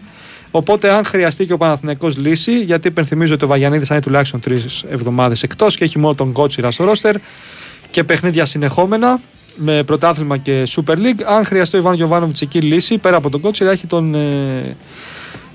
Οπότε, 0.51 0.91
αν 0.91 1.05
χρειαστεί 1.05 1.47
και 1.47 1.53
ο 1.53 1.57
Παναθηναϊκός 1.57 2.16
λύση, 2.16 2.59
γιατί 2.61 2.89
υπενθυμίζω 2.89 3.35
ότι 3.35 3.45
ο 3.45 3.47
Βαγιανίδης 3.49 3.89
θα 3.89 3.95
είναι 3.95 4.03
τουλάχιστον 4.03 4.41
τρεις 4.41 4.85
εβδομάδες 4.91 5.43
εκτός 5.43 5.77
και 5.77 5.85
έχει 5.85 5.99
μόνο 5.99 6.15
τον 6.15 6.33
Κότσιρα 6.33 6.71
στο 6.71 6.85
ρόστερ 6.85 7.16
και 7.91 8.05
παιχνίδια 8.05 8.45
συνεχόμενα 8.45 9.21
με 9.57 9.83
πρωτάθλημα 9.83 10.37
και 10.37 10.63
Super 10.69 10.97
League. 10.97 11.23
Αν 11.27 11.45
χρειαστεί 11.45 11.77
ο 11.77 11.79
Ιβάν 11.79 11.95
Γιοβάνοβιτ 11.95 12.37
εκεί 12.41 12.61
λύση, 12.61 12.99
πέρα 12.99 13.17
από 13.17 13.31
τον 13.31 13.41
Κότσιρα, 13.41 13.71
έχει 13.71 13.87
τον, 13.87 14.15
ε, 14.15 14.77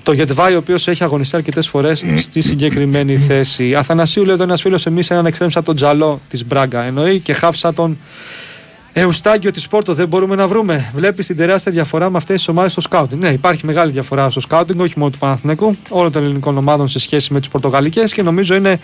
το 0.02 0.12
Γετβάη, 0.12 0.54
ο 0.54 0.58
οποίος 0.58 0.88
έχει 0.88 1.04
αγωνιστεί 1.04 1.36
αρκετές 1.36 1.68
φορές 1.68 2.04
στη 2.16 2.40
συγκεκριμένη 2.40 3.16
θέση. 3.16 3.74
Αθανασίου, 3.74 4.24
λέει 4.24 4.34
εδώ 4.34 4.42
ένας 4.42 4.60
φίλος, 4.60 4.86
εμείς 4.86 5.10
έναν 5.10 5.26
εξτρέμ 5.26 5.50
τον 5.64 5.76
Τζαλό 5.76 6.20
της 6.28 6.46
Μπράγκα. 6.46 6.82
Εννοεί 6.82 7.18
και 7.18 7.32
χάφσα 7.32 7.72
τον 7.72 7.98
Εουστάκιο 8.92 9.50
της 9.50 9.68
Πόρτο. 9.68 9.94
Δεν 9.94 10.08
μπορούμε 10.08 10.34
να 10.34 10.46
βρούμε. 10.46 10.90
Βλέπεις 10.94 11.26
την 11.26 11.36
τεράστια 11.36 11.72
διαφορά 11.72 12.10
με 12.10 12.16
αυτές 12.16 12.36
τις 12.36 12.48
ομάδες 12.48 12.72
στο 12.72 12.80
σκάουτινγκ. 12.80 13.22
Ναι, 13.22 13.28
υπάρχει 13.28 13.66
μεγάλη 13.66 13.92
διαφορά 13.92 14.30
στο 14.30 14.40
σκάουτινγκ, 14.40 14.80
όχι 14.80 14.94
μόνο 14.96 15.10
του 15.10 15.18
Παναθηναϊκού, 15.18 15.76
όλων 15.88 16.12
των 16.12 16.22
ελληνικών 16.22 16.56
ομάδων 16.58 16.88
σε 16.88 16.98
σχέση 16.98 17.32
με 17.32 17.38
τις 17.38 17.48
πορτογαλικές 17.48 18.12
και 18.12 18.22
νομίζω 18.22 18.54
είναι 18.54 18.80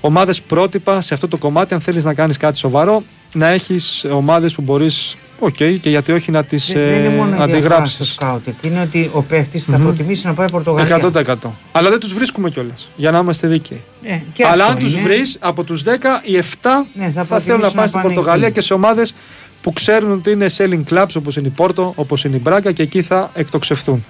ομάδες 0.00 0.42
πρότυπα 0.42 1.00
σε 1.00 1.14
αυτό 1.14 1.28
το 1.28 1.36
κομμάτι. 1.36 1.74
Αν 1.74 1.80
θέλεις 1.80 2.04
να 2.04 2.14
κάνεις 2.14 2.36
κάτι 2.36 2.58
σοβαρό, 2.58 3.02
να 3.32 3.46
έχεις 3.48 4.06
ομάδες 4.10 4.54
που 4.54 4.62
μπορείς, 4.62 5.16
οκ, 5.38 5.54
και 5.54 5.78
γιατί 5.90 6.12
όχι 6.12 6.30
να 6.30 6.44
τις 6.44 6.72
Δεν 6.72 6.84
δεν 6.88 6.98
είναι 7.04 7.08
μόνο 7.08 7.22
η 7.30 7.34
διαφορά 7.34 7.44
στο 7.46 7.56
αντιγράψει. 7.56 8.04
σκάουτινγκ. 8.04 8.56
Είναι 8.62 8.80
ότι 8.80 9.10
ο 9.12 9.22
παίχτης 9.22 9.64
θα 9.64 9.76
προτιμήσει 9.78 10.26
να 10.26 10.34
πάει 10.34 10.50
Πορτογαλία. 10.50 10.96
100%. 11.42 11.50
Αλλά 11.72 11.90
δεν 11.90 11.98
τους 12.00 12.12
βρίσκουμε 12.14 12.50
κιόλας. 12.50 12.90
Για 12.96 13.10
να 13.10 13.18
είμαστε 13.18 13.46
δίκαιοι. 13.48 13.82
Ε, 14.02 14.18
και 14.32 14.44
Αλλά 14.46 14.62
αυτό 14.64 14.74
αν 14.74 14.78
τους 14.80 14.92
είναι. 14.92 15.02
βρεις 15.02 15.36
από 15.40 15.64
τους 15.64 15.82
10, 15.82 15.88
οι 16.22 16.36
7 16.36 16.86
Ναι, 16.94 17.10
θα 17.14 17.24
θα, 17.24 17.38
θέλουν 17.40 17.60
να 17.60 17.70
προτιμήσουν 17.70 17.74
πάνε 17.74 17.80
να 17.80 17.86
στην 17.86 18.00
πάνε 18.00 18.14
Πορτογαλία 18.14 18.46
εκεί. 18.46 18.54
και 18.54 18.60
σε 18.60 18.74
ομάδες 18.74 19.14
που 19.62 19.72
ξέρουν 19.72 20.10
ότι 20.10 20.30
είναι 20.30 20.46
selling 20.56 20.82
clubs 20.90 21.06
όπως 21.16 21.36
είναι 21.36 21.46
η 21.46 21.50
Πόρτο, 21.50 21.92
όπως 21.96 22.24
είναι 22.24 22.36
η 22.36 22.40
Μπράγκα 22.42 22.72
και 22.72 22.82
εκεί 22.82 23.02
θα 23.02 23.30
εκτοξευθούν. 23.34 24.04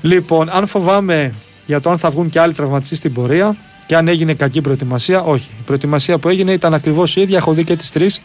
Λοιπόν, 0.00 0.48
αν 0.52 0.66
φοβάμαι 0.66 1.32
για 1.66 1.80
το 1.80 1.90
αν 1.90 1.98
θα 1.98 2.10
βγουν 2.10 2.30
και 2.30 2.40
άλλοι 2.40 2.52
τραυματιστοί 2.52 2.94
στην 2.94 3.12
πορεία 3.12 3.56
και 3.92 3.98
αν 3.98 4.08
έγινε 4.08 4.34
κακή 4.34 4.60
προετοιμασία, 4.60 5.22
όχι. 5.22 5.48
Η 5.58 5.62
προετοιμασία 5.64 6.18
που 6.18 6.28
έγινε 6.28 6.52
ήταν 6.52 6.74
ακριβώς 6.74 7.16
η 7.16 7.20
ίδια. 7.20 7.36
Έχω 7.36 7.52
δει 7.52 7.64
και 7.64 7.76
τις 7.76 7.90
τρεις 7.90 8.20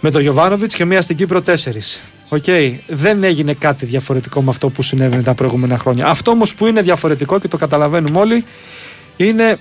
με 0.00 0.10
τον 0.10 0.22
Γιοβάνοβιτς 0.22 0.74
και 0.74 0.84
μία 0.84 1.02
στην 1.02 1.16
Κύπρο 1.16 1.42
τέσσερις. 1.42 2.00
Οκ, 2.28 2.44
δεν 2.86 3.24
έγινε 3.24 3.52
κάτι 3.52 3.86
διαφορετικό 3.86 4.42
με 4.42 4.50
αυτό 4.50 4.68
που 4.68 4.82
συνέβαινε 4.82 5.22
τα 5.22 5.34
προηγούμενα 5.34 5.78
χρόνια. 5.78 6.06
Αυτό 6.06 6.30
όμως 6.30 6.54
που 6.54 6.66
είναι 6.66 6.82
διαφορετικό 6.82 7.38
και 7.38 7.48
το 7.48 7.56
καταλαβαίνουμε 7.56 8.18
όλοι 8.18 8.44
είναι 9.16 9.58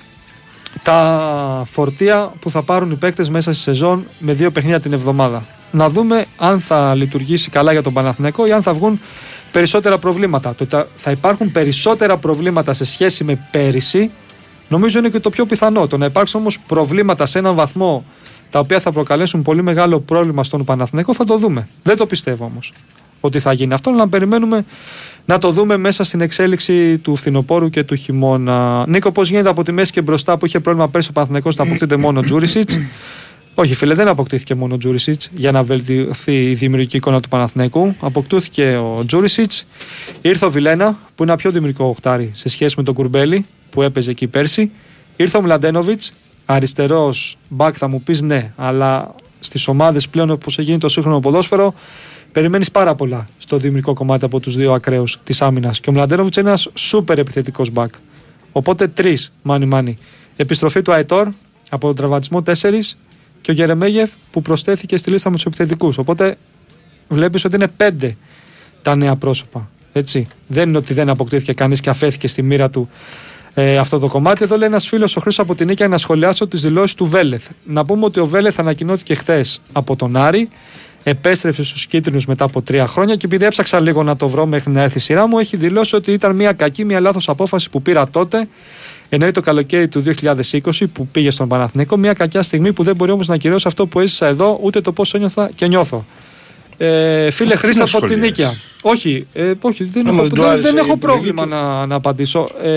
τα 0.83 1.67
φορτία 1.71 2.33
που 2.39 2.51
θα 2.51 2.61
πάρουν 2.61 2.91
οι 2.91 2.95
παίκτες 2.95 3.29
μέσα 3.29 3.53
στη 3.53 3.61
σεζόν 3.61 4.07
με 4.19 4.33
δύο 4.33 4.51
παιχνίδια 4.51 4.79
την 4.79 4.93
εβδομάδα. 4.93 5.45
Να 5.71 5.89
δούμε 5.89 6.25
αν 6.37 6.59
θα 6.59 6.95
λειτουργήσει 6.95 7.49
καλά 7.49 7.71
για 7.71 7.81
τον 7.81 7.93
Παναθηναϊκό 7.93 8.47
ή 8.47 8.51
αν 8.51 8.61
θα 8.61 8.73
βγουν 8.73 9.01
περισσότερα 9.51 9.97
προβλήματα. 9.97 10.55
Το 10.55 10.63
ότι 10.63 10.89
θα 10.95 11.11
υπάρχουν 11.11 11.51
περισσότερα 11.51 12.17
προβλήματα 12.17 12.73
σε 12.73 12.85
σχέση 12.85 13.23
με 13.23 13.47
πέρυσι, 13.51 14.11
νομίζω 14.69 14.99
είναι 14.99 15.09
και 15.09 15.19
το 15.19 15.29
πιο 15.29 15.45
πιθανό. 15.45 15.87
Το 15.87 15.97
να 15.97 16.05
υπάρξουν 16.05 16.39
όμως 16.39 16.59
προβλήματα 16.59 17.25
σε 17.25 17.39
έναν 17.39 17.55
βαθμό 17.55 18.05
τα 18.49 18.59
οποία 18.59 18.79
θα 18.79 18.91
προκαλέσουν 18.91 19.41
πολύ 19.41 19.61
μεγάλο 19.61 19.99
πρόβλημα 19.99 20.43
στον 20.43 20.63
Παναθηναϊκό 20.63 21.13
θα 21.13 21.23
το 21.23 21.37
δούμε. 21.37 21.67
Δεν 21.83 21.97
το 21.97 22.05
πιστεύω 22.05 22.45
όμως 22.45 22.73
ότι 23.19 23.39
θα 23.39 23.53
γίνει 23.53 23.73
αυτό, 23.73 23.89
αλλά 23.89 23.99
να 23.99 24.09
περιμένουμε 24.09 24.65
να 25.25 25.37
το 25.37 25.51
δούμε 25.51 25.77
μέσα 25.77 26.03
στην 26.03 26.21
εξέλιξη 26.21 26.97
του 26.97 27.15
φθινοπόρου 27.15 27.69
και 27.69 27.83
του 27.83 27.95
χειμώνα. 27.95 28.85
Νίκο, 28.87 29.11
πώς 29.11 29.29
γίνεται 29.29 29.49
από 29.49 29.63
τη 29.63 29.71
μέση 29.71 29.91
και 29.91 30.01
μπροστά 30.01 30.37
που 30.37 30.45
είχε 30.45 30.59
πρόβλημα 30.59 30.89
πέρσι 30.89 31.09
ο 31.09 31.13
Παναθηναϊκός 31.13 31.55
να 31.55 31.63
αποκτείται 31.63 31.95
μόνο 31.95 32.19
ο 32.19 32.23
Τζούρισιτς; 32.23 32.77
Όχι, 33.53 33.73
φίλε, 33.73 33.93
δεν 33.93 34.07
αποκτήθηκε 34.07 34.55
μόνο 34.55 34.73
ο 34.73 34.77
Τζούρισιτς 34.77 35.29
για 35.33 35.51
να 35.51 35.63
βελτιωθεί 35.63 36.49
η 36.49 36.53
δημιουργική 36.53 36.97
εικόνα 36.97 37.21
του 37.21 37.29
Παναθηναϊκού. 37.29 37.95
Αποκτούθηκε 37.99 38.77
ο 38.77 39.03
Τζούρισιτς. 39.05 39.65
Ήρθε 40.21 40.45
ο 40.45 40.51
Βιλένα, 40.51 40.91
που 40.91 41.23
είναι 41.23 41.31
ένα 41.31 41.35
πιο 41.35 41.51
δημιουργικό 41.51 41.85
οχτάρι 41.85 42.31
σε 42.33 42.49
σχέση 42.49 42.73
με 42.77 42.83
τον 42.83 42.93
Κουρμπέλη 42.93 43.45
που 43.69 43.81
έπαιζε 43.81 44.11
εκεί 44.11 44.27
πέρσι. 44.27 44.71
Ήρθε 45.15 45.37
ο 45.37 45.41
Μλαντένοβιτς, 45.41 46.11
αριστερός 46.45 47.37
μπακ, 47.49 47.75
θα 47.77 47.87
μου 47.87 48.01
πεις 48.01 48.21
ναι, 48.21 48.53
αλλά 48.55 49.15
στις 49.39 49.67
ομάδες 49.67 50.09
πλέον 50.09 50.29
όπως 50.29 50.57
έχει 50.57 50.67
γίνει 50.67 50.79
το 50.79 50.89
σύγχρονο 50.89 51.19
ποδόσφαιρο, 51.19 51.73
περιμένεις 52.31 52.71
πάρα 52.71 52.95
πολλά 52.95 53.25
στο 53.37 53.57
δημιουργικό 53.57 53.93
κομμάτι 53.93 54.25
από 54.25 54.39
τους 54.39 54.55
δύο 54.55 54.73
ακραίους 54.73 55.19
της 55.23 55.41
άμυνας. 55.41 55.79
Και 55.79 55.89
ο 55.89 55.93
Μλαντένοβιτς 55.93 56.37
είναι 56.37 56.47
ένας 56.47 56.69
σούπερ 56.73 57.17
επιθετικός 57.17 57.69
μπακ. 57.69 57.93
Οπότε 58.51 58.87
τρεις 58.87 59.31
μάνι 59.41 59.65
μάνι. 59.65 59.97
Επιστροφή 60.35 60.81
του 60.81 60.91
Αετόρ 60.91 61.29
από 61.69 61.87
τον 61.87 61.95
τραυματισμό 61.95 62.41
4 62.41 62.95
και 63.41 63.51
ο 63.51 63.53
Γερεμέγεφ 63.53 64.11
που 64.31 64.41
προσθέθηκε 64.41 64.97
στη 64.97 65.09
λίστα 65.09 65.29
με 65.29 65.35
τους 65.35 65.45
επιθετικούς. 65.45 65.97
Οπότε 65.97 66.37
βλέπεις 67.07 67.45
ότι 67.45 67.55
είναι 67.55 67.67
πέντε 67.67 68.17
τα 68.81 68.95
νέα 68.95 69.15
πρόσωπα. 69.15 69.69
Έτσι. 69.93 70.27
Δεν 70.47 70.69
είναι 70.69 70.77
ότι 70.77 70.93
δεν 70.93 71.09
αποκτήθηκε 71.09 71.53
κανείς 71.53 71.79
και 71.79 71.89
αφέθηκε 71.89 72.27
στη 72.27 72.41
μοίρα 72.41 72.69
του 72.69 72.89
ε, 73.53 73.77
αυτό 73.77 73.99
το 73.99 74.07
κομμάτι. 74.07 74.43
Εδώ 74.43 74.57
λέει 74.57 74.67
ένας 74.67 74.87
φίλος 74.87 75.15
ο 75.15 75.19
Χρήσο 75.19 75.41
από 75.41 75.55
την 75.55 75.67
Νίκαια 75.67 75.87
να 75.87 75.97
σχολιάσω 75.97 76.47
τις 76.47 76.61
δηλώσεις 76.61 76.95
του 76.95 77.05
Βέλεθ. 77.05 77.47
Να 77.63 77.85
πούμε 77.85 78.05
ότι 78.05 78.19
ο 78.19 78.25
Βέλεθ 78.25 78.59
ανακοινώθηκε 78.59 79.15
χθες 79.15 79.61
από 79.71 79.95
τον 79.95 80.15
Άρη. 80.15 80.49
Επέστρεψε 81.03 81.63
στους 81.63 81.85
κίτρινους 81.85 82.25
μετά 82.25 82.43
από 82.43 82.61
τρία 82.61 82.87
χρόνια 82.87 83.15
και 83.15 83.25
επειδή 83.25 83.45
έψαξα 83.45 83.79
λίγο 83.79 84.03
να 84.03 84.15
το 84.15 84.27
βρω 84.27 84.45
μέχρι 84.45 84.71
να 84.71 84.81
έρθει 84.81 84.97
η 84.97 85.01
σειρά 85.01 85.27
μου, 85.27 85.37
έχει 85.39 85.57
δηλώσει 85.57 85.95
ότι 85.95 86.11
ήταν 86.11 86.35
μια 86.35 86.53
κακή, 86.53 86.85
μια 86.85 86.99
λάθος 86.99 87.29
απόφαση 87.29 87.69
που 87.69 87.81
πήρα 87.81 88.09
τότε. 88.09 88.47
Εννοεί 89.09 89.31
το 89.31 89.41
καλοκαίρι 89.41 89.87
του 89.87 90.03
2020 90.21 90.61
που 90.93 91.07
πήγε 91.07 91.31
στον 91.31 91.47
Παναθηναϊκό, 91.47 91.97
μια 91.97 92.13
κακιά 92.13 92.43
στιγμή 92.43 92.73
που 92.73 92.83
δεν 92.83 92.95
μπορεί 92.95 93.11
όμως 93.11 93.27
να 93.27 93.33
ακυρώσει 93.33 93.67
αυτό 93.67 93.87
που 93.87 93.99
έζησα 93.99 94.25
εδώ, 94.25 94.59
ούτε 94.61 94.81
το 94.81 94.91
πώς 94.91 95.13
ένιωθα 95.13 95.49
και 95.55 95.67
νιώθω. 95.67 96.05
Ε, 96.81 97.29
φίλε 97.31 97.53
Αυτό 97.53 97.67
Χρήστα 97.67 97.83
τι 97.83 97.91
να 97.91 97.97
από 97.97 98.07
την 98.07 98.15
σχολιάζεις. 98.17 98.37
Νίκαια. 98.37 98.53
Όχι, 98.81 99.27
ε, 99.33 99.51
όχι 99.61 99.83
δεν, 99.83 100.07
Άμα 100.07 100.15
έχω, 100.17 100.21
δεν 100.21 100.29
του 100.35 100.41
δεν, 100.41 100.49
άρεσε 100.51 100.67
δεν 100.67 100.75
η 100.75 100.79
έχω 100.79 100.91
επιλογή 100.91 100.99
πρόβλημα 100.99 101.43
του. 101.43 101.49
να, 101.49 101.85
να 101.85 101.95
απαντήσω. 101.95 102.49
Ε, 102.63 102.69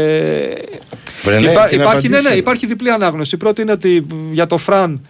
Βρε, 1.23 1.39
ναι, 1.41 1.51
υπά- 1.51 1.69
και 1.69 1.77
να 1.77 1.83
υπάρχει, 1.83 2.03
ναι, 2.09 2.13
ναι, 2.13 2.19
απαντήσει. 2.19 2.39
υπάρχει 2.39 2.67
διπλή 2.67 2.91
ανάγνωση. 2.91 3.35
Η 3.35 3.39
πρώτη 3.39 3.63
είναι 3.63 3.73
ότι 3.73 4.07
μ, 4.15 4.33
για 4.33 4.47
το 4.47 4.57
Φραν 4.57 5.01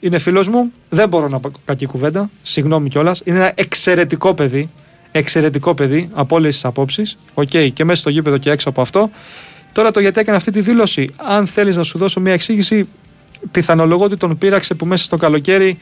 είναι 0.00 0.18
φίλος 0.18 0.48
μου. 0.48 0.72
Δεν 0.88 1.08
μπορώ 1.08 1.28
να 1.28 1.40
πω 1.40 1.50
κακή 1.64 1.86
κουβέντα. 1.86 2.30
Συγγνώμη 2.42 2.88
κιόλας. 2.88 3.22
Είναι 3.24 3.38
ένα 3.38 3.52
εξαιρετικό 3.54 4.34
παιδί. 4.34 4.68
Εξαιρετικό 5.12 5.74
παιδί 5.74 6.08
από 6.12 6.36
όλες 6.36 6.54
τις 6.54 6.64
απόψεις. 6.64 7.16
Οκ, 7.34 7.48
και 7.72 7.84
μέσα 7.84 8.00
στο 8.00 8.10
γήπεδο 8.10 8.38
και 8.38 8.50
έξω 8.50 8.68
από 8.68 8.80
αυτό. 8.80 9.10
Τώρα 9.72 9.90
το 9.90 10.00
γιατί 10.00 10.20
έκανε 10.20 10.36
αυτή 10.36 10.50
τη 10.50 10.60
δήλωση. 10.60 11.14
Αν 11.16 11.46
θέλεις 11.46 11.76
να 11.76 11.82
σου 11.82 11.98
δώσω 11.98 12.20
μια 12.20 12.32
εξήγηση, 12.32 12.88
πιθανολογώ 13.50 14.04
ότι 14.04 14.16
τον 14.16 14.38
πείραξε 14.38 14.74
που 14.74 14.86
μέσα 14.86 15.04
στο 15.04 15.16
καλοκαίρι 15.16 15.78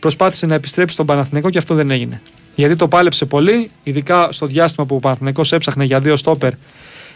προσπάθησε 0.00 0.46
να 0.46 0.54
επιστρέψει 0.54 0.94
στον 0.94 1.06
Παναθηναϊκό 1.06 1.50
και 1.50 1.58
αυτό 1.58 1.74
δεν 1.74 1.90
έγινε. 1.90 2.20
Γιατί 2.54 2.76
το 2.76 2.88
πάλεψε 2.88 3.24
πολύ, 3.24 3.70
ειδικά 3.82 4.32
στο 4.32 4.46
διάστημα 4.46 4.86
που 4.86 4.94
ο 4.94 4.98
Παναθηναϊκός 4.98 5.52
έψαχνε 5.52 5.84
για 5.84 6.00
δύο 6.00 6.16
στόπερ, 6.16 6.52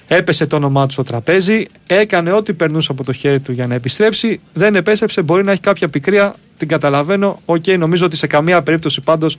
έπεσε 0.07 0.47
το 0.47 0.57
όνομά 0.57 0.86
του 0.86 0.93
στο 0.93 1.02
τραπέζι, 1.02 1.66
έκανε 1.86 2.32
ό,τι 2.32 2.52
περνούσε 2.52 2.93
από 2.93 3.05
το 3.05 3.12
χέρι 3.12 3.40
του 3.40 3.52
για 3.52 3.66
να 3.66 3.74
επιστρέψει. 3.74 4.40
Δεν 4.52 4.74
επέστρεψε, 4.74 5.23
μπορεί 5.23 5.44
να 5.44 5.51
έχει 5.51 5.61
κάποια 5.61 5.89
πικρία, 5.89 6.35
την 6.57 6.69
καταλαβαίνω. 6.69 7.40
Οκ, 7.44 7.66
νομίζω 7.78 8.07
ότι 8.07 8.16
σε 8.16 8.27
καμία 8.27 8.62
περίπτωση 8.62 9.01
πάντως 9.01 9.36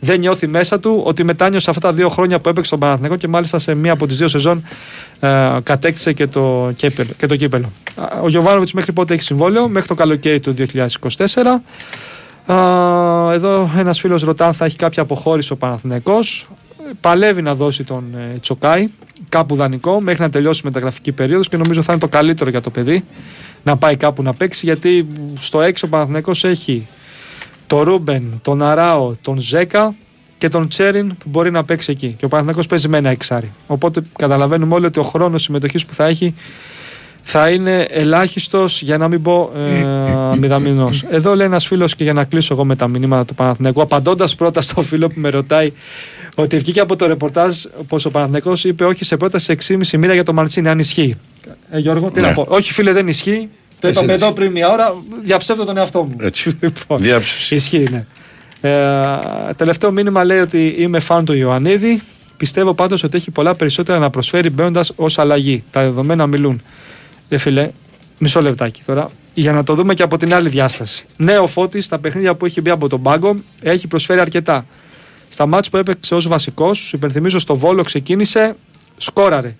δεν 0.00 0.20
νιώθει 0.20 0.46
μέσα 0.46 0.80
του 0.80 1.02
ότι 1.04 1.24
μετάνιωσε 1.24 1.70
αυτά 1.70 1.88
τα 1.88 1.92
δύο 1.92 2.08
χρόνια 2.08 2.38
που 2.38 2.48
έπαιξε 2.48 2.66
στον 2.66 2.78
Παναθηναϊκό 2.78 3.16
και 3.16 3.28
μάλιστα 3.28 3.58
σε 3.58 3.74
μία 3.74 3.92
από 3.92 4.06
τις 4.06 4.16
δύο 4.16 4.28
σεζόν 4.28 4.64
ε, 5.20 5.28
κατέκτησε 5.62 6.12
και 6.12 6.26
το, 6.26 6.72
κύπελο, 6.76 7.08
και 7.16 7.26
το 7.26 7.36
κύπελο. 7.36 7.72
Α, 7.94 8.20
Ο 8.22 8.28
Γιωβάνοβιτς 8.28 8.72
μέχρι 8.72 8.92
πότε 8.92 9.14
έχει 9.14 9.22
συμβόλαιο, 9.22 9.68
μέχρι 9.68 9.88
το 9.88 9.94
καλοκαίρι 9.94 10.40
του 10.40 10.54
2024. 10.58 10.88
Α, 12.52 13.32
εδώ 13.32 13.70
ένας 13.76 14.00
φίλος 14.00 14.22
ρωτά 14.22 14.46
αν 14.46 14.52
θα 14.52 14.64
έχει 14.64 14.76
κάποια 14.76 15.02
αποχώρηση 15.02 15.52
ο 15.52 15.56
Παναθηναϊκός. 15.56 16.48
παλεύει 17.00 17.42
να 17.42 17.54
δώσει 17.54 17.84
τον 17.84 18.04
ε, 18.14 18.38
Τσοκάη 18.38 18.88
κάπου 19.28 19.54
δανεικό 19.56 20.00
μέχρι 20.00 20.22
να 20.22 20.30
τελειώσει 20.30 20.60
η 20.64 20.66
μεταγραφική 20.66 21.12
περίοδος 21.12 21.48
και 21.48 21.56
νομίζω 21.56 21.82
θα 21.82 21.92
είναι 21.92 22.00
το 22.00 22.08
καλύτερο 22.08 22.50
για 22.50 22.60
το 22.60 22.70
παιδί 22.70 23.04
να 23.62 23.76
πάει 23.76 23.96
κάπου 23.96 24.22
να 24.22 24.34
παίξει 24.34 24.66
γιατί 24.66 25.06
στο 25.38 25.60
έξω 25.60 25.86
ο 25.86 25.90
Παναθηναϊκός 25.90 26.44
έχει 26.44 26.86
τον 27.66 27.80
Ρούμπεν, 27.80 28.40
τον 28.42 28.62
Αράο, 28.62 29.14
τον 29.22 29.40
Ζέκα 29.40 29.94
και 30.38 30.48
τον 30.48 30.68
Τσέριν 30.68 31.08
που 31.08 31.28
μπορεί 31.28 31.50
να 31.50 31.64
παίξει 31.64 31.90
εκεί. 31.90 32.14
Και 32.18 32.24
ο 32.24 32.28
Παναθηναϊκός 32.28 32.66
παίζει 32.66 32.88
με 32.88 32.96
ένα 32.96 33.10
εξάρι. 33.10 33.52
Οπότε 33.66 34.02
καταλαβαίνουμε 34.18 34.74
όλοι 34.74 34.86
ότι 34.86 34.98
ο 34.98 35.02
χρόνος 35.02 35.42
συμμετοχής 35.42 35.86
που 35.86 35.94
θα 35.94 36.06
έχει 36.06 36.34
θα 37.26 37.50
είναι 37.50 37.86
ελάχιστος 37.90 38.82
για 38.82 38.98
να 38.98 39.08
μην 39.08 39.22
πω 39.22 39.52
ε, 40.32 40.36
μηδαμινό. 40.36 40.90
Εδώ 41.10 41.34
λέει 41.36 41.46
ένας 41.46 41.66
φίλος 41.66 41.94
και 41.94 42.04
για 42.04 42.12
να 42.12 42.24
κλείσω 42.24 42.54
εγώ 42.54 42.64
με 42.64 42.76
τα 42.76 42.88
μηνύματα 42.88 43.24
του 43.24 43.34
Παναθηναϊκού, 43.34 43.82
απαντώντας 43.82 44.34
πρώτα 44.34 44.60
στο 44.60 44.82
φίλο 44.82 45.08
που 45.08 45.20
με 45.20 45.28
ρωτάει 45.28 45.72
ότι 46.34 46.58
βγήκε 46.58 46.80
από 46.80 46.96
το 46.96 47.06
ρεπορτάζ 47.06 47.56
πως 47.88 48.04
ο 48.04 48.10
Παναθηναϊκός 48.10 48.64
είπε 48.64 48.84
όχι 48.84 49.04
σε 49.04 49.16
πρόταση 49.16 49.56
6,5 49.68 49.98
μοίρα 49.98 50.14
για 50.14 50.22
το 50.22 50.32
Μαρτσίνη, 50.32 50.68
αν 50.68 50.78
ισχύει. 50.78 51.16
Ε, 51.70 51.78
Γιώργο, 51.78 52.10
τι 52.10 52.20
Ναι. 52.20 52.26
να 52.28 52.32
πω. 52.34 52.46
Όχι, 52.48 52.72
φίλε, 52.72 52.92
δεν 52.92 53.08
ισχύει. 53.08 53.48
Το 53.80 53.86
Έτσι, 53.86 53.98
είπαμε 53.98 54.12
έτσι. 54.12 54.24
εδώ 54.24 54.34
πριν 54.34 54.50
μια 54.50 54.68
ώρα. 54.70 54.94
Διαψεύδω 55.22 55.64
τον 55.64 55.76
εαυτό 55.76 56.02
μου. 56.02 56.16
Έτσι. 56.20 56.56
Λοιπόν, 56.60 57.00
Διάψευση. 57.00 57.54
Ισχύει, 57.54 57.88
ναι. 57.90 58.04
Ε, 58.60 58.72
τελευταίο 59.56 59.90
μήνυμα 59.90 60.24
λέει 60.24 60.38
ότι 60.38 60.74
είμαι 60.78 60.98
φαν 61.00 61.24
του 61.24 61.32
Ιωαννίδη. 61.32 62.00
Πιστεύω 62.36 62.74
πάντως 62.74 63.02
ότι 63.02 63.16
έχει 63.16 63.30
πολλά 63.30 63.54
περισσότερα 63.54 63.98
να 63.98 64.10
προσφέρει 64.10 64.50
μπαίνοντας 64.50 64.92
ως 64.96 65.18
αλλαγή. 65.18 65.64
Τα 65.70 65.80
δεδομένα 65.82 66.26
μιλούν. 66.26 66.62
Ρε 67.34 67.40
φίλε, 67.40 67.70
μισό 68.18 68.42
λεπτάκι 68.42 68.82
τώρα. 68.86 69.10
Για 69.34 69.52
να 69.52 69.64
το 69.64 69.74
δούμε 69.74 69.94
και 69.94 70.02
από 70.02 70.16
την 70.16 70.34
άλλη 70.34 70.48
διάσταση. 70.48 71.04
Ναι, 71.16 71.38
ο 71.38 71.46
Φώτης 71.46 71.84
στα 71.84 71.98
παιχνίδια 71.98 72.34
που 72.34 72.46
έχει 72.46 72.60
μπει 72.60 72.70
από 72.70 72.88
τον 72.88 73.02
πάγκο 73.02 73.34
έχει 73.62 73.86
προσφέρει 73.86 74.20
αρκετά. 74.20 74.66
Στα 75.28 75.46
μάτς 75.46 75.70
που 75.70 75.76
έπαιξε 75.76 76.14
ως 76.14 76.28
βασικός, 76.28 76.78
σου 76.78 76.96
υπενθυμίζω 76.96 77.38
στο 77.38 77.56
Βόλο 77.56 77.82
ξεκίνησε, 77.82 78.56
σκόραρε. 78.96 79.56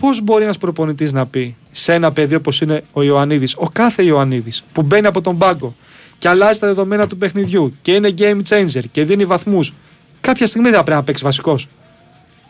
Πώς 0.00 0.20
μπορεί 0.22 0.44
ένας 0.44 0.58
προπονητής 0.58 1.12
να 1.12 1.26
πει 1.26 1.56
σε 1.70 1.92
ένα 1.92 2.12
παιδί 2.12 2.34
όπως 2.34 2.60
είναι 2.60 2.84
ο 2.92 3.02
Ιωαννίδης, 3.02 3.54
ο 3.56 3.68
κάθε 3.72 4.02
Ιωαννίδης, 4.04 4.64
που 4.72 4.82
μπαίνει 4.82 5.06
από 5.06 5.20
τον 5.20 5.38
πάγκο 5.38 5.74
και 6.18 6.28
αλλάζει 6.28 6.58
τα 6.58 6.66
δεδομένα 6.66 7.06
του 7.06 7.16
παιχνιδιού 7.16 7.74
και 7.82 7.92
είναι 7.92 8.14
game 8.18 8.40
changer 8.48 8.82
και 8.92 9.04
δίνει 9.04 9.24
βαθμούς, 9.24 9.72
κάποια 10.20 10.46
στιγμή 10.46 10.68
δεν 10.68 10.78
θα 10.78 10.84
πρέπει 10.84 10.98
να 10.98 11.04
παίξει 11.04 11.24
βασικός. 11.24 11.68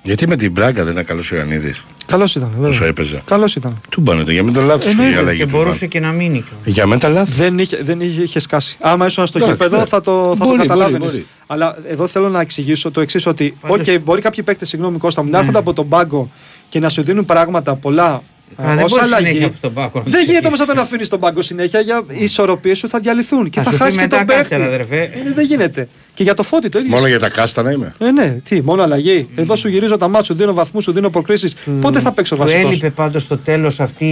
Γιατί 0.06 0.28
με 0.28 0.36
την 0.36 0.50
Μπράγκα 0.52 0.84
δεν 0.84 0.92
είναι 0.92 1.02
καλός 1.02 1.32
ο 1.32 1.36
Ιωαννίδης; 1.36 1.82
Καλός 2.06 2.34
ήταν, 2.34 2.50
βέβαια. 2.54 2.68
Όσο 2.68 2.84
έπαιζε. 2.84 3.22
Καλός 3.24 3.56
ήταν. 3.56 3.80
Του 3.90 4.00
μπάνετε 4.00 4.32
για 4.32 4.42
μένα 4.42 4.60
λάθος 4.62 4.84
η 4.84 4.88
Εννοείται. 4.88 5.18
αλλαγή 5.18 5.38
Και 5.38 5.44
του. 5.44 5.50
μπορούσε 5.50 5.74
Ιβάν. 5.76 5.88
και 5.88 6.00
να 6.00 6.10
μείνει. 6.10 6.40
κιόλας. 6.48 6.64
Για 6.66 6.86
μένα 6.86 7.08
λάθος. 7.08 7.34
Δεν 7.36 7.58
είχε, 7.58 7.78
δεν 7.82 8.00
είχε, 8.00 8.22
είχε 8.22 8.38
σκάσει. 8.38 8.76
Άμα 8.80 9.06
ήσουν 9.06 9.26
στο 9.26 9.38
Εντάξει, 9.38 9.56
γήπεδο 9.56 9.78
ναι. 9.78 9.84
θα 9.86 10.00
το, 10.00 10.34
θα 10.38 10.44
Μπορεί, 10.44 10.56
το 10.56 10.62
καταλάβαινες. 10.62 10.98
μπορεί, 11.00 11.12
μπορεί. 11.12 11.26
Αλλά 11.46 11.76
εδώ 11.88 12.06
θέλω 12.06 12.28
να 12.28 12.40
εξηγήσω 12.40 12.90
το 12.90 13.00
εξής: 13.00 13.26
Ότι 13.26 13.56
Πάντως- 13.60 13.88
okay, 13.88 13.98
μπορεί 14.02 14.20
κάποιοι 14.20 14.44
παίκτες, 14.44 14.68
συγγνώμη 14.68 14.98
Κώστα 14.98 15.22
μου, 15.22 15.30
να 15.30 15.38
έρχονται 15.38 15.58
από 15.58 15.72
τον 15.72 15.88
πάγκο 15.88 16.30
και 16.68 16.78
να 16.80 16.88
σου 16.88 17.02
δίνουν 17.02 17.24
πράγματα 17.24 17.74
πολλά 17.74 18.22
Α, 18.56 18.74
δεν 18.74 18.84
ως 18.84 18.90
μπορείς 18.90 19.04
αλλαγή. 19.04 19.26
συνέχεια 19.26 19.46
από 19.46 19.56
τον 19.60 19.72
πάγκο 19.72 19.98
να 19.98 20.02
Δεν 20.04 20.12
τους 20.20 20.22
γίνεται 20.30 20.46
όμως 20.46 20.58
να 20.58 20.64
αφήσεις. 20.64 20.66
τον 20.66 20.78
αφήνεις 20.78 21.06
στον 21.06 21.20
πάγκο 21.20 21.42
συνέχεια. 21.42 21.80
Για 21.80 22.02
οι 22.08 22.22
ισορροπίες 22.22 22.78
σου 22.78 22.88
θα 22.88 22.98
διαλυθούν 22.98 23.50
και 23.50 23.60
Θα 23.60 23.64
θα, 23.64 23.70
σου 23.70 23.76
πει 23.76 23.82
χάσει 23.82 23.96
και 23.96 24.02
μετά 24.02 24.16
τον 24.16 24.26
κάτσε, 24.26 24.48
παίκτη. 24.48 24.64
αδερφέ. 24.64 25.00
Ε, 25.02 25.32
δεν 25.34 25.44
γίνεται. 25.46 25.88
Και 26.14 26.22
για 26.22 26.34
το 26.34 26.42
φώτι 26.42 26.68
το 26.68 26.78
ίδιο. 26.78 26.90
Μόνο 26.90 27.06
για 27.06 27.18
τα 27.18 27.28
κάστανα 27.28 27.72
είμαι. 27.72 27.94
Ε, 27.98 28.10
ναι, 28.10 28.36
τι, 28.44 28.62
μόνο 28.62 28.82
αλλαγή. 28.82 29.28
Εδώ 29.34 29.56
σου 29.56 29.68
γυρίζω 29.68 29.96
τα 29.96 30.08
μάτια, 30.08 30.24
σου 30.24 30.34
δίνω 30.34 30.52
βαθμούς, 30.52 30.84
σου 30.84 30.92
δίνω 30.92 31.10
προκρίσει. 31.10 31.50
Πότε 31.80 32.00
θα 32.00 32.12
παίξω 32.12 32.34
Του 32.34 32.40
βασικός; 32.40 32.70
έλειπε 32.70 32.90
πάντως 32.90 33.22
στο 33.22 33.38
τέλος 33.38 33.80
αυτή 33.80 34.04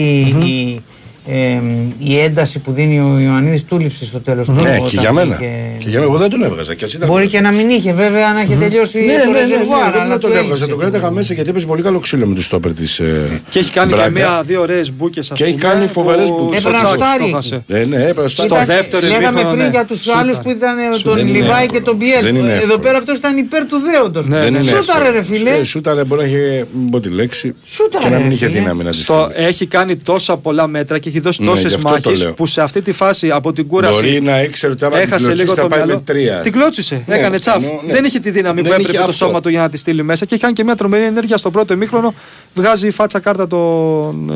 η, 0.44 0.82
ε, 1.26 1.58
η 1.98 2.18
ένταση 2.18 2.58
που 2.58 2.72
δίνει 2.72 3.00
ο 3.00 3.18
Ιωαννίδης 3.18 3.64
του 3.64 3.78
λείψε 3.78 4.04
στο 4.04 4.20
τέλος 4.20 4.46
του. 4.46 4.52
Ναι, 4.52 4.60
όταν 4.60 4.86
και 4.86 4.96
για 5.00 5.12
μένα. 5.12 5.34
είχε- 5.34 5.44
Και 5.78 5.88
για 5.88 5.98
μένα. 5.98 6.10
Εγώ 6.10 6.18
δεν 6.20 6.30
τον 6.30 6.42
έβγαζα. 6.42 6.74
Και 6.74 6.84
ας 6.84 6.92
ήταν 6.94 7.08
Μπορεί 7.08 7.24
μέσα. 7.24 7.36
και 7.36 7.42
να 7.42 7.52
μην 7.52 7.70
είχε 7.70 7.92
βέβαια 7.92 8.32
να 8.32 8.40
είχε 8.42 8.54
τελειώσει 8.54 8.98
Ναι, 8.98 9.04
το 9.04 9.18
ναι, 9.18 9.24
ναι, 9.24 9.30
ναι, 9.30 9.38
ρεζερβουάρ, 9.40 9.80
εγώ 9.94 10.00
αλλά 10.00 10.08
δεν 10.08 10.18
τον 10.18 10.30
του 10.30 10.36
έβγαζα. 10.36 10.44
έλειψε. 10.48 10.66
Τον 10.66 10.78
κράταγα 10.78 11.10
μέσα 11.10 11.34
γιατί 11.34 11.50
έπαιζε 11.50 11.66
πολύ 11.66 11.82
καλό 11.82 11.98
ξύλο 11.98 12.26
με 12.26 12.34
τους 12.34 12.44
στόπερ 12.44 12.72
της. 12.72 13.00
Και 13.48 13.58
έχει 13.58 13.70
κάνει 13.72 13.92
και 13.92 14.10
μία-δύο 14.10 14.60
ωραίες 14.60 14.92
μπουκε. 14.92 15.20
Και 15.34 15.44
έχει 15.44 15.54
κάνει 15.54 15.86
φοβερές 15.86 16.28
μπουκες. 16.30 16.58
Στο 16.60 16.68
Έπρεπε 16.68 16.84
να 16.84 16.88
τσάκ 16.96 17.00
φτάρει 17.06 17.18
το 17.18 17.24
εκεί. 17.24 17.34
χάσε. 17.34 17.64
Ναι, 17.66 17.78
ναι, 17.78 17.96
έπρεπε 17.96 18.22
να 18.22 18.28
Στο 18.28 18.42
στάρει. 18.42 18.62
Εντάξει, 18.62 18.76
δεύτερο 18.90 19.06
Λέγαμε 19.06 19.26
ημίχρονο, 19.28 19.50
πριν 19.54 19.64
ναι. 19.64 19.70
για 19.70 19.84
τους 19.84 19.98
Σούταρε. 20.00 20.18
άλλους 20.20 20.38
που 20.38 20.50
ήταν 20.50 20.78
ε, 20.78 20.82
Σου 20.96 21.02
τον 21.02 21.14
δεν 21.16 21.26
είναι 21.28 21.38
Λιβάη 21.38 21.50
εύκολο. 21.62 21.78
και 21.78 21.80
τον 21.84 21.98
Πιέλ. 21.98 22.22
Δεν 22.24 22.34
είναι 22.36 22.46
Εδώ 22.48 22.56
εύκολο. 22.56 22.78
πέρα 22.78 22.98
αυτός 22.98 23.18
ήταν 23.18 23.36
υπέρ 23.36 23.64
του 23.66 23.78
δέοντος. 23.90 24.26
Ναι, 24.26 24.38
Δεν 24.38 24.54
είναι 24.54 24.62
Σούταρε 24.62 25.04
εύκολο. 25.04 25.10
ρε 25.10 25.22
φίλε. 25.36 25.50
Ε, 25.50 25.64
Σούταρε 25.64 26.04
μπορεί 26.04 26.20
να 26.20 26.26
έχει. 26.26 26.64
Μην 26.80 26.90
πω 26.90 27.00
τη 27.00 27.08
λέξη. 27.08 27.54
Σούταρε, 27.66 28.04
Και 28.04 28.10
να 28.10 28.18
μην 28.18 28.28
ρε 28.28 28.34
είχε 28.34 28.46
φίλε. 28.46 28.58
δύναμη 28.58 28.84
να 28.84 28.90
τη 28.90 28.96
Στο, 28.96 29.28
στείλει. 29.32 29.46
έχει 29.46 29.66
κάνει 29.66 29.96
τόσα 29.96 30.36
πολλά 30.36 30.66
μέτρα 30.66 30.98
και 30.98 31.10
έχει 31.12 31.20
δώσει 31.20 31.42
Ναι, 31.42 31.48
γι' 31.48 31.54
τόσε 31.62 31.66
αυτό 31.66 31.82
το 31.88 31.92
μάχες 31.94 32.22
λέω. 32.22 32.34
που 32.34 32.46
σε 32.46 32.60
αυτή 32.62 32.82
τη 32.82 32.92
φάση 32.92 33.30
από 33.30 33.52
την 33.52 33.66
κούραση. 33.66 33.94
Μπορεί 33.94 34.20
να 34.22 34.42
ήξερε 34.42 34.72
ότι 34.72 34.84
άμα 34.84 34.94
την 34.94 35.02
Έχασε 35.06 35.24
κλωτσίσει 35.24 35.42
λίγο 35.42 35.54
θα 35.54 35.62
το 35.62 35.68
πάει 35.68 35.78
με 35.80 35.84
μυαλό. 35.86 36.00
τρία. 36.04 36.40
Την 36.40 36.52
κλώτσισε. 36.52 37.02
Ναι, 37.06 37.16
έκανε 37.16 37.38
τσαφ. 37.38 37.54
εννοώ, 37.56 37.80
ναι. 37.86 37.92
Δεν 37.92 38.04
είχε 38.04 38.18
τη 38.18 38.30
δύναμη 38.30 38.60
Δεν 38.62 38.70
που 38.74 38.80
είχε 38.80 38.88
έπρεπε 38.88 38.98
το 39.04 39.10
αυτό. 39.10 39.26
σώμα 39.26 39.40
του 39.40 39.48
για 39.48 39.60
να 39.60 39.68
τη 39.68 39.76
στείλει 39.76 40.02
μέσα 40.02 40.24
και 40.24 40.34
έχει 40.34 40.42
κάνει 40.42 40.54
και 40.54 40.64
μια 40.64 40.74
τρομερή 40.74 41.04
ενέργεια 41.04 41.36
στο 41.36 41.50
πρώτο 41.50 41.72
ημίχρονο. 41.74 42.14
Βγάζει 42.54 42.86
η 42.86 42.90
φάτσα 42.90 43.18
κάρτα 43.20 43.46
τον. 43.46 44.32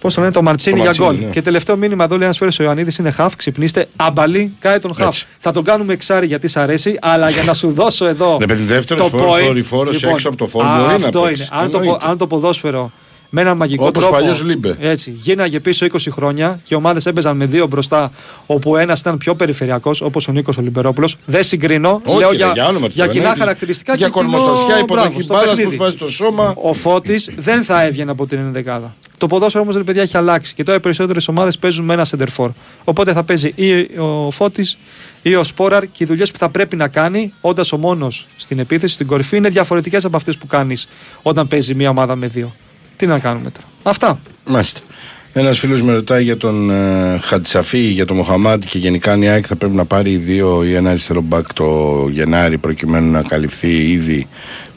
Πώς 0.00 0.14
το 0.14 0.20
λένε, 0.20 0.32
το 0.32 0.42
Μαρτσίνη 0.42 0.76
Το 0.76 0.82
για 0.82 0.90
Μαρτσίνη, 0.90 1.08
γκολ. 1.18 1.26
ναι. 1.26 1.32
Και 1.32 1.42
τελευταίο 1.42 1.76
μήνυμα 1.76 2.04
εδώ 2.04 2.14
λέει 2.16 2.24
ένας 2.24 2.36
φίλος 2.38 2.58
ο 2.58 2.62
Ιωαννίδης 2.62 2.96
είναι 2.98 3.10
χαφ. 3.10 3.36
Ξυπνήστε, 3.36 3.86
άμπαλι, 3.96 4.52
κάει 4.58 4.78
τον 4.78 4.94
χαφ. 4.94 5.06
Έτσι. 5.06 5.26
Θα 5.38 5.50
τον 5.50 5.64
κάνουμε 5.64 5.92
εξάρι 5.92 6.26
γιατί 6.26 6.48
σ' 6.48 6.56
αρέσει, 6.56 6.98
αλλά 7.00 7.30
για 7.30 7.42
να 7.42 7.54
σου 7.54 7.72
δώσω 7.72 8.06
εδώ. 8.06 8.36
Ναι, 8.40 8.46
παιδί, 8.46 8.62
δεύτερος 8.64 9.10
το 9.10 9.18
φόρ- 9.18 9.28
point. 9.28 9.42
θορυφόρος 9.46 10.02
έξω 10.02 10.28
από 10.28 10.36
το 10.36 10.46
φόρ 10.46 10.64
α, 10.64 10.76
μπορεί 10.76 10.88
να 10.88 11.06
Αυτό 11.06 11.20
παίξει. 11.20 11.42
είναι. 11.52 11.62
Αν 11.62 11.70
το, 11.70 11.78
Εννοείται. 11.78 12.06
αν 12.08 12.18
το 12.18 12.26
ποδόσφαιρο 12.26 12.92
με 13.34 13.40
έναν 13.40 13.56
μαγικό 13.56 13.86
Όπως 13.86 14.02
τρόπο. 14.02 14.18
παλιός 14.18 14.42
Λίμπε. 14.42 14.76
Έτσι, 14.80 15.10
γίναγε 15.10 15.60
πίσω 15.60 15.86
20 15.86 15.96
χρόνια 16.10 16.60
και 16.64 16.74
οι 16.74 16.76
ομάδες 16.76 17.06
έπαιζαν 17.06 17.36
με 17.36 17.46
δύο 17.46 17.66
μπροστά, 17.66 18.12
όπου 18.46 18.76
ένας 18.76 19.00
ήταν 19.00 19.18
πιο 19.18 19.34
περιφερειακός, 19.34 20.00
όπως 20.00 20.28
ο 20.28 20.32
Νίκος 20.32 20.56
Ολυμπερόπουλος. 20.58 21.16
Δεν 21.26 21.44
συγκρίνω. 21.44 22.00
Όχι, 22.04 22.18
λέω 22.18 22.30
ρε, 22.30 22.36
για, 22.36 22.50
για 22.54 22.66
όνομα 22.66 22.86
του 22.86 22.92
για 22.94 23.04
Θεού, 23.04 23.12
κοινά 23.12 23.28
ναι, 23.30 23.36
χαρακτηριστικά 23.36 23.94
για 23.94 24.08
και 24.08 24.12
κοινό- 24.20 24.30
κορμοστασιά, 24.32 24.66
μπράβο, 24.74 24.84
υποδοχή 24.84 25.22
στο 25.22 25.34
μπάλας, 25.34 25.48
παιχνίδι. 25.54 25.76
που 25.76 25.82
βάζει 25.82 25.96
το 25.96 26.08
σώμα. 26.08 26.54
Ο 26.56 26.72
Φώτης 26.72 27.30
δεν 27.36 27.62
θα 27.62 27.82
έβγαινε 27.84 28.10
από 28.10 28.26
την 28.26 28.38
ενδεκάδα. 28.38 28.94
Το 29.18 29.26
ποδόσφαιρο 29.26 29.62
όμως, 29.62 29.76
ρε 29.76 29.82
παιδιά, 29.82 30.02
έχει 30.02 30.16
αλλάξει 30.16 30.54
και 30.54 30.62
τώρα 30.64 30.78
οι 30.78 30.80
περισσότερες 30.80 31.28
ομάδες 31.28 31.58
παίζουν 31.58 31.84
με 31.84 31.92
ένα 31.94 32.04
σεντερφόρ. 32.04 32.50
Οπότε 32.84 33.12
θα 33.12 33.22
παίζει 33.24 33.52
ή 33.54 33.98
ο 33.98 34.30
Φώτης 34.30 34.78
ή 35.22 35.34
ο 35.34 35.42
Σπόραρ 35.44 35.82
και 35.86 36.04
οι 36.04 36.06
δουλειές 36.06 36.30
που 36.30 36.38
θα 36.38 36.48
πρέπει 36.48 36.76
να 36.76 36.88
κάνει 36.88 37.32
όντας 37.40 37.72
ο 37.72 37.76
μόνος 37.76 38.26
στην 38.36 38.58
επίθεση, 38.58 38.94
στην 38.94 39.06
κορυφή, 39.06 39.36
είναι 39.36 39.48
διαφορετικές 39.48 40.04
από 40.04 40.16
αυτές 40.16 40.38
που 40.38 40.46
κάνεις 40.46 40.88
όταν 41.22 41.48
παίζει 41.48 41.74
μία 41.74 41.90
ομάδα 41.90 42.16
με 42.16 42.26
δύο. 42.26 42.54
Τι 43.02 43.08
να 43.08 43.18
κάνουμε 43.18 43.50
τώρα. 43.50 43.66
Αυτά. 43.82 44.20
Μάλιστα. 44.46 44.80
Ένας 45.32 45.58
φίλος 45.58 45.82
με 45.82 45.92
ρωτάει 45.92 46.24
για 46.24 46.36
τον 46.36 46.70
ε, 46.70 47.18
Χατσαφή, 47.22 47.78
για 47.78 48.06
τον 48.06 48.16
Μοχαμάτ 48.16 48.62
και 48.66 48.78
γενικά 48.78 49.12
αν 49.12 49.22
η 49.22 49.28
ΑΕΚ 49.28 49.44
θα 49.48 49.56
πρέπει 49.56 49.74
να 49.74 49.84
πάρει 49.84 50.16
δύο 50.16 50.64
ή 50.64 50.74
ένα 50.74 50.90
αριστερό 50.90 51.20
μπακ 51.20 51.52
το 51.52 52.08
Γενάρη 52.10 52.58
προκειμένου 52.58 53.10
να 53.10 53.22
καλυφθεί 53.22 53.90
ήδη 53.90 54.26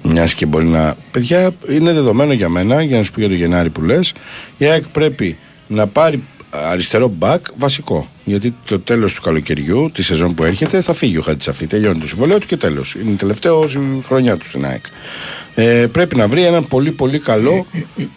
μιας 0.02 0.34
και 0.34 0.46
μπορεί 0.46 0.66
να. 0.66 0.96
Παιδιά, 1.12 1.50
είναι 1.70 1.94
δεδομένο 1.94 2.34
για 2.34 2.50
μένα, 2.50 2.82
για 2.82 2.98
να 2.98 3.04
σου 3.04 3.12
πω 3.12 3.20
για 3.20 3.30
το 3.30 3.36
Γενάρη 3.36 3.70
που 3.70 3.82
λες, 3.82 4.14
η 4.58 4.66
ΑΕΚ 4.66 4.84
πρέπει 4.88 5.38
να 5.68 5.88
πάρει 5.88 6.24
αριστερό 6.70 7.08
μπακ 7.08 7.46
βασικό. 7.56 8.08
Γιατί 8.24 8.56
το 8.66 8.80
τέλος 8.80 9.14
του 9.14 9.22
καλοκαιριού, 9.22 9.92
τη 9.94 10.04
σεζόν 10.04 10.34
που 10.34 10.44
έρχεται, 10.44 10.82
θα 10.82 10.94
φύγει 10.94 11.18
ο 11.18 11.22
Χατσαφή. 11.22 11.68
Τελειώνει 11.68 12.00
το 12.00 12.08
συμβολέο 12.08 12.38
του 12.38 12.48
και 12.48 12.58
τέλος. 12.58 12.96
Είναι 13.02 13.12
η 13.12 13.16
τελευταία 13.16 13.52
χρονιά 14.08 14.38
του 14.38 14.48
στην 14.48 14.66
ΑΕΚ. 14.66 14.86
Ε, 15.56 15.88
πρέπει 15.92 16.16
να 16.16 16.28
βρει 16.28 16.44
έναν 16.44 16.68
πολύ 16.68 16.92
πολύ 16.92 17.20
καλό 17.20 17.66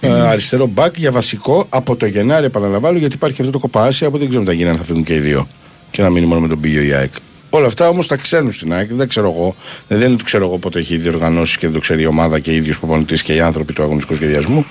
ε, 0.01 0.11
αριστερό 0.11 0.67
μπακ 0.67 0.99
για 0.99 1.11
βασικό 1.11 1.67
από 1.69 1.97
το 1.97 2.07
Γενάρη, 2.07 2.47
επαναλαμβάνω, 2.47 2.99
γιατί 2.99 3.15
υπάρχει 3.15 3.41
αυτό 3.41 3.53
το 3.53 3.59
κοπάσια. 3.59 4.07
Οπότε 4.07 4.23
δεν 4.23 4.29
ξέρουμε 4.29 4.51
τι 4.51 4.57
θα 4.57 4.63
γίνει 4.63 4.75
αν 4.75 4.81
θα 4.81 4.85
φύγουν 4.85 5.05
και 5.05 5.15
οι 5.15 5.19
δύο 5.19 5.49
και 5.91 6.03
να 6.03 6.11
μείνει 6.11 6.27
μόνο 6.27 6.41
με 6.41 6.49
τον 6.49 6.61
Πίγιο 6.61 6.83
η 6.83 6.93
ΑΕΚ. 6.93 7.13
Όλα 7.51 7.67
αυτά 7.67 7.89
όμως 7.89 8.07
τα 8.07 8.17
ξέρουν 8.17 8.53
στην 8.53 8.73
ΑΕΚ, 8.73 8.93
δεν 8.93 9.09
ξέρω 9.09 9.31
εγώ. 9.31 9.55
Δεν 9.89 10.01
είναι 10.01 10.13
ότι 10.13 10.25
ξέρω 10.25 10.45
εγώ 10.45 10.59
πότε 10.59 10.79
έχει 10.79 10.97
διοργανώσει 10.97 11.59
και 11.59 11.67
δεν 11.67 11.75
το 11.75 11.81
ξέρει 11.81 12.03
η 12.03 12.07
ομάδα 12.07 12.39
και 12.39 12.53
οι 12.53 12.57
ίδιοι 12.57 12.75
προπονητής 12.75 13.23
και 13.23 13.35
οι 13.35 13.41
άνθρωποι 13.41 13.73
του 13.73 13.83
αγωνιστικού 13.83 14.17
σχεδιασμού. 14.17 14.67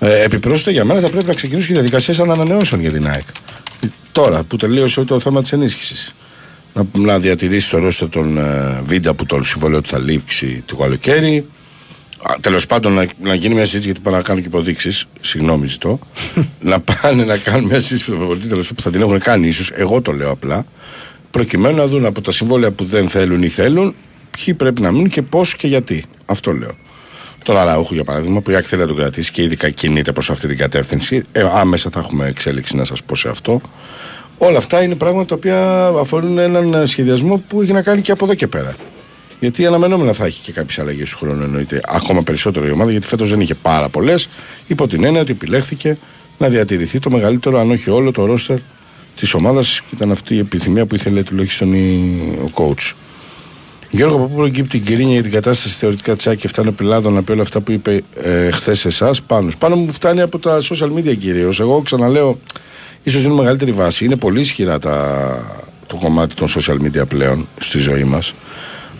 Ε, 0.00 0.22
επιπρόσθετα 0.22 0.70
για 0.70 0.84
μένα 0.84 1.00
θα 1.00 1.10
πρέπει 1.10 1.26
να 1.26 1.34
ξεκινήσουν 1.34 1.68
και 1.68 1.74
διαδικασίες 1.74 2.18
ανανεώσεων 2.20 2.80
για 2.80 2.90
την 2.90 3.08
ΑΕΚ. 3.08 3.24
Τώρα 4.12 4.44
που 4.44 4.56
τελείωσε 4.56 5.04
το 5.04 5.20
θέμα 5.20 5.42
της 5.42 5.52
ενίσχυσης. 5.52 6.14
Να, 6.74 6.84
να 6.92 7.18
διατηρήσει 7.18 7.70
το 7.70 7.78
ρόστο 7.78 8.08
των 8.08 8.38
ε, 8.38 8.80
Βίντα 8.84 9.14
που 9.14 9.26
το 9.26 9.42
συμβολέο 9.42 9.80
του 9.80 9.88
θα 9.88 9.98
λήξει 9.98 10.62
το 10.66 10.76
καλοκαίρι. 10.76 11.46
Τέλος 12.40 12.66
πάντων, 12.66 12.92
να, 12.92 13.06
να 13.22 13.34
γίνει 13.34 13.54
μια 13.54 13.64
συζήτηση 13.64 13.86
γιατί 13.86 14.00
πάνε 14.00 14.16
να 14.16 14.22
κάνω 14.22 14.40
και 14.40 14.46
υποδείξεις. 14.46 15.04
Συγγνώμη, 15.20 15.66
ζητώ. 15.66 15.98
να 16.60 16.80
πάνε 16.80 17.24
να 17.24 17.36
κάνουν 17.36 17.64
μια 17.64 17.80
συζήτηση 17.80 18.10
με 18.10 18.16
τον 18.16 18.18
προπονητή 18.18 18.48
τέλος, 18.48 18.72
που 18.74 18.82
θα 18.82 18.90
την 18.90 19.00
έχουν 19.00 19.18
κάνει 19.18 19.46
ίσως. 19.46 19.70
Εγώ 19.74 20.00
το 20.00 20.12
λέω 20.12 20.30
απλά. 20.30 20.66
Προκειμένου 21.30 21.76
να 21.76 21.86
δουν 21.86 22.04
από 22.04 22.20
τα 22.20 22.32
συμβόλαια 22.32 22.70
που 22.70 22.84
δεν 22.84 23.08
θέλουν 23.08 23.42
ή 23.42 23.48
θέλουν, 23.48 23.94
ποιοι 24.30 24.54
πρέπει 24.54 24.80
να 24.80 24.90
μείνουν 24.90 25.08
και 25.08 25.22
πώς 25.22 25.56
και 25.56 25.66
γιατί. 25.66 26.04
Αυτό 26.26 26.52
λέω. 26.52 26.76
Τον 27.48 27.56
Αραούχο, 27.58 27.94
για 27.94 28.04
παράδειγμα, 28.04 28.40
που 28.40 28.50
η 28.50 28.54
ΑΕΚ 28.54 28.64
θέλει 28.66 28.80
να 28.80 28.86
τον 28.88 28.96
κρατήσει 28.96 29.32
και 29.32 29.42
ειδικά 29.42 29.70
κινείται 29.70 30.12
προς 30.12 30.30
αυτή 30.30 30.48
την 30.48 30.56
κατεύθυνση. 30.56 31.22
Ε, 31.32 31.44
άμεσα 31.52 31.90
θα 31.90 31.98
έχουμε 32.00 32.26
εξέλιξη 32.26 32.76
να 32.76 32.84
σας 32.84 33.02
πω 33.02 33.16
σε 33.16 33.28
αυτό. 33.28 33.60
Όλα 34.38 34.58
αυτά 34.58 34.82
είναι 34.82 34.94
πράγματα 34.94 35.24
τα 35.26 35.34
οποία 35.34 35.86
αφορούν 36.00 36.38
έναν 36.38 36.86
σχεδιασμό 36.86 37.42
που 37.48 37.62
έχει 37.62 37.72
να 37.72 37.82
κάνει 37.82 38.00
και 38.00 38.12
από 38.12 38.24
εδώ 38.24 38.34
και 38.34 38.46
πέρα. 38.46 38.74
Γιατί 39.40 39.66
αναμενόμενα 39.66 40.12
θα 40.12 40.24
έχει 40.24 40.42
και 40.42 40.52
κάποιες 40.52 40.78
αλλαγές 40.78 41.10
του 41.10 41.16
χρόνου, 41.18 41.42
εννοείται. 41.42 41.80
Ακόμα 41.88 42.22
περισσότερο 42.22 42.66
η 42.66 42.70
ομάδα, 42.70 42.90
γιατί 42.90 43.06
φέτος 43.06 43.30
δεν 43.30 43.40
είχε 43.40 43.54
πάρα 43.54 43.88
πολλές. 43.88 44.28
Υπό 44.66 44.86
την 44.88 45.04
έννοια 45.04 45.20
ότι 45.20 45.32
επιλέχθηκε 45.32 45.98
να 46.38 46.48
διατηρηθεί 46.48 46.98
το 46.98 47.10
μεγαλύτερο, 47.10 47.58
αν 47.60 47.70
όχι 47.70 47.90
όλο, 47.90 48.10
το 48.12 48.24
ρόστερ 48.24 48.56
της 49.16 49.34
ομάδας. 49.34 49.80
Και 49.80 49.94
ήταν 49.94 50.10
αυτή 50.10 50.34
η 50.34 50.38
επιθυμία 50.38 50.86
που 50.86 50.94
ήθελε 50.94 51.22
τουλάχιστον 51.22 51.72
η- 51.72 52.38
ο 52.44 52.50
coach. 52.54 52.92
Γιώργο, 53.90 54.16
από 54.16 54.26
πού 54.26 54.34
προκύπτει 54.34 54.76
η 54.76 54.80
γκρίνια 54.80 55.12
για 55.12 55.22
την 55.22 55.30
κατάσταση 55.30 55.74
θεωρητικά 55.74 56.16
τσάκη 56.16 56.48
φτάνει 56.48 56.70
πελάδων 56.72 57.12
να 57.12 57.22
πει 57.22 57.32
όλα 57.32 57.42
αυτά 57.42 57.60
που 57.60 57.72
είπε 57.72 58.02
ε, 58.22 58.50
χθες 58.50 58.84
εσάς 58.84 59.22
πάνω. 59.22 59.50
Πάνω 59.58 59.76
μου 59.76 59.92
φτάνει 59.92 60.20
από 60.20 60.38
τα 60.38 60.60
social 60.62 60.92
media 60.94 61.16
κυρίως. 61.18 61.60
Εγώ 61.60 61.80
ξαναλέω, 61.80 62.38
ίσως 63.02 63.22
είναι 63.22 63.34
μεγαλύτερη 63.34 63.72
βάση. 63.72 64.04
Είναι 64.04 64.16
πολύ 64.16 64.40
ισχυρά 64.40 64.78
τα, 64.78 65.66
το 65.86 65.96
κομμάτι 65.96 66.34
των 66.34 66.48
social 66.48 66.76
media 66.76 67.08
πλέον 67.08 67.48
στη 67.60 67.78
ζωή 67.78 68.04
μας. 68.04 68.34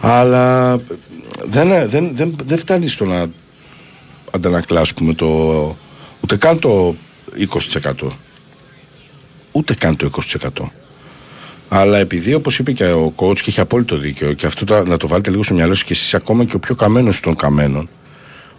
Αλλά 0.00 0.76
δεν, 1.46 1.88
δεν, 1.88 2.10
δεν, 2.14 2.36
δεν 2.44 2.58
φτάνει 2.58 2.88
στο 2.88 3.04
να 3.04 3.26
αντανακλάσουμε 4.30 5.14
το. 5.14 5.26
ούτε 6.20 6.36
καν 6.36 6.58
το 6.58 6.94
20%. 7.82 7.92
Ούτε 9.52 9.74
καν 9.74 9.96
το 9.96 10.10
20%. 10.40 10.48
Αλλά 11.68 11.98
επειδή, 11.98 12.34
όπως 12.34 12.58
είπε 12.58 12.72
και 12.72 12.84
ο 12.84 13.12
coach, 13.16 13.34
και 13.38 13.44
έχει 13.50 13.60
απόλυτο 13.60 13.96
δίκιο, 13.96 14.32
και 14.32 14.46
αυτό 14.46 14.64
το- 14.64 14.84
να 14.84 14.96
το 14.96 15.08
βάλετε 15.08 15.30
λίγο 15.30 15.42
στο 15.42 15.54
μυαλό 15.54 15.74
σας 15.74 15.84
και 15.84 15.92
εσείς 15.92 16.14
ακόμα 16.14 16.44
και 16.44 16.56
ο 16.56 16.58
πιο 16.58 16.74
καμένος 16.74 17.20
των 17.20 17.36
καμένων, 17.36 17.88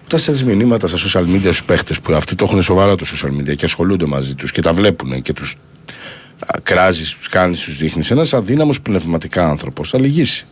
όταν 0.06 0.20
στέλνεις 0.20 0.44
μηνύματα 0.44 0.88
στα 0.88 0.98
social 0.98 1.26
media 1.36 1.40
στους 1.42 1.64
παίχτες 1.64 2.00
που 2.00 2.14
αυτοί 2.14 2.36
το 2.36 2.44
έχουν 2.44 2.62
σοβαρά 2.62 2.96
το 2.96 3.06
social 3.16 3.30
media 3.30 3.56
και 3.56 3.66
ασχολούνται 3.66 4.06
μαζί 4.06 4.36
τους 4.36 4.52
και 4.52 4.62
τα 4.62 4.74
βλέπουν 4.74 5.22
και 5.22 5.34
τους 5.34 5.56
κράζεις, 6.64 7.12
του 7.14 7.30
κάνεις, 7.30 7.60
τους 7.60 7.78
δείχνεις, 7.78 8.12
ένας 8.12 8.34
αδύναμος 8.34 8.82
πνευματικά 8.82 9.50
άνθρωπος 9.50 9.90
θα 9.90 10.00
λυγίσει. 10.00 10.46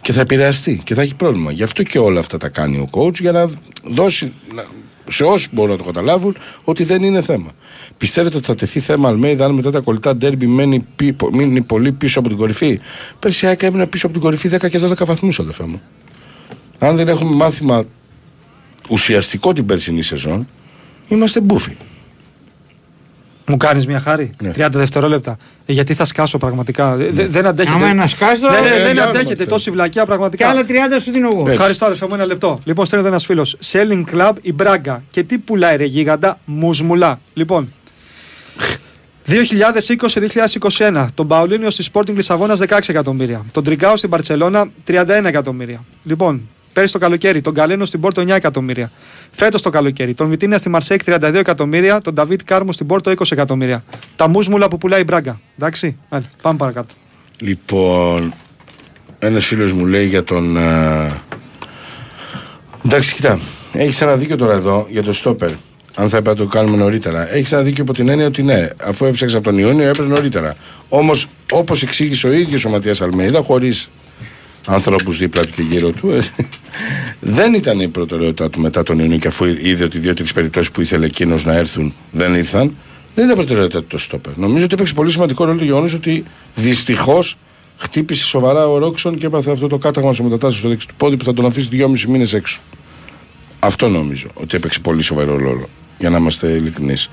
Και 0.00 0.12
θα 0.12 0.20
επηρεαστεί 0.20 0.80
και 0.84 0.94
θα 0.94 1.02
έχει 1.02 1.14
πρόβλημα. 1.14 1.52
Γι' 1.52 1.62
αυτό 1.62 1.82
και 1.82 1.98
όλα 1.98 2.20
αυτά 2.20 2.36
τα 2.38 2.48
κάνει 2.48 2.76
ο 2.78 2.88
coach 2.92 3.20
για 3.20 3.32
να 3.32 3.50
δώσει 3.84 4.32
να- 4.54 4.64
σε 5.10 5.24
όσους 5.24 5.48
μπορούν 5.50 5.70
να 5.70 5.76
το 5.76 5.84
καταλάβουν 5.84 6.36
ότι 6.64 6.84
δεν 6.84 7.02
είναι 7.02 7.22
θέμα. 7.22 7.50
Πιστεύετε 7.98 8.36
ότι 8.36 8.46
θα 8.46 8.54
τεθεί 8.54 8.80
θέμα 8.80 9.08
Αλμέιδα 9.08 9.44
αν 9.44 9.52
μετά 9.54 9.70
τα 9.70 9.80
κολλητά 9.80 10.16
ντέρμπι 10.16 10.46
μένει, 10.46 10.86
πι- 10.96 11.12
πο- 11.12 11.30
μείνει 11.32 11.60
πολύ 11.60 11.92
πίσω 11.92 12.18
από 12.18 12.28
την 12.28 12.36
κορυφή; 12.36 12.80
Πέρσι 13.18 13.44
η 13.44 13.48
ΑΕΚ 13.48 13.62
έμεινε 13.62 13.86
πίσω 13.86 14.06
από 14.06 14.14
την 14.14 14.24
κορυφή 14.24 14.48
10 14.48 14.68
και 14.70 14.78
12 14.78 15.04
βαθμούς, 15.04 15.38
αδερφέ 15.38 15.64
μου. 15.64 15.80
Αν 16.78 16.96
δεν 16.96 17.08
έχουμε 17.08 17.34
μάθημα 17.34 17.84
ουσιαστικό 18.88 19.52
την 19.52 19.66
περσινή 19.66 20.02
σεζόν, 20.02 20.48
είμαστε 21.08 21.40
μπούφοι. 21.40 21.76
Μου 23.50 23.56
κάνεις 23.56 23.86
μια 23.86 24.00
χάρη; 24.00 24.30
Ναι. 24.42 24.50
30 24.56 24.68
δευτερόλεπτα. 24.70 25.36
Ε, 25.66 25.72
γιατί 25.72 25.94
θα 25.94 26.04
σκάσω 26.04 26.38
πραγματικά; 26.38 26.96
Δε- 26.96 27.10
δε- 27.10 27.26
δεν 27.26 27.46
αντέχετε. 27.46 27.74
Άμα 27.84 27.94
να 27.94 28.06
σκάσει 28.06 28.40
τώρα, 28.40 28.60
Ναι, 28.60 28.68
ναι, 28.68 28.74
ε, 28.74 28.82
δεν 28.84 28.92
για 28.92 29.02
αντέχετε 29.04 29.32
όνομα 29.32 29.46
τόση 29.48 29.70
βλακιά 29.70 30.00
Και 30.00 30.06
πραγματικά. 30.08 30.48
άλλα 30.48 30.64
30 30.64 31.00
σου 31.00 31.10
δίνω 31.12 31.28
εγώ. 31.32 31.42
Ναι. 31.42 31.50
Ευχαριστώ, 31.50 31.84
αδερφέ 31.84 32.06
μου, 32.08 32.14
ένα 32.14 32.24
λεπτό. 32.24 32.58
Λοιπόν, 32.64 32.84
στέλνεται 32.86 33.10
ένας 33.10 33.24
φίλος. 33.24 33.56
Selling 33.72 34.04
Club 34.14 34.32
η 34.42 34.52
Μπράγκα. 34.52 35.02
Και 35.10 35.22
τι 35.22 35.38
πουλάει, 35.38 35.76
ρε 35.76 35.84
γίγαντα, 35.84 36.38
μουσμουλά. 36.44 37.20
Λοιπόν. 37.34 37.72
2020-2021. 39.26 41.06
Τον 41.14 41.26
Παουλίνιο 41.28 41.70
στη 41.70 41.84
Sporting 41.92 42.14
Λισαβόνας 42.14 42.58
16 42.58 42.78
εκατομμύρια. 42.88 43.44
Τον 43.52 43.64
Τριγκάο 43.64 43.96
στην 43.96 44.10
Παρσελώνα 44.10 44.66
31 44.86 45.24
εκατομμύρια. 45.24 45.84
Λοιπόν, 46.04 46.48
πέρυσι 46.80 46.98
το 46.98 47.04
καλοκαίρι 47.06 47.40
τον 47.40 47.54
Καλένο 47.54 47.84
στην 47.84 48.00
Πόρτο 48.00 48.22
9 48.22 48.28
εκατομμύρια. 48.28 48.90
Φέτος 49.30 49.62
το 49.62 49.70
καλοκαίρι 49.70 50.14
τον 50.14 50.28
Βιτίνια 50.28 50.58
στη 50.58 50.68
Μαρσέικ 50.68 51.00
32 51.06 51.34
εκατομμύρια. 51.34 52.00
Τον 52.00 52.14
Νταβίτ 52.14 52.40
Κάρμου 52.44 52.72
στην 52.72 52.86
Πόρτο 52.86 53.10
20 53.10 53.14
εκατομμύρια. 53.30 53.84
Τα 54.16 54.28
μουσμουλα 54.28 54.68
που 54.68 54.78
πουλάει 54.78 55.00
η 55.00 55.04
Μπράγκα. 55.06 55.40
Εντάξει, 55.58 55.96
Άντε, 56.08 56.26
πάμε 56.42 56.56
παρακάτω. 56.58 56.94
Λοιπόν, 57.38 58.32
ένας 59.18 59.46
φίλος 59.46 59.72
μου 59.72 59.86
λέει 59.86 60.06
για 60.06 60.24
τον. 60.24 60.56
ε, 60.56 61.10
Εντάξει, 62.86 63.14
κοιτά. 63.14 63.38
Έχεις 63.72 64.00
ένα 64.00 64.16
δίκιο 64.16 64.36
τώρα 64.36 64.52
εδώ 64.52 64.86
για 64.90 65.02
το 65.02 65.12
στόπερ. 65.12 65.50
Αν 65.94 66.08
θα 66.08 66.16
έπρεπε 66.16 66.38
να 66.38 66.44
το 66.46 66.46
κάνουμε 66.56 66.76
νωρίτερα. 66.76 67.34
Έχεις 67.34 67.52
ένα 67.52 67.62
δίκιο 67.62 67.82
από 67.82 67.92
την 67.92 68.08
έννοια 68.08 68.26
ότι 68.26 68.42
ναι, 68.42 68.68
αφού 68.84 69.04
έψαξε 69.04 69.36
από 69.36 69.44
τον 69.44 69.58
Ιούνιο, 69.58 69.88
έπρεπε 69.88 70.08
νωρίτερα. 70.08 70.54
Όμως, 70.88 71.26
όπως 71.52 71.82
εξήγησε 71.82 72.26
ο 72.26 72.32
ίδιος 72.32 72.64
ο 72.64 72.68
Ματίας 72.68 73.00
Αλμέιδα, 73.00 73.42
χωρίς 73.42 73.88
ανθρώπους 74.70 75.18
δίπλα 75.18 75.42
του 75.42 75.50
και 75.52 75.62
γύρω 75.62 75.90
του, 75.90 76.10
ε, 76.10 76.20
δεν 77.20 77.54
ήταν 77.54 77.80
η 77.80 77.88
προτεραιότητά 77.88 78.50
του 78.50 78.60
μετά 78.60 78.82
τον 78.82 78.98
Ιούνιο 78.98 79.18
και 79.18 79.28
αφού 79.28 79.44
είδε 79.44 79.84
ότι 79.84 79.98
δύο-τρει 79.98 80.26
περιπτώσεις 80.34 80.70
που 80.70 80.80
ήθελε 80.80 81.06
εκείνος 81.06 81.44
να 81.44 81.54
έρθουν 81.54 81.94
δεν 82.10 82.34
ήρθαν, 82.34 82.76
δεν 83.14 83.24
ήταν 83.24 83.36
προτεραιότητά 83.36 83.80
του 83.80 83.86
το 83.86 83.98
στόπερ. 83.98 84.36
Νομίζω 84.36 84.64
ότι 84.64 84.74
έπαιξε 84.74 84.94
πολύ 84.94 85.10
σημαντικό 85.10 85.44
ρόλο 85.44 85.58
το 85.58 85.64
γεγονός 85.64 85.94
ότι 85.94 86.24
δυστυχώς 86.54 87.36
χτύπησε 87.76 88.24
σοβαρά 88.24 88.68
ο 88.68 88.78
Ρόξον 88.78 89.18
και 89.18 89.26
έπαθε 89.26 89.50
αυτό 89.50 89.66
το 89.68 89.78
κάταγμα 89.78 90.12
σε 90.12 90.22
μετατάσσεως 90.22 90.58
στο 90.58 90.68
δεξί 90.68 90.88
του 90.88 90.94
πόδι 90.96 91.16
που 91.16 91.24
θα 91.24 91.34
τον 91.34 91.46
αφήσει 91.46 91.68
δυόμιση 91.68 92.08
μήνες 92.08 92.32
έξω. 92.32 92.60
Αυτό 93.58 93.88
νομίζω 93.88 94.28
ότι 94.34 94.56
έπαιξε 94.56 94.78
πολύ 94.80 95.02
σοβαρό 95.02 95.36
ρόλο. 95.36 95.68
Για 95.98 96.10
να 96.10 96.18
είμαστε 96.18 96.48
ειλικρινείς. 96.48 97.10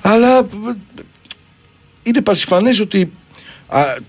Αλλά 0.00 0.38
ε, 0.38 0.44
είναι 2.02 2.20
πασιφανές 2.20 2.80
ότι 2.80 3.00
α, 3.00 3.08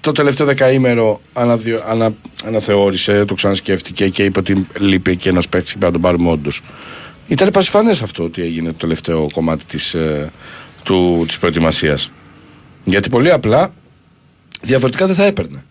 το 0.02 0.12
τελευταίο 0.12 0.46
δεκαήμερο 0.46 1.22
αναδιο, 1.34 1.82
ανα, 1.88 2.14
αναθεώρησε, 2.46 3.26
το 3.26 3.34
ξανασκέφτηκε 3.34 4.10
και 4.10 4.24
είπε 4.24 4.40
ότι 4.40 4.68
λείπει 4.80 5.16
και 5.16 5.30
ένας 5.30 5.50
παίκτης 5.50 5.72
και 5.72 5.78
πρέπει 5.78 5.94
να 5.94 6.02
τον 6.02 6.12
πάρουμε 6.12 6.30
όντως. 6.30 6.62
Ήταν 7.28 7.52
πασιφανές 7.52 8.02
αυτό 8.02 8.24
ότι 8.24 8.42
έγινε 8.42 8.68
το 8.68 8.78
τελευταίο 8.78 9.28
κομμάτι 9.32 9.66
της, 9.66 9.94
ε, 9.94 10.32
του, 10.84 11.24
της 11.28 11.38
προετοιμασίας. 11.38 12.12
Γιατί 12.84 13.10
πολύ 13.10 13.32
απλά 13.32 13.74
διαφορετικά 14.62 15.06
δεν 15.06 15.16
θα 15.16 15.24
έπαιρνε. 15.24 15.66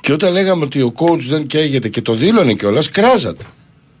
Και 0.00 0.12
όταν 0.12 0.32
λέγαμε 0.32 0.64
ότι 0.64 0.80
ο 0.80 0.92
coach 0.96 1.20
δεν 1.20 1.46
καίγεται 1.46 1.88
και 1.88 2.02
το 2.02 2.14
δήλωνε 2.14 2.54
κιόλας, 2.54 2.90
κράζατε. 2.90 3.44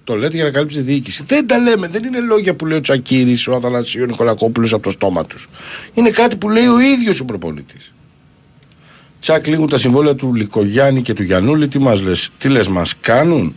Το 0.06 0.14
λέτε 0.14 0.36
για 0.36 0.44
να 0.44 0.50
καλύψει 0.50 0.76
τη 0.76 0.82
διοίκηση. 0.82 1.24
Δεν 1.26 1.46
τα 1.46 1.58
λέμε. 1.58 1.88
Δεν 1.88 2.04
είναι 2.04 2.20
λόγια 2.20 2.54
που 2.54 2.66
λέει 2.66 2.78
ο 2.78 2.80
Τσακύρης, 2.80 3.48
ο 3.48 3.54
Αθανασίου, 3.54 4.02
ο 4.02 4.06
Νικολακόπουλος 4.06 4.72
από 4.72 4.82
το 4.82 4.90
στόμα 4.90 5.24
τους. 5.24 5.48
Είναι 5.94 6.10
κάτι 6.10 6.36
που 6.36 6.48
λέει 6.48 6.66
ο 6.66 6.80
ίδιος 6.80 7.20
ο 7.20 7.24
προπονητής. 7.24 7.92
Τσακ 9.20 9.46
λίγουν 9.46 9.68
τα 9.68 9.78
συμβόλαια 9.78 10.14
του 10.14 10.34
Λικογιάννη 10.34 11.02
και 11.02 11.12
του 11.12 11.22
Γιαννούλη. 11.22 11.68
Τι, 11.68 11.78
μας 11.78 12.02
λες, 12.02 12.30
τι 12.38 12.48
λες 12.48 12.68
μας 12.68 12.94
κάνουν; 13.00 13.56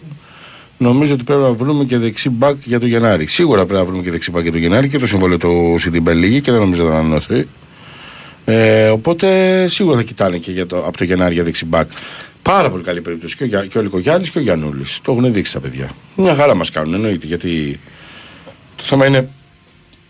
Νομίζω 0.78 1.14
ότι 1.14 1.24
πρέπει 1.24 1.42
να 1.42 1.52
βρούμε 1.52 1.84
και 1.84 1.98
δεξί 1.98 2.30
μπακ 2.30 2.58
για 2.64 2.80
το 2.80 2.86
Γενάρη. 2.86 3.26
Σίγουρα 3.26 3.66
πρέπει 3.66 3.80
να 3.80 3.86
βρούμε 3.86 4.04
και 4.04 4.12
δεξί 4.12 4.32
μπακ 4.32 4.42
για 4.42 4.52
το 4.52 4.58
Γενάρη 4.58 4.90
και 4.90 4.98
το 4.98 5.08
συμβόλαιο 5.08 5.38
του 5.38 5.76
Σιντιμπέ 5.78 6.14
λίγη 6.14 6.42
και 6.42 6.52
δεν 6.52 6.60
νομίζω 6.60 6.84
ότι 6.84 6.92
θα 6.92 7.00
ανανεωθεί. 7.00 7.48
Ε, 8.46 8.88
οπότε 8.88 9.28
σίγουρα 9.68 9.98
θα 9.98 10.04
κοιτάνε 10.04 10.38
και 10.38 10.52
για 10.52 10.66
το, 10.66 10.86
από 10.86 10.98
το 10.98 11.04
Γενάρη 11.04 11.34
για 11.34 11.44
δεξί 11.44 11.66
μπακ. 11.66 11.90
Πάρα 12.42 12.70
πολύ 12.70 12.84
καλή 12.84 13.02
περίπτωση 13.02 13.36
και 13.36 13.44
ο, 13.44 13.48
Γιά- 13.48 13.66
και 13.66 13.78
ο 13.78 13.82
Λικογιάννη 13.82 14.28
και 14.28 14.38
ο 14.38 14.42
Γιαννούλη. 14.42 14.84
Το 15.02 15.12
έχουν 15.12 15.34
δείξει 15.34 15.54
τα 15.54 15.60
παιδιά. 15.60 15.92
Μια 16.16 16.36
χαρά 16.36 16.56
μας 16.56 16.70
κάνουν 16.70 16.94
εννοείται 16.94 17.26
γιατί 17.28 17.80
το 18.76 18.84
θέμα 18.84 19.06
είναι 19.06 19.30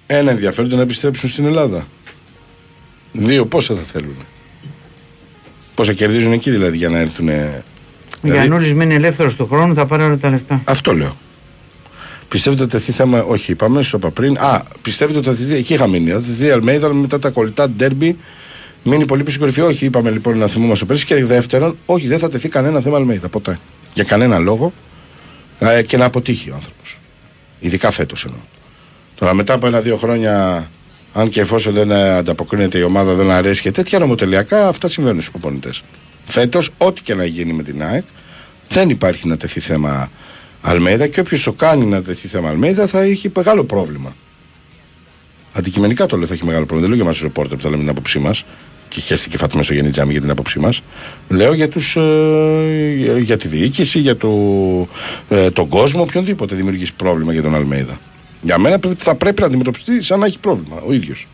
ένα 0.07 0.31
ενδιαφέρον 0.31 0.75
να 0.75 0.81
επιστρέψουν 0.81 1.29
στην 1.29 1.45
Ελλάδα. 1.45 1.87
Δύο 3.11 3.45
πόσα 3.45 3.73
θα 3.75 3.81
θέλουν. 3.81 4.15
Πόσα 5.75 5.93
κερδίζουν 5.93 6.31
εκεί 6.31 6.49
δηλαδή 6.51 6.77
για 6.77 6.89
να 6.89 6.97
έρθουν. 6.99 7.27
Ο 7.29 7.31
Δηλαδή, 8.21 8.39
Γιαννούλη 8.39 8.73
μένει 8.73 8.93
ελεύθερος 8.95 9.35
του 9.35 9.47
χρόνου, 9.47 9.73
θα 9.73 9.85
πάρει 9.85 10.03
όλα 10.03 10.17
τα 10.17 10.29
λεφτά. 10.29 10.61
αυτό 10.65 10.93
λέω. 10.93 11.17
Πιστεύετε 12.27 12.63
ότι 12.63 12.71
θα 12.71 12.77
τεθεί 12.77 12.91
θέμα. 12.91 13.23
Όχι, 13.23 13.51
είπαμε, 13.51 13.81
στο 13.81 13.97
είπα 13.97 14.11
πριν. 14.11 14.37
Α, 14.37 14.61
πιστεύετε 14.81 15.17
ότι 15.19 15.27
θα 15.27 15.35
τεθεί. 15.35 15.53
Εκεί 15.55 15.73
είχα 15.73 15.87
μείνει. 15.87 16.11
Θα 16.11 16.21
τεθεί 16.21 16.45
η 16.45 16.49
Αλμέιδα 16.49 16.93
μετά 16.93 17.19
τα 17.19 17.29
κολλητά 17.29 17.69
ντέρμπι. 17.69 18.17
Μείνει 18.83 19.05
πολύ 19.05 19.23
πίσω 19.23 19.39
κορυφή. 19.39 19.61
Όχι, 19.61 19.85
είπαμε 19.85 20.09
λοιπόν 20.09 20.37
να 20.37 20.47
θυμόμαστε 20.47 20.85
πέρσι. 20.85 21.05
Και 21.05 21.25
δεύτερον, 21.25 21.77
όχι, 21.85 22.07
δεν 22.07 22.19
θα 22.19 22.29
τεθεί 22.29 22.49
κανένα 22.49 22.81
θέμα 22.81 22.97
Αλμέιδα 22.97 23.27
ποτέ. 23.29 23.59
Για 23.93 24.03
κανένα 24.03 24.39
λόγο. 24.39 24.73
Ε, 25.59 25.83
και 25.83 25.97
να 25.97 26.05
αποτύχει 26.05 26.49
ο 26.49 26.53
άνθρωπος. 26.53 26.99
Ειδικά 27.59 27.91
φέτος 27.91 28.25
εννοώ. 28.25 28.39
Τώρα 29.15 29.33
μετά 29.33 29.53
από 29.53 29.67
ένα-δύο 29.67 29.97
χρόνια, 29.97 30.67
αν 31.13 31.29
και 31.29 31.41
εφόσον 31.41 31.73
δεν 31.73 31.91
ε, 31.91 32.09
ανταποκρίνεται 32.11 32.77
η 32.77 32.81
ομάδα, 32.81 33.13
δεν 33.13 33.31
αρέσει 33.31 33.61
και 33.61 33.71
τέτοια 33.71 33.99
νομοτελειακά, 33.99 34.67
αυτά 34.67 34.89
συμβαίνουν 34.89 35.21
στους 35.21 35.31
προπονητές. 35.31 35.83
Φέτος, 36.25 36.69
ό,τι 36.77 37.01
και 37.01 37.15
να 37.15 37.25
γίνει 37.25 37.53
με 37.53 37.63
την 37.63 37.83
ΑΕΚ, 37.83 38.03
δεν 38.69 38.89
υπάρχει 38.89 39.27
να 39.27 39.37
τεθεί 39.37 39.59
θέμα 39.59 40.11
Αλμέιδα 40.61 41.07
και 41.07 41.19
όποιος 41.19 41.43
το 41.43 41.53
κάνει 41.53 41.85
να 41.85 42.01
τεθεί 42.01 42.27
θέμα 42.27 42.49
Αλμέιδα 42.49 42.87
θα 42.87 43.01
έχει 43.01 43.31
μεγάλο 43.35 43.63
πρόβλημα. 43.63 44.15
Αντικειμενικά 45.53 46.05
το 46.05 46.17
λέω 46.17 46.27
θα 46.27 46.33
έχει 46.33 46.45
μεγάλο 46.45 46.65
πρόβλημα. 46.65 46.89
Δεν 46.89 46.97
λέω 46.97 47.05
για 47.05 47.09
εμά 47.09 47.19
του 47.19 47.23
ρεπόρτερ 47.23 47.57
που 47.57 47.63
θα 47.63 47.69
λέμε 47.69 47.81
την 47.81 47.91
άποψή 47.91 48.19
μας 48.19 48.45
και 48.89 48.99
χέστηκε 49.01 49.37
Φάτμα 49.37 49.63
στο 49.63 49.73
Γενή 49.73 49.89
Τζάμι 49.89 50.11
για 50.11 50.21
την 50.21 50.29
άποψή 50.29 50.59
μας. 50.59 50.81
Λέω 51.29 51.53
για, 51.53 51.69
τους, 51.69 51.95
ε, 51.95 52.95
για- 52.97 53.17
για 53.17 53.37
τη 53.37 53.47
διοίκηση, 53.47 53.99
για 53.99 54.17
το, 54.17 54.29
ε, 55.29 55.49
τον 55.51 55.67
κόσμο, 55.67 56.01
οποιονδήποτε 56.01 56.55
δημιουργήσει 56.55 56.93
πρόβλημα 56.93 57.33
για 57.33 57.41
τον 57.41 57.55
Αλμέιδα. 57.55 57.97
Για 58.41 58.57
μένα 58.57 58.79
πρέ- 58.79 58.97
θα 58.97 59.15
πρέπει 59.15 59.41
να 59.41 59.47
αντιμετωπιστεί 59.47 60.01
σαν 60.03 60.19
να 60.19 60.25
έχει 60.25 60.39
πρόβλημα 60.39 60.81
ο 60.87 60.93
ίδιος. 60.93 61.27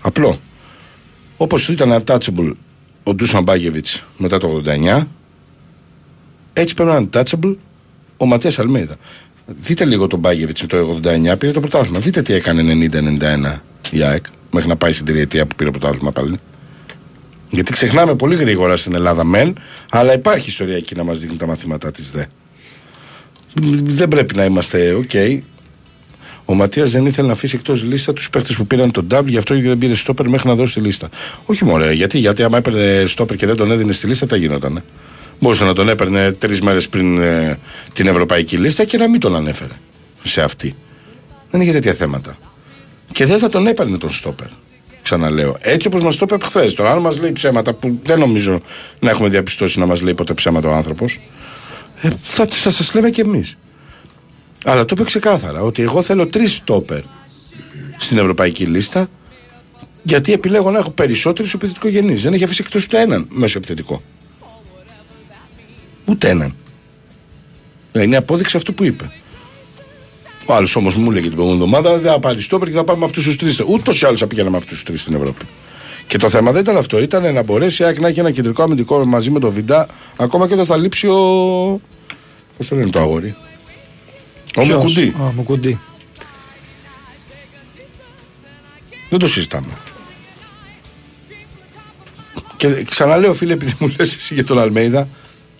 Απλό. 0.00 0.40
Όπως 1.36 1.68
ήταν 1.68 2.02
untouchable 2.04 2.52
ο 3.02 3.14
Ντούσαν 3.14 3.42
Μπάγεβιτς 3.42 4.04
μετά 4.18 4.38
το 4.38 4.46
89, 4.48 5.08
έτσι 6.52 6.74
πρέπει 6.74 6.90
να 6.90 6.96
είναι 6.96 7.08
untouchable 7.12 7.54
ο 8.16 8.26
Ματέα 8.26 8.52
Αλμέιδα. 8.56 8.96
Δείτε 9.46 9.84
λίγο 9.84 10.06
τον 10.06 10.18
Μπάγεβιτς 10.18 10.64
το 10.66 10.76
89, 10.76 11.36
πήρε 11.36 11.52
το 11.52 11.60
πρωτάθλημα. 11.60 11.98
Δείτε 11.98 12.22
τι 12.22 12.32
έκανε 12.32 12.62
90-91 12.62 13.62
η 13.90 14.02
ΑΕΚ, 14.02 14.24
μέχρι 14.50 14.68
να 14.68 14.76
πάει 14.76 14.92
στην 14.92 15.06
τριετία 15.06 15.46
που 15.46 15.54
πήρε 15.56 15.70
το 15.70 15.78
πρωτάθλημα 15.78 16.12
πάλι. 16.12 16.36
Γιατί 17.50 17.72
ξεχνάμε 17.72 18.14
πολύ 18.14 18.34
γρήγορα 18.34 18.76
στην 18.76 18.94
Ελλάδα 18.94 19.24
μεν, 19.24 19.54
αλλά 19.90 20.12
υπάρχει 20.12 20.48
ιστορία 20.48 20.76
εκεί 20.76 20.94
να 20.94 21.04
μας 21.04 21.18
δείχνει 21.18 21.36
τα 21.36 21.46
μαθήματά 21.46 21.90
της 21.90 22.10
δε. 22.10 22.24
Δεν 23.82 24.08
πρέπει 24.08 24.36
να 24.36 24.44
είμαστε, 24.44 24.92
οκ. 24.92 25.42
Ο 26.44 26.54
Ματίας 26.54 26.90
δεν 26.90 27.06
ήθελε 27.06 27.26
να 27.26 27.32
αφήσει 27.32 27.56
εκτός 27.56 27.82
λίστα 27.82 28.12
τους 28.12 28.30
παίχτες 28.30 28.56
που 28.56 28.66
πήραν 28.66 28.90
το 28.90 29.06
double, 29.10 29.26
γι' 29.26 29.36
αυτό 29.36 29.54
και 29.54 29.62
δεν 29.62 29.78
πήρε 29.78 29.94
στόπερ 29.94 30.28
μέχρι 30.28 30.48
να 30.48 30.54
δώσει 30.54 30.74
τη 30.74 30.80
λίστα. 30.80 31.08
Όχι 31.44 31.64
μόνο, 31.64 31.90
γιατί, 31.90 32.18
γιατί 32.18 32.42
άμα 32.42 32.56
έπαιρνε 32.56 33.04
στόπερ 33.06 33.36
και 33.36 33.46
δεν 33.46 33.56
τον 33.56 33.70
έδινε 33.70 33.92
στη 33.92 34.06
λίστα, 34.06 34.26
τα 34.26 34.36
γινόταν. 34.36 34.82
Μπορούσε 35.40 35.64
να 35.64 35.72
τον 35.72 35.88
έπαιρνε 35.88 36.32
τρεις 36.32 36.60
μέρες 36.60 36.88
πριν 36.88 37.22
ε, 37.22 37.58
την 37.92 38.06
ευρωπαϊκή 38.06 38.56
λίστα 38.56 38.84
και 38.84 38.96
να 38.98 39.08
μην 39.08 39.20
τον 39.20 39.36
ανέφερε 39.36 39.72
σε 40.22 40.42
αυτή. 40.42 40.74
Δεν 41.50 41.60
είχε 41.60 41.72
τέτοια 41.72 41.94
θέματα. 41.94 42.38
Και 43.12 43.26
δεν 43.26 43.38
θα 43.38 43.48
τον 43.48 43.66
έπαιρνε 43.66 43.98
τον 43.98 44.10
στόπερ. 44.10 44.46
Ξαναλέω. 45.08 45.56
Έτσι 45.60 45.86
όπως 45.86 46.02
μας 46.02 46.16
το 46.16 46.26
είπε 46.30 46.44
χθες. 46.44 46.74
Τώρα, 46.74 46.90
αν 46.90 46.98
μας 46.98 47.20
λέει 47.20 47.32
ψέματα 47.32 47.74
που 47.74 47.98
δεν 48.02 48.18
νομίζω 48.18 48.60
να 49.00 49.10
έχουμε 49.10 49.28
διαπιστώσει 49.28 49.78
να 49.78 49.86
μας 49.86 50.00
λέει 50.00 50.14
ποτέ 50.14 50.34
ψέματα 50.34 50.68
ο 50.68 50.72
άνθρωπος, 50.72 51.20
ε, 52.00 52.08
θα, 52.22 52.46
θα 52.50 52.70
σας 52.70 52.94
λέμε 52.94 53.10
κι 53.10 53.20
εμείς. 53.20 53.56
Αλλά 54.64 54.84
το 54.84 54.94
είπε 54.96 55.04
ξεκάθαρα 55.04 55.60
ότι 55.62 55.82
εγώ 55.82 56.02
θέλω 56.02 56.26
τρεις 56.26 56.54
στόπερ 56.54 57.00
στην 57.98 58.18
ευρωπαϊκή 58.18 58.64
λίστα 58.64 59.08
γιατί 60.02 60.32
επιλέγω 60.32 60.70
να 60.70 60.78
έχω 60.78 60.90
περισσότερους 60.90 61.54
επιθετικογενείς. 61.54 62.22
Δεν 62.22 62.32
έχει 62.32 62.44
αφήσει 62.44 62.62
εκτός 62.66 62.84
ούτε 62.84 63.00
έναν 63.00 63.26
μέσο 63.28 63.58
επιθετικό. 63.58 64.02
Ούτε 66.04 66.28
έναν. 66.28 66.54
Ε, 67.92 68.02
Είναι 68.02 68.16
απόδειξη 68.16 68.56
αυτού 68.56 68.74
που 68.74 68.84
είπε. 68.84 69.10
Ο 70.50 70.54
άλλος 70.54 70.76
όμως 70.76 70.96
μου 70.96 71.10
έλεγε 71.10 71.26
την 71.26 71.36
προηγούμενη 71.36 71.64
εβδομάδα 71.64 71.98
δεν 71.98 72.12
θα 72.12 72.18
πάρεις 72.18 72.44
στόπερ 72.44 72.68
και 72.68 72.74
θα 72.74 72.84
πάμε 72.84 72.98
με 72.98 73.04
αυτούς 73.04 73.24
τους 73.24 73.36
τρεις. 73.36 73.60
Ούτως 73.60 74.00
ή 74.00 74.06
άλλως 74.06 74.20
θα 74.20 74.26
πήγαινα 74.26 74.50
με 74.50 74.56
αυτούς 74.56 74.74
τους 74.74 74.82
τρεις 74.82 75.00
στην 75.00 75.14
Ευρώπη. 75.14 75.44
Και 76.06 76.18
το 76.18 76.28
θέμα 76.28 76.52
δεν 76.52 76.60
ήταν 76.60 76.76
αυτό. 76.76 77.02
Ήταν 77.02 77.34
να 77.34 77.42
μπορέσει 77.42 77.82
η 77.82 77.84
ΑΕΚ 77.84 78.00
να 78.00 78.08
έχει 78.08 78.20
ένα 78.20 78.30
κεντρικό 78.30 78.62
αμυντικό 78.62 79.04
μαζί 79.04 79.30
με 79.30 79.38
τον 79.38 79.52
Βιντά 79.52 79.88
ακόμα 80.16 80.46
και 80.46 80.52
όταν 80.52 80.66
θα 80.66 80.76
λείψει 80.76 81.06
ο. 81.06 81.80
Πώς 82.56 82.68
το 82.68 82.74
λένε 82.74 82.90
το 82.90 83.00
αγόρι. 83.00 83.34
Ο 84.56 84.62
Ποιος; 84.62 84.76
Μουκουντή. 84.76 85.14
Α, 85.20 85.32
Μουκουντή. 85.36 85.80
Δεν 89.08 89.18
το 89.18 89.28
συζητάμε. 89.28 89.70
Και 92.56 92.84
ξαναλέω, 92.90 93.34
φίλε, 93.34 93.52
επειδή 93.52 93.74
μου 93.78 93.94
λες 93.98 94.14
εσύ 94.14 94.34
για 94.34 94.44
τον 94.44 94.58
Αλμέιδα, 94.58 95.08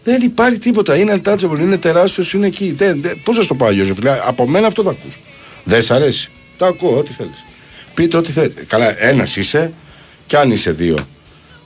δεν 0.08 0.22
υπάρχει 0.22 0.58
τίποτα. 0.58 0.96
Είναι 0.96 1.20
untouchable, 1.24 1.58
είναι 1.60 1.78
τεράστιος, 1.78 2.32
είναι 2.32 2.46
εκεί. 2.46 2.72
Δεν, 2.72 3.02
δεν, 3.02 3.20
Πώς 3.24 3.36
να 3.36 3.42
σου 3.42 3.48
το 3.48 3.54
πω, 3.54 3.66
αλλιώ, 3.66 3.94
φίλε. 3.94 4.18
Από 4.26 4.48
μένα 4.48 4.66
αυτό 4.66 4.82
θα 4.82 4.90
ακούς. 4.90 5.20
Δεν 5.64 5.82
σ' 5.82 5.90
αρέσει. 5.90 6.30
Το 6.56 6.66
ακούω, 6.66 6.98
ό,τι 6.98 7.12
θέλεις. 7.12 7.44
Πείτε 7.94 8.16
ό,τι 8.16 8.32
θέλει. 8.32 8.52
Καλά, 8.66 9.02
ένας 9.02 9.36
είσαι, 9.36 9.72
κι 10.26 10.36
αν 10.36 10.50
είσαι 10.50 10.70
δύο. 10.70 10.96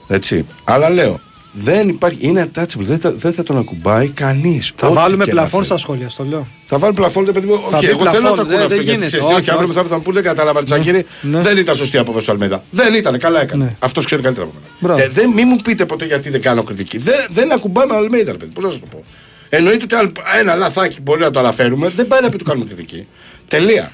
Έτσι. 0.07 0.45
Αλλά 0.63 0.89
λέω, 0.89 1.19
δεν 1.55 1.89
υπάρχει. 1.89 2.17
Είναι 2.21 2.49
untouchable. 2.53 2.65
Δεν, 2.79 2.99
θα- 2.99 3.11
δεν 3.11 3.33
θα 3.33 3.43
τον 3.43 3.57
ακουμπάει 3.57 4.07
κανείς. 4.07 4.71
Θα 4.75 4.89
βάλουμε 4.91 5.25
πλαφόν 5.25 5.63
στα 5.63 5.77
σχόλια, 5.77 6.09
στο 6.09 6.23
λέω. 6.23 6.47
Θα 6.65 6.77
βάλει 6.77 6.93
πλαφόν, 6.93 7.25
παιδί 7.25 7.47
μου. 7.47 7.53
Θα 7.69 7.77
Όχι, 7.77 7.85
μπει 7.85 7.91
εγώ 7.91 7.97
θέλω 7.97 8.11
να 8.11 8.11
πλαφόν, 8.11 8.35
το 8.35 8.41
ακούω 8.41 8.45
δεν- 8.45 8.55
αυτό. 8.55 8.67
δεν 8.67 8.75
Γιατί 8.77 8.83
γίνεται. 8.89 9.05
ξέρεις, 9.05 9.25
Όχι, 9.25 9.33
όχι, 9.33 9.49
αύριο 9.49 9.57
όχι. 9.57 9.67
μεθαύριο 9.67 9.89
θα 9.91 9.95
μου 9.97 10.01
πούνε 10.01 10.15
δεν 10.21 10.23
κατάλαβα, 10.23 10.63
Τσακίρη. 10.63 11.05
ναι. 11.21 11.41
Δεν 11.41 11.57
ήταν 11.57 11.75
σωστή 11.75 11.95
η 11.95 11.99
απόφαση 11.99 12.25
του 12.25 12.31
Αλμέδα. 12.31 12.63
Δεν 12.71 12.93
ήταν, 12.93 13.17
καλά 13.19 13.41
έκανε. 13.41 13.63
Ναι. 13.63 13.75
Αυτός 13.79 14.05
ξέρει 14.05 14.21
καλύτερα 14.21 14.47
από 14.47 14.55
Μπράβο. 14.79 14.97
μένα. 14.99 15.09
Ε, 15.11 15.13
δεν, 15.13 15.29
μη 15.29 15.45
μου 15.45 15.55
πείτε 15.55 15.85
ποτέ 15.85 16.05
γιατί 16.05 16.29
δεν 16.29 16.41
κάνω 16.41 16.63
κριτική. 16.63 16.97
Δεν, 16.97 17.15
δεν 17.29 17.51
ακουμπάμε 17.51 17.95
Αλμέδα, 17.95 18.31
ρε 18.31 18.37
παιδί. 18.37 18.51
Πώς 18.51 18.63
να 18.63 18.69
σα 18.71 18.79
το 18.79 18.85
πω. 18.91 19.03
Εννοείται 19.49 19.83
ότι 19.83 19.95
αν 19.95 20.11
ένα 20.39 20.55
λαθάκι 20.55 21.01
μπορεί 21.01 21.19
να 21.21 21.31
το 21.31 21.39
αναφέρουμε, 21.39 21.89
δεν 21.89 22.07
πάει 22.07 22.21
να 22.21 22.29
πει 22.29 22.37
του 22.37 22.43
κάνουμε 22.45 22.65
κριτική. 22.65 23.07
Τελεία. 23.47 23.91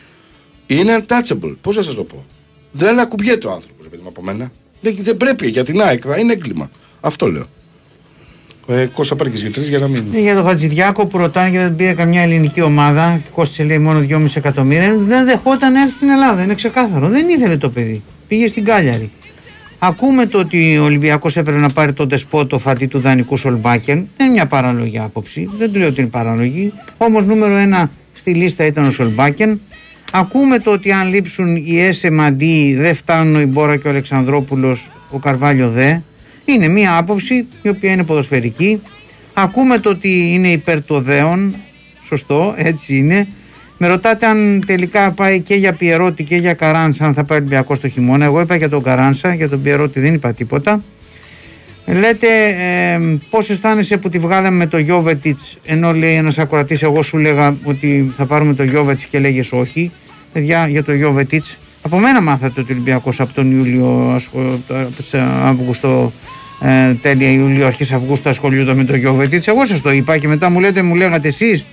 Είναι 0.67 1.05
untouchable. 1.07 1.55
Πώς 1.61 1.75
να 1.75 1.81
σας 1.81 1.95
το 1.95 2.03
πω. 2.03 2.25
Δεν 2.71 2.99
ακουμπιέται 2.99 3.47
ο 3.47 3.51
άνθρωπος, 3.51 3.83
ρε 3.83 3.89
παιδί 3.89 4.01
μου 4.01 4.09
από 4.09 4.21
μένα. 4.23 4.51
Δεν, 4.81 4.97
δεν 5.01 5.17
πρέπει 5.17 5.47
για 5.47 5.63
την 5.63 5.81
ΑΕΚ, 5.81 6.01
θα 6.05 6.17
είναι 6.17 6.33
έγκλημα. 6.33 6.69
Αυτό 7.01 7.31
λέω. 7.31 7.43
Ε, 8.67 8.85
Κώστα 8.85 9.15
πάρει 9.15 9.29
και 9.29 9.37
δύο 9.37 9.51
τρεις 9.51 9.69
για 9.69 9.79
να 9.79 9.87
μην. 9.87 10.03
Ε, 10.13 10.19
Για 10.19 10.35
τον 10.35 10.45
Χατζηδιάκο 10.45 11.05
που 11.05 11.17
ρωτάνε 11.17 11.49
και 11.49 11.57
δεν 11.57 11.75
πήρε 11.75 11.93
καμιά 11.93 12.21
ελληνική 12.21 12.61
ομάδα 12.61 13.19
και 13.23 13.29
κόστησε 13.33 13.63
λέει 13.63 13.77
μόνο 13.77 14.05
2,5 14.09 14.25
εκατομμύρια, 14.33 14.95
δεν 14.97 15.25
δεχόταν 15.25 15.73
να 15.73 15.81
έρθει 15.81 15.93
στην 15.93 16.09
Ελλάδα. 16.09 16.43
Είναι 16.43 16.55
ξεκάθαρο. 16.55 17.07
Δεν 17.07 17.29
ήθελε 17.29 17.57
το 17.57 17.69
παιδί. 17.69 18.01
Πήγε 18.27 18.47
στην 18.47 18.63
Κάλιαρη. 18.63 19.11
Ακούμε 19.79 20.25
το 20.25 20.39
ότι 20.39 20.77
ο 20.77 20.83
Ολυμπιακός 20.83 21.37
έπρεπε 21.37 21.59
να 21.59 21.69
πάρει 21.69 21.93
τον 21.93 22.09
τεσπότο 22.09 22.59
φατή 22.59 22.87
του 22.87 22.99
δανεικού 22.99 23.37
Σολμπάκεν. 23.37 24.07
Δεν 24.17 24.25
είναι 24.25 24.35
μια 24.35 24.45
παραλογή 24.45 24.99
άποψη. 24.99 25.49
Δεν 25.57 25.71
του 25.71 25.79
λέω 25.79 25.87
ότι 25.87 26.01
είναι 26.01 26.09
παραλογή. 26.09 26.73
Όμως 26.97 27.25
νούμερο 27.25 27.55
ένα 27.55 27.91
στη 28.13 28.33
λίστα 28.33 28.65
ήταν 28.65 28.85
ο 28.85 28.91
Σολμπάκεν. 28.91 29.59
Ακούμε 30.11 30.59
το 30.59 30.71
ότι 30.71 30.91
αν 30.91 31.09
λείψουν 31.09 31.55
οι 31.55 31.79
Έσε 31.81 32.11
Μαντί 32.11 32.75
δεν 32.75 32.95
φτάνουν 32.95 33.35
ο 33.35 33.39
Ιμπόρα 33.39 33.77
και 33.77 33.87
ο 33.87 33.89
Αλεξανδρόπουλος, 33.89 34.89
ο 35.09 35.17
Καρβάλιο 35.17 35.69
δε. 35.69 35.95
Είναι 36.53 36.67
μια 36.67 36.97
άποψη 36.97 37.47
η 37.61 37.69
οποία 37.69 37.91
είναι 37.91 38.03
ποδοσφαιρική. 38.03 38.81
Ακούμε 39.33 39.77
το 39.77 39.89
ότι 39.89 40.33
είναι 40.33 40.51
υπέρ 40.51 40.81
του 40.85 40.95
οδέων. 40.95 41.55
Σωστό, 42.05 42.53
έτσι 42.57 42.95
είναι. 42.97 43.27
Με 43.77 43.87
ρωτάτε 43.87 44.25
αν 44.25 44.63
τελικά 44.65 45.11
πάει 45.11 45.39
και 45.39 45.55
για 45.55 45.73
Πιερότη 45.73 46.23
και 46.23 46.35
για 46.35 46.53
Καράνσα, 46.53 47.05
αν 47.05 47.13
θα 47.13 47.23
πάει 47.23 47.37
Ολυμπιακό 47.37 47.77
το 47.77 47.87
χειμώνα. 47.87 48.25
Εγώ 48.25 48.41
είπα 48.41 48.55
για 48.55 48.69
τον 48.69 48.83
Καράνσα, 48.83 49.33
για 49.33 49.49
τον 49.49 49.61
Πιερότη 49.61 49.99
δεν 49.99 50.13
είπα 50.13 50.33
τίποτα. 50.33 50.83
Λέτε 51.85 52.27
ε, 52.47 52.99
πώς 53.29 53.49
αισθάνεσαι 53.49 53.97
που 53.97 54.09
τη 54.09 54.19
βγάλαμε 54.19 54.57
με 54.57 54.67
το 54.67 54.77
Γιώβετιτς, 54.77 55.57
ενώ 55.65 55.93
λέει 55.93 56.15
ένας 56.15 56.37
ακροατής, 56.37 56.81
εγώ 56.81 57.01
σου 57.01 57.17
λέγα 57.17 57.55
ότι 57.63 58.11
θα 58.17 58.25
πάρουμε 58.25 58.53
το 58.53 58.63
Γιώβετιτς 58.63 59.05
και 59.05 59.19
λέγες 59.19 59.51
όχι. 59.51 59.91
Παιδιά, 60.33 60.67
για 60.67 60.83
το 60.83 60.93
Γιώβετιτς, 60.93 61.57
από 61.81 61.97
μένα 61.97 62.21
μάθατε 62.21 62.61
ότι 62.61 62.71
ο 62.71 62.75
Ολυμπιακός 62.75 63.19
από 63.19 63.33
τον 63.33 63.57
Ιούλιο, 63.57 64.11
ασχο- 64.15 64.59
από 64.67 65.03
τον 65.11 65.19
Αύγουστο, 65.43 66.13
ε, 66.61 66.93
τέλεια 66.93 67.31
Ιούλιο, 67.31 67.67
αρχές 67.67 67.91
Αυγούστου 67.91 68.29
ασχολιόταν 68.29 68.77
με 68.77 68.83
το 68.83 68.95
Γιώβετιτ. 68.95 69.47
Εγώ 69.47 69.65
σας 69.65 69.81
το 69.81 69.91
είπα 69.91 70.17
και 70.17 70.27
μετά 70.27 70.49
μου 70.49 70.59
λέτε, 70.59 70.81
μου 70.81 70.95
λέγατε 70.95 71.27
εσείς. 71.27 71.65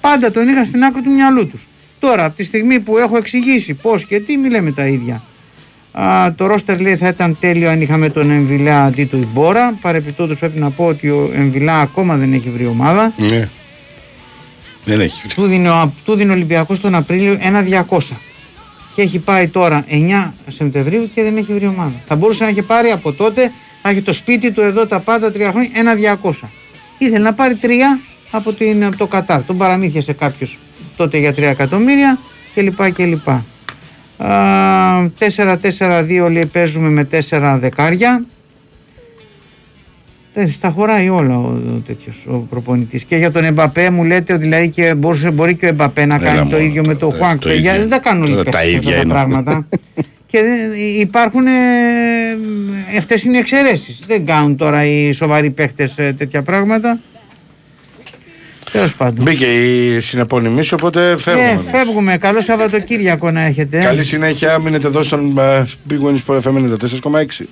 Πάντα 0.00 0.30
τον 0.30 0.48
είχα 0.48 0.64
στην 0.64 0.84
άκρη 0.84 1.02
του 1.02 1.10
μυαλού 1.10 1.46
τους. 1.46 1.66
Τώρα, 1.98 2.24
από 2.24 2.36
τη 2.36 2.44
στιγμή 2.44 2.80
που 2.80 2.98
έχω 2.98 3.16
εξηγήσει 3.16 3.74
πώς 3.74 4.04
και 4.04 4.20
τι, 4.20 4.36
μη 4.36 4.48
λέμε 4.48 4.72
τα 4.72 4.86
ίδια. 4.86 5.22
Α, 5.92 6.32
το 6.34 6.46
ρόστερ 6.46 6.80
λέει 6.80 6.96
θα 6.96 7.08
ήταν 7.08 7.36
τέλειο 7.40 7.70
αν 7.70 7.80
είχαμε 7.80 8.08
τον 8.08 8.30
Εμβιλά 8.30 8.84
αντί 8.84 9.04
του 9.04 9.16
Ιμπόρα. 9.16 9.74
Παρεπιπτόντως 9.80 10.38
πρέπει 10.38 10.58
να 10.58 10.70
πω 10.70 10.84
ότι 10.84 11.08
ο 11.08 11.30
Εμβιλά 11.34 11.80
ακόμα 11.80 12.16
δεν 12.16 12.32
έχει 12.32 12.50
βρει 12.50 12.66
ομάδα. 12.66 13.12
Ναι. 13.16 13.48
Δεν 14.84 15.00
έχει. 15.00 15.28
Του 15.34 15.46
δίνει 15.46 15.68
ο, 15.68 15.92
του 16.04 16.14
δίνει 16.14 16.30
ο 16.30 16.32
Ολυμπιακός 16.32 16.80
τον 16.80 16.94
Απρίλιο 16.94 17.36
ένα 17.40 17.86
200. 17.88 17.98
Και 18.94 19.02
έχει 19.02 19.18
πάει 19.18 19.48
τώρα 19.48 19.84
9 19.88 20.30
Σεπτεμβρίου 20.48 21.10
και 21.14 21.22
δεν 21.22 21.36
έχει 21.36 21.52
βρει 21.52 21.66
ομάδα. 21.66 21.94
Θα 22.06 22.16
μπορούσε 22.16 22.44
να 22.44 22.50
έχει 22.50 22.62
πάρει 22.62 22.90
από 22.90 23.12
τότε, 23.12 23.52
να 23.82 23.90
έχει 23.90 24.02
το 24.02 24.12
σπίτι 24.12 24.52
του 24.52 24.60
εδώ 24.60 24.86
τα 24.86 24.98
πάντα 24.98 25.32
τρία 25.32 25.50
χρόνια, 25.50 25.70
ένα 25.74 25.94
200. 26.22 26.30
Ήθελε 26.98 27.18
να 27.24 27.32
πάρει 27.34 27.54
τρία 27.54 27.98
από, 28.30 28.52
την, 28.52 28.84
από 28.84 28.96
το 28.96 29.06
Κατάρ. 29.06 29.42
Τον 29.44 29.56
παραμύθιασε 29.56 30.12
κάποιος 30.12 30.58
τότε 30.96 31.18
για 31.18 31.30
3 31.30 31.38
εκατομμύρια 31.38 32.18
κλπ. 32.54 32.92
κλπ. 32.92 33.28
Α, 33.28 34.30
4-4-2 35.78 36.28
λέει 36.30 36.46
παίζουμε 36.46 36.88
με 36.88 37.08
4 37.30 37.56
δεκάρια. 37.60 38.24
Ε, 40.34 40.50
στα 40.50 40.70
χωράει 40.70 41.08
όλα 41.08 41.38
ο, 41.38 41.42
ο 41.42 41.82
τέτοιος 41.86 42.26
ο 42.30 42.36
προπονητής 42.36 43.04
και 43.04 43.16
για 43.16 43.30
τον 43.30 43.44
Εμπαπέ 43.44 43.90
μου 43.90 44.04
λέτε 44.04 44.32
ότι 44.32 44.42
δηλαδή 44.42 44.68
και 44.68 44.94
μπορούσε, 44.94 45.30
μπορεί 45.30 45.54
και 45.56 45.64
ο 45.64 45.68
Εμπαπέ 45.68 46.06
να 46.06 46.14
Έλα 46.14 46.24
κάνει 46.24 46.38
το 46.38 46.44
μόνο 46.56 46.58
ίδιο 46.58 46.82
με 46.86 46.94
τώρα, 46.94 46.98
το 46.98 47.06
εντάξει, 47.06 47.18
Χουάνκ 47.24 47.40
το 47.40 47.48
Παιδιά, 47.48 47.70
ίδιο. 47.70 47.80
δεν 47.80 47.90
τα 47.90 47.98
κάνουν 47.98 48.22
όλοι 48.22 48.32
Τώρα 48.32 48.50
τα 48.50 48.58
παίκτες 48.58 48.74
ίδια 48.74 48.96
αυτά 48.96 49.02
τα 49.02 49.02
είναι 49.02 49.14
αυτά. 49.14 49.28
πράγματα 49.28 49.68
και 50.32 50.38
δεν- 50.42 50.72
υπάρχουν 51.00 51.46
ε, 51.46 51.50
αυτές 52.98 53.22
είναι 53.24 53.36
οι 53.36 53.40
εξαιρέσεις 53.40 53.98
δεν 54.06 54.26
κάνουν 54.26 54.56
τώρα 54.56 54.84
οι 54.84 55.12
σοβαροί 55.12 55.50
παίχτες 55.50 55.92
ε, 55.96 56.14
τέτοια 56.18 56.42
πράγματα 56.42 56.98
Τέλος 58.72 58.94
πάντων 58.94 59.24
Μπήκε 59.24 59.44
η 59.46 60.00
συνεπώνυμή 60.00 60.62
σου, 60.62 60.76
οπότε 60.80 61.16
φεύγουμε. 61.18 61.46
ε, 61.46 61.50
εμείς. 61.50 61.64
φεύγουμε 61.70 62.16
καλό 62.18 62.40
Σαββατοκύριακο 62.40 63.30
να 63.30 63.40
έχετε 63.42 63.78
Καλή 63.78 64.02
συνέχεια, 64.04 64.58
μείνετε 64.58 64.86
εδώ 64.86 65.02
στον 65.02 65.38
ε, 65.38 65.64
Big 65.90 65.94
Wins 65.94 66.16
Sport 66.26 66.40
FM 66.40 66.54
94,6. 66.54 67.44